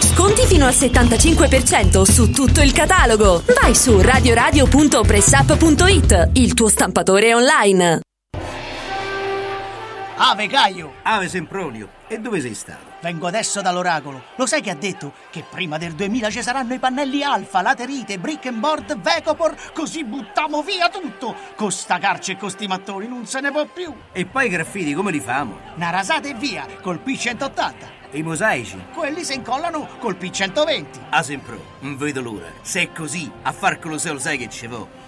Sconti 0.00 0.46
fino 0.46 0.66
al 0.66 0.72
75% 0.72 2.02
su 2.02 2.30
tutto 2.30 2.60
il 2.60 2.72
catalogo. 2.72 3.42
Vai 3.60 3.74
su 3.74 4.00
radioradio.pressup.it, 4.00 6.30
il 6.34 6.54
tuo 6.54 6.68
stampatore 6.68 7.34
online. 7.34 8.02
Ave 10.20 10.48
Caio! 10.48 10.94
Ave 11.02 11.28
Sempronio, 11.28 11.90
e 12.08 12.18
dove 12.18 12.40
sei 12.40 12.54
stato? 12.54 12.86
Vengo 13.00 13.28
adesso 13.28 13.60
dall'oracolo. 13.60 14.20
Lo 14.34 14.46
sai 14.46 14.60
che 14.60 14.70
ha 14.70 14.74
detto? 14.74 15.12
Che 15.30 15.44
prima 15.48 15.78
del 15.78 15.92
2000 15.92 16.30
ci 16.30 16.42
saranno 16.42 16.74
i 16.74 16.80
pannelli 16.80 17.22
alfa, 17.22 17.62
laterite, 17.62 18.18
brick 18.18 18.46
and 18.46 18.58
board, 18.58 19.00
Vecopor, 19.00 19.54
così 19.72 20.02
buttiamo 20.02 20.62
via 20.62 20.88
tutto! 20.88 21.36
Con 21.54 21.70
sta 21.70 21.98
carce 21.98 22.32
e 22.32 22.36
con 22.36 22.50
sti 22.50 22.66
mattoni 22.66 23.06
non 23.06 23.26
se 23.26 23.38
ne 23.40 23.52
può 23.52 23.64
più! 23.66 23.94
E 24.10 24.26
poi 24.26 24.46
i 24.46 24.48
graffiti 24.48 24.92
come 24.92 25.12
li 25.12 25.20
famo? 25.20 25.56
Una 25.76 25.90
rasata 25.90 26.26
e 26.26 26.34
via, 26.34 26.66
col 26.82 27.00
P180. 27.04 27.97
I 28.10 28.22
mosaici? 28.22 28.82
Quelli 28.94 29.22
si 29.22 29.34
incollano 29.34 29.86
col 29.98 30.16
P120. 30.18 30.86
A 31.10 31.22
Sempro, 31.22 31.62
non 31.80 31.98
vedo 31.98 32.22
l'ora. 32.22 32.50
Se 32.62 32.80
è 32.80 32.92
così, 32.92 33.30
a 33.42 33.52
far 33.52 33.78
Colosseo 33.78 34.14
lo 34.14 34.18
sai 34.18 34.38
che 34.38 34.48
ci 34.48 34.66
vo. 34.66 34.97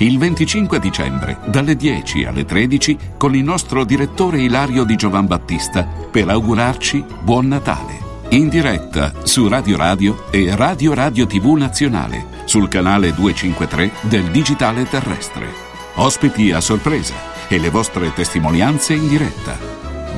Il 0.00 0.16
25 0.16 0.78
dicembre, 0.78 1.38
dalle 1.46 1.74
10 1.74 2.24
alle 2.24 2.44
13, 2.44 2.96
con 3.16 3.34
il 3.34 3.42
nostro 3.42 3.82
direttore 3.82 4.40
Ilario 4.40 4.84
Di 4.84 4.94
Giovan 4.94 5.26
Battista, 5.26 5.82
per 5.84 6.28
augurarci 6.28 7.04
Buon 7.22 7.48
Natale. 7.48 7.98
In 8.28 8.48
diretta 8.48 9.12
su 9.24 9.48
Radio 9.48 9.76
Radio 9.76 10.30
e 10.30 10.54
Radio 10.54 10.94
Radio 10.94 11.26
TV 11.26 11.46
Nazionale, 11.56 12.26
sul 12.44 12.68
canale 12.68 13.12
253 13.12 13.90
del 14.02 14.30
Digitale 14.30 14.88
Terrestre. 14.88 15.48
Ospiti 15.94 16.52
a 16.52 16.60
sorpresa 16.60 17.14
e 17.48 17.58
le 17.58 17.70
vostre 17.70 18.12
testimonianze 18.12 18.94
in 18.94 19.08
diretta. 19.08 19.58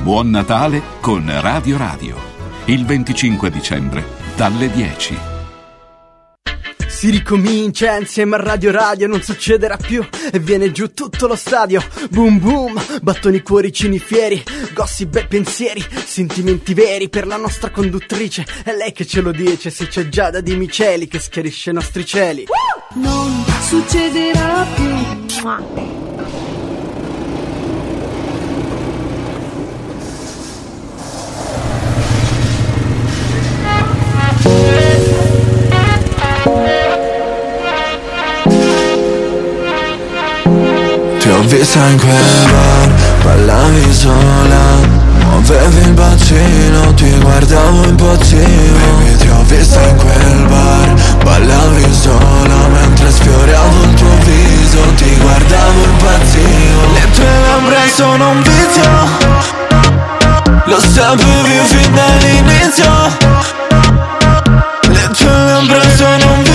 Buon 0.03 0.29
Natale 0.29 0.83
con 0.99 1.25
Radio 1.41 1.77
Radio. 1.77 2.17
Il 2.65 2.85
25 2.85 3.49
dicembre, 3.49 4.05
dalle 4.35 4.69
10. 4.69 5.30
Si 7.01 7.09
ricomincia 7.09 7.97
insieme 7.97 8.35
a 8.35 8.43
Radio 8.43 8.69
Radio, 8.69 9.07
non 9.07 9.23
succederà 9.23 9.75
più 9.75 10.07
e 10.31 10.37
viene 10.37 10.71
giù 10.71 10.93
tutto 10.93 11.25
lo 11.25 11.35
stadio. 11.35 11.83
Boom 12.11 12.37
boom, 12.37 12.79
battoni 13.01 13.41
cuoricini 13.41 13.97
fieri, 13.97 14.43
gossip 14.71 15.15
e 15.15 15.25
pensieri, 15.25 15.83
sentimenti 16.05 16.75
veri 16.75 17.09
per 17.09 17.25
la 17.25 17.37
nostra 17.37 17.71
conduttrice. 17.71 18.45
È 18.63 18.71
lei 18.75 18.91
che 18.91 19.07
ce 19.07 19.21
lo 19.21 19.31
dice, 19.31 19.71
se 19.71 19.87
c'è 19.87 20.09
Giada 20.09 20.41
di 20.41 20.55
Miceli 20.55 21.07
che 21.07 21.17
schiarisce 21.17 21.71
i 21.71 21.73
nostri 21.73 22.05
cieli. 22.05 22.45
Non 22.93 23.45
succederà 23.61 24.67
più. 24.75 26.10
Vista 41.51 41.85
in 41.85 41.97
quel 41.97 42.49
bar, 42.49 42.89
ballavi 43.23 43.93
sola 43.93 44.99
Muovevi 45.19 45.81
il 45.81 45.91
bacino, 45.91 46.93
ti 46.93 47.09
guardavo 47.19 47.83
impazzivo. 47.83 48.77
Baby 48.77 49.15
ti 49.17 49.27
ho 49.27 49.43
vista 49.43 49.81
in 49.81 49.97
quel 49.97 50.45
bar, 50.47 50.93
ballavi 51.23 51.93
sola 51.93 52.67
Mentre 52.71 53.11
sfioravo 53.11 53.83
il 53.83 53.93
tuo 53.95 54.15
viso, 54.23 54.81
ti 54.95 55.17
guardavo 55.19 55.83
impazzivo. 55.83 56.93
Le 56.93 57.11
tue 57.11 57.39
labbra 57.47 57.81
sono 57.93 58.29
un 58.29 58.41
vizio 58.41 58.89
Lo 60.65 60.79
sapevi 60.79 61.59
fin 61.65 61.93
dall'inizio. 61.93 62.91
Le 64.87 65.09
tue 65.17 65.27
labbra 65.27 65.81
sono 65.95 66.33
un 66.33 66.43
vizio 66.43 66.50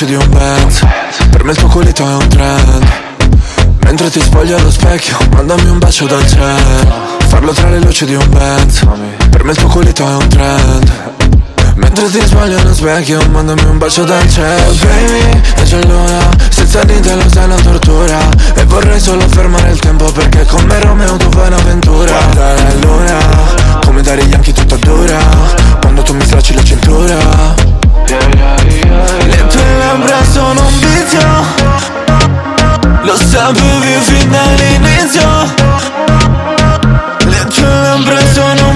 Luci 0.00 0.14
di 0.14 0.14
un 0.14 0.30
Benz 0.30 0.86
Per 1.28 1.42
me 1.42 1.50
il 1.50 1.56
tuo 1.56 1.66
culito 1.66 2.04
è 2.04 2.14
un 2.14 2.28
trend. 2.28 2.86
Mentre 3.80 4.08
ti 4.10 4.20
spogli 4.20 4.52
allo 4.52 4.70
specchio 4.70 5.16
Mandami 5.32 5.68
un 5.70 5.78
bacio 5.78 6.06
dal 6.06 6.24
cielo. 6.24 7.16
Farlo 7.26 7.50
tra 7.50 7.68
le 7.68 7.80
luci 7.80 8.04
di 8.04 8.14
un 8.14 8.28
Benz 8.28 8.86
Per 9.28 9.42
me 9.42 9.50
il 9.50 9.56
tuo 9.56 9.66
culito 9.66 10.06
è 10.06 10.14
un 10.14 10.28
trend. 10.28 10.92
Mentre 11.74 12.08
ti 12.10 12.20
sbaglio 12.20 12.60
allo 12.60 12.74
specchio 12.74 13.28
Mandami 13.28 13.64
un 13.64 13.78
bacio 13.78 14.04
dal 14.04 14.30
cielo. 14.30 14.72
Baby, 14.72 15.40
è 15.56 15.62
già 15.64 15.84
l'ora 15.84 16.28
Senza 16.48 16.84
di 16.84 17.00
te 17.00 17.14
lo 17.16 17.28
sai 17.28 17.48
la 17.48 17.56
tortura. 17.56 18.18
E 18.54 18.64
vorrei 18.66 19.00
solo 19.00 19.26
fermare 19.26 19.72
il 19.72 19.80
tempo 19.80 20.04
Perché 20.12 20.44
con 20.44 20.64
me 20.66 20.78
Romeo 20.78 21.16
tu 21.16 21.28
fai 21.30 21.48
un'avventura 21.48 22.12
Guarda 22.12 22.54
la 22.54 22.74
luna 22.82 23.18
Come 23.84 24.02
dare 24.02 24.24
gli 24.24 24.32
anchi 24.32 24.52
tutta 24.52 24.76
dura. 24.76 25.18
Quando 25.80 26.02
tu 26.02 26.14
mi 26.14 26.24
stracci 26.24 26.54
la 26.54 26.62
cintura 26.62 27.67
Le 28.10 29.46
tue 29.48 29.76
labbra 29.76 30.24
sono 30.32 30.66
un 30.66 30.78
vizio. 30.78 31.20
Lo 33.02 33.16
sapevi 33.16 34.00
fin 34.00 34.30
dall'inizio. 34.30 35.28
Le 37.26 37.44
tue 37.48 37.66
labbra 37.66 38.20
sono 38.32 38.46
un 38.46 38.52
vizio 38.52 38.67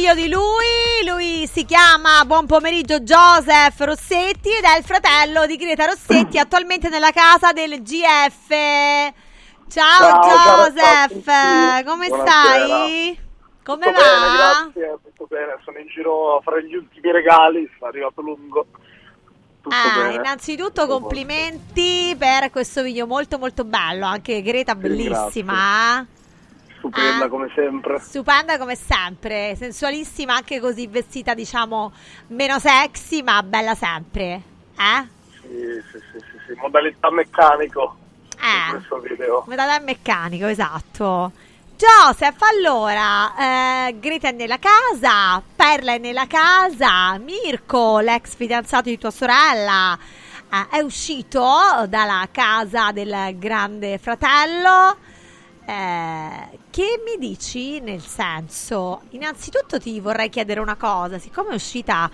video 0.00 0.14
di 0.14 0.28
lui. 0.30 1.06
Lui 1.06 1.46
si 1.46 1.66
chiama 1.66 2.24
Buon 2.24 2.46
pomeriggio 2.46 3.00
Joseph 3.00 3.78
Rossetti 3.80 4.48
ed 4.48 4.64
è 4.64 4.78
il 4.78 4.84
fratello 4.84 5.44
di 5.44 5.56
Greta 5.56 5.84
Rossetti, 5.84 6.38
attualmente 6.40 6.88
nella 6.88 7.10
casa 7.10 7.52
del 7.52 7.82
GF. 7.82 8.48
Ciao, 9.68 10.22
Ciao, 10.22 10.70
Joseph, 10.70 11.84
come 11.84 12.08
Buonasera. 12.08 12.30
stai? 12.30 13.18
Come 13.62 13.86
tutto 13.86 14.00
va? 14.00 14.08
bene, 14.08 14.36
grazie, 14.72 14.98
tutto 15.04 15.26
bene. 15.28 15.58
Sono 15.64 15.78
in 15.78 15.86
giro 15.88 16.36
a 16.38 16.40
fare 16.40 16.64
gli 16.66 16.74
ultimi 16.74 17.12
regali, 17.12 17.70
sono 17.78 17.90
arrivato 17.90 18.22
lungo. 18.22 18.66
Tutto 19.60 19.74
Ah, 19.76 20.10
innanzitutto 20.12 20.86
complimenti 20.86 22.16
per 22.18 22.50
questo 22.50 22.82
video 22.82 23.06
molto 23.06 23.36
molto 23.38 23.64
bello, 23.64 24.06
anche 24.06 24.40
Greta 24.40 24.74
bellissima. 24.74 26.00
eh? 26.00 26.18
Stupenda 26.80 27.26
Ah. 27.26 27.28
come 27.28 27.50
sempre. 27.54 27.98
Stupenda 28.00 28.58
come 28.58 28.74
sempre, 28.74 29.54
sensualissima 29.54 30.34
anche 30.34 30.58
così 30.60 30.86
vestita 30.86 31.34
diciamo 31.34 31.92
meno 32.28 32.58
sexy 32.58 33.22
ma 33.22 33.42
bella 33.42 33.74
sempre. 33.74 34.42
Eh? 34.78 35.06
Sì, 35.42 35.48
sì, 35.92 35.98
sì, 36.10 36.18
sì, 36.18 36.36
sì, 36.46 36.58
modalità 36.60 37.10
meccanico 37.10 37.96
Eh. 38.40 38.64
in 38.64 38.70
questo 38.78 38.98
video. 39.00 39.44
Del 39.46 39.82
meccanico, 39.84 40.46
esatto. 40.46 41.32
Joseph, 41.76 42.40
allora, 42.42 43.86
eh, 43.88 43.96
Greta 43.98 44.28
è 44.28 44.32
nella 44.32 44.58
casa, 44.58 45.42
Perla 45.54 45.92
è 45.94 45.98
nella 45.98 46.26
casa, 46.26 47.16
Mirko, 47.18 48.00
l'ex 48.00 48.34
fidanzato 48.36 48.88
di 48.90 48.98
tua 48.98 49.10
sorella, 49.10 49.98
eh, 50.52 50.76
è 50.76 50.80
uscito 50.80 51.42
dalla 51.88 52.26
casa 52.30 52.90
del 52.92 53.34
grande 53.38 53.96
fratello. 53.98 54.96
Eh, 55.70 56.58
che 56.70 57.00
mi 57.04 57.16
dici 57.24 57.78
nel 57.80 58.00
senso? 58.00 59.02
Innanzitutto 59.10 59.78
ti 59.78 60.00
vorrei 60.00 60.28
chiedere 60.28 60.58
una 60.58 60.74
cosa, 60.74 61.18
siccome 61.18 61.50
è 61.50 61.54
uscita 61.54 62.10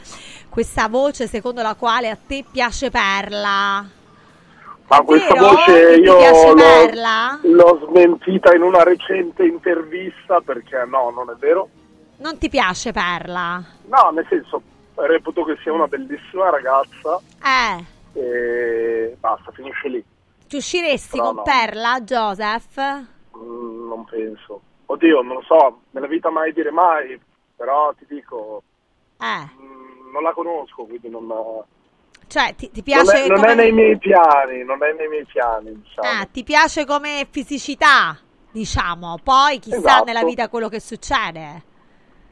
questa 0.51 0.89
voce 0.89 1.27
secondo 1.27 1.63
la 1.63 1.75
quale 1.75 2.11
a 2.11 2.17
te 2.17 2.45
piace 2.51 2.91
Perla, 2.91 3.83
Ma 4.89 5.01
questa 5.01 5.33
vero? 5.33 5.49
voce 5.49 5.95
io 5.97 6.19
l'ho, 6.55 7.39
l'ho 7.43 7.87
smentita 7.89 8.55
in 8.55 8.61
una 8.61 8.83
recente 8.83 9.45
intervista 9.47 10.41
perché 10.43 10.85
no, 10.87 11.09
non 11.09 11.31
è 11.31 11.35
vero. 11.39 11.69
non 12.19 12.37
ti 12.37 12.51
piace 12.51 12.93
Perla? 12.93 13.65
No, 13.87 14.11
nel 14.11 14.27
senso, 14.29 14.61
reputo 14.97 15.45
che 15.45 15.57
sia 15.63 15.73
una 15.73 15.87
bellissima 15.87 16.51
ragazza 16.51 17.19
Eh, 17.43 17.85
e 18.21 19.17
basta, 19.19 19.51
finisce 19.53 19.89
lì. 19.89 20.05
ti 20.47 20.57
usciresti 20.57 21.17
Però 21.17 21.25
con 21.29 21.35
no. 21.37 21.43
Perla, 21.43 22.01
Joseph? 22.03 23.15
Mm, 23.37 23.89
non 23.89 24.05
penso. 24.05 24.61
Oddio, 24.87 25.23
non 25.23 25.37
lo 25.37 25.43
so, 25.43 25.81
nella 25.91 26.07
vita 26.07 26.31
mai 26.31 26.53
dire 26.53 26.71
mai, 26.71 27.21
però 27.57 27.93
ti 27.95 28.07
dico, 28.09 28.63
Eh, 29.21 29.49
mm, 29.61 30.13
non 30.13 30.23
la 30.23 30.33
conosco, 30.33 30.85
quindi 30.85 31.09
non... 31.09 31.27
cioè 32.29 32.55
ti, 32.55 32.71
ti 32.71 32.83
Non 32.93 33.05
piace 33.05 33.25
è, 33.25 33.27
non 33.29 33.37
come... 33.41 33.53
è 33.53 33.55
nei 33.55 33.73
miei 33.73 33.99
piani, 33.99 34.65
non 34.65 34.83
è 34.85 34.93
nei 34.93 35.09
miei 35.09 35.25
piani, 35.25 35.75
diciamo. 35.83 36.09
Ah, 36.09 36.25
ti 36.27 36.45
piace 36.45 36.85
come 36.85 37.27
fisicità, 37.31 38.17
diciamo. 38.51 39.19
Poi 39.23 39.59
chissà 39.59 39.77
Esatto. 39.79 40.05
nella 40.05 40.25
vita 40.25 40.49
quello 40.49 40.69
che 40.69 40.81
succede. 40.81 41.65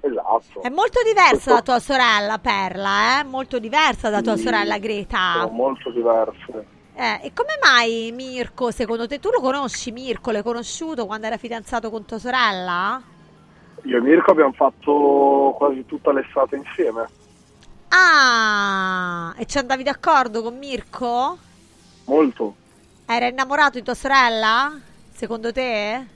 Esatto. 0.00 0.60
È 0.62 0.68
molto 0.68 1.00
diversa 1.02 1.54
da 1.54 1.62
tua 1.62 1.78
sorella 1.80 2.38
Perla, 2.38 3.20
eh? 3.20 3.24
Molto 3.24 3.58
diversa 3.58 4.10
da 4.10 4.20
tua 4.20 4.36
Sì, 4.36 4.42
sorella 4.42 4.78
Greta. 4.78 5.32
Sono 5.32 5.48
molto 5.48 5.90
diverse. 5.90 6.66
Eh, 6.96 7.26
e 7.26 7.32
come 7.34 7.58
mai 7.60 8.12
Mirko, 8.12 8.70
secondo 8.70 9.08
te, 9.08 9.18
tu 9.18 9.30
lo 9.30 9.40
conosci 9.40 9.90
Mirko? 9.90 10.30
L'hai 10.30 10.44
conosciuto 10.44 11.06
quando 11.06 11.26
era 11.26 11.36
fidanzato 11.36 11.90
con 11.90 12.04
tua 12.04 12.20
sorella? 12.20 13.02
Io 13.82 13.96
e 13.98 14.00
Mirko 14.00 14.30
abbiamo 14.30 14.52
fatto 14.52 15.54
quasi 15.58 15.84
tutta 15.86 16.12
l'estate 16.12 16.54
insieme. 16.56 17.06
Ah, 17.88 19.34
e 19.36 19.44
ci 19.46 19.58
andavi 19.58 19.82
d'accordo 19.82 20.42
con 20.42 20.56
Mirko? 20.56 21.38
Molto. 22.04 22.54
Era 23.06 23.26
innamorato 23.26 23.78
di 23.78 23.82
tua 23.84 23.94
sorella? 23.94 24.72
Secondo 25.12 25.52
te? 25.52 26.06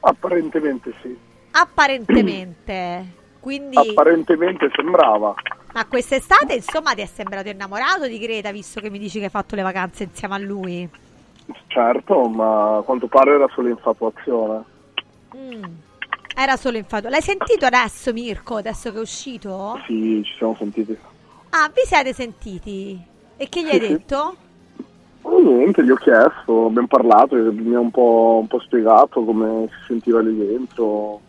Apparentemente 0.00 0.94
sì. 1.00 1.16
Apparentemente. 1.52 3.06
Quindi, 3.38 3.76
Apparentemente 3.76 4.68
sembrava. 4.74 5.34
Ma 5.74 5.84
quest'estate, 5.86 6.54
insomma, 6.54 6.94
ti 6.94 7.00
è 7.00 7.06
sembrato 7.06 7.48
innamorato 7.48 8.06
di 8.06 8.18
Greta, 8.18 8.52
visto 8.52 8.80
che 8.80 8.90
mi 8.90 8.98
dici 9.00 9.18
che 9.18 9.24
hai 9.24 9.30
fatto 9.30 9.56
le 9.56 9.62
vacanze 9.62 10.04
insieme 10.04 10.34
a 10.34 10.38
lui? 10.38 10.88
Certo, 11.66 12.28
ma 12.28 12.76
a 12.76 12.82
quanto 12.82 13.08
pare 13.08 13.34
era 13.34 13.48
solo 13.52 13.68
infatuazione. 13.68 14.62
Mm. 15.36 15.64
Era 16.36 16.56
solo 16.56 16.76
infatuato. 16.76 17.08
L'hai 17.08 17.22
sentito 17.22 17.66
adesso, 17.66 18.12
Mirko, 18.12 18.56
adesso 18.56 18.92
che 18.92 18.98
è 18.98 19.00
uscito? 19.00 19.80
Sì, 19.86 20.22
ci 20.24 20.32
siamo 20.36 20.54
sentiti. 20.56 20.96
Ah, 21.50 21.68
vi 21.74 21.82
siete 21.84 22.12
sentiti? 22.12 23.00
E 23.36 23.48
che 23.48 23.62
gli 23.62 23.68
hai 23.68 23.80
Sì, 23.80 23.86
sì. 23.86 23.88
detto? 23.94 24.36
Oh, 25.22 25.40
niente, 25.40 25.82
gli 25.84 25.90
ho 25.90 25.96
chiesto, 25.96 26.66
abbiamo 26.66 26.86
parlato, 26.86 27.34
mi 27.34 27.74
ha 27.74 27.80
un 27.80 27.90
po', 27.90 28.38
un 28.42 28.46
po' 28.46 28.60
spiegato 28.60 29.24
come 29.24 29.66
si 29.70 29.86
sentiva 29.88 30.20
lì 30.20 30.36
dentro. 30.36 31.20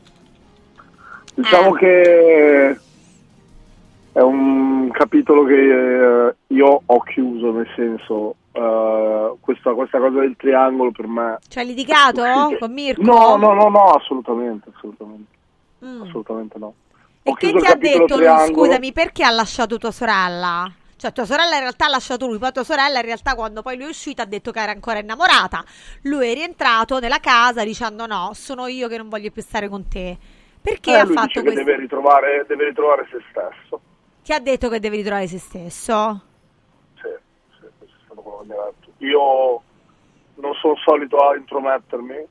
Diciamo 1.34 1.76
Eh. 1.76 1.80
che 1.80 2.80
è 4.16 4.22
un 4.22 4.90
capitolo 4.92 5.44
che 5.44 6.28
eh, 6.28 6.36
io 6.48 6.82
ho 6.86 7.00
chiuso, 7.02 7.52
nel 7.52 7.68
senso, 7.76 8.36
eh, 8.54 9.34
questa, 9.42 9.74
questa 9.74 10.00
cosa 10.00 10.20
del 10.22 10.36
triangolo 10.38 10.92
per 10.92 11.06
me... 11.06 11.38
Hai 11.54 11.66
litigato 11.66 12.22
con 12.58 12.72
Mirko? 12.72 13.02
No, 13.02 13.36
no, 13.36 13.54
no, 13.54 13.68
no, 13.68 13.84
assolutamente, 13.92 14.70
assolutamente, 14.74 15.34
Mm. 15.84 16.02
assolutamente 16.04 16.58
no. 16.58 16.74
E 17.24 17.30
Ho 17.32 17.34
che 17.34 17.50
chiuso 17.50 17.66
ti 17.66 17.72
ha 17.72 17.76
detto 17.76 18.18
lui? 18.18 18.54
Scusami, 18.54 18.94
perché 18.94 19.24
ha 19.26 19.32
lasciato 19.32 19.78
tua 19.78 19.92
sorella? 19.92 20.72
Cioè, 20.96 21.12
tua 21.12 21.26
sorella 21.26 21.56
in 21.56 21.60
realtà 21.60 21.88
ha 21.88 21.90
lasciato 21.90 22.26
lui, 22.26 22.38
poi 22.38 22.54
tua 22.54 22.64
sorella 22.64 23.00
in 23.00 23.06
realtà 23.06 23.36
quando 23.36 23.62
poi 23.62 23.76
lui 23.76 23.88
è 23.88 23.90
uscito 23.90 24.22
ha 24.22 24.26
detto 24.26 24.52
che 24.52 24.62
era 24.62 24.72
ancora 24.72 25.00
innamorata. 25.00 25.62
Lui 26.04 26.30
è 26.32 26.34
rientrato 26.34 27.00
nella 27.00 27.20
casa 27.20 27.66
dicendo 27.66 28.06
no, 28.06 28.32
sono 28.34 28.68
io 28.68 28.88
che 28.88 28.96
non 28.98 29.10
voglio 29.10 29.30
più 29.30 29.42
stare 29.42 29.68
con 29.68 29.86
te. 29.90 30.18
Perché 30.62 30.92
Eh, 30.92 31.00
ha 31.00 31.04
lui 31.04 31.14
fatto 31.16 31.28
dice 31.28 31.42
che 31.42 31.52
questo? 31.52 31.64
deve 31.66 31.78
ritrovare, 31.82 32.46
deve 32.48 32.66
ritrovare 32.70 33.08
se 33.12 33.18
stesso. 33.30 33.82
Ti 34.26 34.34
ha 34.34 34.40
detto 34.40 34.70
che 34.70 34.80
devi 34.80 34.98
ritrovare 34.98 35.28
se 35.28 35.38
stesso? 35.38 36.22
Sì, 36.96 37.02
sì, 37.60 37.66
questo 37.78 37.86
è 37.96 38.00
stato 38.06 38.22
quello 38.22 38.38
che 38.40 38.46
mi 38.48 38.54
ha 38.54 38.64
detto. 38.66 38.92
Io 39.06 39.62
non 40.42 40.54
sono 40.56 40.76
solito 40.78 41.18
a 41.20 41.36
intromettermi. 41.36 42.26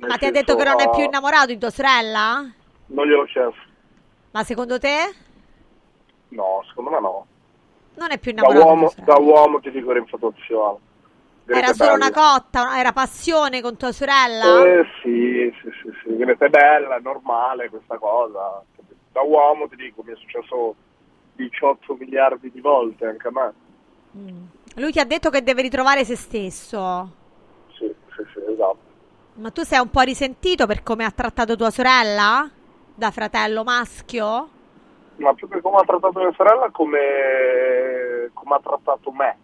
Ma 0.00 0.16
ti 0.18 0.26
ha 0.26 0.30
detto 0.30 0.56
che 0.56 0.64
non 0.64 0.78
è 0.78 0.84
a- 0.84 0.90
più 0.90 1.04
innamorato 1.04 1.46
di 1.46 1.56
tua 1.56 1.70
sorella? 1.70 2.46
Non 2.88 3.06
gliel'ho 3.06 3.24
chiesto. 3.24 3.56
Ma 4.32 4.44
secondo 4.44 4.78
te? 4.78 5.14
No, 6.28 6.62
secondo 6.68 6.90
me 6.90 7.00
no. 7.00 7.26
Non 7.94 8.10
è 8.10 8.18
più 8.18 8.32
Da 8.32 8.42
innamorato. 8.42 8.62
di 8.62 8.68
uomo, 8.68 8.92
da 9.02 9.18
uomo 9.18 9.60
ti 9.60 9.70
dico 9.70 9.90
era 9.92 10.00
infatuazione. 10.00 10.78
Era 11.46 11.70
è 11.70 11.74
solo 11.74 11.94
una 11.94 12.10
cotta, 12.10 12.78
era 12.78 12.92
passione 12.92 13.62
con 13.62 13.78
tua 13.78 13.90
sorella? 13.92 14.64
Eh 14.66 14.84
sì, 15.02 15.50
sì, 15.62 15.70
sì, 15.82 15.90
sì. 16.04 16.20
È 16.22 16.48
bella, 16.50 16.96
è 16.96 17.00
normale 17.00 17.70
questa 17.70 17.96
cosa. 17.96 18.62
Da 19.12 19.22
uomo 19.22 19.66
ti 19.66 19.76
dico, 19.76 20.02
mi 20.04 20.12
è 20.12 20.16
successo 20.16 20.74
18 21.48 21.94
miliardi 21.94 22.50
di 22.50 22.60
volte 22.60 23.06
anche 23.06 23.28
a 23.28 23.30
me. 23.32 23.52
Lui 24.74 24.92
ti 24.92 24.98
ha 25.00 25.04
detto 25.04 25.30
che 25.30 25.42
deve 25.42 25.62
ritrovare 25.62 26.04
se 26.04 26.16
stesso. 26.16 27.10
Sì, 27.72 27.92
sì, 28.14 28.22
sì, 28.32 28.52
esatto. 28.52 28.88
Ma 29.34 29.50
tu 29.50 29.62
sei 29.62 29.80
un 29.80 29.90
po' 29.90 30.00
risentito 30.00 30.66
per 30.66 30.82
come 30.82 31.04
ha 31.04 31.10
trattato 31.10 31.56
tua 31.56 31.70
sorella? 31.70 32.48
Da 32.94 33.10
fratello 33.10 33.64
maschio? 33.64 34.48
Ma 35.16 35.32
più 35.34 35.48
che 35.48 35.60
come 35.60 35.78
ha 35.78 35.84
trattato 35.84 36.18
mia 36.18 36.32
sorella, 36.36 36.68
come, 36.70 38.30
come 38.34 38.54
ha 38.54 38.60
trattato 38.60 39.10
me. 39.12 39.36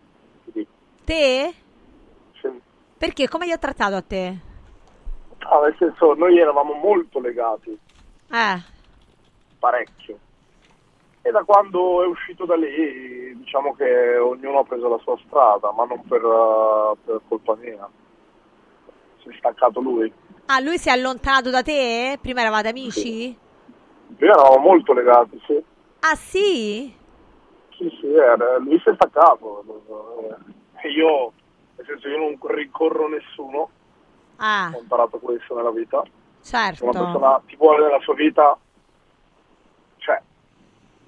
Te? 1.05 1.55
Sì. 2.41 2.49
Perché? 2.99 3.29
Come 3.29 3.47
ti 3.47 3.53
ha 3.53 3.59
trattato 3.59 3.95
a 3.95 4.03
te? 4.03 4.39
Ah, 5.39 5.61
nel 5.61 5.77
senso, 5.79 6.15
noi 6.15 6.39
eravamo 6.39 6.73
molto 6.75 7.21
legati, 7.21 7.79
Eh, 8.31 8.63
parecchio. 9.59 10.19
E 11.27 11.33
da 11.33 11.43
quando 11.43 12.05
è 12.05 12.07
uscito 12.07 12.45
da 12.45 12.55
lì, 12.55 13.37
diciamo 13.37 13.75
che 13.75 14.17
ognuno 14.17 14.61
ha 14.61 14.65
preso 14.65 14.89
la 14.89 14.99
sua 14.99 15.19
strada, 15.27 15.73
ma 15.73 15.85
non 15.85 16.01
per, 16.07 16.23
eh, 16.23 16.97
per 17.05 17.21
colpa 17.27 17.57
mia. 17.57 17.89
Si 19.23 19.31
è 19.31 19.35
staccato 19.37 19.81
lui. 19.81 20.13
ah, 20.47 20.61
lui 20.61 20.79
si 20.79 20.89
è 20.89 20.93
allontanato 20.93 21.51
da 21.51 21.63
te? 21.63 22.17
Prima 22.23 22.43
eravate 22.43 22.69
amici? 22.69 23.37
Prima 24.17 24.35
eravamo 24.35 24.59
molto 24.59 24.93
legati, 24.93 25.43
sì. 25.49 25.61
Ah, 26.01 26.15
sì? 26.15 26.95
Sì, 27.77 27.97
sì, 28.01 28.07
era- 28.15 28.59
lui 28.59 28.79
si 28.79 28.89
è 28.89 28.95
staccato. 28.95 29.65
E 30.81 30.89
io, 30.91 31.33
nel 31.75 31.87
senso, 31.87 32.07
io 32.09 32.19
non 32.19 32.39
rincorro 32.55 33.09
nessuno, 33.09 33.71
Ah, 34.37 34.71
ho 34.73 34.79
imparato 34.79 35.19
questo 35.19 35.57
nella 35.57 35.73
vita. 35.73 36.05
Se 36.41 36.55
una 36.55 36.73
certo. 36.73 36.93
persona 36.93 37.43
ti 37.47 37.57
vuole 37.57 37.85
nella 37.85 38.01
sua 38.03 38.15
vita, 38.15 38.57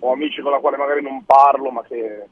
ho 0.00 0.12
amici 0.12 0.40
con 0.40 0.52
la 0.52 0.58
quale 0.58 0.76
magari 0.76 1.02
non 1.02 1.24
parlo, 1.24 1.70
ma 1.70 1.82
che 1.82 2.26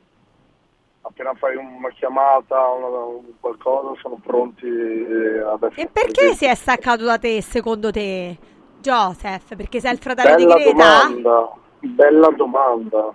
appena 1.03 1.35
fai 1.35 1.57
una 1.57 1.89
chiamata, 1.91 2.67
un 2.69 3.23
qualcosa, 3.41 3.99
sono 4.01 4.19
pronti 4.23 4.67
eh, 4.67 5.39
ad 5.41 5.63
essere 5.63 5.83
E 5.83 5.89
perché 5.89 6.35
si 6.35 6.47
è 6.47 6.55
staccato 6.55 7.05
da 7.05 7.19
te, 7.19 7.41
secondo 7.43 7.91
te? 7.91 8.37
Joseph, 8.81 9.57
perché 9.57 9.81
sei 9.81 9.93
il 9.93 9.99
fratello 9.99 10.37
Bella 10.37 10.55
di 10.57 10.63
Greta? 10.63 10.73
domanda, 10.73 11.53
bella 11.81 12.29
domanda. 12.31 13.13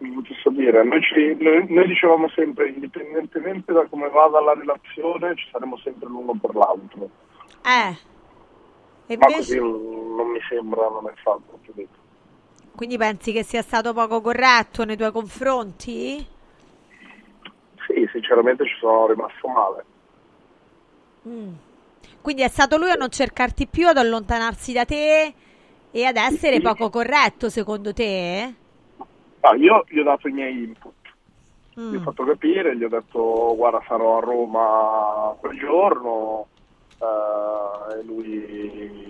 Non 0.00 0.22
ti 0.22 0.32
so 0.42 0.50
dire, 0.50 0.84
noi, 0.84 1.02
ci- 1.02 1.36
noi- 1.40 1.66
noi 1.68 1.86
dicevamo 1.88 2.28
sempre, 2.28 2.68
indipendentemente 2.68 3.72
da 3.72 3.84
come 3.86 4.08
vada 4.10 4.40
la 4.40 4.54
relazione, 4.54 5.34
ci 5.34 5.48
saremo 5.50 5.76
sempre 5.78 6.08
l'uno 6.08 6.34
per 6.40 6.54
l'altro. 6.54 7.08
Eh. 7.64 7.96
E 9.10 9.16
Ma 9.16 9.26
invece, 9.28 9.36
così 9.36 9.58
non 9.58 9.98
non 10.18 10.28
mi 10.30 10.40
sembra, 10.48 10.88
non 10.88 11.08
è 11.08 11.12
fatto. 11.22 11.58
capito? 11.64 11.97
Quindi 12.78 12.96
pensi 12.96 13.32
che 13.32 13.42
sia 13.42 13.60
stato 13.60 13.92
poco 13.92 14.20
corretto 14.20 14.84
nei 14.84 14.96
tuoi 14.96 15.10
confronti? 15.10 16.24
Sì, 17.84 18.08
sinceramente 18.12 18.64
ci 18.64 18.76
sono 18.78 19.08
rimasto 19.08 19.48
male. 19.48 19.84
Mm. 21.26 21.54
Quindi 22.22 22.42
è 22.42 22.48
stato 22.48 22.76
lui 22.76 22.90
a 22.90 22.94
non 22.94 23.10
cercarti 23.10 23.66
più, 23.66 23.88
ad 23.88 23.96
allontanarsi 23.96 24.72
da 24.72 24.84
te 24.84 25.34
e 25.90 26.04
ad 26.04 26.14
essere 26.14 26.60
poco 26.60 26.88
corretto, 26.88 27.50
secondo 27.50 27.92
te? 27.92 28.54
Ah, 29.40 29.56
io 29.56 29.84
gli 29.88 29.98
ho 29.98 30.04
dato 30.04 30.28
i 30.28 30.32
miei 30.32 30.62
input, 30.62 30.94
Mm. 31.80 31.92
gli 31.92 31.96
ho 31.96 32.00
fatto 32.00 32.24
capire, 32.24 32.76
gli 32.76 32.84
ho 32.84 32.88
detto 32.88 33.54
guarda 33.56 33.82
sarò 33.88 34.18
a 34.18 34.20
Roma 34.20 35.34
quel 35.40 35.58
giorno 35.58 36.46
eh, 37.00 37.98
e 37.98 38.04
lui 38.04 39.07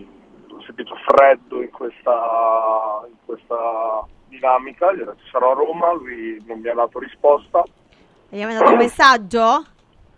sentito 0.68 0.94
freddo 1.06 1.62
in 1.62 1.70
questa, 1.70 3.02
in 3.08 3.16
questa 3.24 4.06
dinamica, 4.28 4.92
gli 4.92 5.00
ho 5.00 5.06
detto 5.06 5.22
sarò 5.30 5.52
a 5.52 5.54
Roma, 5.54 5.92
lui 5.92 6.42
non 6.46 6.60
mi 6.60 6.68
ha 6.68 6.74
dato 6.74 6.98
risposta. 6.98 7.62
E 8.28 8.36
gli 8.36 8.40
hai 8.40 8.46
mandato 8.46 8.70
un 8.70 8.76
messaggio? 8.84 9.64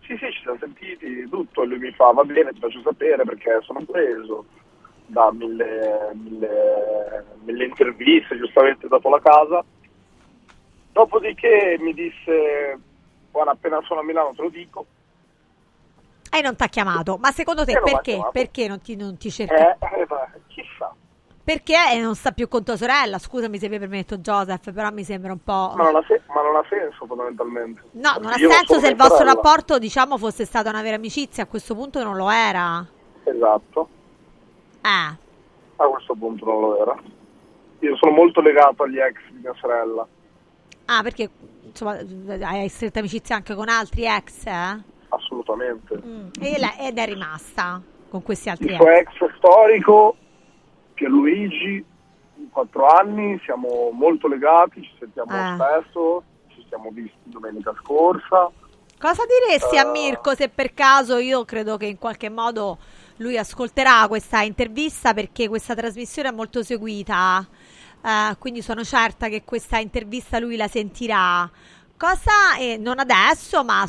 Sì, 0.00 0.16
sì, 0.16 0.30
ci 0.32 0.40
siamo 0.42 0.58
sentiti 0.58 1.28
tutto 1.28 1.62
e 1.62 1.66
lui 1.66 1.78
mi 1.78 1.92
fa 1.92 2.10
va 2.10 2.24
bene, 2.24 2.52
ti 2.52 2.58
faccio 2.58 2.80
sapere 2.82 3.22
perché 3.22 3.60
sono 3.62 3.80
preso 3.84 4.44
da 5.06 5.30
mille, 5.32 6.10
mille, 6.14 7.24
mille 7.44 7.64
interviste, 7.64 8.36
giustamente 8.36 8.88
dopo 8.88 9.08
la 9.08 9.20
casa. 9.20 9.64
Dopodiché 10.92 11.76
mi 11.78 11.94
disse, 11.94 12.78
guarda 13.30 13.52
appena 13.52 13.80
sono 13.82 14.00
a 14.00 14.04
Milano 14.04 14.32
te 14.34 14.42
lo 14.42 14.48
dico. 14.48 14.86
E 16.32 16.40
non 16.42 16.56
ti 16.56 16.62
ha 16.62 16.68
chiamato. 16.68 17.16
Ma 17.16 17.30
secondo 17.32 17.64
te 17.64 17.72
E 17.72 17.74
non 17.74 17.84
perché? 17.84 18.28
Perché 18.32 18.68
non 18.68 18.80
ti, 18.80 18.96
non 18.96 19.16
ti 19.16 19.30
cerca? 19.30 19.76
Eh, 19.78 20.00
eh, 20.00 20.06
Perché 21.42 21.74
non 22.00 22.14
sta 22.14 22.32
più 22.32 22.48
con 22.48 22.62
tua 22.62 22.76
sorella? 22.76 23.18
Scusami 23.18 23.58
se 23.58 23.68
mi 23.68 23.78
permetto, 23.78 24.18
Joseph, 24.18 24.72
però 24.72 24.90
mi 24.90 25.02
sembra 25.04 25.32
un 25.32 25.42
po'. 25.42 25.72
ma 25.74 25.84
non, 25.84 25.96
ha 25.96 26.04
se- 26.06 26.22
ma 26.28 26.42
non 26.42 26.54
ha 26.56 26.64
senso 26.68 27.06
fondamentalmente. 27.06 27.82
No, 27.92 28.12
non 28.20 28.30
ha 28.32 28.36
senso 28.36 28.78
se 28.78 28.88
il 28.88 28.94
vostro 28.96 29.16
sorella. 29.18 29.32
rapporto, 29.34 29.78
diciamo, 29.78 30.16
fosse 30.18 30.44
stata 30.44 30.68
una 30.70 30.82
vera 30.82 30.96
amicizia. 30.96 31.42
A 31.44 31.46
questo 31.46 31.74
punto 31.74 32.02
non 32.04 32.16
lo 32.16 32.30
era. 32.30 32.86
Esatto, 33.24 33.88
Eh. 34.82 35.16
a 35.76 35.84
questo 35.86 36.14
punto 36.14 36.44
non 36.44 36.60
lo 36.60 36.82
era. 36.82 36.96
Io 37.80 37.96
sono 37.96 38.12
molto 38.12 38.40
legato 38.42 38.82
agli 38.82 38.98
ex 38.98 39.16
di 39.30 39.40
mia 39.40 39.54
sorella. 39.58 40.06
Ah, 40.86 41.02
perché 41.02 41.30
insomma 41.62 41.98
hai 42.42 42.68
stretta 42.68 42.98
amicizia 42.98 43.34
anche 43.36 43.54
con 43.54 43.68
altri 43.68 44.04
ex, 44.06 44.44
eh? 44.46 44.82
Assolutamente. 45.08 45.94
E 46.40 46.58
la- 46.58 46.76
ed 46.76 46.98
è 46.98 47.06
rimasta 47.06 47.80
con 48.10 48.22
questi 48.22 48.50
altri 48.50 48.68
Il 48.70 48.74
suo 48.76 48.88
ex. 48.88 49.06
ex 49.20 49.36
storico, 49.36 50.16
Pierluigi, 51.04 51.82
in 52.36 52.50
quattro 52.50 52.86
anni, 52.86 53.40
siamo 53.44 53.88
molto 53.90 54.28
legati, 54.28 54.82
ci 54.82 54.92
sentiamo 54.98 55.30
Ah. 55.32 55.54
spesso, 55.54 56.22
ci 56.48 56.62
siamo 56.68 56.90
visti 56.92 57.16
domenica 57.24 57.72
scorsa. 57.82 58.50
Cosa 58.98 59.22
diresti 59.24 59.78
a 59.78 59.86
Eh. 59.86 59.90
Mirko 59.90 60.34
se 60.34 60.50
per 60.50 60.74
caso 60.74 61.16
io 61.16 61.46
credo 61.46 61.78
che 61.78 61.86
in 61.86 61.96
qualche 61.96 62.28
modo 62.28 62.76
lui 63.16 63.38
ascolterà 63.38 64.06
questa 64.08 64.42
intervista 64.42 65.14
perché 65.14 65.48
questa 65.48 65.74
trasmissione 65.74 66.28
è 66.28 66.32
molto 66.32 66.62
seguita, 66.62 67.48
eh, 68.04 68.36
quindi 68.38 68.60
sono 68.60 68.84
certa 68.84 69.28
che 69.28 69.42
questa 69.42 69.78
intervista 69.78 70.38
lui 70.38 70.56
la 70.56 70.68
sentirà. 70.68 71.48
Cosa, 71.96 72.58
e 72.58 72.76
non 72.76 72.98
adesso, 72.98 73.64
ma 73.64 73.88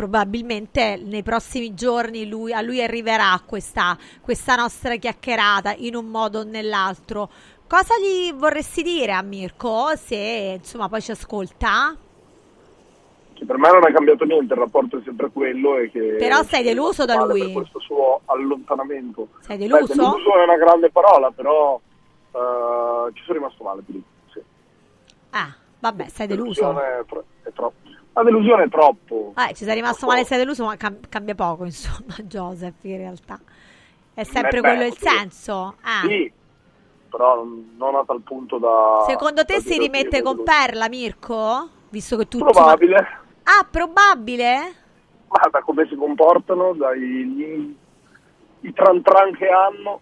probabilmente 0.00 0.98
nei 1.04 1.22
prossimi 1.22 1.74
giorni 1.74 2.26
lui- 2.26 2.54
a 2.54 2.62
lui 2.62 2.82
arriverà 2.82 3.38
questa, 3.44 3.98
questa 4.22 4.54
nostra 4.54 4.96
chiacchierata 4.96 5.74
in 5.76 5.94
un 5.94 6.06
modo 6.06 6.38
o 6.38 6.42
nell'altro. 6.42 7.28
Cosa 7.68 7.98
gli 7.98 8.32
vorresti 8.32 8.82
dire 8.82 9.12
a 9.12 9.20
Mirko 9.20 9.94
se 9.96 10.56
insomma 10.56 10.88
poi 10.88 11.02
ci 11.02 11.10
ascolta? 11.10 11.94
Che 13.34 13.44
per 13.44 13.58
me 13.58 13.70
non 13.70 13.86
è 13.86 13.92
cambiato 13.92 14.24
niente, 14.24 14.54
il 14.54 14.60
rapporto 14.60 14.96
è 14.96 15.02
sempre 15.04 15.28
quello 15.30 15.76
e 15.76 15.90
che... 15.90 16.16
Però 16.18 16.42
sei 16.44 16.62
deluso 16.62 17.04
da 17.04 17.22
lui? 17.22 17.40
Per 17.40 17.52
questo 17.52 17.80
suo 17.80 18.22
allontanamento. 18.24 19.28
Sei 19.40 19.58
Beh, 19.58 19.68
deluso? 19.68 19.92
deluso 19.92 20.34
è 20.34 20.44
una 20.44 20.56
grande 20.56 20.90
parola, 20.90 21.30
però 21.30 21.78
eh, 22.32 23.12
ci 23.12 23.22
sono 23.24 23.36
rimasto 23.36 23.62
male. 23.64 23.82
Sì. 24.32 24.40
Ah, 25.32 25.54
vabbè, 25.78 26.08
sei 26.08 26.26
deluso. 26.26 26.80
È, 26.80 27.04
tro- 27.06 27.24
è 27.42 27.52
troppo. 27.52 27.89
La 28.12 28.22
delusione 28.22 28.64
è 28.64 28.68
troppo. 28.68 29.34
Eh, 29.36 29.54
ci 29.54 29.64
sei 29.64 29.74
rimasto 29.74 30.06
male, 30.06 30.24
sei 30.24 30.38
deluso, 30.38 30.64
ma 30.64 30.76
cam- 30.76 31.08
cambia 31.08 31.34
poco, 31.34 31.64
insomma, 31.66 32.14
Joseph, 32.24 32.82
in 32.82 32.96
realtà. 32.96 33.38
È 34.12 34.24
sempre 34.24 34.58
Eh, 34.58 34.60
beh, 34.60 34.68
quello 34.68 34.84
il 34.86 34.96
sì. 34.96 35.06
senso. 35.06 35.74
Ah. 35.82 36.02
Sì, 36.06 36.32
però 37.08 37.44
non- 37.44 37.94
a 37.94 38.04
tal 38.04 38.20
punto 38.22 38.58
da... 38.58 39.04
Secondo 39.08 39.44
te 39.44 39.54
da 39.54 39.60
si 39.60 39.78
rimette 39.78 40.22
con 40.22 40.42
Perla, 40.42 40.88
Mirko? 40.88 41.68
Visto 41.88 42.16
che 42.16 42.28
tu... 42.28 42.38
Probabile. 42.38 42.96
Ah, 43.44 43.66
probabile? 43.70 44.74
Ma 45.28 45.48
da 45.50 45.60
come 45.62 45.86
si 45.88 45.94
comportano, 45.94 46.74
dai 46.74 47.00
gli- 47.00 47.76
i 48.62 48.72
tran 48.72 49.00
tran 49.02 49.32
che 49.36 49.46
hanno, 49.48 50.00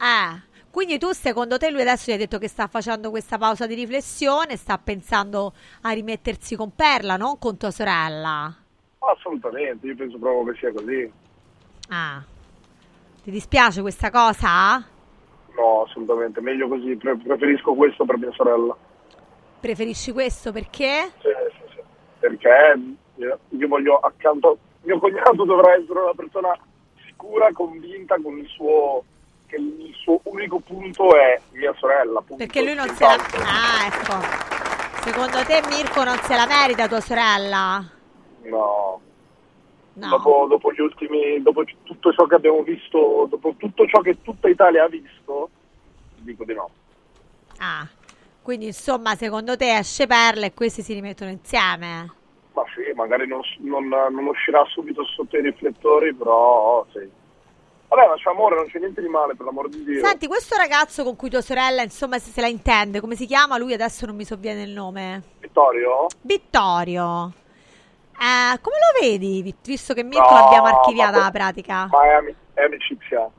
Ah, 0.00 0.38
quindi 0.78 0.96
tu 0.96 1.10
secondo 1.10 1.58
te 1.58 1.72
lui 1.72 1.80
adesso 1.80 2.08
gli 2.08 2.14
ha 2.14 2.18
detto 2.18 2.38
che 2.38 2.46
sta 2.46 2.68
facendo 2.68 3.10
questa 3.10 3.36
pausa 3.36 3.66
di 3.66 3.74
riflessione, 3.74 4.54
sta 4.54 4.78
pensando 4.78 5.52
a 5.82 5.90
rimettersi 5.90 6.54
con 6.54 6.72
Perla, 6.72 7.16
non 7.16 7.36
con 7.40 7.56
tua 7.56 7.72
sorella? 7.72 8.54
assolutamente, 9.00 9.88
io 9.88 9.96
penso 9.96 10.18
proprio 10.18 10.52
che 10.52 10.58
sia 10.60 10.72
così. 10.72 11.12
Ah, 11.88 12.22
ti 13.24 13.30
dispiace 13.32 13.80
questa 13.80 14.08
cosa? 14.12 14.76
No, 15.56 15.82
assolutamente, 15.82 16.40
meglio 16.40 16.68
così, 16.68 16.94
pre- 16.94 17.16
preferisco 17.16 17.74
questo 17.74 18.04
per 18.04 18.18
mia 18.18 18.30
sorella. 18.30 18.76
Preferisci 19.58 20.12
questo 20.12 20.52
perché? 20.52 21.10
Sì, 21.18 21.28
sì, 21.58 21.74
sì. 21.74 21.80
Perché 22.20 22.80
io, 23.16 23.38
io 23.48 23.66
voglio 23.66 23.98
accanto, 23.98 24.58
mio 24.82 25.00
cognato 25.00 25.44
dovrà 25.44 25.74
essere 25.74 25.98
una 25.98 26.14
persona 26.14 26.56
sicura, 27.04 27.50
convinta 27.52 28.16
con 28.22 28.38
il 28.38 28.46
suo, 28.46 29.02
che 29.48 29.56
il 29.56 29.94
suo 30.00 30.20
unico 30.24 30.60
punto 30.60 31.16
è 31.16 31.40
mia 31.52 31.74
sorella. 31.78 32.20
punto. 32.20 32.36
Perché 32.36 32.62
lui 32.62 32.74
non 32.74 32.86
se 32.94 33.04
la... 33.04 33.14
Ah, 33.14 33.86
ecco. 33.86 35.02
Secondo 35.02 35.42
te 35.44 35.62
Mirko 35.68 36.04
non 36.04 36.18
se 36.18 36.34
la 36.36 36.46
merita 36.46 36.86
tua 36.86 37.00
sorella? 37.00 37.82
No. 38.42 39.00
No. 39.94 40.08
Dopo, 40.10 40.46
dopo 40.48 40.72
gli 40.72 40.80
ultimi, 40.80 41.42
dopo 41.42 41.64
tutto 41.82 42.12
ciò 42.12 42.24
che 42.26 42.36
abbiamo 42.36 42.62
visto, 42.62 43.26
dopo 43.28 43.54
tutto 43.56 43.84
ciò 43.86 44.00
che 44.00 44.22
tutta 44.22 44.48
Italia 44.48 44.84
ha 44.84 44.88
visto, 44.88 45.50
dico 46.18 46.44
di 46.44 46.54
no. 46.54 46.70
Ah, 47.58 47.84
quindi 48.40 48.66
insomma 48.66 49.16
secondo 49.16 49.56
te 49.56 49.76
esce 49.76 50.06
Perla 50.06 50.46
e 50.46 50.54
questi 50.54 50.82
si 50.82 50.92
rimettono 50.94 51.30
insieme? 51.30 52.12
Ma 52.52 52.62
sì, 52.74 52.92
magari 52.94 53.26
non, 53.26 53.40
non- 53.58 53.88
non 53.88 54.26
uscirà 54.26 54.64
subito 54.66 55.04
sotto 55.04 55.36
i 55.36 55.42
riflettori, 55.42 56.14
però 56.14 56.86
sì. 56.92 57.08
Vabbè, 57.88 58.06
ma 58.06 58.14
c'è 58.16 58.28
amore, 58.30 58.54
non 58.56 58.66
c'è 58.66 58.78
niente 58.78 59.00
di 59.00 59.08
male, 59.08 59.34
per 59.34 59.46
l'amor 59.46 59.68
di 59.70 59.82
Dio. 59.82 60.04
Senti, 60.04 60.26
questo 60.26 60.56
ragazzo 60.56 61.04
con 61.04 61.16
cui 61.16 61.30
tua 61.30 61.40
sorella 61.40 61.82
insomma 61.82 62.18
se, 62.18 62.30
se 62.30 62.40
la 62.42 62.46
intende, 62.48 63.00
come 63.00 63.14
si 63.14 63.24
chiama? 63.26 63.56
Lui 63.56 63.72
adesso 63.72 64.04
non 64.04 64.14
mi 64.14 64.24
sovviene 64.24 64.62
il 64.62 64.70
nome. 64.72 65.22
Vittorio? 65.40 66.06
Vittorio. 66.20 67.32
Eh, 68.12 68.58
come 68.60 68.76
lo 68.76 69.00
vedi, 69.00 69.40
vi- 69.42 69.54
visto 69.64 69.94
che 69.94 70.02
Mirko 70.02 70.28
No, 70.28 70.34
l'abbiamo 70.40 70.66
archiviata 70.66 71.18
la 71.18 71.30
pratica? 71.30 71.86
Ma 71.90 72.02
è, 72.04 72.08
ami- 72.14 72.34
è 72.52 72.62
amicizia. 72.64 73.30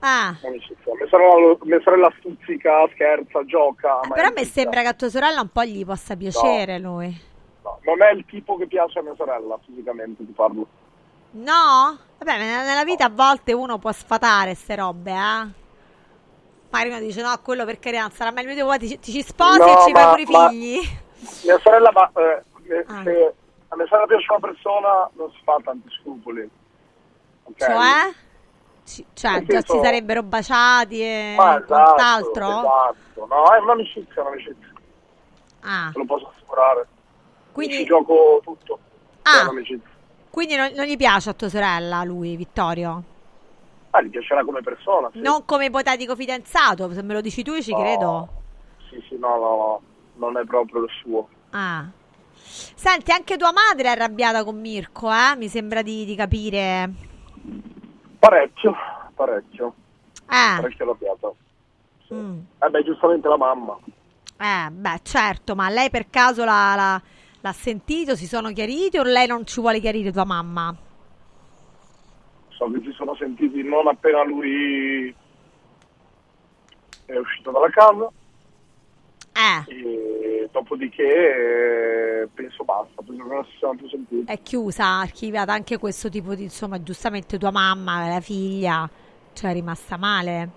Ah, 0.00 0.36
è 0.40 0.46
amicizia. 0.46 0.92
Mia 0.94 1.06
sorella, 1.08 1.56
mia 1.62 1.80
sorella 1.82 2.12
stuzzica, 2.18 2.88
scherza, 2.92 3.44
gioca. 3.46 4.00
è 4.00 4.08
però 4.08 4.28
a 4.28 4.32
me 4.34 4.44
sembra 4.44 4.82
che 4.82 4.88
a 4.88 4.92
tua 4.94 5.08
sorella 5.08 5.40
un 5.40 5.48
po' 5.50 5.64
gli 5.64 5.84
possa 5.84 6.14
piacere 6.14 6.78
lui. 6.78 7.16
No, 7.62 7.78
non 7.84 8.02
è 8.02 8.12
il 8.12 8.24
tipo 8.26 8.56
che 8.56 8.66
piace 8.66 8.98
a 8.98 9.02
mia 9.02 9.14
sorella, 9.16 9.58
fisicamente 9.64 10.24
ti 10.26 10.32
parlo. 10.32 10.66
No? 11.32 11.98
Vabbè, 12.18 12.38
nella 12.38 12.84
vita 12.84 13.04
a 13.06 13.10
volte 13.10 13.52
uno 13.52 13.78
può 13.78 13.92
sfatare 13.92 14.54
ste 14.54 14.74
robe, 14.76 15.10
eh? 15.12 15.46
Magari 16.70 16.90
uno 16.90 16.98
dice, 17.00 17.22
no, 17.22 17.38
quello 17.42 17.64
per 17.64 17.78
carità 17.78 18.10
sarà 18.12 18.30
mio 18.32 18.52
tipo, 18.54 18.66
poi 18.66 18.78
ti, 18.78 18.98
ti 18.98 19.12
ci 19.12 19.22
sposi 19.22 19.58
No, 19.58 19.66
e 19.66 19.84
ci 19.86 19.92
fai 19.92 20.08
pure 20.08 20.22
i 20.22 20.26
figli. 20.50 20.88
Mia 21.44 21.58
sorella, 21.62 21.90
ma, 21.92 22.10
eh, 22.20 22.42
eh, 22.74 22.84
Ah. 22.88 23.02
se 23.04 23.34
a 23.68 23.76
mia 23.76 23.86
sorella 23.86 24.06
piace 24.06 24.26
una 24.30 24.40
persona, 24.40 25.10
non 25.14 25.30
si 25.30 25.38
fa 25.44 25.56
tanti 25.64 25.88
scrupoli. 26.00 26.50
Ok? 27.44 27.56
Cioè? 27.58 28.14
Ci- 28.84 29.06
cioè, 29.12 29.42
già 29.44 29.60
si 29.60 29.78
sarebbero 29.82 30.22
baciati 30.22 31.00
e 31.02 31.34
Ma 31.36 31.56
esatto, 31.56 31.66
quant'altro? 31.74 32.48
esatto. 32.58 33.26
No, 33.26 33.52
è 33.54 33.58
un'amicizia, 33.58 34.22
un'amicizia. 34.22 34.72
Ah, 35.60 35.90
Te 35.92 35.98
lo 35.98 36.04
posso 36.06 36.32
assicurare. 36.34 36.86
Quindi- 37.52 37.76
Ci 37.76 37.84
gioco 37.84 38.40
tutto. 38.42 38.78
Ah. 39.22 39.50
Quindi 40.38 40.54
non, 40.54 40.70
non 40.76 40.86
gli 40.86 40.96
piace 40.96 41.30
a 41.30 41.32
tua 41.32 41.48
sorella, 41.48 42.04
lui, 42.04 42.36
Vittorio? 42.36 43.02
Ah, 43.90 44.00
gli 44.00 44.08
piacerà 44.08 44.44
come 44.44 44.60
persona, 44.62 45.10
sì. 45.12 45.18
Non 45.18 45.44
come 45.44 45.64
ipotetico 45.64 46.14
fidanzato, 46.14 46.92
se 46.92 47.02
me 47.02 47.12
lo 47.14 47.20
dici 47.20 47.42
tu 47.42 47.60
ci 47.60 47.72
No. 47.72 47.78
credo. 47.80 48.28
Sì, 48.88 49.02
sì, 49.08 49.18
no, 49.18 49.30
no, 49.30 49.56
no, 49.56 49.80
non 50.14 50.36
è 50.40 50.44
proprio 50.44 50.84
il 50.84 50.90
suo. 51.02 51.28
Ah. 51.50 51.84
Senti, 52.36 53.10
anche 53.10 53.36
tua 53.36 53.50
madre 53.52 53.88
è 53.88 53.90
arrabbiata 53.90 54.44
con 54.44 54.60
Mirko, 54.60 55.10
eh? 55.10 55.34
Mi 55.36 55.48
sembra 55.48 55.82
di, 55.82 56.04
di 56.04 56.14
capire. 56.14 56.88
Parecchio, 58.20 58.76
parecchio. 59.16 59.74
Eh. 60.30 60.60
Parecchio 60.60 60.84
arrabbiata. 60.84 61.32
Mm. 62.14 62.38
Eh 62.60 62.68
beh, 62.68 62.84
giustamente 62.84 63.26
la 63.26 63.36
mamma. 63.36 63.76
Eh, 64.38 64.70
beh, 64.70 65.00
certo, 65.02 65.56
ma 65.56 65.68
lei 65.68 65.90
per 65.90 66.08
caso 66.08 66.44
l'ha, 66.44 66.74
l'ha- 66.76 67.02
l'ha 67.40 67.52
sentito? 67.52 68.16
Si 68.16 68.26
sono 68.26 68.52
chiariti 68.52 68.98
o 68.98 69.02
lei 69.02 69.26
non 69.26 69.46
ci 69.46 69.60
vuole 69.60 69.80
chiarire 69.80 70.12
tua 70.12 70.24
mamma? 70.24 70.74
So 72.48 72.70
che 72.70 72.80
si 72.82 72.92
sono 72.92 73.14
sentiti 73.14 73.62
non 73.62 73.86
appena 73.86 74.24
lui 74.24 75.14
è 77.06 77.16
uscito 77.16 77.50
dalla 77.50 77.70
casa. 77.70 78.10
E 79.68 80.48
dopodiché 80.50 82.22
eh, 82.22 82.28
penso 82.34 82.64
basta, 82.64 83.02
penso 83.02 83.22
che 83.22 83.34
non 83.34 83.44
si 83.44 83.56
siano 83.58 83.74
più 83.76 83.88
sentiti. 83.88 84.30
È 84.30 84.42
chiusa, 84.42 84.98
archiviata 84.98 85.52
anche 85.52 85.78
questo 85.78 86.08
tipo 86.08 86.34
di, 86.34 86.42
insomma, 86.42 86.82
giustamente 86.82 87.38
tua 87.38 87.52
mamma, 87.52 88.08
la 88.08 88.20
figlia, 88.20 88.88
cioè 89.32 89.50
è 89.50 89.54
rimasta 89.54 89.96
male. 89.96 90.50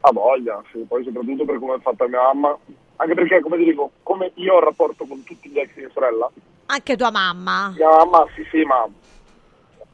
Ha 0.00 0.12
voglia, 0.12 0.62
sì, 0.70 0.84
poi 0.86 1.02
soprattutto 1.04 1.46
per 1.46 1.58
come 1.58 1.76
è 1.76 1.80
fatta 1.80 2.06
mia 2.06 2.20
mamma. 2.22 2.58
Anche 2.96 3.14
perché, 3.14 3.40
come 3.40 3.56
ti 3.58 3.64
dico, 3.64 3.90
come 4.02 4.32
io 4.36 4.54
ho 4.54 4.60
rapporto 4.60 5.04
con 5.06 5.22
tutti 5.22 5.48
gli 5.50 5.58
ex 5.58 5.74
di 5.74 5.80
mia 5.80 5.90
sorella, 5.92 6.30
Anche 6.66 6.96
tua 6.96 7.10
mamma. 7.10 7.72
mia 7.76 7.88
mamma 7.88 8.26
sì 8.34 8.42
sì, 8.50 8.62
ma 8.64 8.86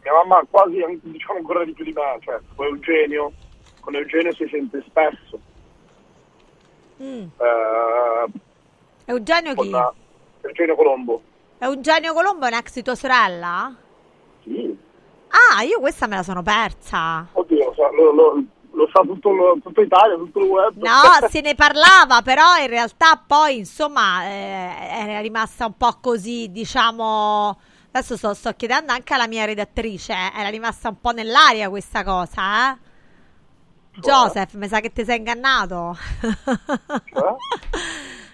mia 0.03 0.13
mamma 0.13 0.43
quasi 0.49 0.83
diciamo 1.03 1.39
ancora 1.39 1.65
di 1.65 1.73
più 1.73 1.85
di 1.85 1.93
me, 1.93 2.19
cioè 2.21 2.39
con 2.55 2.67
Eugenio, 2.67 3.33
con 3.81 3.95
Eugenio 3.95 4.33
si 4.35 4.47
sente 4.51 4.83
spesso. 4.87 5.39
Mm. 7.03 7.27
Eh, 7.39 8.27
Eugenio 9.07 9.55
chi? 9.55 9.71
eh, 9.71 9.91
Eugenio 10.47 10.77
Colombo. 10.77 11.23
Eugenio 11.59 12.13
Colombo 12.15 12.47
è 12.47 12.49
un 12.49 12.55
ex 12.55 12.75
di 12.75 12.83
tua 12.83 12.95
sorella? 12.95 13.75
Sì. 14.45 14.77
Ah, 15.29 15.63
io 15.63 15.81
questa 15.81 16.07
me 16.07 16.17
la 16.17 16.23
sono 16.23 16.43
persa. 16.43 17.27
Oddio, 17.33 17.75
lo 17.97 18.11
lo, 18.13 18.43
lo- 18.83 18.91
sa 18.93 19.01
tutto, 19.03 19.31
lo- 19.31 19.59
tutto 19.63 19.81
Italia, 19.81 20.17
tutto 20.17 20.39
il 20.41 20.47
web. 20.47 20.77
No, 20.77 21.27
se 21.29 21.41
ne 21.41 21.55
parlava, 21.55 22.23
però 22.23 22.57
in 22.61 22.69
realtà 22.69 23.23
poi, 23.27 23.59
insomma, 23.59 24.25
eh, 24.25 25.07
era 25.09 25.21
rimasta 25.21 25.67
un 25.67 25.77
po' 25.77 25.99
così, 26.01 26.51
diciamo... 26.51 27.59
Adesso 27.95 28.17
sto, 28.17 28.33
sto 28.33 28.53
chiedendo 28.55 28.91
anche 28.93 29.13
alla 29.13 29.27
mia 29.29 29.45
redattrice, 29.45 30.15
eh, 30.15 30.41
era 30.41 30.49
rimasta 30.49 30.89
un 30.89 30.99
po' 30.99 31.11
nell'aria 31.11 31.69
questa 31.69 32.03
cosa, 32.03 32.73
eh? 32.73 32.77
Joseph, 34.01 34.55
mi 34.55 34.67
sa 34.67 34.81
che 34.81 34.91
ti 34.91 35.05
sei 35.05 35.19
ingannato. 35.19 35.95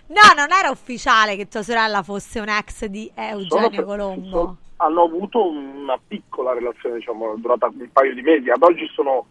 no, 0.06 0.20
non 0.36 0.52
era 0.56 0.70
ufficiale 0.70 1.34
che 1.34 1.48
tua 1.48 1.62
sorella 1.64 2.02
fosse 2.04 2.38
un 2.38 2.48
ex 2.48 2.84
di 2.86 3.10
Eugenio 3.14 3.70
Sono- 3.72 3.84
Colombo. 3.84 4.28
sono- 4.30 4.56
hanno 4.76 5.02
avuto 5.02 5.44
una 5.44 5.98
piccola 6.06 6.52
relazione, 6.52 6.96
diciamo, 6.98 7.34
durata 7.38 7.66
un 7.66 7.88
paio 7.92 8.14
di 8.14 8.22
mesi. 8.22 8.48
Ad 8.50 8.62
oggi 8.62 8.88
sono 8.94 9.26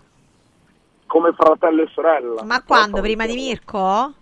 come 1.08 1.34
fratello 1.34 1.82
e 1.84 1.90
sorella. 1.94 2.44
Ma 2.44 2.62
quando? 2.62 3.02
Prima 3.02 3.26
di 3.26 3.34
Mirko? 3.36 4.14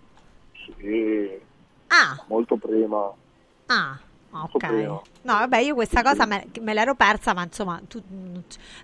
Sì, 0.78 1.40
Ah, 1.88 2.18
molto 2.28 2.56
prima. 2.56 3.12
ah, 3.66 3.98
ok. 4.32 4.62
No, 5.22 5.32
vabbè, 5.34 5.58
io 5.58 5.74
questa 5.74 6.02
cosa 6.02 6.24
me, 6.26 6.46
me 6.60 6.72
l'ero 6.74 6.94
persa, 6.94 7.34
ma 7.34 7.42
insomma, 7.42 7.80
tu- 7.86 8.02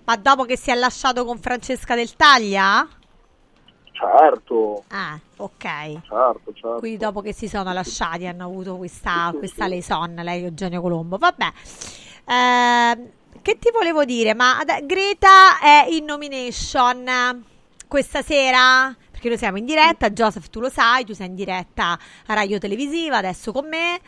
ma 0.05 0.15
dopo 0.15 0.45
che 0.45 0.57
si 0.57 0.71
è 0.71 0.75
lasciato 0.75 1.25
con 1.25 1.37
Francesca 1.39 1.95
del 1.95 2.15
Taglia? 2.15 2.87
Certo, 3.91 4.83
Ah, 4.89 5.17
ok. 5.37 5.63
certo, 6.07 6.53
certo. 6.53 6.79
Quindi 6.79 6.97
dopo 6.97 7.21
che 7.21 7.33
si 7.33 7.47
sono 7.47 7.71
lasciati 7.73 8.25
hanno 8.27 8.45
avuto 8.45 8.77
questa, 8.77 9.33
questa 9.37 9.65
liaison, 9.65 10.13
lei 10.15 10.41
e 10.41 10.45
Eugenio 10.45 10.81
Colombo. 10.81 11.17
Vabbè. 11.17 11.51
Ehm, 12.25 13.11
che 13.41 13.59
ti 13.59 13.69
volevo 13.71 14.03
dire? 14.05 14.33
Ma 14.33 14.61
Greta 14.83 15.59
è 15.59 15.87
in 15.89 16.05
nomination 16.05 17.45
questa 17.93 18.23
sera? 18.23 18.91
Perché 19.11 19.27
noi 19.27 19.37
siamo 19.37 19.59
in 19.59 19.65
diretta, 19.65 20.09
Joseph 20.09 20.49
tu 20.49 20.59
lo 20.59 20.69
sai, 20.69 21.05
tu 21.05 21.13
sei 21.13 21.27
in 21.27 21.35
diretta 21.35 21.95
a 22.25 22.33
Radio 22.33 22.57
Televisiva, 22.57 23.17
adesso 23.17 23.51
con 23.51 23.67
me. 23.67 23.99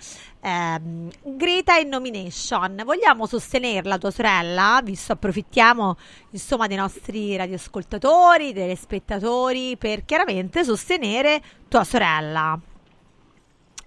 Ehm, 0.41 1.11
Greta 1.21 1.75
in 1.75 1.89
nomination. 1.89 2.81
Vogliamo 2.83 3.27
sostenerla, 3.27 3.99
tua 3.99 4.09
sorella? 4.09 4.81
Visto 4.83 5.11
approfittiamo 5.11 5.97
insomma 6.31 6.65
dei 6.65 6.77
nostri 6.77 7.35
radioascoltatori, 7.35 8.53
dei 8.53 8.75
spettatori, 8.75 9.77
per 9.77 10.03
chiaramente 10.03 10.63
sostenere 10.63 11.39
tua 11.67 11.83
sorella. 11.83 12.59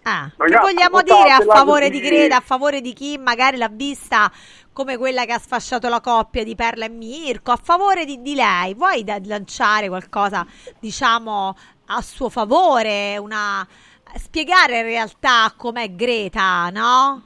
Ah, 0.02 0.30
che 0.30 0.58
vogliamo 0.58 1.02
dire 1.02 1.32
a 1.32 1.40
favore 1.40 1.90
di 1.90 1.98
Greta, 1.98 2.36
a 2.36 2.40
favore 2.40 2.80
di 2.80 2.92
chi 2.92 3.18
magari 3.18 3.56
l'ha 3.56 3.68
vista 3.68 4.30
come 4.78 4.96
quella 4.96 5.24
che 5.24 5.32
ha 5.32 5.38
sfasciato 5.40 5.88
la 5.88 6.00
coppia 6.00 6.44
di 6.44 6.54
Perla 6.54 6.84
e 6.84 6.88
Mirko, 6.88 7.50
a 7.50 7.58
favore 7.60 8.04
di, 8.04 8.22
di 8.22 8.36
lei? 8.36 8.74
Vuoi 8.74 9.02
da- 9.02 9.18
lanciare 9.24 9.88
qualcosa, 9.88 10.46
diciamo, 10.78 11.56
a 11.86 12.00
suo 12.00 12.28
favore? 12.28 13.18
Una... 13.18 13.66
Spiegare 14.14 14.78
in 14.78 14.84
realtà 14.84 15.52
com'è 15.56 15.96
Greta, 15.96 16.70
no? 16.70 17.22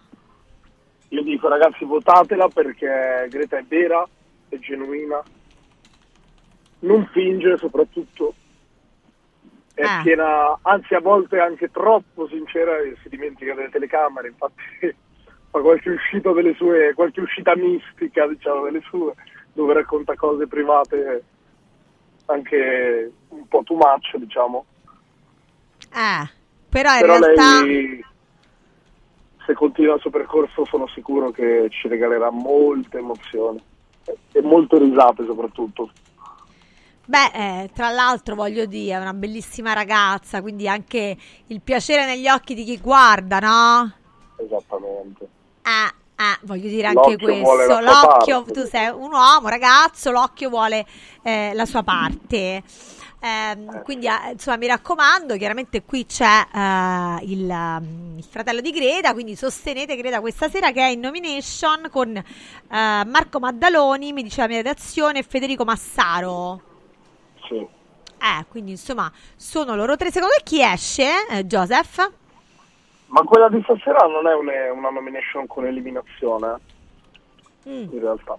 Io 1.08 1.22
dico 1.22 1.46
ragazzi 1.48 1.84
votatela 1.84 2.48
perché 2.48 3.26
Greta 3.28 3.58
è 3.58 3.64
vera, 3.64 4.02
è 4.48 4.56
genuina, 4.58 5.22
non 6.80 7.06
finge 7.12 7.58
soprattutto, 7.58 8.32
è 9.74 9.82
Ah. 9.84 10.00
piena, 10.02 10.58
anzi 10.62 10.94
a 10.94 11.00
volte 11.00 11.38
anche 11.38 11.70
troppo 11.70 12.26
sincera 12.28 12.78
e 12.78 12.96
si 13.02 13.10
dimentica 13.10 13.54
delle 13.54 13.68
telecamere, 13.68 14.28
infatti 14.28 14.94
fa 15.52 15.60
qualche 15.60 15.90
uscita 15.90 16.32
delle 16.32 16.54
sue, 16.54 16.94
qualche 16.94 17.20
uscita 17.20 17.54
mistica 17.54 18.26
diciamo 18.26 18.64
delle 18.64 18.80
sue, 18.88 19.14
dove 19.52 19.74
racconta 19.74 20.14
cose 20.16 20.46
private 20.46 21.24
anche 22.26 23.12
un 23.28 23.46
po' 23.46 23.62
too 23.62 23.76
much 23.76 24.16
diciamo. 24.16 24.64
Eh, 25.94 26.30
però 26.70 26.94
in 26.94 27.00
Però 27.00 27.18
realtà... 27.18 27.60
lei, 27.60 28.04
se 29.44 29.52
continua 29.52 29.96
il 29.96 30.00
suo 30.00 30.10
percorso, 30.10 30.64
sono 30.64 30.86
sicuro 30.88 31.30
che 31.30 31.68
ci 31.70 31.86
regalerà 31.88 32.30
molte 32.30 32.98
emozioni 32.98 33.62
e- 34.04 34.18
e 34.32 34.40
molte 34.42 34.78
risate 34.78 35.24
soprattutto. 35.26 35.90
Beh, 37.04 37.30
eh, 37.64 37.70
tra 37.74 37.90
l'altro 37.90 38.34
voglio 38.36 38.64
dire, 38.64 38.94
è 38.94 39.00
una 39.00 39.12
bellissima 39.12 39.74
ragazza, 39.74 40.40
quindi 40.40 40.66
anche 40.68 41.16
il 41.48 41.60
piacere 41.60 42.06
negli 42.06 42.28
occhi 42.28 42.54
di 42.54 42.64
chi 42.64 42.78
guarda, 42.78 43.38
no? 43.40 43.92
Esattamente. 44.36 45.28
Ah, 45.62 45.92
ah, 46.16 46.38
voglio 46.42 46.68
dire 46.68 46.88
anche 46.88 47.10
L'occhio 47.10 47.18
questo. 47.18 47.80
L'occhio, 47.80 48.42
parte. 48.42 48.52
tu 48.52 48.66
sei 48.66 48.88
un 48.88 49.12
uomo, 49.12 49.48
ragazzo, 49.48 50.10
l'occhio 50.10 50.48
vuole 50.48 50.86
eh, 51.22 51.52
la 51.54 51.66
sua 51.66 51.82
parte. 51.82 52.62
Ehm, 53.24 53.84
quindi, 53.84 54.06
eh, 54.06 54.32
insomma, 54.32 54.56
mi 54.56 54.66
raccomando, 54.66 55.36
chiaramente 55.36 55.84
qui 55.84 56.06
c'è 56.06 56.44
eh, 56.52 57.18
il, 57.26 57.48
um, 57.48 58.14
il 58.16 58.24
fratello 58.28 58.60
di 58.60 58.72
Greta, 58.72 59.12
quindi 59.12 59.36
sostenete 59.36 59.94
Greta 59.94 60.20
questa 60.20 60.48
sera 60.48 60.72
che 60.72 60.80
è 60.80 60.88
in 60.88 60.98
nomination 60.98 61.88
con 61.88 62.16
eh, 62.16 62.24
Marco 62.68 63.38
Maddaloni, 63.38 64.12
mi 64.12 64.24
dice 64.24 64.40
la 64.40 64.48
mia 64.48 64.56
redazione, 64.56 65.20
e 65.20 65.22
Federico 65.22 65.64
Massaro. 65.64 66.60
Sì. 67.46 67.54
Eh, 68.22 68.44
quindi 68.48 68.72
insomma, 68.72 69.10
sono 69.36 69.76
loro 69.76 69.96
tre. 69.96 70.10
Secondo 70.10 70.34
te 70.36 70.42
chi 70.42 70.60
esce, 70.60 71.08
eh, 71.30 71.44
Joseph? 71.44 72.10
Ma 73.12 73.22
quella 73.24 73.48
di 73.50 73.60
stasera 73.62 74.06
non 74.06 74.26
è 74.26 74.34
un- 74.34 74.78
una 74.78 74.88
nomination 74.88 75.46
con 75.46 75.66
eliminazione, 75.66 76.56
Mm. 77.68 77.92
in 77.92 78.00
realtà. 78.00 78.36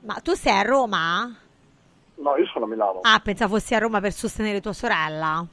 Ma 0.00 0.14
tu 0.14 0.32
sei 0.34 0.52
a 0.58 0.62
Roma? 0.62 1.32
No, 2.16 2.36
io 2.36 2.46
sono 2.46 2.64
a 2.64 2.68
Milano. 2.68 2.98
Ah, 3.02 3.20
pensavo 3.22 3.54
fossi 3.54 3.74
a 3.74 3.78
Roma 3.78 4.00
per 4.00 4.12
sostenere 4.12 4.60
tua 4.60 4.72
sorella. 4.72 5.46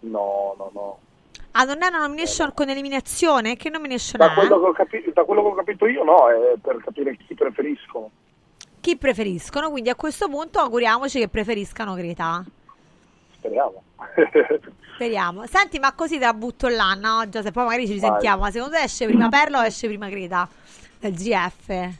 No, 0.00 0.54
no, 0.58 0.70
no. 0.74 0.98
Ah, 1.52 1.62
non 1.64 1.80
è 1.82 1.86
una 1.86 2.00
nomination 2.00 2.52
con 2.54 2.68
eliminazione? 2.68 3.56
Che 3.56 3.70
nomination 3.70 4.18
Da 4.20 4.32
è? 4.32 4.34
quello, 4.34 4.60
che 4.72 4.84
capi- 4.84 5.12
da 5.12 5.24
quello 5.24 5.42
che 5.42 5.48
ho 5.48 5.54
capito 5.54 5.86
io 5.86 6.02
no, 6.04 6.28
è 6.28 6.58
per 6.60 6.76
capire 6.82 7.16
chi 7.16 7.34
preferiscono. 7.34 8.10
Chi 8.80 8.96
preferiscono? 8.96 9.70
Quindi 9.70 9.90
a 9.90 9.94
questo 9.94 10.28
punto 10.28 10.58
auguriamoci 10.58 11.18
che 11.20 11.28
preferiscano 11.28 11.94
Greta. 11.94 12.44
Speriamo. 13.32 13.82
Speriamo. 15.00 15.46
Senti, 15.46 15.78
ma 15.78 15.94
così 15.94 16.18
te 16.18 16.26
la 16.26 16.34
butto 16.34 16.68
là, 16.68 16.92
no? 16.92 17.26
Giuseppe, 17.26 17.52
poi 17.52 17.64
magari 17.64 17.86
ci 17.86 17.94
risentiamo. 17.94 18.42
Ma 18.42 18.50
secondo 18.50 18.76
te 18.76 18.82
esce 18.82 19.06
prima 19.06 19.30
Perla 19.30 19.60
o 19.60 19.64
esce 19.64 19.86
prima 19.86 20.10
Greta? 20.10 20.46
Del 20.98 21.14
GF? 21.14 21.68
Eh? 21.70 21.94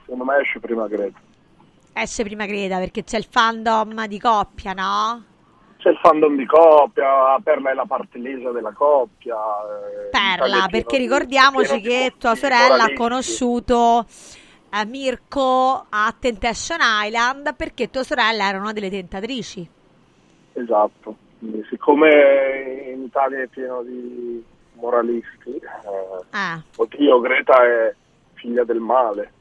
Secondo 0.00 0.24
me 0.24 0.40
esce 0.40 0.58
prima 0.58 0.88
Greta. 0.88 1.20
Esce 1.92 2.24
prima 2.24 2.46
Greta 2.46 2.78
perché 2.78 3.04
c'è 3.04 3.16
il 3.16 3.28
fandom 3.30 4.06
di 4.08 4.18
coppia, 4.18 4.72
no? 4.72 5.22
C'è 5.76 5.90
il 5.90 5.98
fandom 6.02 6.36
di 6.36 6.46
coppia, 6.46 7.38
Perla 7.44 7.70
è 7.70 7.74
la 7.74 7.86
parte 7.86 8.18
lesa 8.18 8.50
della 8.50 8.72
coppia. 8.72 9.36
eh, 9.36 10.08
Perla, 10.10 10.66
perché 10.68 10.98
ricordiamoci 10.98 11.80
che 11.80 12.14
tua 12.18 12.34
sorella 12.34 12.82
ha 12.82 12.92
conosciuto 12.94 14.04
eh, 14.72 14.84
Mirko 14.84 15.86
a 15.88 16.12
Temptation 16.18 16.78
Island 16.80 17.54
perché 17.54 17.88
tua 17.88 18.02
sorella 18.02 18.48
era 18.48 18.58
una 18.58 18.72
delle 18.72 18.90
tentatrici. 18.90 19.76
Esatto. 20.58 21.16
Quindi, 21.38 21.64
siccome 21.70 22.92
in 22.94 23.02
Italia 23.04 23.42
è 23.42 23.46
pieno 23.46 23.82
di 23.82 24.44
moralisti, 24.74 25.50
eh, 25.54 26.24
Ah, 26.30 26.60
oddio, 26.76 27.20
Greta 27.20 27.64
è 27.64 27.94
figlia 28.34 28.64
del 28.64 28.80
male, 28.80 29.32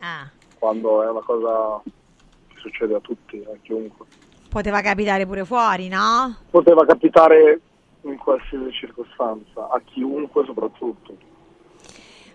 ah. 0.00 0.28
quando 0.58 1.02
è 1.02 1.10
una 1.10 1.20
cosa 1.20 1.80
che 1.84 2.56
succede 2.58 2.94
a 2.94 3.00
tutti, 3.00 3.44
a 3.46 3.56
chiunque. 3.62 4.06
Poteva 4.48 4.80
capitare 4.80 5.26
pure 5.26 5.44
fuori, 5.44 5.88
no? 5.88 6.36
Poteva 6.50 6.84
capitare 6.86 7.60
in 8.02 8.16
qualsiasi 8.16 8.72
circostanza, 8.72 9.68
a 9.68 9.80
chiunque 9.84 10.44
soprattutto. 10.44 11.34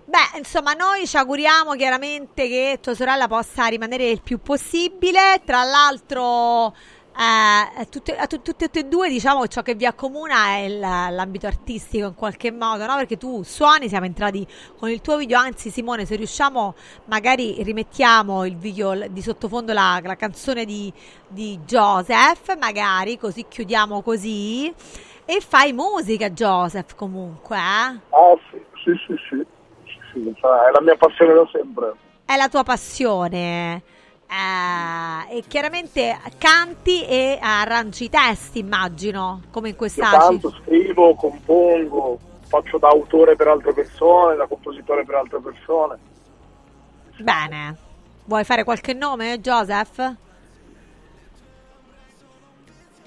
Beh, 0.04 0.40
insomma, 0.40 0.74
noi 0.74 1.08
ci 1.08 1.16
auguriamo 1.16 1.72
chiaramente 1.76 2.48
che 2.50 2.80
tua 2.82 2.94
sorella 2.94 3.30
possa 3.30 3.68
rimanere 3.68 4.10
il 4.10 4.22
più 4.22 4.40
possibile. 4.40 5.42
Tra 5.46 5.64
l'altro, 5.64 6.76
eh, 7.18 7.86
tutte, 7.90 8.16
a 8.16 8.26
tu- 8.26 8.42
tutte 8.42 8.70
e 8.72 8.84
due, 8.86 9.10
diciamo, 9.10 9.46
ciò 9.48 9.62
che 9.62 9.76
vi 9.76 9.86
accomuna 9.86 10.56
è 10.56 10.68
l'ambito 10.70 11.48
artistico 11.48 12.08
in 12.08 12.16
qualche 12.16 12.52
modo, 12.52 12.86
no? 12.86 12.96
Perché 12.96 13.18
tu 13.18 13.44
suoni, 13.44 13.90
siamo 13.90 14.06
entrati 14.06 14.46
con 14.78 14.90
il 14.90 15.02
tuo 15.02 15.18
video. 15.18 15.38
Anzi, 15.38 15.70
Simone, 15.70 16.06
se 16.06 16.16
riusciamo, 16.16 16.74
magari 17.06 17.62
rimettiamo 17.64 18.46
il 18.46 18.56
video 18.56 19.08
di 19.10 19.22
sottofondo, 19.22 19.74
la, 19.74 20.00
la 20.04 20.16
canzone 20.16 20.66
di, 20.66 20.92
di 21.28 21.60
Joseph, 21.66 22.58
magari, 22.58 23.18
così 23.18 23.46
chiudiamo 23.48 24.02
così. 24.02 24.74
E 25.26 25.40
fai 25.40 25.74
musica, 25.74 26.30
Joseph, 26.30 26.96
comunque, 26.96 27.58
eh? 27.58 27.60
Ah 27.60 28.38
sì, 28.50 28.62
sì, 28.84 28.92
sì, 29.06 29.16
sì. 29.30 29.46
Sì, 29.86 30.00
sì, 30.14 30.30
è 30.30 30.72
la 30.74 30.82
mia 30.82 30.96
passione 30.98 31.34
da 31.34 31.48
sempre. 31.52 31.94
è 32.26 32.36
la 32.36 32.50
tua 32.50 32.64
passione. 32.64 33.82
Eh, 34.32 35.38
e 35.38 35.44
chiaramente 35.46 36.18
canti 36.38 37.06
e 37.06 37.38
arrangi 37.42 38.06
i 38.06 38.10
testi, 38.10 38.60
immagino, 38.60 39.42
come 39.52 39.68
in 39.68 39.74
Io 39.74 39.80
questa 39.80 40.10
canto, 40.10 40.52
scrivo, 40.64 41.16
compongo, 41.16 42.18
faccio 42.48 42.78
da 42.78 42.88
autore 42.88 43.36
per 43.36 43.50
altre 43.50 43.74
persone, 43.74 44.38
da 44.38 44.48
compositore 44.48 45.04
per 45.04 45.16
altre 45.16 45.42
persone. 45.42 45.98
Bene. 47.18 47.76
Vuoi 48.24 48.46
fare 48.46 48.64
qualche 48.64 48.94
nome, 48.94 49.42
Joseph? 49.42 50.16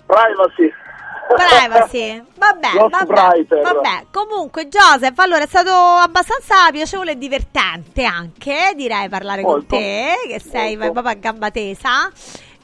Privacy. 0.05 0.72
Privacy. 1.26 2.22
Vabbè, 2.36 2.88
vabbè, 2.88 3.60
vabbè. 3.62 4.06
Comunque, 4.12 4.68
Joseph, 4.68 5.18
allora 5.18 5.42
è 5.44 5.46
stato 5.46 5.70
abbastanza 5.72 6.70
piacevole 6.70 7.12
e 7.12 7.18
divertente 7.18 8.05
anche, 8.05 8.72
direi, 8.74 9.09
parlare 9.09 9.42
Molto. 9.42 9.66
con 9.66 9.78
te, 9.78 10.14
che 10.26 10.40
sei 10.40 10.76
vai 10.76 10.92
proprio 10.92 11.12
a 11.12 11.16
gamba 11.16 11.51
tesa. 11.51 12.10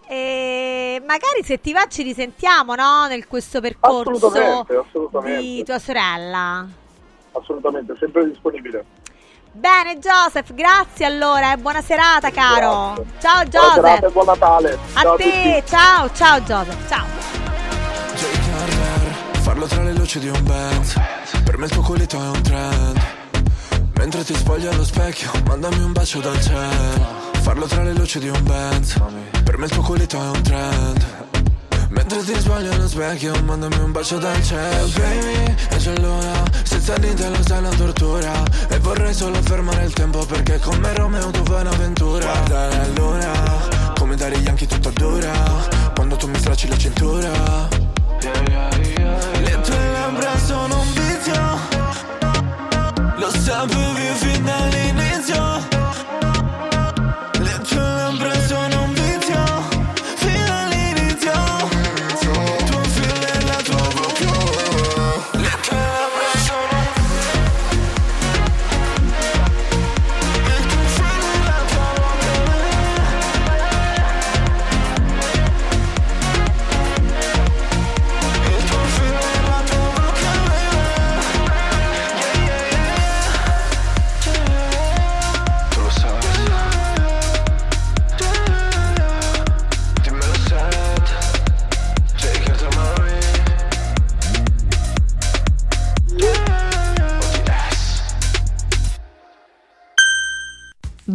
E 0.06 1.00
magari 1.06 1.44
se 1.44 1.60
ti 1.60 1.72
va 1.72 1.86
ci 1.88 2.02
risentiamo, 2.02 2.74
no? 2.74 3.06
Nel 3.06 3.28
questo 3.28 3.60
percorso 3.60 4.10
Assolutamente, 4.26 4.76
assolutamente. 4.76 5.40
di 5.40 5.64
tua 5.64 5.78
sorella. 5.78 6.66
Assolutamente, 7.32 7.94
sempre 7.96 8.28
disponibile. 8.28 8.84
Bene 9.52 9.98
Joseph, 9.98 10.52
grazie 10.52 11.06
allora 11.06 11.52
e 11.52 11.56
buona 11.56 11.80
serata 11.82 12.30
caro. 12.30 13.04
Ciao 13.20 13.44
Joseph. 13.44 14.12
buon 14.12 14.26
Natale. 14.26 14.78
A 14.94 15.00
Ciao 15.02 15.16
te, 15.16 15.24
tutti. 15.24 15.62
ciao, 15.66 16.12
ciao 16.12 16.40
Joseph, 16.40 16.88
ciao. 16.88 17.39
Farlo 19.60 19.74
tra 19.74 19.84
le 19.84 19.92
luci 19.92 20.18
di 20.18 20.28
un 20.28 20.42
Benz 20.42 20.94
Per 21.44 21.58
me 21.58 21.66
il 21.66 21.70
tuo 21.70 21.82
culito 21.82 22.16
è 22.16 22.28
un 22.28 22.40
trend. 22.40 23.00
Mentre 23.96 24.24
ti 24.24 24.34
spogli 24.34 24.64
allo 24.64 24.82
specchio 24.82 25.30
Mandami 25.44 25.82
un 25.82 25.92
bacio 25.92 26.18
dal 26.20 26.40
cielo. 26.40 27.30
Farlo 27.42 27.66
tra 27.66 27.82
le 27.82 27.92
luci 27.92 28.20
di 28.20 28.28
un 28.28 28.42
Benz 28.42 28.98
Per 29.44 29.58
me 29.58 29.66
il 29.66 29.70
tuo 29.70 29.82
culito 29.82 30.16
è 30.16 30.28
un 30.28 30.40
trend. 30.40 31.06
Mentre 31.90 32.24
ti 32.24 32.34
sbaglio 32.38 32.72
allo 32.72 32.88
specchio 32.88 33.34
Mandami 33.44 33.76
un 33.76 33.92
bacio 33.92 34.16
dal 34.16 34.42
cielo. 34.42 34.88
Baby, 34.94 35.54
è 35.68 35.76
già 35.76 35.92
l'ora 36.00 36.42
Senza 36.62 36.96
di 36.96 37.12
te 37.12 37.28
lo 37.28 37.42
sai 37.44 37.58
una 37.58 37.68
tortura. 37.68 38.32
E 38.66 38.78
vorrei 38.78 39.12
solo 39.12 39.42
fermare 39.42 39.84
il 39.84 39.92
tempo 39.92 40.24
Perché 40.24 40.58
con 40.58 40.78
me 40.78 40.94
Romeo 40.94 41.28
tu 41.28 41.44
fai 41.44 41.60
un'avventura. 41.60 42.24
Guardare 42.24 42.76
la 42.76 42.86
luna 42.94 43.32
Come 43.94 44.16
dare 44.16 44.38
gli 44.38 44.48
anchi 44.48 44.66
tutta 44.66 44.88
dura. 44.88 45.32
Quando 45.94 46.16
tu 46.16 46.28
mi 46.28 46.38
stracci 46.38 46.66
la 46.66 46.78
cintura. 46.78 47.90
le 48.20 49.30
tue 49.30 49.39
Lo 53.40 53.46
sapevi 53.46 54.14
fin 54.16 54.29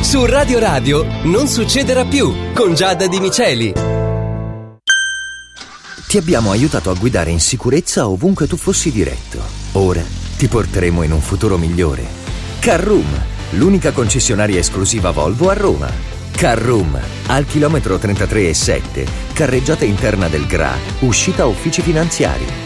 Su 0.00 0.24
Radio 0.24 0.60
Radio 0.60 1.04
non 1.24 1.48
succederà 1.48 2.04
più 2.04 2.32
con 2.54 2.74
Giada 2.74 3.08
Di 3.08 3.18
Miceli. 3.18 3.72
Ti 6.06 6.16
abbiamo 6.16 6.52
aiutato 6.52 6.90
a 6.90 6.94
guidare 6.94 7.30
in 7.30 7.40
sicurezza 7.40 8.06
ovunque 8.08 8.46
tu 8.46 8.56
fossi 8.56 8.92
diretto. 8.92 9.40
Ora 9.72 10.04
ti 10.36 10.46
porteremo 10.46 11.02
in 11.02 11.10
un 11.10 11.20
futuro 11.20 11.58
migliore. 11.58 12.04
Carroom, 12.60 13.20
l'unica 13.50 13.90
concessionaria 13.90 14.60
esclusiva 14.60 15.10
Volvo 15.10 15.50
a 15.50 15.54
Roma. 15.54 15.90
Carroom, 16.36 16.96
al 17.26 17.46
chilometro 17.46 17.98
33 17.98 18.48
e 18.48 18.54
7, 18.54 19.06
carreggiata 19.32 19.84
interna 19.84 20.28
del 20.28 20.46
GRA, 20.46 20.72
uscita 21.00 21.46
uffici 21.46 21.82
finanziari. 21.82 22.65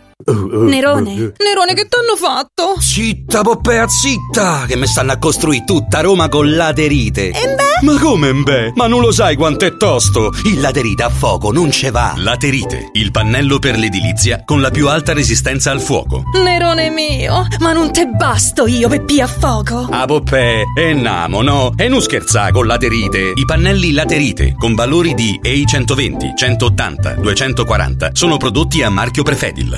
Nerone, 0.25 1.33
Nerone, 1.37 1.73
che 1.73 1.87
t'hanno 1.87 2.15
fatto? 2.15 2.79
Zitta, 2.79 3.41
Poppea, 3.41 3.87
zitta! 3.87 4.65
Che 4.67 4.75
mi 4.75 4.85
stanno 4.87 5.11
a 5.13 5.17
costruire 5.17 5.63
tutta 5.65 6.01
Roma 6.01 6.29
con 6.29 6.53
laterite. 6.55 7.29
E 7.29 7.55
beh? 7.55 7.85
Ma 7.85 7.99
come 7.99 8.33
beh? 8.33 8.73
Ma 8.75 8.87
non 8.87 9.01
lo 9.01 9.11
sai 9.11 9.35
quanto 9.35 9.65
è 9.65 9.75
tosto? 9.77 10.31
Il 10.45 10.59
laterite 10.59 11.03
a 11.03 11.09
fuoco 11.09 11.51
non 11.51 11.71
ce 11.71 11.89
va. 11.91 12.13
Laterite, 12.15 12.89
il 12.93 13.11
pannello 13.11 13.57
per 13.59 13.77
l'edilizia 13.77 14.43
con 14.45 14.61
la 14.61 14.69
più 14.69 14.87
alta 14.87 15.13
resistenza 15.13 15.71
al 15.71 15.81
fuoco. 15.81 16.23
Nerone 16.43 16.89
mio, 16.89 17.47
ma 17.59 17.73
non 17.73 17.91
te 17.91 18.05
basto 18.05 18.67
io 18.67 18.87
per 18.87 19.03
pia 19.03 19.25
a 19.25 19.27
fuoco. 19.27 19.87
Ah, 19.89 20.05
Poppè, 20.05 20.63
e 20.77 20.93
namo, 20.93 21.41
no? 21.41 21.71
E 21.75 21.87
non 21.87 22.01
scherzà 22.01 22.51
con 22.51 22.67
laterite. 22.67 23.31
I 23.35 23.45
pannelli 23.45 23.91
laterite 23.93 24.55
con 24.57 24.75
valori 24.75 25.13
di 25.15 25.39
EI 25.41 25.65
120, 25.65 26.33
180, 26.35 27.13
240 27.15 28.09
sono 28.13 28.37
prodotti 28.37 28.83
a 28.83 28.89
marchio 28.89 29.23
Prefedil. 29.23 29.77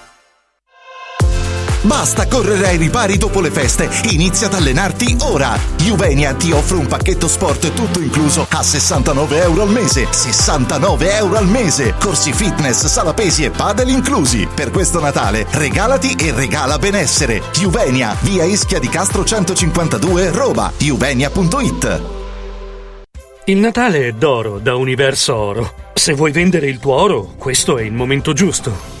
Basta 1.83 2.27
correre 2.27 2.67
ai 2.67 2.77
ripari 2.77 3.17
dopo 3.17 3.41
le 3.41 3.49
feste. 3.49 3.89
Inizia 4.11 4.45
ad 4.45 4.53
allenarti 4.53 5.17
ora. 5.21 5.57
Juvenia 5.77 6.35
ti 6.35 6.51
offre 6.51 6.77
un 6.77 6.85
pacchetto 6.85 7.27
sport 7.27 7.73
tutto 7.73 7.99
incluso 7.99 8.45
a 8.47 8.61
69 8.61 9.41
euro 9.41 9.63
al 9.63 9.69
mese. 9.69 10.07
69 10.07 11.17
euro 11.17 11.37
al 11.37 11.47
mese. 11.47 11.95
Corsi 11.99 12.33
fitness, 12.33 12.85
sala 12.85 13.15
pesi 13.15 13.45
e 13.45 13.49
padel 13.49 13.89
inclusi. 13.89 14.47
Per 14.53 14.69
questo 14.69 14.99
Natale 14.99 15.47
regalati 15.49 16.13
e 16.13 16.31
regala 16.31 16.77
benessere. 16.77 17.41
Juvenia, 17.51 18.15
via 18.21 18.43
Ischia 18.43 18.77
di 18.77 18.87
Castro 18.87 19.23
152, 19.23 20.29
Roma. 20.29 20.71
Juvenia.it 20.77 22.01
Il 23.45 23.57
Natale 23.57 24.07
è 24.07 24.11
d'oro 24.11 24.59
da 24.59 24.75
Universo 24.75 25.35
Oro. 25.35 25.73
Se 25.95 26.13
vuoi 26.13 26.31
vendere 26.31 26.67
il 26.67 26.77
tuo 26.77 26.93
oro, 26.93 27.33
questo 27.37 27.79
è 27.79 27.81
il 27.81 27.93
momento 27.93 28.33
giusto. 28.33 29.00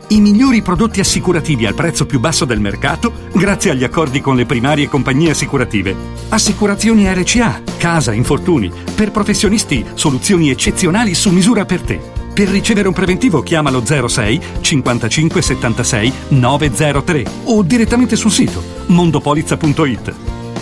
I 0.11 0.19
migliori 0.19 0.61
prodotti 0.61 0.99
assicurativi 0.99 1.65
al 1.65 1.73
prezzo 1.73 2.05
più 2.05 2.19
basso 2.19 2.43
del 2.43 2.59
mercato 2.59 3.13
grazie 3.31 3.71
agli 3.71 3.85
accordi 3.85 4.19
con 4.19 4.35
le 4.35 4.45
primarie 4.45 4.89
compagnie 4.89 5.31
assicurative. 5.31 5.95
Assicurazioni 6.27 7.07
RCA, 7.07 7.61
casa, 7.77 8.11
infortuni. 8.11 8.69
Per 8.93 9.11
professionisti, 9.11 9.85
soluzioni 9.93 10.49
eccezionali 10.49 11.13
su 11.13 11.29
misura 11.29 11.63
per 11.63 11.79
te. 11.79 12.01
Per 12.33 12.49
ricevere 12.49 12.89
un 12.89 12.93
preventivo 12.93 13.41
chiamalo 13.41 13.81
06 13.85 14.41
55 14.59 15.41
76 15.41 16.13
903 16.27 17.25
o 17.45 17.63
direttamente 17.63 18.17
sul 18.17 18.31
sito 18.31 18.61
mondopolizza.it. 18.87 20.13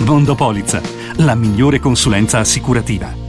Mondopolizza, 0.05 0.79
la 1.15 1.33
migliore 1.33 1.79
consulenza 1.79 2.37
assicurativa. 2.37 3.28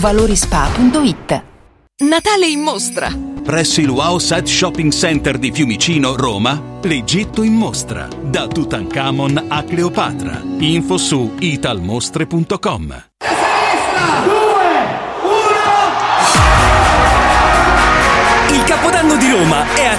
valorispa.it. 0.00 1.44
Natale 2.04 2.46
in 2.46 2.60
mostra. 2.60 3.14
Presso 3.42 3.80
il 3.82 3.90
Wow 3.90 4.16
Set 4.16 4.46
Shopping 4.46 4.90
Center 4.90 5.36
di 5.36 5.52
Fiumicino, 5.52 6.16
Roma, 6.16 6.78
l'Egitto 6.80 7.42
in 7.42 7.52
mostra. 7.52 8.08
Da 8.22 8.46
Tutankhamon 8.46 9.44
a 9.48 9.62
Cleopatra. 9.62 10.40
Info 10.58 10.96
su 10.96 11.34
italmostre.com. 11.38 13.08
Il 13.20 14.39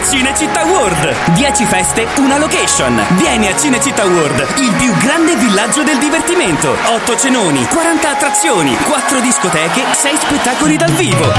Cinecittà 0.03 0.63
World. 0.63 1.13
10 1.33 1.65
feste, 1.65 2.07
una 2.17 2.37
location. 2.37 3.01
Vieni 3.17 3.47
a 3.47 3.55
Cinecittà 3.55 4.05
World, 4.05 4.45
il 4.57 4.71
più 4.73 4.93
grande 4.97 5.35
villaggio 5.35 5.83
del 5.83 5.97
divertimento. 5.97 6.75
8 6.87 7.15
cenoni, 7.15 7.65
40 7.65 8.09
attrazioni, 8.09 8.75
4 8.75 9.19
discoteche, 9.19 9.83
6 9.91 10.17
spettacoli 10.17 10.75
dal 10.75 10.91
vivo. 10.91 11.31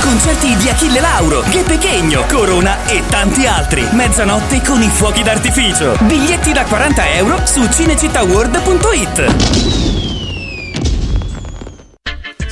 Concerti 0.00 0.56
di 0.56 0.68
Achille 0.68 1.00
Lauro, 1.00 1.42
Che 1.48 1.62
Pechegno, 1.62 2.24
Corona 2.28 2.78
e 2.86 3.02
tanti 3.08 3.46
altri. 3.46 3.86
Mezzanotte 3.92 4.60
con 4.62 4.82
i 4.82 4.88
fuochi 4.88 5.22
d'artificio. 5.22 5.96
Biglietti 6.00 6.52
da 6.52 6.64
40 6.64 7.10
euro 7.12 7.40
su 7.44 7.66
cinecittàworld.it. 7.68 9.87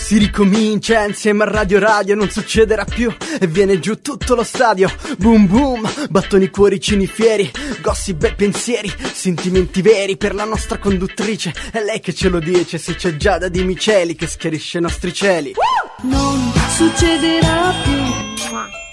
Si 0.06 0.18
ricomincia 0.18 1.04
insieme 1.04 1.42
a 1.42 1.50
Radio 1.50 1.80
Radio, 1.80 2.14
non 2.14 2.30
succederà 2.30 2.84
più 2.84 3.12
e 3.40 3.48
viene 3.48 3.80
giù 3.80 4.00
tutto 4.00 4.36
lo 4.36 4.44
stadio. 4.44 4.88
Boom 5.18 5.48
boom, 5.48 6.06
battoni 6.10 6.48
cuoricini 6.48 7.08
fieri, 7.08 7.50
gossip 7.82 8.22
e 8.22 8.32
pensieri, 8.32 8.88
sentimenti 9.12 9.82
veri 9.82 10.16
per 10.16 10.32
la 10.32 10.44
nostra 10.44 10.78
conduttrice. 10.78 11.52
È 11.72 11.82
lei 11.82 11.98
che 11.98 12.14
ce 12.14 12.28
lo 12.28 12.38
dice, 12.38 12.78
se 12.78 12.94
c'è 12.94 13.16
Giada 13.16 13.48
di 13.48 13.64
Miceli 13.64 14.14
che 14.14 14.28
schiarisce 14.28 14.78
i 14.78 14.82
nostri 14.82 15.12
cieli. 15.12 15.54
Non 16.02 16.52
succederà 16.68 17.74
più. 17.82 18.85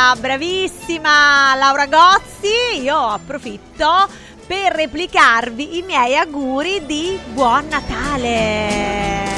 Della 0.00 0.16
bravissima 0.18 1.54
Laura 1.56 1.84
Gozzi, 1.84 2.80
io 2.80 2.96
approfitto 2.96 4.08
per 4.46 4.72
replicarvi 4.72 5.76
i 5.76 5.82
miei 5.82 6.16
auguri 6.16 6.86
di 6.86 7.18
Buon 7.34 7.66
Natale. 7.68 9.28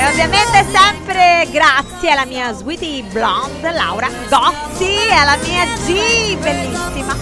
Ovviamente 0.00 0.64
sempre 0.72 1.48
grazie 1.50 1.87
alla 2.06 2.24
mia 2.24 2.52
sweetie 2.52 3.02
blonde 3.02 3.72
Laura 3.72 4.08
Gozzi 4.28 4.84
e 4.84 5.10
alla 5.10 5.36
mia 5.44 5.64
G 5.84 6.36
bellissima. 6.36 7.16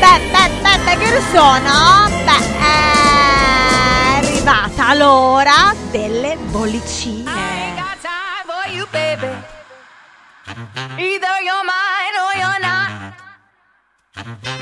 Beh, 0.00 0.20
beh, 0.30 0.50
beh, 0.62 0.78
beh, 0.84 0.96
che 0.96 1.06
ore 1.08 1.22
sono? 1.32 2.08
Beh, 2.24 2.44
è 2.60 4.18
arrivata 4.18 4.94
l'ora 4.94 5.74
delle 5.90 6.27
bollicine. 6.58 7.24
for 8.50 8.64
you, 8.74 8.84
baby. 8.90 9.30
Either 11.08 11.34
you're 11.46 11.66
mine 11.74 12.16
or 12.24 12.32
you're 12.40 12.62
not. 12.70 12.90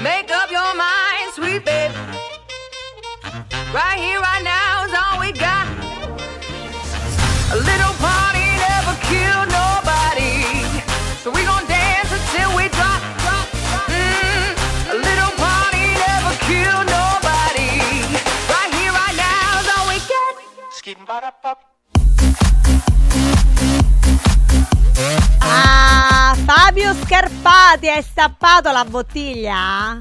Make 0.02 0.31
up 0.31 0.51
your 0.51 0.73
mind, 0.77 1.27
sweet 1.36 1.64
baby. 1.64 1.94
Right 3.73 3.98
here, 4.05 4.20
right 4.20 4.44
now 4.44 4.85
is 4.85 4.93
all 5.01 5.16
we 5.24 5.32
got. 5.32 5.66
A 7.55 7.59
little 7.70 7.94
party 8.05 8.47
never 8.68 8.94
killed 9.09 9.48
nobody. 9.60 10.44
So 11.23 11.31
we 11.31 11.40
gon' 11.48 11.64
dance 11.66 12.12
until 12.18 12.51
we 12.59 12.68
drop, 12.77 13.01
drop, 13.24 13.47
drop. 13.73 13.89
Mm, 13.89 14.52
a 14.93 14.97
little 15.09 15.32
party 15.40 15.86
never 16.05 16.32
killed 16.44 16.86
nobody. 16.98 17.73
Right 18.52 18.70
here, 18.77 18.93
right 18.93 19.16
now 19.16 19.60
is 19.60 19.68
all 19.74 19.86
we 19.89 19.98
get. 20.12 20.32
Skipping 20.73 21.06
Scarpati, 27.51 27.89
hai 27.89 28.02
stappato 28.02 28.73
la 28.73 28.85
bottiglia? 28.85 29.93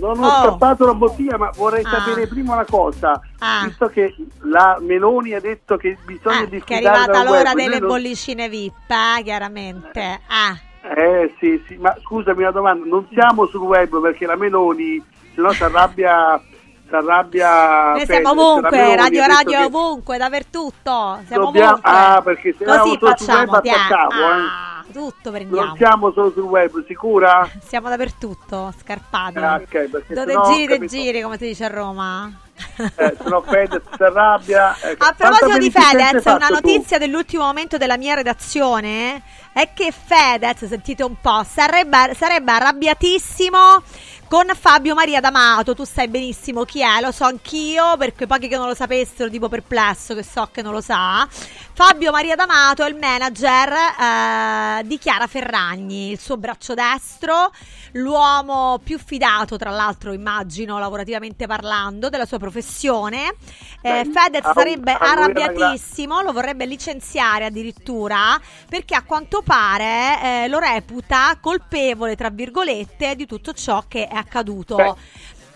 Non 0.00 0.18
ho 0.22 0.26
Oh. 0.26 0.38
stappato 0.40 0.84
la 0.84 0.94
bottiglia, 0.94 1.38
ma 1.38 1.48
vorrei 1.54 1.84
Ah. 1.84 1.90
sapere 1.90 2.26
prima 2.26 2.54
una 2.54 2.64
cosa. 2.68 3.20
Ah. 3.38 3.62
Visto 3.64 3.86
che 3.86 4.12
la 4.42 4.76
Meloni 4.80 5.32
ha 5.34 5.40
detto 5.40 5.76
che 5.76 5.96
bisogna 6.04 6.40
Eh, 6.40 6.40
che 6.40 6.44
è 6.46 6.48
diffidare 6.58 6.88
arrivata 6.88 7.22
l'ora 7.22 7.50
web, 7.50 7.56
delle 7.56 7.78
non- 7.78 7.88
bollicine 7.88 8.48
VIP, 8.48 8.90
eh, 8.90 9.22
chiaramente. 9.22 10.20
Ah. 10.26 10.58
Eh 10.98 11.32
sì, 11.38 11.62
sì, 11.68 11.76
ma 11.76 11.96
scusami 12.02 12.42
una 12.42 12.50
domanda, 12.50 12.84
non 12.84 13.06
siamo 13.12 13.46
sul 13.46 13.60
web 13.62 14.00
perché 14.00 14.26
la 14.26 14.34
Meloni, 14.36 15.00
se 15.36 15.40
no 15.40 15.52
si 15.52 15.62
arrabbia, 15.62 16.40
si 16.88 16.94
arrabbia 16.94 17.92
Noi 17.92 18.06
siamo 18.06 18.22
la 18.22 18.30
ovunque, 18.30 18.96
Radio 18.96 19.26
Radio 19.26 19.64
ovunque, 19.64 20.18
dappertutto. 20.18 21.20
Siamo 21.26 21.44
dobbiamo- 21.46 21.70
ovunque. 21.72 21.90
Ah, 21.90 22.20
perché 22.22 22.54
se 22.58 22.64
Così 22.64 22.98
facciamo, 22.98 23.52
web 23.52 23.62
ti- 23.62 23.68
attaccavo, 23.70 24.12
ah, 24.24 24.84
eh. 24.88 24.92
tutto 24.92 25.30
prendiamo. 25.30 25.66
Non 25.66 25.76
siamo 25.76 26.12
solo 26.12 26.30
sul 26.32 26.42
web, 26.44 26.86
sicura? 26.86 27.48
Siamo 27.66 27.88
dappertutto, 27.88 28.72
scarpati. 28.80 29.38
Ah, 29.38 29.54
ok, 29.56 29.88
perché 29.90 30.14
Dove 30.14 30.34
giri 30.46 30.78
te 30.78 30.86
giri, 30.86 31.20
come 31.22 31.36
si 31.38 31.46
dice 31.46 31.64
a 31.64 31.68
Roma. 31.68 32.30
eh, 32.76 32.92
se 32.94 33.28
no 33.28 33.42
Fedez 33.42 33.82
si 33.96 34.02
arrabbia. 34.02 34.74
ecco. 34.80 35.04
A 35.04 35.12
proposito 35.16 35.58
di 35.58 35.70
Fedez, 35.70 36.12
una 36.12 36.20
fatto 36.38 36.46
tu? 36.46 36.52
notizia 36.54 36.98
dell'ultimo 36.98 37.44
momento 37.44 37.76
della 37.76 37.96
mia 37.98 38.14
redazione 38.14 39.22
è 39.56 39.72
che 39.72 39.90
Fedez, 39.90 40.66
sentite 40.66 41.02
un 41.02 41.18
po', 41.18 41.42
sarebbe, 41.50 42.14
sarebbe 42.14 42.52
arrabbiatissimo 42.52 43.82
con 44.28 44.50
Fabio 44.54 44.94
Maria 44.94 45.20
D'Amato. 45.20 45.74
Tu 45.74 45.84
sai 45.84 46.08
benissimo 46.08 46.64
chi 46.64 46.82
è, 46.82 47.00
lo 47.00 47.10
so 47.10 47.24
anch'io, 47.24 47.96
perché 47.96 48.26
pochi 48.26 48.48
che 48.48 48.56
non 48.58 48.66
lo 48.66 48.74
sapessero, 48.74 49.30
tipo 49.30 49.48
perplesso, 49.48 50.14
che 50.14 50.22
so 50.22 50.50
che 50.52 50.60
non 50.60 50.74
lo 50.74 50.82
sa. 50.82 51.26
Fabio 51.72 52.10
Maria 52.10 52.34
D'Amato 52.34 52.84
è 52.84 52.88
il 52.88 52.96
manager 52.96 53.72
eh, 53.72 54.84
di 54.84 54.98
Chiara 54.98 55.26
Ferragni, 55.26 56.10
il 56.10 56.18
suo 56.18 56.36
braccio 56.36 56.74
destro, 56.74 57.50
l'uomo 57.92 58.80
più 58.82 58.98
fidato, 58.98 59.56
tra 59.56 59.70
l'altro, 59.70 60.12
immagino, 60.12 60.78
lavorativamente 60.78 61.46
parlando, 61.46 62.08
della 62.08 62.26
sua 62.26 62.38
professione. 62.38 63.34
Eh, 63.80 64.10
Fedez 64.12 64.50
sarebbe 64.52 64.92
arrabbiatissimo, 64.92 66.20
lo 66.22 66.32
vorrebbe 66.32 66.66
licenziare 66.66 67.44
addirittura 67.44 68.40
perché 68.68 68.94
a 68.94 69.02
quanto 69.02 69.42
pare 69.46 70.44
eh, 70.44 70.48
lo 70.48 70.58
reputa 70.58 71.38
colpevole, 71.40 72.16
tra 72.16 72.30
virgolette, 72.30 73.14
di 73.14 73.26
tutto 73.26 73.52
ciò 73.52 73.84
che 73.86 74.08
è 74.08 74.14
accaduto. 74.16 74.74
Beh, 74.74 74.94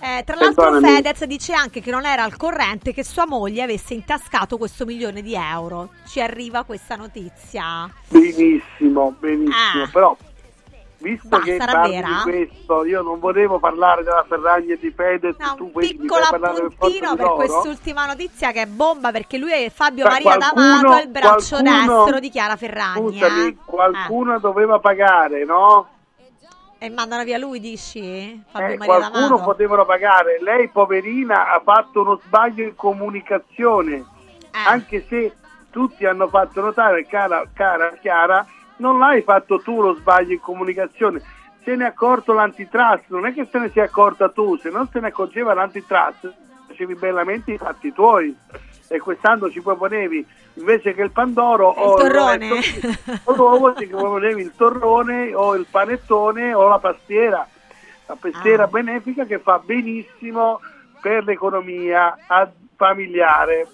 Eh, 0.02 0.22
tra 0.24 0.34
l'altro. 0.36 0.80
Fedez 0.80 1.24
dice 1.24 1.52
anche 1.52 1.82
che 1.82 1.90
non 1.90 2.06
era 2.06 2.22
al 2.22 2.34
corrente 2.36 2.94
che 2.94 3.04
sua 3.04 3.26
moglie 3.26 3.60
avesse 3.62 3.92
intascato 3.92 4.56
questo 4.56 4.86
milione 4.86 5.20
di 5.20 5.34
euro. 5.34 5.90
Ci 6.06 6.22
arriva 6.22 6.62
questa 6.64 6.96
notizia. 6.96 7.92
Benissimo, 8.08 9.14
benissimo, 9.18 9.82
Ah. 9.84 9.88
però 9.92 10.16
visto 11.00 11.28
Basta, 11.28 11.44
che 11.44 11.56
sarà 11.58 11.72
parli 11.72 11.94
vera? 11.94 12.08
di 12.08 12.30
questo, 12.30 12.84
io 12.84 13.02
non 13.02 13.18
volevo 13.18 13.58
parlare 13.58 14.02
della 14.04 14.24
Ferragni 14.28 14.72
e 14.72 14.78
di 14.78 14.90
Fedez, 14.90 15.36
tu 15.56 15.70
poi 15.70 15.86
mi 15.86 15.94
Piccolo 15.96 16.26
per 16.30 16.42
appuntino 16.44 17.16
per 17.16 17.28
quest'ultima 17.32 18.06
notizia 18.06 18.52
che 18.52 18.62
è 18.62 18.66
bomba 18.66 19.10
perché 19.10 19.38
lui 19.38 19.52
è 19.52 19.70
Fabio 19.70 20.04
Beh, 20.04 20.10
Maria 20.10 20.36
qualcuno- 20.36 20.64
D'Amato, 20.66 20.96
è 20.96 21.02
il 21.02 21.08
braccio 21.08 21.56
qualcuno- 21.60 22.02
destro 22.04 22.20
di 22.20 22.28
Chiara 22.30 22.56
Ferragni. 22.56 23.18
Scusami, 23.18 23.46
eh. 23.48 23.56
qualcuno 23.64 24.38
doveva 24.38 24.78
pagare, 24.78 25.44
no? 25.44 25.88
E 26.82 26.88
mandano 26.88 27.24
via 27.24 27.36
lui, 27.36 27.60
dici? 27.60 28.42
Fabio 28.50 28.74
Eh, 28.74 28.76
Maria 28.78 28.94
qualcuno 28.98 29.26
D'Amato. 29.28 29.42
potevano 29.44 29.84
pagare. 29.84 30.38
Lei, 30.40 30.68
poverina, 30.68 31.52
ha 31.52 31.60
fatto 31.62 32.00
uno 32.00 32.18
sbaglio 32.24 32.62
in 32.64 32.74
comunicazione. 32.74 33.94
Eh. 33.96 34.04
Anche 34.66 35.04
se 35.08 35.34
tutti 35.70 36.06
hanno 36.06 36.26
fatto 36.28 36.60
notare, 36.62 37.06
cara, 37.06 37.44
cara 37.52 37.92
Chiara, 38.00 38.46
non 38.80 38.98
l'hai 38.98 39.22
fatto 39.22 39.58
tu 39.60 39.80
lo 39.80 39.94
sbaglio 39.94 40.32
in 40.32 40.40
comunicazione. 40.40 41.22
Se 41.62 41.76
ne 41.76 41.84
è 41.84 41.88
accorto 41.88 42.32
l'antitrust, 42.32 43.04
non 43.08 43.26
è 43.26 43.32
che 43.32 43.46
se 43.50 43.58
ne 43.58 43.70
sia 43.70 43.84
accorta 43.84 44.28
tu, 44.30 44.56
se 44.56 44.70
non 44.70 44.88
se 44.90 44.98
ne 45.00 45.08
accorgeva 45.08 45.54
l'antitrust, 45.54 46.32
facevi 46.66 46.94
bellamente 46.94 47.52
i 47.52 47.58
fatti 47.58 47.92
tuoi. 47.92 48.34
E 48.88 48.98
quest'anno 48.98 49.48
ci 49.50 49.60
proponevi 49.60 50.26
invece 50.54 50.94
che 50.94 51.02
il 51.02 51.12
Pandoro 51.12 51.68
o 51.68 51.94
torrone. 51.96 52.50
o 53.24 53.34
l'uovo 53.36 53.74
ci 53.76 53.86
proponevi 53.86 54.42
il 54.42 54.52
torrone 54.56 55.32
o 55.32 55.54
il 55.54 55.66
panettone 55.70 56.52
o 56.54 56.66
la 56.66 56.78
pastiera 56.78 57.46
la 58.06 58.16
pastiera 58.18 58.64
Ah. 58.64 58.66
benefica 58.66 59.24
che 59.24 59.38
fa 59.38 59.60
benissimo 59.64 60.60
per 61.00 61.22
l'economia 61.22 62.16
familiare 62.74 63.68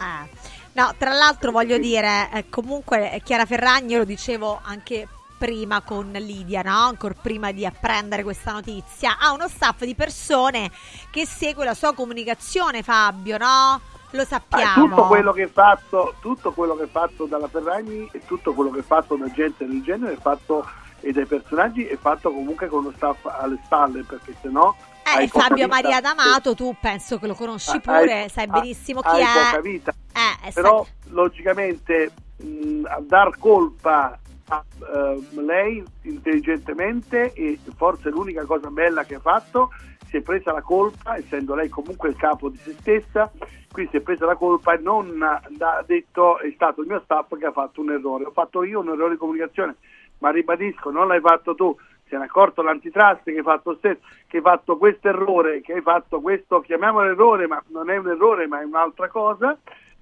Eh. 0.00 0.55
No, 0.76 0.94
tra 0.98 1.12
l'altro 1.12 1.52
voglio 1.52 1.78
dire, 1.78 2.28
eh, 2.34 2.48
comunque 2.50 3.10
eh, 3.12 3.22
Chiara 3.22 3.46
Ferragni, 3.46 3.92
io 3.92 3.98
lo 3.98 4.04
dicevo 4.04 4.60
anche 4.62 5.08
prima 5.38 5.80
con 5.80 6.10
Lidia, 6.12 6.60
no? 6.60 6.80
Ancora 6.84 7.14
prima 7.18 7.50
di 7.50 7.64
apprendere 7.64 8.22
questa 8.22 8.52
notizia, 8.52 9.16
ha 9.18 9.32
uno 9.32 9.48
staff 9.48 9.84
di 9.84 9.94
persone 9.94 10.70
che 11.10 11.24
segue 11.26 11.64
la 11.64 11.72
sua 11.72 11.94
comunicazione, 11.94 12.82
Fabio, 12.82 13.38
no? 13.38 13.80
Lo 14.10 14.20
Ah, 14.22 14.26
sappiamo. 14.26 14.86
tutto 14.88 15.06
quello 15.06 15.32
che 15.32 15.42
è 15.44 15.48
fatto 15.50 16.14
tutto 16.20 16.52
quello 16.52 16.76
che 16.76 16.84
è 16.84 16.88
fatto 16.88 17.24
dalla 17.24 17.48
Ferragni 17.48 18.08
e 18.12 18.20
tutto 18.26 18.52
quello 18.52 18.70
che 18.70 18.80
è 18.80 18.82
fatto 18.82 19.16
da 19.16 19.30
gente 19.30 19.66
del 19.66 19.82
genere 19.82 20.12
è 20.12 20.18
fatto 20.20 20.64
e 21.00 21.10
dai 21.12 21.26
personaggi 21.26 21.84
è 21.86 21.96
fatto 21.96 22.30
comunque 22.30 22.68
con 22.68 22.82
lo 22.84 22.92
staff 22.96 23.24
alle 23.26 23.58
spalle 23.64 24.04
perché 24.04 24.34
sennò 24.40 24.74
Eh, 25.20 25.28
Fabio. 25.28 25.68
Maria 25.68 26.00
D'Amato, 26.00 26.54
tu 26.54 26.74
penso 26.80 27.18
che 27.18 27.26
lo 27.26 27.34
conosci 27.34 27.70
Hai- 27.72 27.80
pure, 27.80 28.28
sai 28.28 28.44
hai- 28.44 28.60
benissimo 28.60 29.00
chi 29.00 29.08
hai 29.08 29.22
è. 29.22 29.50
poca 29.50 29.60
vita 29.60 29.92
Eh, 30.12 30.52
però 30.52 30.84
logicamente 31.10 32.10
mh, 32.38 32.84
a 32.86 33.00
dar 33.00 33.36
colpa 33.38 34.18
Ma, 34.48 34.64
eh, 34.94 35.26
lei 35.42 35.82
intelligentemente 36.02 37.32
e 37.32 37.58
forse 37.76 38.10
l'unica 38.10 38.44
cosa 38.44 38.70
bella 38.70 39.02
che 39.04 39.16
ha 39.16 39.20
fatto 39.20 39.70
si 40.08 40.18
è 40.18 40.20
presa 40.20 40.52
la 40.52 40.62
colpa, 40.62 41.16
essendo 41.16 41.56
lei 41.56 41.68
comunque 41.68 42.10
il 42.10 42.16
capo 42.16 42.48
di 42.48 42.56
se 42.58 42.76
stessa, 42.78 43.28
qui 43.72 43.88
si 43.90 43.96
è 43.96 44.00
presa 44.00 44.24
la 44.24 44.36
colpa 44.36 44.74
e 44.74 44.78
non 44.78 45.20
ha 45.20 45.82
detto 45.84 46.38
è 46.38 46.50
stato 46.54 46.80
il 46.82 46.86
mio 46.86 47.00
staff 47.02 47.36
che 47.36 47.46
ha 47.46 47.50
fatto 47.50 47.80
un 47.80 47.90
errore. 47.90 48.26
Ho 48.26 48.30
fatto 48.30 48.62
io 48.62 48.78
un 48.78 48.88
errore 48.90 49.14
di 49.14 49.18
comunicazione, 49.18 49.74
ma 50.18 50.30
ribadisco, 50.30 50.90
non 50.90 51.08
l'hai 51.08 51.20
fatto 51.20 51.56
tu, 51.56 51.76
se 52.08 52.16
ne 52.16 52.22
è 52.22 52.26
accorto 52.26 52.62
l'antitrust 52.62 53.22
che 53.24 53.30
hai 53.36 53.42
fatto 53.42 53.74
stesso, 53.76 54.00
che 54.26 54.36
hai 54.38 54.42
fatto 54.42 54.76
questo 54.76 55.08
errore, 55.08 55.60
che 55.60 55.74
hai 55.74 55.82
fatto 55.82 56.20
questo, 56.20 56.60
chiamiamolo 56.60 57.08
errore, 57.10 57.46
ma 57.46 57.62
non 57.68 57.90
è 57.90 57.96
un 57.96 58.08
errore, 58.08 58.46
ma 58.46 58.60
è 58.60 58.64
un'altra 58.64 59.08
cosa. 59.08 59.50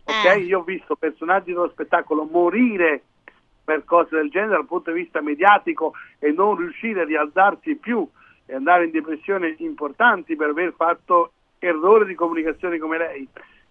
Ok, 0.06 0.24
Eh. 0.24 0.39
io 0.40 0.59
ho 0.60 0.62
visto 0.62 0.97
personaggi 0.97 1.52
dello 1.52 1.70
spettacolo 1.70 2.24
morire 2.31 3.02
per 3.64 3.85
cose 3.85 4.16
del 4.16 4.28
genere 4.28 4.52
dal 4.56 4.66
punto 4.66 4.93
di 4.93 5.01
vista 5.01 5.22
mediatico 5.22 5.94
e 6.18 6.31
non 6.32 6.56
riuscire 6.56 7.01
a 7.01 7.05
rialzarsi 7.05 7.76
più 7.76 8.06
e 8.44 8.55
andare 8.55 8.85
in 8.85 8.90
depressione 8.90 9.55
importanti 9.59 10.36
per 10.36 10.51
aver 10.51 10.74
fatto 10.76 11.32
errori 11.59 12.05
di 12.05 12.14
comunicazione 12.14 12.78
come 12.78 12.98
lei. 12.98 13.26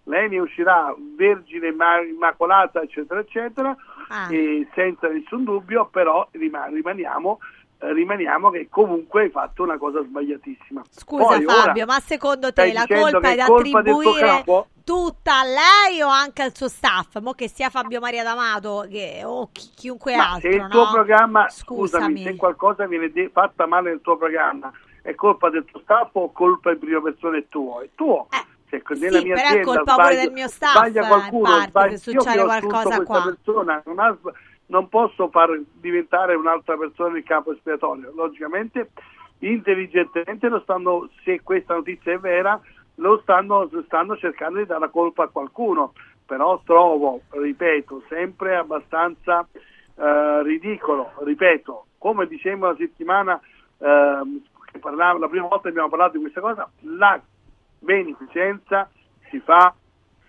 Lei 0.06 0.28
ne 0.28 0.40
uscirà 0.40 0.92
vergine, 1.16 1.70
ma- 1.72 2.00
immacolata, 2.00 2.82
eccetera, 2.82 3.20
eccetera, 3.20 3.74
Ah. 4.08 4.26
e 4.30 4.66
senza 4.74 5.06
nessun 5.08 5.44
dubbio, 5.44 5.86
però 5.86 6.26
rima- 6.32 6.66
rimaniamo, 6.66 7.38
rimaniamo 7.78 8.50
che 8.50 8.68
comunque 8.70 9.22
hai 9.22 9.30
fatto 9.30 9.62
una 9.62 9.76
cosa 9.78 10.02
sbagliatissima. 10.02 10.82
Scusa 10.90 11.24
Poi, 11.26 11.44
Fabio, 11.44 11.86
ma 11.86 12.00
secondo 12.00 12.52
te 12.52 12.72
la 12.72 12.86
colpa 12.86 13.30
è 13.30 13.36
da 13.36 13.46
colpa 13.46 13.78
attribuire 13.78 14.44
tutta 14.84 15.40
a 15.40 15.44
lei 15.44 16.00
o 16.02 16.08
anche 16.08 16.42
al 16.42 16.54
suo 16.54 16.68
staff? 16.68 17.18
Mo 17.20 17.32
che 17.32 17.48
sia 17.48 17.68
Fabio 17.70 18.00
Maria 18.00 18.22
D'Amato 18.22 18.86
che, 18.90 19.22
o 19.24 19.48
chi- 19.52 19.70
chiunque 19.74 20.16
Ma 20.16 20.32
altro, 20.32 20.50
se 20.50 20.56
il 20.56 20.62
no? 20.62 20.68
tuo 20.68 20.90
programma, 20.90 21.48
Scusami. 21.48 21.88
scusami, 21.88 22.22
se 22.22 22.36
qualcosa 22.36 22.86
viene 22.86 23.10
de- 23.10 23.30
fatta 23.32 23.66
male 23.66 23.90
nel 23.90 24.00
tuo 24.00 24.16
programma, 24.16 24.72
è 25.02 25.14
colpa 25.14 25.50
del 25.50 25.64
tuo 25.64 25.80
staff 25.80 26.08
o 26.14 26.32
colpa 26.32 26.70
in 26.72 26.78
prima 26.78 27.00
persona 27.02 27.36
è 27.36 27.44
tuo? 27.48 27.80
È 27.80 27.88
tuo. 27.94 28.28
Se 28.70 28.82
nella 28.94 29.18
Eh, 29.18 29.20
sì, 29.20 29.24
mia 29.26 29.34
però 29.34 29.46
è 29.46 29.50
azienda 29.50 29.64
colpa 29.66 29.94
pure 29.94 30.04
sbaglio- 30.06 30.20
del 30.22 30.32
mio 30.32 30.48
staff, 30.48 30.72
sbaglia 30.76 31.04
eh, 31.04 31.06
qualcuno, 31.06 31.48
in 31.48 31.54
parte, 31.54 31.68
sbaglia- 31.68 31.96
se 31.96 32.10
succede 32.10 32.44
qualcosa 32.44 33.02
qua. 33.02 33.22
persona, 33.22 33.82
non, 33.84 33.98
ha 34.00 34.16
non 34.66 34.88
posso 34.88 35.28
far 35.28 35.60
diventare 35.74 36.34
un'altra 36.34 36.76
persona 36.76 37.16
il 37.18 37.24
capo 37.24 37.52
espiatorio. 37.52 38.12
Logicamente, 38.14 38.90
intelligentemente 39.40 40.48
lo 40.48 40.60
stanno, 40.60 41.08
se 41.24 41.42
questa 41.42 41.74
notizia 41.74 42.12
è 42.12 42.18
vera, 42.18 42.60
lo 42.96 43.18
stanno, 43.20 43.68
stanno 43.84 44.16
cercando 44.16 44.58
di 44.58 44.66
dare 44.66 44.80
la 44.80 44.88
colpa 44.88 45.24
a 45.24 45.28
qualcuno, 45.28 45.92
però 46.24 46.60
trovo, 46.64 47.22
ripeto, 47.30 48.04
sempre 48.08 48.56
abbastanza 48.56 49.46
eh, 49.96 50.42
ridicolo, 50.42 51.12
ripeto, 51.18 51.86
come 51.98 52.26
dicevamo 52.26 52.66
la 52.66 52.76
settimana 52.76 53.40
che 53.76 54.78
parlavo, 54.78 55.18
la 55.18 55.28
prima 55.28 55.46
volta 55.46 55.64
che 55.64 55.68
abbiamo 55.68 55.88
parlato 55.88 56.12
di 56.12 56.20
questa 56.20 56.40
cosa, 56.40 56.70
la 56.80 57.20
beneficenza 57.80 58.88
si 59.28 59.38
fa 59.40 59.74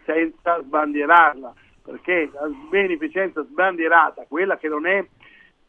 senza 0.03 0.61
sbandierarla, 0.61 1.53
perché 1.85 2.31
la 2.33 2.49
beneficenza 2.69 3.43
sbandierata, 3.43 4.25
quella 4.27 4.57
che 4.57 4.67
non 4.67 4.87
è 4.87 5.05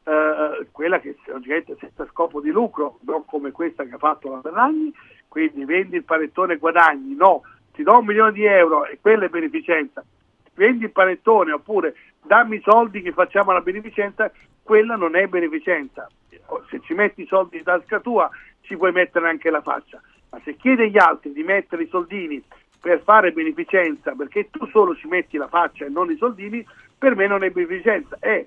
eh, 0.04 0.66
quella 0.70 0.98
che 0.98 1.16
è 1.24 1.74
senza 1.78 2.06
scopo 2.06 2.40
di 2.40 2.50
lucro, 2.50 2.98
non 3.02 3.24
come 3.26 3.50
questa 3.50 3.84
che 3.84 3.94
ha 3.94 3.98
fatto 3.98 4.30
la 4.30 4.40
Ferragni, 4.40 4.92
quindi 5.28 5.64
vendi 5.64 5.96
il 5.96 6.04
panettone 6.04 6.54
e 6.54 6.56
guadagni, 6.56 7.14
no, 7.14 7.42
ti 7.72 7.82
do 7.82 7.98
un 7.98 8.06
milione 8.06 8.32
di 8.32 8.44
euro 8.44 8.86
e 8.86 8.98
quella 8.98 9.26
è 9.26 9.28
beneficenza, 9.28 10.02
vendi 10.54 10.84
il 10.84 10.92
panettone 10.92 11.52
oppure 11.52 11.94
dammi 12.22 12.56
i 12.56 12.62
soldi 12.64 13.02
che 13.02 13.12
facciamo 13.12 13.52
la 13.52 13.60
beneficenza, 13.60 14.32
quella 14.62 14.96
non 14.96 15.16
è 15.16 15.26
beneficenza. 15.26 16.08
Se 16.70 16.80
ci 16.80 16.94
metti 16.94 17.22
i 17.22 17.26
soldi 17.26 17.58
in 17.58 17.64
tasca 17.64 18.00
tua 18.00 18.30
ci 18.62 18.76
puoi 18.76 18.92
mettere 18.92 19.28
anche 19.28 19.50
la 19.50 19.60
faccia, 19.60 20.00
ma 20.30 20.40
se 20.44 20.56
chiedi 20.56 20.82
agli 20.82 20.98
altri 20.98 21.32
di 21.32 21.42
mettere 21.42 21.82
i 21.82 21.88
soldini 21.88 22.42
per 22.86 23.02
fare 23.02 23.32
beneficenza 23.32 24.12
perché 24.12 24.48
tu 24.48 24.64
solo 24.68 24.94
ci 24.94 25.08
metti 25.08 25.36
la 25.36 25.48
faccia 25.48 25.84
e 25.84 25.88
non 25.88 26.08
i 26.08 26.16
soldini, 26.16 26.64
per 26.96 27.16
me 27.16 27.26
non 27.26 27.42
è 27.42 27.50
beneficenza, 27.50 28.16
è 28.20 28.46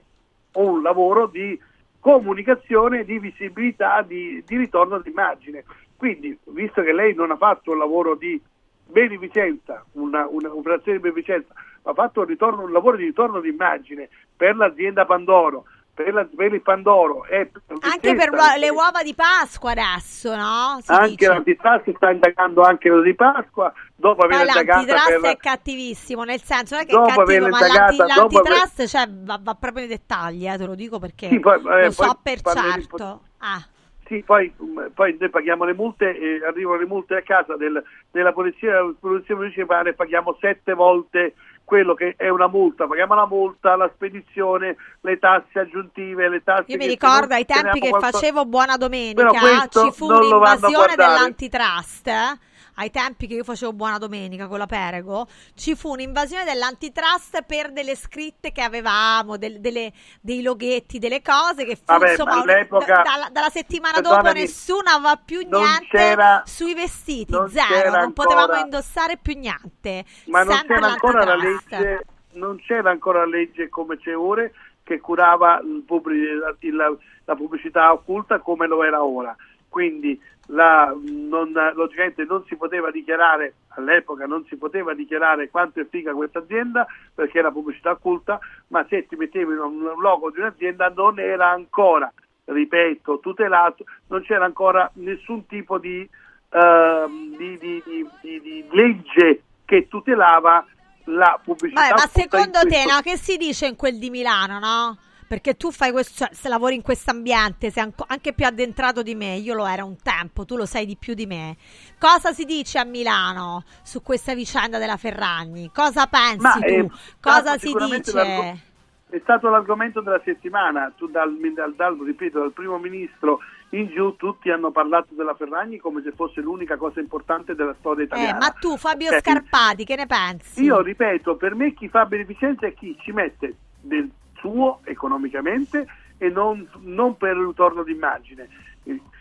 un 0.53 0.81
lavoro 0.81 1.27
di 1.27 1.59
comunicazione, 1.99 3.03
di 3.03 3.19
visibilità, 3.19 4.01
di, 4.01 4.41
di 4.47 4.55
ritorno 4.55 4.99
d'immagine. 4.99 5.65
Quindi, 5.97 6.39
visto 6.45 6.81
che 6.81 6.93
lei 6.93 7.13
non 7.13 7.31
ha 7.31 7.35
fatto 7.35 7.71
un 7.71 7.79
lavoro 7.79 8.15
di 8.15 8.41
beneficenza, 8.87 9.83
una, 9.95 10.25
una 10.25 10.55
operazione 10.55 10.99
di 10.99 11.03
beneficenza, 11.03 11.53
ma 11.83 11.91
ha 11.91 11.93
fatto 11.93 12.21
un, 12.21 12.27
ritorno- 12.27 12.63
un 12.63 12.71
lavoro 12.71 12.95
di 12.95 13.03
ritorno 13.03 13.41
d'immagine 13.41 14.07
per 14.37 14.55
l'azienda 14.55 15.03
Pandoro, 15.03 15.65
per, 16.03 16.13
la- 16.13 16.45
il 16.45 16.61
Pandoro 16.61 17.25
per 17.27 17.49
Anche 17.81 18.15
per 18.15 18.29
le 18.57 18.69
uova 18.69 19.03
di 19.03 19.13
Pasqua 19.13 19.71
adesso, 19.71 20.33
no? 20.33 20.79
Si 20.81 20.91
anche 20.91 21.27
l'antitrust 21.27 21.93
sta 21.95 22.11
indagando 22.11 22.61
anche 22.61 22.87
lo 22.87 23.01
di 23.01 23.13
Pasqua, 23.13 23.73
dopo 23.95 24.21
aver 24.21 24.45
l'antitrust 24.45 25.19
per 25.19 25.31
è 25.31 25.37
cattivissimo, 25.37 26.23
nel 26.23 26.41
senso 26.41 26.75
non 26.75 26.83
è 26.83 26.87
che 26.87 26.93
Dopo 26.93 27.07
è 27.07 27.15
cattivo, 27.15 27.47
ma 27.49 27.59
indagata, 27.59 27.79
l'anti- 27.79 27.97
dopo 27.97 28.39
aver- 28.39 28.49
l'antitrust 28.49 28.85
cioè, 28.87 29.07
va, 29.09 29.39
va 29.41 29.55
proprio 29.55 29.85
nei 29.85 29.89
dettagli, 29.89 30.47
eh, 30.47 30.57
te 30.57 30.65
lo 30.65 30.75
dico 30.75 30.99
perché 30.99 31.27
Sì, 31.27 31.39
poi, 31.39 31.61
eh, 31.67 31.85
lo 31.85 31.91
so 31.91 32.03
poi 32.03 32.15
per 32.23 32.41
certo. 32.53 33.21
Ah. 33.39 33.61
Sì, 34.07 34.23
poi, 34.25 34.51
poi 34.93 35.17
noi 35.19 35.29
paghiamo 35.29 35.65
le 35.65 35.73
multe 35.73 36.17
e 36.17 36.41
arrivano 36.43 36.79
le 36.79 36.85
multe 36.87 37.17
a 37.17 37.21
casa 37.21 37.55
del- 37.57 37.83
della 38.09 38.31
polizia, 38.31 38.71
della 38.71 38.93
polizia 38.99 39.35
municipale 39.35 39.93
paghiamo 39.93 40.37
sette 40.39 40.73
volte 40.73 41.35
quello 41.69 41.93
che 41.93 42.15
è 42.17 42.29
una 42.29 42.47
multa, 42.47 42.87
paghiamo 42.87 43.13
la 43.13 43.27
multa, 43.27 43.75
la 43.75 43.91
spedizione, 43.93 44.75
le 45.01 45.19
tasse 45.19 45.59
aggiuntive, 45.59 46.27
le 46.27 46.41
tasse 46.43 46.63
Io 46.65 46.77
mi 46.77 46.87
ricordo 46.87 47.35
ai 47.35 47.45
tempi 47.45 47.79
che 47.79 47.89
qualcosa- 47.89 48.17
facevo 48.17 48.45
Buona 48.45 48.75
Domenica, 48.75 49.67
ci 49.69 49.91
fu 49.91 50.07
un'invasione 50.11 50.95
dell'antitrust. 50.95 52.07
eh. 52.07 52.37
Ai 52.79 52.91
tempi 52.91 53.27
che 53.27 53.33
io 53.33 53.43
facevo 53.43 53.73
Buona 53.73 53.97
Domenica 53.97 54.47
con 54.47 54.57
la 54.57 54.65
Perego, 54.65 55.27
ci 55.53 55.75
fu 55.75 55.89
un'invasione 55.91 56.45
dell'antitrust 56.45 57.43
per 57.43 57.73
delle 57.73 57.93
scritte 57.97 58.53
che 58.53 58.61
avevamo, 58.61 59.35
del- 59.35 59.59
delle- 59.59 59.91
dei 60.21 60.41
loghetti, 60.41 60.97
delle 60.97 61.21
cose 61.21 61.65
che 61.65 61.75
fu 61.75 61.83
Vabbè, 61.87 62.11
insomma 62.11 62.35
ma 62.35 62.41
all'epoca- 62.41 62.85
da- 62.95 63.01
dalla, 63.03 63.29
dalla 63.33 63.49
settimana 63.49 63.99
dopo 63.99 64.15
nessuno 64.31 64.89
aveva 64.89 65.17
più 65.17 65.39
niente 65.41 65.97
sui 66.45 66.73
vestiti, 66.73 67.33
non 67.33 67.49
zero, 67.49 67.91
non 67.91 68.13
potevamo 68.13 68.41
ancora- 68.43 68.59
indossare 68.61 69.17
più 69.17 69.37
niente. 69.37 70.05
ma 70.27 70.43
non 70.43 70.61
c'era 70.65 70.87
ancora 70.87 71.25
la 71.25 71.35
legge, 71.35 72.05
non 72.31 72.61
c'era 72.61 72.91
ancora 72.91 73.19
la 73.19 73.25
legge 73.25 73.67
come 73.67 73.97
c'è 73.97 74.15
ora 74.15 74.49
che 74.83 74.99
curava 75.01 75.59
pubblic- 75.85 76.55
il- 76.59 76.97
la 77.25 77.35
pubblicità 77.35 77.91
occulta 77.91 78.39
come 78.39 78.67
lo 78.67 78.85
era 78.85 79.03
ora. 79.03 79.35
Quindi 79.67 80.19
la, 80.51 80.95
non, 81.03 81.51
logicamente 81.75 82.23
non 82.23 82.43
si 82.47 82.55
poteva 82.55 82.89
dichiarare, 82.91 83.53
all'epoca 83.69 84.25
non 84.25 84.45
si 84.47 84.55
poteva 84.55 84.93
dichiarare 84.93 85.49
quanto 85.49 85.79
è 85.79 85.85
figa 85.87 86.13
questa 86.13 86.39
azienda 86.39 86.87
perché 87.13 87.37
era 87.39 87.51
pubblicità 87.51 87.91
occulta, 87.91 88.39
ma 88.67 88.85
se 88.89 89.05
ti 89.07 89.15
mettevi 89.15 89.53
un 89.53 89.81
un 89.81 90.01
logo 90.01 90.31
di 90.31 90.39
un'azienda 90.39 90.89
non 90.95 91.19
era 91.19 91.49
ancora, 91.49 92.11
ripeto, 92.45 93.19
tutelato, 93.19 93.83
non 94.07 94.23
c'era 94.23 94.45
ancora 94.45 94.89
nessun 94.95 95.45
tipo 95.45 95.77
di, 95.77 96.07
ehm, 96.49 97.35
di- 97.37 97.57
di- 97.57 98.07
di- 98.41 98.65
legge 98.71 99.43
che 99.65 99.87
tutelava 99.87 100.65
la 101.05 101.39
pubblicità 101.43 101.81
Vabbè, 101.81 101.93
ma 101.93 102.03
in 102.03 102.09
secondo 102.09 102.59
te, 102.67 102.85
no, 102.85 102.99
che 103.01 103.17
si 103.17 103.37
dice 103.37 103.67
in 103.67 103.75
quel 103.75 103.97
di 103.99 104.09
Milano, 104.09 104.59
no? 104.59 104.97
Perché 105.29 105.57
tu 105.57 105.71
fai 105.71 105.91
questo, 105.91 106.25
cioè, 106.25 106.33
se 106.33 106.49
lavori 106.49 106.73
in 106.73 106.81
questo 106.81 107.11
ambiente, 107.11 107.69
sei 107.69 107.87
anche 108.07 108.33
più 108.33 108.47
addentrato 108.47 109.03
di 109.03 109.13
me, 109.13 109.35
io 109.35 109.53
lo 109.53 109.67
ero 109.67 109.85
un 109.85 109.95
tempo, 110.01 110.43
tu 110.43 110.55
lo 110.57 110.65
sai 110.65 110.87
di 110.87 110.95
più 110.97 111.13
di 111.13 111.27
me. 111.27 111.55
Cosa 111.99 112.33
si 112.33 112.45
dice 112.45 112.79
a 112.79 112.83
Milano 112.83 113.63
su 113.83 114.01
questa 114.01 114.33
vicenda 114.33 114.79
della 114.79 114.97
Ferragni? 114.97 115.69
Cosa 115.71 116.07
pensi 116.07 116.39
Ma, 116.41 116.53
tu? 116.53 116.63
eh, 116.65 116.89
Cosa 117.21 117.59
si 117.59 117.71
dice? 117.73 118.63
È 119.07 119.19
stato 119.21 119.49
l'argomento 119.49 120.01
della 120.01 120.19
settimana, 120.25 120.91
tu 120.97 121.07
dal, 121.07 121.31
dal- 121.53 121.75
dal- 121.75 121.97
ripeto, 122.03 122.39
dal 122.39 122.51
primo 122.51 122.79
ministro 122.79 123.37
in 123.71 123.87
giù 123.93 124.15
tutti 124.15 124.49
hanno 124.49 124.71
parlato 124.71 125.13
della 125.13 125.35
Ferragni 125.35 125.77
come 125.77 126.01
se 126.03 126.11
fosse 126.15 126.41
l'unica 126.41 126.75
cosa 126.75 126.99
importante 126.99 127.53
della 127.53 127.75
storia 127.77 128.01
Eh, 128.01 128.05
italiana. 128.05 128.37
ma 128.39 128.49
tu, 128.49 128.77
Fabio 128.77 129.09
Cioè, 129.11 129.19
Scarpati, 129.19 129.85
che 129.85 129.95
ne 129.95 130.07
pensi? 130.07 130.63
Io 130.63 130.81
ripeto, 130.81 131.35
per 131.35 131.53
me 131.53 131.75
chi 131.75 131.87
fa 131.87 132.05
beneficenza 132.05 132.65
è 132.65 132.73
chi 132.73 132.97
ci 133.01 133.11
mette 133.11 133.55
del 133.81 134.09
suo 134.39 134.79
economicamente 134.83 135.87
e 136.17 136.29
non, 136.29 136.67
non 136.81 137.17
per 137.17 137.35
il 137.35 137.45
ritorno 137.47 137.83
d'immagine. 137.83 138.47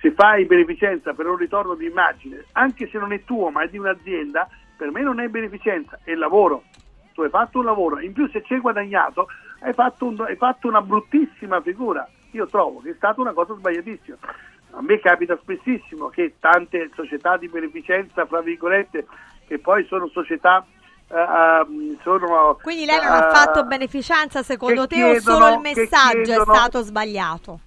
Se 0.01 0.13
fai 0.13 0.47
beneficenza 0.47 1.13
per 1.13 1.27
un 1.27 1.37
ritorno 1.37 1.75
d'immagine, 1.75 2.45
anche 2.53 2.89
se 2.89 2.99
non 2.99 3.13
è 3.13 3.25
tuo 3.25 3.51
ma 3.51 3.63
è 3.63 3.69
di 3.69 3.79
un'azienda, 3.79 4.49
per 4.77 4.91
me 4.91 5.03
non 5.03 5.21
è 5.21 5.29
beneficenza, 5.29 5.99
è 6.05 6.15
lavoro. 6.15 6.65
Tu 7.13 7.23
hai 7.23 7.31
fatto 7.31 7.59
un 7.59 7.65
lavoro, 7.65 7.99
in 8.01 8.13
più 8.13 8.29
se 8.29 8.43
ci 8.43 8.55
hai 8.55 8.61
guadagnato 8.61 9.27
hai 9.61 9.73
fatto, 9.73 10.07
un- 10.07 10.21
hai 10.21 10.37
fatto 10.37 10.69
una 10.69 10.83
bruttissima 10.83 11.61
figura. 11.61 12.09
Io 12.33 12.47
trovo 12.47 12.81
che 12.81 12.91
è 12.91 12.95
stata 12.95 13.21
una 13.21 13.33
cosa 13.33 13.55
sbagliatissima. 13.55 14.17
A 14.73 14.83
me 14.83 15.01
capita 15.01 15.37
spessissimo 15.37 16.09
che 16.09 16.35
tante 16.39 16.91
società 16.95 17.37
di 17.37 17.49
beneficenza, 17.49 18.27
fra 18.27 18.41
virgolette, 18.41 19.07
che 19.47 19.59
poi 19.59 19.85
sono 19.87 20.09
società 20.09 20.65
ehm, 21.09 21.99
sono... 22.03 22.59
Quindi 22.63 22.85
lei 22.85 23.01
non 23.03 23.13
ha 23.13 23.29
eh, 23.29 23.31
fatto 23.31 23.65
beneficenza 23.65 24.43
secondo 24.43 24.87
te 24.87 25.03
o 25.03 25.19
solo 25.21 25.37
chiedono- 25.39 25.55
il 25.55 25.61
messaggio 25.61 26.23
chiedono- 26.23 26.53
è 26.53 26.57
stato 26.57 26.81
sbagliato? 26.83 27.61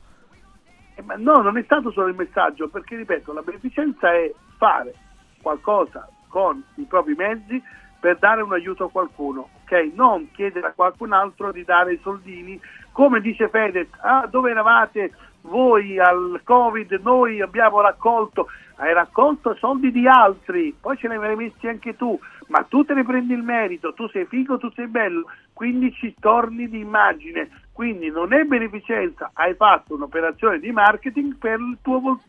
Eh, 0.96 1.02
ma 1.02 1.16
no, 1.18 1.42
non 1.42 1.58
è 1.58 1.64
stato 1.64 1.92
solo 1.92 2.08
il 2.08 2.16
messaggio, 2.16 2.68
perché 2.70 2.96
ripeto, 2.96 3.34
la 3.34 3.42
beneficenza 3.42 4.12
è 4.12 4.32
fare 4.58 4.94
qualcosa 5.42 6.08
con 6.28 6.64
i 6.76 6.84
propri 6.84 7.16
mezzi 7.16 7.62
per 8.00 8.18
dare 8.18 8.42
un 8.42 8.52
aiuto 8.54 8.86
a 8.86 8.90
qualcuno, 8.92 9.50
ok? 9.64 9.92
Non 9.94 10.30
chiedere 10.32 10.68
a 10.68 10.74
qualcun 10.74 11.14
altro 11.14 11.52
di 11.52 11.64
dare 11.64 11.94
i 11.94 12.00
soldini, 12.02 12.60
come 12.92 13.22
dice 13.22 13.48
Fedez, 13.50 13.88
ah, 14.02 14.28
dove 14.30 14.52
eravate 14.52 15.14
voi 15.42 16.00
al 16.00 16.42
Covid, 16.44 17.00
noi 17.04 17.42
abbiamo 17.42 17.80
raccolto, 17.82 18.48
hai 18.82 18.94
raccolto 18.94 19.56
soldi 19.60 19.92
di 19.92 20.08
altri, 20.08 20.76
poi 20.80 20.98
ce 20.98 21.08
ne 21.08 21.16
avrei 21.16 21.36
messi 21.36 21.68
anche 21.68 21.96
tu, 21.96 22.20
ma 22.48 22.64
tu 22.64 22.84
te 22.84 22.96
ne 22.96 23.04
prendi 23.04 23.34
il 23.34 23.44
merito, 23.44 23.94
tu 23.94 24.08
sei 24.10 24.26
figo, 24.26 24.58
tu 24.58 24.72
sei 24.72 24.88
bello, 24.88 25.28
quindi 25.54 25.94
ci 25.94 26.16
torni 26.20 26.68
di 26.68 26.80
immagine, 26.80 27.50
quindi 27.72 28.10
non 28.10 28.34
è 28.34 28.44
beneficenza, 28.44 29.30
hai 29.34 29.54
fatto 29.54 29.94
un'operazione 29.94 30.58
di 30.58 30.72
marketing 30.72 31.38
per, 31.38 31.60
il 31.60 31.78
tuo 31.84 32.20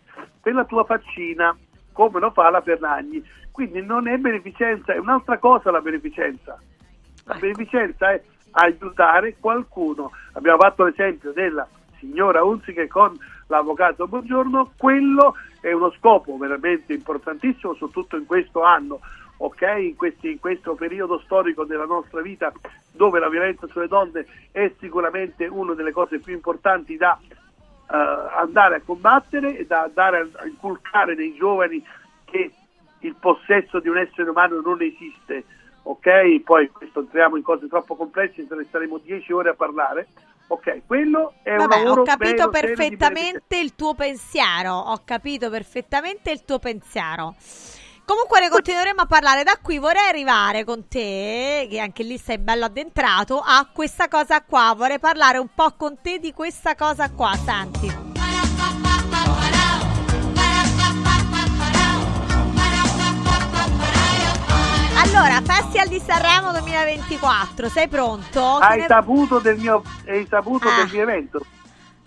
per 0.42 0.52
la 0.52 0.64
tua 0.66 0.84
faccina, 0.84 1.56
come 1.92 2.20
lo 2.20 2.30
fa 2.32 2.50
la 2.50 2.60
Ferragni. 2.60 3.24
Quindi 3.50 3.82
non 3.82 4.06
è 4.06 4.16
beneficenza, 4.18 4.92
è 4.92 4.98
un'altra 4.98 5.38
cosa 5.38 5.70
la 5.70 5.80
beneficenza. 5.80 6.58
La 7.24 7.36
beneficenza 7.38 8.12
è 8.12 8.22
aiutare 8.50 9.36
qualcuno. 9.38 10.10
Abbiamo 10.32 10.58
fatto 10.58 10.84
l'esempio 10.84 11.32
della 11.32 11.66
signora 11.98 12.42
Unziche 12.42 12.88
con 12.88 13.16
l'avvocato 13.52 14.06
Buongiorno, 14.06 14.72
quello 14.78 15.34
è 15.60 15.72
uno 15.72 15.90
scopo 15.92 16.36
veramente 16.38 16.94
importantissimo, 16.94 17.74
soprattutto 17.74 18.16
in 18.16 18.24
questo 18.24 18.62
anno, 18.62 19.00
ok? 19.36 19.62
In, 19.78 19.96
questi- 19.96 20.32
in 20.32 20.40
questo 20.40 20.74
periodo 20.74 21.20
storico 21.20 21.64
della 21.64 21.84
nostra 21.84 22.22
vita 22.22 22.52
dove 22.90 23.18
la 23.18 23.28
violenza 23.28 23.66
sulle 23.68 23.88
donne 23.88 24.26
è 24.50 24.72
sicuramente 24.78 25.46
una 25.46 25.74
delle 25.74 25.92
cose 25.92 26.18
più 26.18 26.32
importanti 26.32 26.96
da 26.96 27.18
eh, 27.20 27.96
andare 28.38 28.76
a 28.76 28.82
combattere 28.84 29.58
e 29.58 29.66
da 29.66 29.82
andare 29.82 30.18
a, 30.18 30.42
a 30.42 30.46
inculcare 30.46 31.14
nei 31.14 31.34
giovani 31.34 31.84
che 32.24 32.50
il 33.00 33.14
possesso 33.18 33.80
di 33.80 33.88
un 33.88 33.98
essere 33.98 34.30
umano 34.30 34.60
non 34.60 34.80
esiste, 34.80 35.44
ok? 35.82 36.40
Poi 36.42 36.70
questo 36.70 37.00
entriamo 37.00 37.36
in 37.36 37.42
cose 37.42 37.68
troppo 37.68 37.96
complesse, 37.96 38.46
se 38.46 38.54
ne 38.54 38.64
staremo 38.64 38.98
dieci 38.98 39.32
ore 39.32 39.50
a 39.50 39.54
parlare. 39.54 40.08
Ok, 40.48 40.82
quello 40.86 41.34
è 41.42 41.52
un 41.52 41.56
Vabbè, 41.58 41.82
lavoro 41.82 42.02
ho 42.02 42.04
capito 42.04 42.48
vero, 42.48 42.50
perfettamente 42.50 43.58
il 43.58 43.74
tuo 43.74 43.94
pensiero. 43.94 44.74
Ho 44.74 45.00
capito 45.04 45.48
perfettamente 45.48 46.30
il 46.30 46.44
tuo 46.44 46.58
pensiero. 46.58 47.34
Comunque 48.04 48.40
ne 48.40 48.48
continueremo 48.50 49.02
a 49.02 49.06
parlare 49.06 49.44
da 49.44 49.58
qui. 49.62 49.78
Vorrei 49.78 50.08
arrivare 50.08 50.64
con 50.64 50.88
te, 50.88 51.66
che 51.70 51.78
anche 51.78 52.02
lì 52.02 52.18
sei 52.18 52.38
bello 52.38 52.66
addentrato, 52.66 53.38
a 53.38 53.66
questa 53.72 54.08
cosa 54.08 54.42
qua. 54.42 54.74
Vorrei 54.76 54.98
parlare 54.98 55.38
un 55.38 55.48
po' 55.54 55.74
con 55.76 55.96
te 56.02 56.18
di 56.18 56.32
questa 56.32 56.74
cosa 56.74 57.10
qua. 57.10 57.32
Senti. 57.34 58.91
Allora, 65.02 65.40
Festival 65.42 65.88
di 65.88 65.98
Sanremo 66.00 66.52
2024, 66.52 67.68
sei 67.68 67.88
pronto? 67.88 68.40
Hai 68.58 68.80
ne- 68.80 68.86
saputo 68.86 69.38
del 69.40 69.58
mio, 69.58 69.82
hai 70.06 70.24
saputo 70.28 70.68
Ah. 70.68 70.76
del 70.76 70.88
mio 70.92 71.02
evento? 71.02 71.40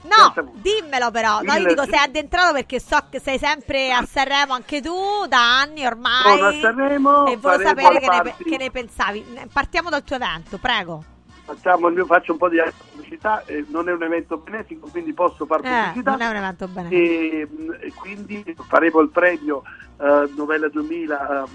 No, 0.04 0.52
dimmelo 0.54 1.12
però. 1.12 1.42
No, 1.42 1.54
io 1.56 1.66
dico 1.68 1.84
sei 1.84 1.98
addentrato 2.00 2.54
perché 2.54 2.80
so 2.80 2.98
che 3.10 3.20
sei 3.20 3.38
sempre 3.40 3.92
a 3.92 4.06
Sanremo 4.06 4.54
anche 4.54 4.82
tu 4.82 4.94
da 5.28 5.60
anni 5.62 5.86
ormai. 5.86 6.38
Sono 6.38 6.48
a 6.48 6.54
Sanremo, 6.54 7.26
e 7.28 7.38
volevo 7.38 7.64
sapere 7.68 8.00
che 8.00 8.08
ne, 8.10 8.36
che 8.52 8.58
ne 8.58 8.72
pensavi. 8.72 9.26
Partiamo 9.52 9.90
dal 9.90 10.04
tuo 10.04 10.16
evento, 10.16 10.58
prego. 10.58 11.04
Facciamo 11.44 11.90
mio, 11.90 12.06
faccio 12.06 12.32
un 12.32 12.38
po' 12.38 12.50
di 12.50 12.58
pubblicità, 12.92 13.44
eh, 13.46 13.66
non 13.70 13.90
è 13.90 13.94
un 13.94 14.02
evento 14.04 14.38
benefico, 14.38 14.88
quindi 14.88 15.14
posso 15.14 15.46
fare 15.46 15.62
Eh, 15.68 15.82
pubblicità. 15.88 16.12
non 16.12 16.22
è 16.22 16.28
un 16.30 16.36
evento 16.36 16.68
bene. 16.68 16.90
e, 16.90 17.48
mh, 17.50 17.78
e 17.82 17.94
quindi 17.94 18.56
faremo 18.68 19.00
il 19.02 19.10
premio 19.10 19.64
eh, 20.00 20.32
Novella 20.36 20.70
2000 20.70 21.46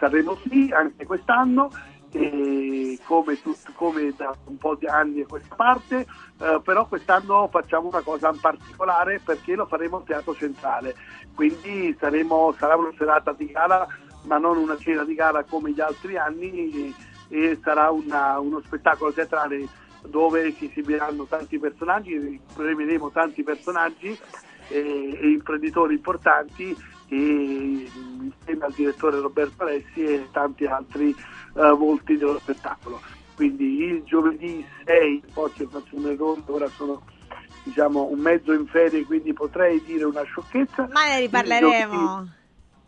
Sanremo 0.00 0.36
sì 0.48 0.70
anche 0.72 1.04
quest'anno 1.04 1.70
come, 3.04 3.40
tut- 3.40 3.72
come 3.74 4.12
da 4.16 4.34
un 4.46 4.56
po' 4.56 4.74
di 4.74 4.86
anni 4.86 5.20
a 5.20 5.26
questa 5.26 5.54
parte 5.54 6.06
eh, 6.40 6.60
però 6.64 6.86
quest'anno 6.86 7.48
facciamo 7.48 7.88
una 7.88 8.00
cosa 8.00 8.30
in 8.32 8.40
particolare 8.40 9.20
perché 9.22 9.54
lo 9.54 9.66
faremo 9.66 9.98
al 9.98 10.04
Teatro 10.04 10.34
Centrale. 10.34 10.96
Quindi 11.34 11.94
saremo, 12.00 12.52
sarà 12.58 12.74
una 12.76 12.92
serata 12.96 13.32
di 13.32 13.46
gara 13.46 13.86
ma 14.22 14.38
non 14.38 14.56
una 14.56 14.76
cena 14.76 15.04
di 15.04 15.14
gara 15.14 15.44
come 15.44 15.70
gli 15.70 15.80
altri 15.80 16.16
anni 16.16 16.72
e, 16.72 16.94
e 17.28 17.58
sarà 17.62 17.90
una- 17.90 18.40
uno 18.40 18.60
spettacolo 18.64 19.12
teatrale 19.12 19.68
dove 20.02 20.52
si 20.52 20.64
esibiranno 20.64 21.24
tanti 21.24 21.58
personaggi, 21.58 22.40
premieremo 22.54 23.10
tanti 23.10 23.42
personaggi 23.42 24.18
e, 24.68 25.18
e 25.20 25.28
imprenditori 25.28 25.94
importanti 25.94 26.76
insieme 27.16 28.64
al 28.64 28.72
direttore 28.72 29.20
Roberto 29.20 29.62
Alessi 29.62 30.04
e 30.04 30.28
tanti 30.30 30.64
altri 30.66 31.10
eh, 31.10 31.70
volti 31.70 32.16
dello 32.16 32.38
spettacolo. 32.38 33.00
Quindi 33.34 33.84
il 33.84 34.02
giovedì 34.04 34.64
6, 34.84 35.22
forse 35.32 35.66
faccio 35.66 35.96
un 35.96 36.06
errore, 36.08 36.42
ora 36.46 36.68
sono 36.68 37.02
diciamo 37.62 38.08
un 38.10 38.18
mezzo 38.18 38.52
in 38.52 38.66
ferie, 38.66 39.04
quindi 39.04 39.32
potrei 39.32 39.82
dire 39.84 40.04
una 40.04 40.22
sciocchezza. 40.22 40.88
Ma 40.92 41.06
ne 41.06 41.20
riparleremo. 41.20 41.92
giovedì- 41.92 42.30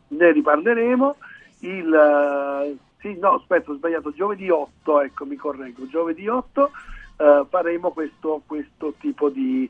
ne 0.09 0.33
riparleremo. 0.33 1.17
Il, 1.61 2.77
sì, 3.01 3.17
no, 3.19 3.35
aspetta, 3.35 3.71
ho 3.71 3.77
sbagliato, 3.77 4.13
giovedì 4.13 4.51
8, 4.51 5.01
ecco, 5.03 5.25
mi 5.25 5.37
correggo, 5.37 5.87
giovedì 5.87 6.27
8 6.29 6.71
eh, 7.23 7.47
faremo 7.49 7.91
questo, 7.93 8.43
questo 8.47 8.95
tipo 8.99 9.29
di, 9.29 9.69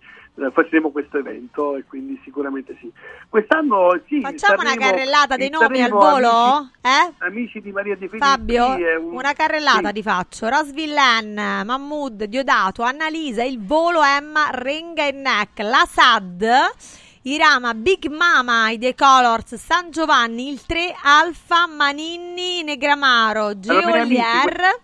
faremo 0.52 0.90
questo 0.90 1.18
evento 1.18 1.76
e 1.76 1.84
quindi 1.84 2.18
sicuramente 2.24 2.76
sì. 2.80 2.90
Quest'anno 3.28 4.00
sì, 4.08 4.20
Facciamo 4.20 4.60
una 4.60 4.70
Sanremo- 4.70 4.90
carrellata 4.90 5.36
dei 5.36 5.46
il 5.46 5.52
nomi 5.52 5.82
al 5.82 5.90
volo? 5.90 6.28
Amici, 6.30 6.70
Eh? 6.80 7.12
amici 7.26 7.60
di 7.60 7.70
Maria 7.72 7.94
De 7.96 8.06
Filippi 8.08 8.18
Fabio, 8.26 8.66
un- 8.74 9.14
una 9.14 9.32
carrellata 9.34 9.88
sì. 9.88 9.94
ti 9.94 10.02
faccio. 10.02 10.48
Rosvillen, 10.48 11.34
Mahmood, 11.64 12.24
Diodato, 12.24 12.82
Annalisa, 12.82 13.42
Il 13.42 13.62
Volo, 13.64 14.02
Emma, 14.02 14.48
Renga 14.52 15.06
e 15.06 15.12
Neck, 15.12 15.58
La 15.60 15.86
Sad, 15.88 16.46
Irama, 17.24 17.74
Big 17.74 18.06
Mama, 18.08 18.70
i 18.70 18.78
The 18.78 18.94
Colors, 18.94 19.54
San 19.54 19.90
Giovanni, 19.90 20.48
il 20.50 20.64
3, 20.66 20.94
Alfa, 21.04 21.66
Maninni, 21.68 22.62
Negramaro, 22.64 23.48
Allora, 23.48 23.58
Geolier. 23.60 24.80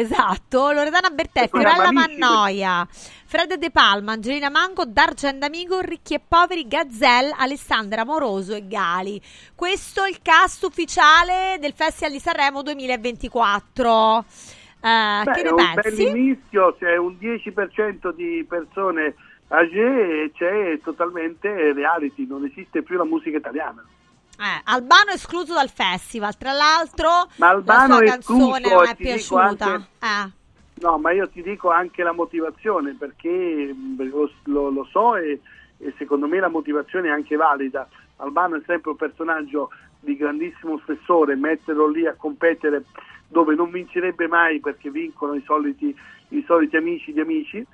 Esatto, 0.00 0.72
Loredana 0.72 1.10
Bertè, 1.10 1.48
Fiorella 1.48 1.92
Mannoia, 1.92 2.86
Fred 2.90 3.54
De 3.54 3.70
Palma, 3.70 4.12
Angelina 4.12 4.48
Mango, 4.48 4.84
D'Argento 4.86 5.44
Amigo, 5.44 5.80
Ricchi 5.80 6.14
e 6.14 6.20
Poveri, 6.26 6.66
Gazelle, 6.66 7.34
Alessandra 7.36 8.04
Moroso 8.04 8.54
e 8.54 8.66
Gali. 8.66 9.20
Questo 9.54 10.02
è 10.04 10.08
il 10.08 10.20
cast 10.22 10.62
ufficiale 10.64 11.58
del 11.60 11.74
Festival 11.74 12.12
di 12.12 12.18
Sanremo 12.18 12.62
2024. 12.62 14.24
Eh, 14.82 15.22
Beh, 15.24 15.32
che 15.32 15.40
è 15.40 15.42
ne 15.42 15.50
un 15.50 15.56
pensi? 15.74 16.04
bell'inizio, 16.04 16.76
c'è 16.78 16.96
un 16.96 17.16
10% 17.20 18.12
di 18.14 18.44
persone 18.48 19.14
age 19.48 20.22
e 20.24 20.32
c'è 20.34 20.80
totalmente 20.82 21.72
reality, 21.74 22.26
non 22.26 22.44
esiste 22.46 22.82
più 22.82 22.96
la 22.96 23.04
musica 23.04 23.36
italiana. 23.36 23.84
Eh, 24.42 24.60
Albano 24.64 25.10
escluso 25.12 25.52
dal 25.52 25.68
festival, 25.68 26.34
tra 26.38 26.52
l'altro 26.52 27.28
Ma 27.36 27.48
Albano 27.48 28.00
la 28.00 28.14
è 28.14 28.22
sua 28.22 28.36
canzone 28.38 28.68
non 28.74 28.86
è 28.86 28.96
piaciuta. 28.96 29.64
anche- 29.66 29.86
Eh. 30.00 30.38
No, 30.80 30.96
ma 30.96 31.10
io 31.12 31.28
ti 31.28 31.42
dico 31.42 31.68
anche 31.70 32.02
la 32.02 32.12
motivazione 32.12 32.94
perché 32.98 33.74
lo, 34.44 34.70
lo- 34.70 34.84
so 34.90 35.16
e, 35.16 35.38
e 35.76 35.94
secondo 35.98 36.26
me 36.26 36.40
la 36.40 36.48
motivazione 36.48 37.08
è 37.08 37.10
anche 37.10 37.36
valida. 37.36 37.86
Albano 38.16 38.56
è 38.56 38.62
sempre 38.64 38.92
un 38.92 38.96
personaggio 38.96 39.68
di 40.00 40.16
grandissimo 40.16 40.78
spessore, 40.78 41.34
metterlo 41.36 41.86
lì 41.86 42.06
a 42.06 42.14
competere 42.14 42.84
dove 43.28 43.54
non 43.54 43.70
vincerebbe 43.70 44.26
mai 44.26 44.58
perché 44.60 44.90
vincono 44.90 45.34
i 45.34 45.42
soliti, 45.44 45.94
i 46.28 46.42
soliti 46.46 46.76
amici 46.76 47.12
di 47.12 47.20
amici, 47.20 47.64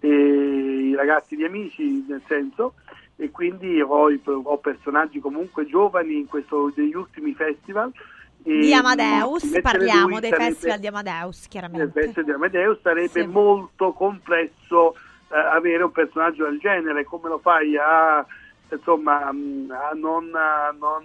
e 0.00 0.08
i 0.08 0.94
ragazzi 0.96 1.36
di 1.36 1.44
amici 1.44 2.04
nel 2.08 2.22
senso, 2.26 2.74
e 3.16 3.30
quindi 3.30 3.80
ho, 3.80 4.08
ho 4.08 4.58
personaggi 4.58 5.20
comunque 5.20 5.66
giovani 5.66 6.18
in 6.18 6.26
questo, 6.26 6.70
degli 6.74 6.94
ultimi 6.94 7.32
festival. 7.34 7.90
Di 8.38 8.72
Amadeus, 8.72 9.58
parliamo 9.60 10.20
dei 10.20 10.30
sarebbe- 10.30 10.50
festival 10.52 10.78
di 10.78 10.86
Amadeus, 10.86 11.48
chiaramente. 11.48 12.00
pezzo 12.00 12.22
di 12.22 12.30
Amadeus 12.30 12.78
sarebbe 12.80 13.22
Sì. 13.22 13.26
molto 13.26 13.92
complesso 13.92 14.94
eh, 15.30 15.36
avere 15.36 15.82
un 15.82 15.90
personaggio 15.90 16.44
del 16.44 16.58
genere, 16.60 17.04
come 17.04 17.28
lo 17.28 17.38
fai 17.38 17.76
a, 17.76 18.24
insomma, 18.70 19.32
mh, 19.32 19.70
a 19.70 19.90
non, 19.94 20.30
a 20.32 20.72
non, 20.78 21.02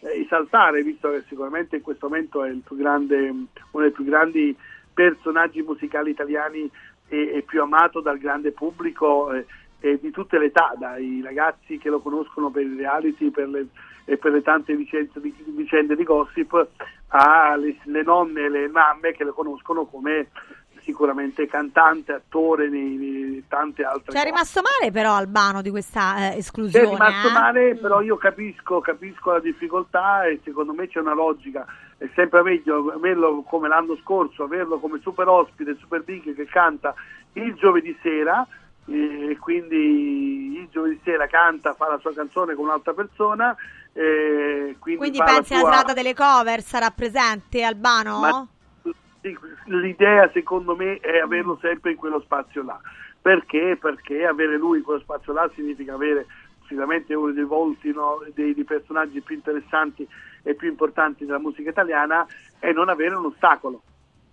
eh, 0.00 0.20
esaltare, 0.20 0.82
visto 0.82 1.10
che 1.10 1.24
sicuramente 1.26 1.76
in 1.76 1.82
questo 1.82 2.06
momento 2.06 2.44
è 2.44 2.50
il 2.50 2.62
più 2.64 2.76
grande, 2.76 3.28
uno 3.28 3.48
dei 3.82 3.90
più 3.90 4.04
grandi 4.04 4.56
personaggi 4.92 5.62
musicali 5.62 6.10
italiani 6.10 6.70
e, 7.08 7.32
e 7.34 7.42
più 7.42 7.60
amato 7.62 8.00
dal 8.00 8.18
grande 8.18 8.52
pubblico 8.52 9.32
eh, 9.32 9.44
e 9.84 9.98
di 10.00 10.10
tutte 10.10 10.38
le 10.38 10.46
età, 10.46 10.72
dai 10.78 11.20
ragazzi 11.22 11.76
che 11.76 11.90
lo 11.90 12.00
conoscono 12.00 12.48
per 12.48 12.62
i 12.62 12.74
reality, 12.74 13.28
per 13.28 13.48
le, 13.48 13.66
e 14.06 14.16
per 14.16 14.32
le 14.32 14.40
tante 14.40 14.74
vicende 14.74 15.20
di, 15.20 15.34
vicende 15.48 15.94
di 15.94 16.04
gossip 16.04 16.68
alle 17.08 17.76
le 17.82 18.02
nonne 18.02 18.44
e 18.44 18.48
le 18.48 18.68
mamme 18.68 19.12
che 19.12 19.24
le 19.24 19.32
conoscono 19.32 19.84
come 19.84 20.28
sicuramente 20.80 21.46
cantante, 21.46 22.12
attore 22.12 22.70
di 22.70 23.44
tante 23.46 23.84
altre 23.84 24.12
Cioè 24.12 24.22
è 24.22 24.24
cose. 24.24 24.24
rimasto 24.24 24.62
male 24.62 24.90
però 24.90 25.16
Albano 25.16 25.60
di 25.60 25.68
questa 25.68 26.32
eh, 26.32 26.38
esclusione. 26.38 26.86
È 26.86 26.90
rimasto 26.90 27.28
eh? 27.28 27.32
male, 27.32 27.74
però 27.74 28.00
io 28.00 28.16
capisco, 28.16 28.80
capisco 28.80 29.32
la 29.32 29.40
difficoltà 29.40 30.24
e 30.24 30.40
secondo 30.44 30.72
me 30.72 30.88
c'è 30.88 31.00
una 31.00 31.14
logica. 31.14 31.66
È 31.98 32.08
sempre 32.14 32.42
meglio 32.42 32.90
averlo 32.90 33.42
come 33.42 33.68
l'anno 33.68 33.96
scorso, 33.96 34.44
averlo 34.44 34.78
come 34.78 34.98
super 35.00 35.28
ospite, 35.28 35.76
super 35.78 36.02
big 36.02 36.34
che 36.34 36.46
canta 36.46 36.94
il 37.34 37.54
giovedì 37.54 37.94
sera 38.00 38.46
e 38.86 39.36
quindi 39.40 40.58
il 40.58 40.68
giovedì 40.70 41.00
sera 41.04 41.26
canta, 41.26 41.74
fa 41.74 41.88
la 41.88 41.98
sua 41.98 42.12
canzone 42.12 42.54
con 42.54 42.64
un'altra 42.66 42.92
persona. 42.92 43.56
quindi 43.92 44.96
Quindi 44.96 45.18
pensi 45.18 45.54
alla 45.54 45.62
sua- 45.62 45.72
serata 45.72 45.92
delle 45.92 46.14
cover 46.14 46.60
sarà 46.62 46.90
presente 46.90 47.62
Albano? 47.62 48.18
Ma- 48.20 48.46
l'idea 49.66 50.28
secondo 50.32 50.76
me 50.76 50.98
è 50.98 51.18
averlo 51.18 51.56
sempre 51.60 51.92
in 51.92 51.96
quello 51.96 52.20
spazio 52.20 52.62
là. 52.62 52.78
Perché? 53.20 53.78
Perché 53.80 54.26
avere 54.26 54.58
lui 54.58 54.78
in 54.78 54.84
quello 54.84 55.00
spazio 55.00 55.32
là 55.32 55.50
significa 55.54 55.94
avere 55.94 56.26
sicuramente 56.66 57.14
uno 57.14 57.32
dei 57.32 57.44
volti, 57.44 57.90
no, 57.92 58.22
dei, 58.34 58.52
dei 58.52 58.64
personaggi 58.64 59.22
più 59.22 59.34
interessanti 59.34 60.06
e 60.42 60.54
più 60.54 60.68
importanti 60.68 61.24
della 61.24 61.38
musica 61.38 61.70
italiana 61.70 62.26
e 62.58 62.72
non 62.72 62.90
avere 62.90 63.14
un 63.14 63.26
ostacolo. 63.26 63.82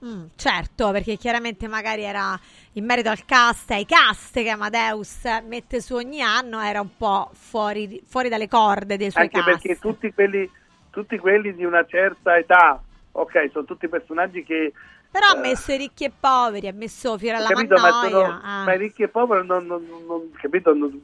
Mm, 0.03 0.25
certo, 0.35 0.89
perché 0.91 1.15
chiaramente 1.15 1.67
magari 1.67 2.01
era 2.03 2.37
in 2.73 2.85
merito 2.85 3.09
al 3.09 3.23
cast, 3.23 3.69
ai 3.71 3.85
cast 3.85 4.33
che 4.41 4.49
Amadeus 4.49 5.25
mette 5.47 5.79
su 5.79 5.93
ogni 5.93 6.21
anno, 6.21 6.59
era 6.59 6.81
un 6.81 6.97
po' 6.97 7.29
fuori, 7.33 8.01
fuori 8.07 8.27
dalle 8.27 8.47
corde 8.47 8.97
dei 8.97 9.11
suoi 9.11 9.25
Anche 9.25 9.43
cast. 9.43 9.61
perché 9.61 9.77
tutti 9.79 10.11
quelli, 10.11 10.49
tutti 10.89 11.17
quelli 11.19 11.53
di 11.53 11.63
una 11.65 11.85
certa 11.85 12.35
età, 12.35 12.81
ok, 13.11 13.49
sono 13.51 13.65
tutti 13.65 13.87
personaggi 13.87 14.43
che 14.43 14.73
Però 15.11 15.27
ha 15.27 15.37
eh, 15.37 15.39
messo 15.39 15.71
i 15.71 15.77
ricchi 15.77 16.05
e 16.05 16.11
poveri, 16.17 16.67
ha 16.67 16.73
messo 16.73 17.17
Fiore 17.19 17.37
alla 17.37 17.49
capito, 17.49 17.75
ma, 17.77 17.81
Mannoia. 17.91 18.09
sono, 18.25 18.39
ah. 18.43 18.63
ma 18.63 18.73
i 18.73 18.77
ricchi 18.79 19.03
e 19.03 19.07
poveri 19.07 19.45
non, 19.45 19.67
non- 19.67 19.85
non- 20.07 20.31
capito, 20.33 20.73
non- 20.73 20.99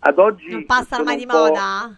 ad 0.00 0.18
oggi 0.18 0.48
Non 0.50 0.66
passano 0.66 1.02
mai 1.04 1.16
di 1.16 1.26
moda? 1.26 1.96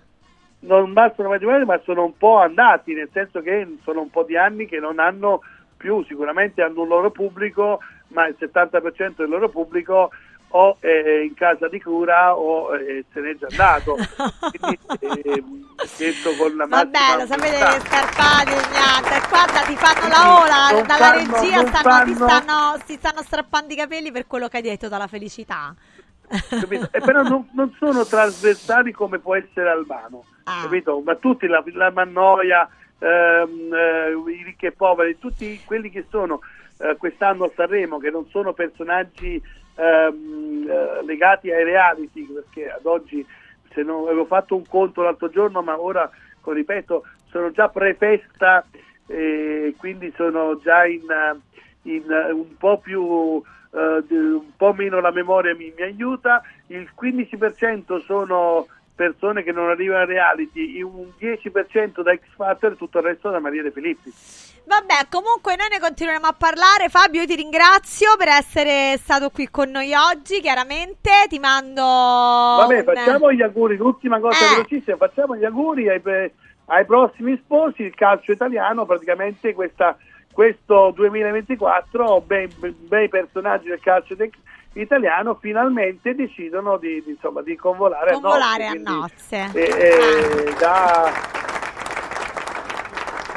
non 0.61 0.93
bastano 0.93 1.29
mai 1.29 1.39
di 1.41 1.45
moda, 1.45 1.65
ma 1.65 1.81
sono 1.85 2.05
un 2.05 2.17
po' 2.17 2.39
andati, 2.39 2.95
nel 2.95 3.09
senso 3.13 3.41
che 3.43 3.79
sono 3.83 4.01
un 4.01 4.11
po' 4.11 4.23
di 4.23 4.37
anni 4.37 4.67
che 4.67 4.79
non 4.79 4.99
hanno 4.99 5.41
più, 5.83 6.05
sicuramente 6.07 6.63
hanno 6.63 6.83
un 6.83 6.89
loro 6.89 7.11
pubblico, 7.11 7.81
ma 8.09 8.27
il 8.29 8.37
70% 8.39 9.17
del 9.17 9.29
loro 9.29 9.49
pubblico 9.49 10.11
o 10.55 10.77
è 10.81 11.21
in 11.25 11.35
casa 11.35 11.67
di 11.67 11.81
cura 11.81 12.37
o 12.37 12.77
eh, 12.77 13.05
se 13.13 13.21
n'è 13.21 13.35
già 13.37 13.47
andato. 13.51 13.97
Quindi, 14.51 14.79
eh, 15.25 15.43
detto 15.97 16.31
con 16.39 16.55
la 16.57 16.67
Vabbè, 16.67 17.17
lo 17.19 17.27
sapete 17.27 17.57
che 17.59 17.81
scarpati 17.81 18.51
niente. 18.51 19.29
Guarda, 19.29 19.61
ti 19.63 19.77
fanno 19.77 20.09
la 20.09 20.41
ola 20.41 20.83
dalla 20.83 21.05
fanno- 21.05 21.41
regia, 21.41 21.67
stanno, 21.67 22.05
ti 22.05 22.15
stanno, 22.15 22.79
si 22.85 22.95
stanno 22.95 23.23
strappando 23.23 23.73
i 23.73 23.77
capelli 23.77 24.13
per 24.13 24.27
quello 24.27 24.47
che 24.49 24.59
hai 24.59 24.63
detto 24.63 24.89
dalla 24.89 25.07
felicità. 25.09 25.75
E 26.29 27.01
però 27.01 27.23
non, 27.23 27.49
non 27.53 27.75
sono 27.79 28.05
trasversali 28.07 28.93
come 28.93 29.19
può 29.19 29.35
essere 29.35 29.69
Albano, 29.71 30.25
Ah. 30.45 30.63
capito? 30.63 31.01
Ma 31.05 31.15
tutti, 31.17 31.47
la, 31.47 31.63
la 31.73 31.91
Mannoia, 31.91 32.69
ehm, 33.03 33.75
eh, 33.75 34.33
i 34.33 34.43
ricchi 34.45 34.67
e 34.67 34.73
poveri, 34.73 35.19
tutti 35.19 35.61
quelli 35.65 35.91
che 35.91 36.07
sono 36.09 36.41
eh, 36.79 36.97
quest'anno 36.97 37.45
a 37.45 37.51
Sanremo, 37.55 37.99
che 37.99 38.11
non 38.11 38.27
sono 38.29 38.53
personaggi 38.53 39.43
ehm, 39.75 40.67
eh, 40.69 41.05
legati 41.05 41.51
ai 41.51 41.65
reality, 41.65 42.25
perché 42.25 42.71
ad 42.71 42.87
oggi 42.87 43.27
se 43.73 43.83
non 43.83 44.07
avevo 44.07 44.27
fatto 44.27 44.55
un 44.55 44.67
conto 44.69 45.03
l'altro 45.03 45.29
giorno, 45.31 45.63
ma 45.63 45.81
ora, 45.81 46.09
ripeto, 46.45 47.05
sono 47.31 47.51
già 47.51 47.69
prefesta 47.69 48.65
e 49.07 49.75
quindi 49.79 50.13
sono 50.15 50.59
già 50.59 50.85
in, 50.87 51.03
in, 51.83 52.05
un 52.33 52.57
po' 52.57 52.79
più 52.79 53.43
di- 54.07 54.15
un 54.15 54.55
po' 54.55 54.75
meno 54.75 55.01
la 55.01 55.11
memoria 55.11 55.55
mi, 55.55 55.73
mi 55.75 55.83
aiuta, 55.83 56.43
il 56.67 56.91
15% 56.95 58.05
sono 58.05 58.67
persone 58.95 59.43
che 59.43 59.53
non 59.53 59.69
arrivano 59.71 60.03
a 60.03 60.07
reality, 60.07 60.81
un 60.83 61.09
10% 61.19 62.03
da 62.03 62.15
X 62.15 62.21
Factor 62.37 62.73
e 62.73 62.77
tutto 62.77 62.99
il 62.99 63.05
resto 63.05 63.31
da 63.31 63.41
Maria 63.41 63.63
De 63.63 63.71
Filippi. 63.71 64.13
Vabbè, 64.65 65.09
comunque 65.11 65.57
noi 65.57 65.69
ne 65.71 65.81
continueremo 65.81 66.27
a 66.27 66.35
parlare. 66.39 66.89
Fabio, 66.89 67.23
io 67.23 67.27
ti 67.27 67.35
ringrazio 67.35 68.17
per 68.17 68.29
essere 68.29 68.97
stato 68.99 69.31
qui 69.31 69.49
con 69.51 69.71
noi 69.71 69.93
oggi. 69.95 70.41
Chiaramente 70.41 71.11
ti 71.29 71.39
mando. 71.41 71.83
Vabbè, 71.83 72.79
un- 72.79 72.85
facciamo 72.85 73.33
gli 73.33 73.43
auguri, 73.43 73.77
l'ultima 73.77 74.21
cosa 74.21 74.39
Eh. 74.45 74.55
velocissima, 74.55 74.97
facciamo 74.97 75.35
gli 75.37 75.45
auguri 75.45 75.89
ai, 75.89 76.01
ai 76.67 76.85
prossimi 76.87 77.37
sposi, 77.43 77.83
il 77.83 77.95
calcio 77.95 78.31
italiano, 78.31 78.87
praticamente 78.87 79.53
questa, 79.53 79.97
questo 80.33 80.93
2024, 80.95 82.21
bei, 82.21 82.49
bei 82.87 83.09
personaggi 83.09 83.69
del 83.69 83.81
calcio 83.81 84.15
italiano 84.75 85.35
finalmente 85.41 86.15
decidono 86.15 86.77
di, 86.79 87.03
di, 87.05 87.11
insomma, 87.11 87.43
di 87.43 87.57
convolare, 87.57 88.13
Convolare 88.13 88.67
a 88.67 88.71
a 88.71 88.75
nozze. 88.75 89.39
nozze. 89.39 89.49
quindi, 89.53 89.71
eh, 89.71 90.45
eh, 90.49 90.55
da, 90.59 91.11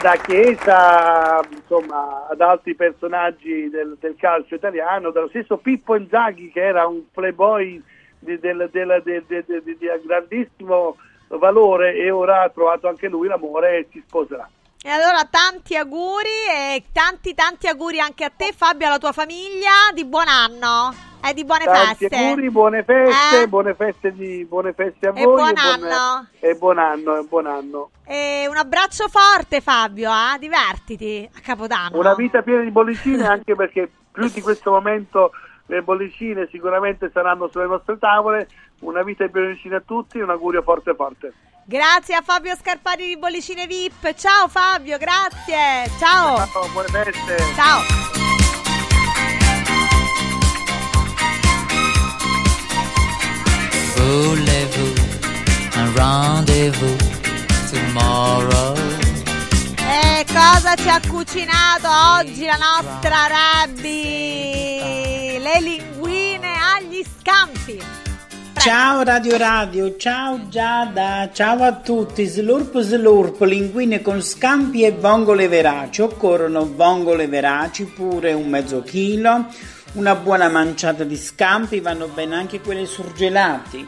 da 0.01 0.15
Chiesa 0.23 1.41
insomma, 1.49 2.27
ad 2.29 2.41
altri 2.41 2.75
personaggi 2.75 3.69
del, 3.69 3.97
del 3.99 4.15
calcio 4.17 4.55
italiano, 4.55 5.11
dallo 5.11 5.27
stesso 5.29 5.57
Pippo 5.57 5.95
Inzaghi 5.95 6.51
che 6.51 6.61
era 6.63 6.85
un 6.87 7.01
playboy 7.11 7.81
di, 8.19 8.39
del- 8.39 8.69
del- 8.71 9.01
del- 9.03 9.23
del- 9.27 9.43
del- 9.45 9.63
di 9.63 9.77
grandissimo 10.05 10.97
valore 11.27 11.95
e 11.95 12.11
ora 12.11 12.43
ha 12.43 12.49
trovato 12.49 12.87
anche 12.87 13.07
lui 13.07 13.27
l'amore 13.27 13.77
e 13.79 13.87
si 13.91 14.01
sposerà. 14.05 14.47
E 14.85 14.89
allora 14.91 15.25
tanti 15.27 15.75
auguri 15.75 16.29
e 16.47 16.83
tanti 16.93 17.33
tanti 17.33 17.65
auguri 17.67 17.99
anche 17.99 18.23
a 18.23 18.29
te 18.29 18.53
Fabio 18.55 18.85
e 18.85 18.89
alla 18.89 18.99
tua 18.99 19.13
famiglia 19.13 19.71
di 19.95 20.05
buon 20.05 20.27
anno 20.27 20.93
e 21.27 21.33
di 21.33 21.43
buone 21.43 21.63
Tanti 21.65 22.07
feste. 22.07 22.15
auguri, 22.15 22.51
buone 22.51 22.83
feste, 22.83 23.41
Eh? 23.41 23.47
buone 23.47 23.73
feste, 23.73 24.11
di, 24.13 24.45
buone 24.47 24.73
feste 24.73 25.07
a 25.07 25.09
E 25.15 25.23
voi 25.23 25.23
buon 25.23 25.53
buone- 25.55 25.59
anno. 25.91 26.27
e 26.39 26.53
buon 26.53 26.77
anno, 26.77 27.17
e 27.17 27.23
buon 27.23 27.47
anno. 27.47 27.89
E 28.05 28.45
un 28.47 28.57
abbraccio 28.57 29.07
forte 29.07 29.59
Fabio, 29.59 30.11
eh? 30.11 30.37
divertiti 30.37 31.27
a 31.35 31.39
Capodanno. 31.41 31.97
Una 31.97 32.13
vita 32.13 32.43
piena 32.43 32.61
di 32.61 32.69
bollicine 32.69 33.25
anche 33.27 33.55
perché 33.55 33.89
più 34.11 34.29
di 34.29 34.41
questo 34.41 34.69
momento 34.69 35.31
le 35.65 35.81
bollicine 35.81 36.47
sicuramente 36.51 37.09
saranno 37.11 37.47
sulle 37.49 37.65
nostre 37.65 37.97
tavole. 37.97 38.47
Una 38.81 39.01
vita 39.01 39.25
di 39.25 39.31
bollicine 39.31 39.77
a 39.77 39.81
tutti, 39.83 40.19
un 40.19 40.29
augurio 40.29 40.61
forte 40.61 40.93
forte. 40.93 41.33
Grazie 41.67 42.13
a 42.13 42.21
Fabio 42.21 42.55
Scarpati 42.55 43.07
di 43.07 43.17
Bollicine 43.17 43.65
VIP. 43.65 44.13
Ciao 44.13 44.47
Fabio, 44.47 44.99
grazie. 44.99 45.89
Ciao. 45.97 46.45
Ciao, 46.45 46.69
buone 46.69 46.87
feste. 46.89 47.37
Ciao. 47.55 47.81
Voulez-vous 53.95 54.93
un 55.77 55.91
rendez-vous 55.95 56.97
tomorrow? 57.71 58.75
E 59.77 60.23
cosa 60.27 60.75
ci 60.75 60.87
ha 60.87 61.01
cucinato 61.09 61.89
oggi 62.19 62.45
la 62.45 62.57
nostra 62.57 63.25
Rabbi? 63.25 63.89
Le 65.39 65.59
linguine 65.61 66.59
agli 66.75 67.03
scampi. 67.03 67.94
Ciao 68.65 69.03
Radio 69.03 69.37
Radio, 69.37 69.95
ciao 69.95 70.49
Giada, 70.49 71.29
ciao 71.31 71.61
a 71.61 71.73
tutti, 71.73 72.25
slurp 72.25 72.79
slurp, 72.79 73.41
linguine 73.41 74.01
con 74.01 74.23
scampi 74.23 74.81
e 74.81 74.89
vongole 74.89 75.47
veraci, 75.47 76.01
occorrono 76.01 76.73
vongole 76.73 77.27
veraci 77.27 77.83
pure 77.83 78.33
un 78.33 78.49
mezzo 78.49 78.81
chilo, 78.81 79.45
una 79.93 80.15
buona 80.15 80.49
manciata 80.49 81.03
di 81.03 81.15
scampi, 81.15 81.79
vanno 81.79 82.07
bene 82.07 82.33
anche 82.33 82.59
quelle 82.59 82.87
surgelati. 82.87 83.87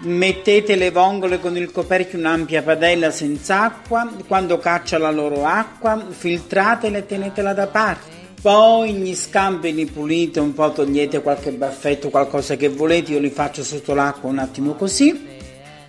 Mettete 0.00 0.76
le 0.76 0.90
vongole 0.90 1.40
con 1.40 1.56
il 1.56 1.72
coperchio 1.72 2.18
in 2.18 2.26
un'ampia 2.26 2.62
padella 2.62 3.10
senza 3.10 3.62
acqua, 3.62 4.12
quando 4.26 4.58
caccia 4.58 4.98
la 4.98 5.10
loro 5.10 5.46
acqua, 5.46 6.04
filtratele 6.06 6.98
e 6.98 7.06
tenetela 7.06 7.54
da 7.54 7.66
parte. 7.66 8.17
Poi 8.40 8.92
gli 8.92 9.16
scampi 9.16 9.74
li 9.74 9.86
pulite 9.86 10.38
un 10.38 10.54
po', 10.54 10.70
togliete 10.70 11.22
qualche 11.22 11.50
baffetto, 11.50 12.08
qualcosa 12.08 12.54
che 12.54 12.68
volete, 12.68 13.12
io 13.12 13.18
li 13.18 13.30
faccio 13.30 13.64
sotto 13.64 13.94
l'acqua 13.94 14.30
un 14.30 14.38
attimo 14.38 14.74
così. 14.74 15.26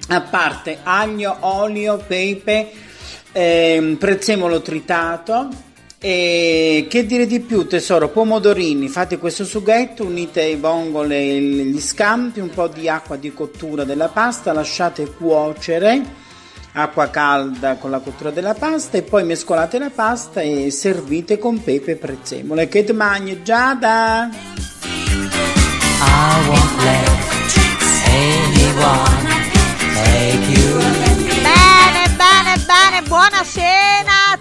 A 0.07 0.21
parte 0.21 0.79
aglio, 0.81 1.37
olio, 1.41 1.97
pepe, 2.05 2.71
ehm, 3.31 3.95
prezzemolo 3.97 4.61
tritato. 4.61 5.49
E 5.99 6.87
che 6.89 7.05
dire 7.05 7.27
di 7.27 7.39
più, 7.41 7.67
tesoro? 7.67 8.09
Pomodorini, 8.09 8.87
fate 8.87 9.17
questo 9.19 9.45
sughetto, 9.45 10.05
unite 10.05 10.41
i 10.41 10.55
vongole 10.55 11.19
e 11.19 11.39
gli 11.39 11.79
scampi, 11.79 12.39
un 12.39 12.49
po' 12.49 12.67
di 12.67 12.89
acqua 12.89 13.17
di 13.17 13.31
cottura 13.31 13.83
della 13.83 14.07
pasta, 14.07 14.53
lasciate 14.53 15.05
cuocere 15.11 16.27
acqua 16.73 17.09
calda 17.09 17.75
con 17.75 17.91
la 17.91 17.99
cottura 17.99 18.31
della 18.31 18.53
pasta 18.53 18.97
e 18.97 19.01
poi 19.01 19.23
mescolate 19.23 19.79
la 19.79 19.89
pasta 19.89 20.41
e 20.41 20.71
servite 20.71 21.37
con 21.37 21.61
pepe 21.61 21.91
e 21.91 21.95
prezzemolo. 21.95 22.67
Che 22.67 22.83
te 22.83 22.93
mangi, 22.93 23.41
Giada? 23.43 24.29
You. 30.49 30.79
Bene, 31.41 32.09
bene. 32.15 33.01
buona 33.07 33.43
cena 33.43 34.37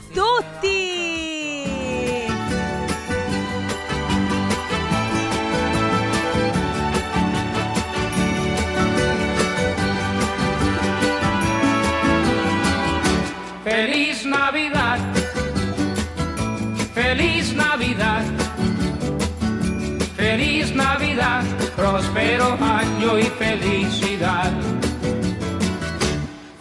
próspero 22.08 22.56
año 22.60 23.18
y 23.18 23.24
felicidad. 23.24 24.52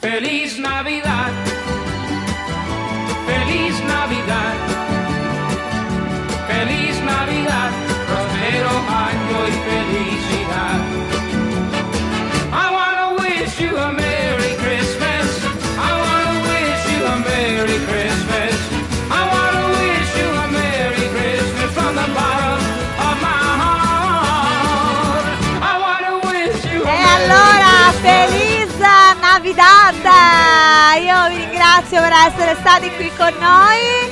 Feliz 0.01 0.59
Navidad, 0.59 1.31
Io 30.97 31.29
vi 31.29 31.37
ringrazio 31.37 32.01
per 32.01 32.11
essere 32.11 32.55
stati 32.59 32.89
qui 32.95 33.11
con 33.15 33.31
noi. 33.39 34.11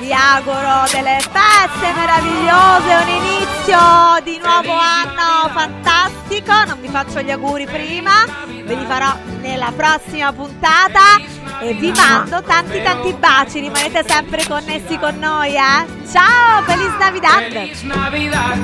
Vi 0.00 0.12
auguro 0.12 0.84
delle 0.90 1.18
feste 1.20 1.92
meravigliose, 1.94 2.94
un 2.94 3.08
inizio 3.08 3.78
di 4.24 4.40
nuovo 4.42 4.72
anno 4.72 5.48
fantastico. 5.52 6.52
Non 6.66 6.80
vi 6.80 6.88
faccio 6.88 7.22
gli 7.22 7.30
auguri 7.30 7.66
prima, 7.66 8.24
ve 8.44 8.74
li 8.74 8.84
farò 8.86 9.16
nella 9.40 9.72
prossima 9.74 10.32
puntata. 10.32 11.16
E 11.60 11.74
vi 11.74 11.92
mando 11.92 12.42
tanti 12.42 12.82
tanti 12.82 13.12
baci, 13.14 13.60
rimanete 13.60 14.04
sempre 14.06 14.44
connessi 14.46 14.98
con 14.98 15.16
noi, 15.18 15.54
eh? 15.54 15.86
Ciao, 16.10 16.62
feliz 16.64 16.92
Navidad! 16.98 17.50
Feliz 17.50 17.82
Navidad. 17.82 18.58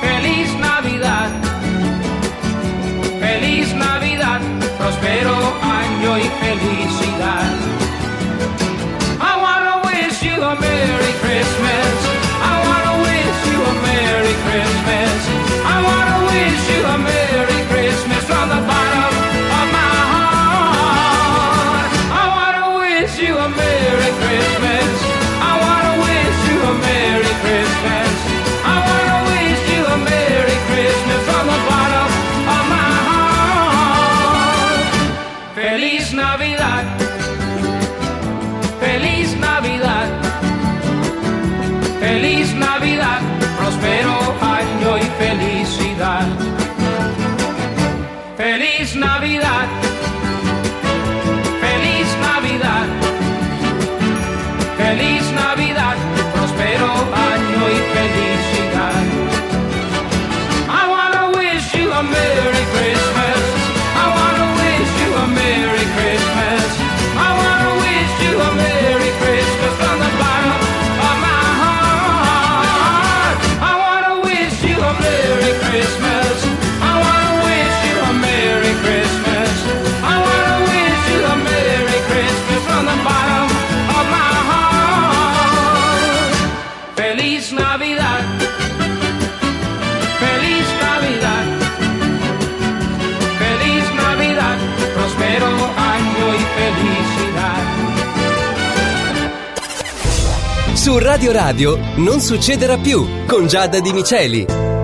Feliz 0.00 0.52
Navidad. 0.52 1.30
Feliz 3.18 3.72
Navidad. 3.72 4.63
Prospero 4.84 5.34
año 5.62 6.18
y 6.18 6.30
felicidad. 6.42 7.54
I 9.18 9.32
wanna 9.40 9.80
wish 9.86 10.22
you 10.22 10.42
a 10.42 10.54
Merry 10.60 11.12
Christmas. 11.22 11.94
I 12.52 12.54
wanna 12.68 12.94
wish 13.02 13.38
you 13.50 13.60
a 13.64 13.74
Merry 13.88 14.34
Christmas. 14.44 15.16
I 15.64 15.76
wanna 15.88 16.26
wish 16.26 16.68
you 16.68 16.84
a 16.84 16.98
Su 100.84 100.98
Radio 100.98 101.32
Radio 101.32 101.78
non 101.96 102.20
succederà 102.20 102.76
più 102.76 103.24
con 103.26 103.46
Giada 103.46 103.80
Di 103.80 103.94
Miceli. 103.94 104.83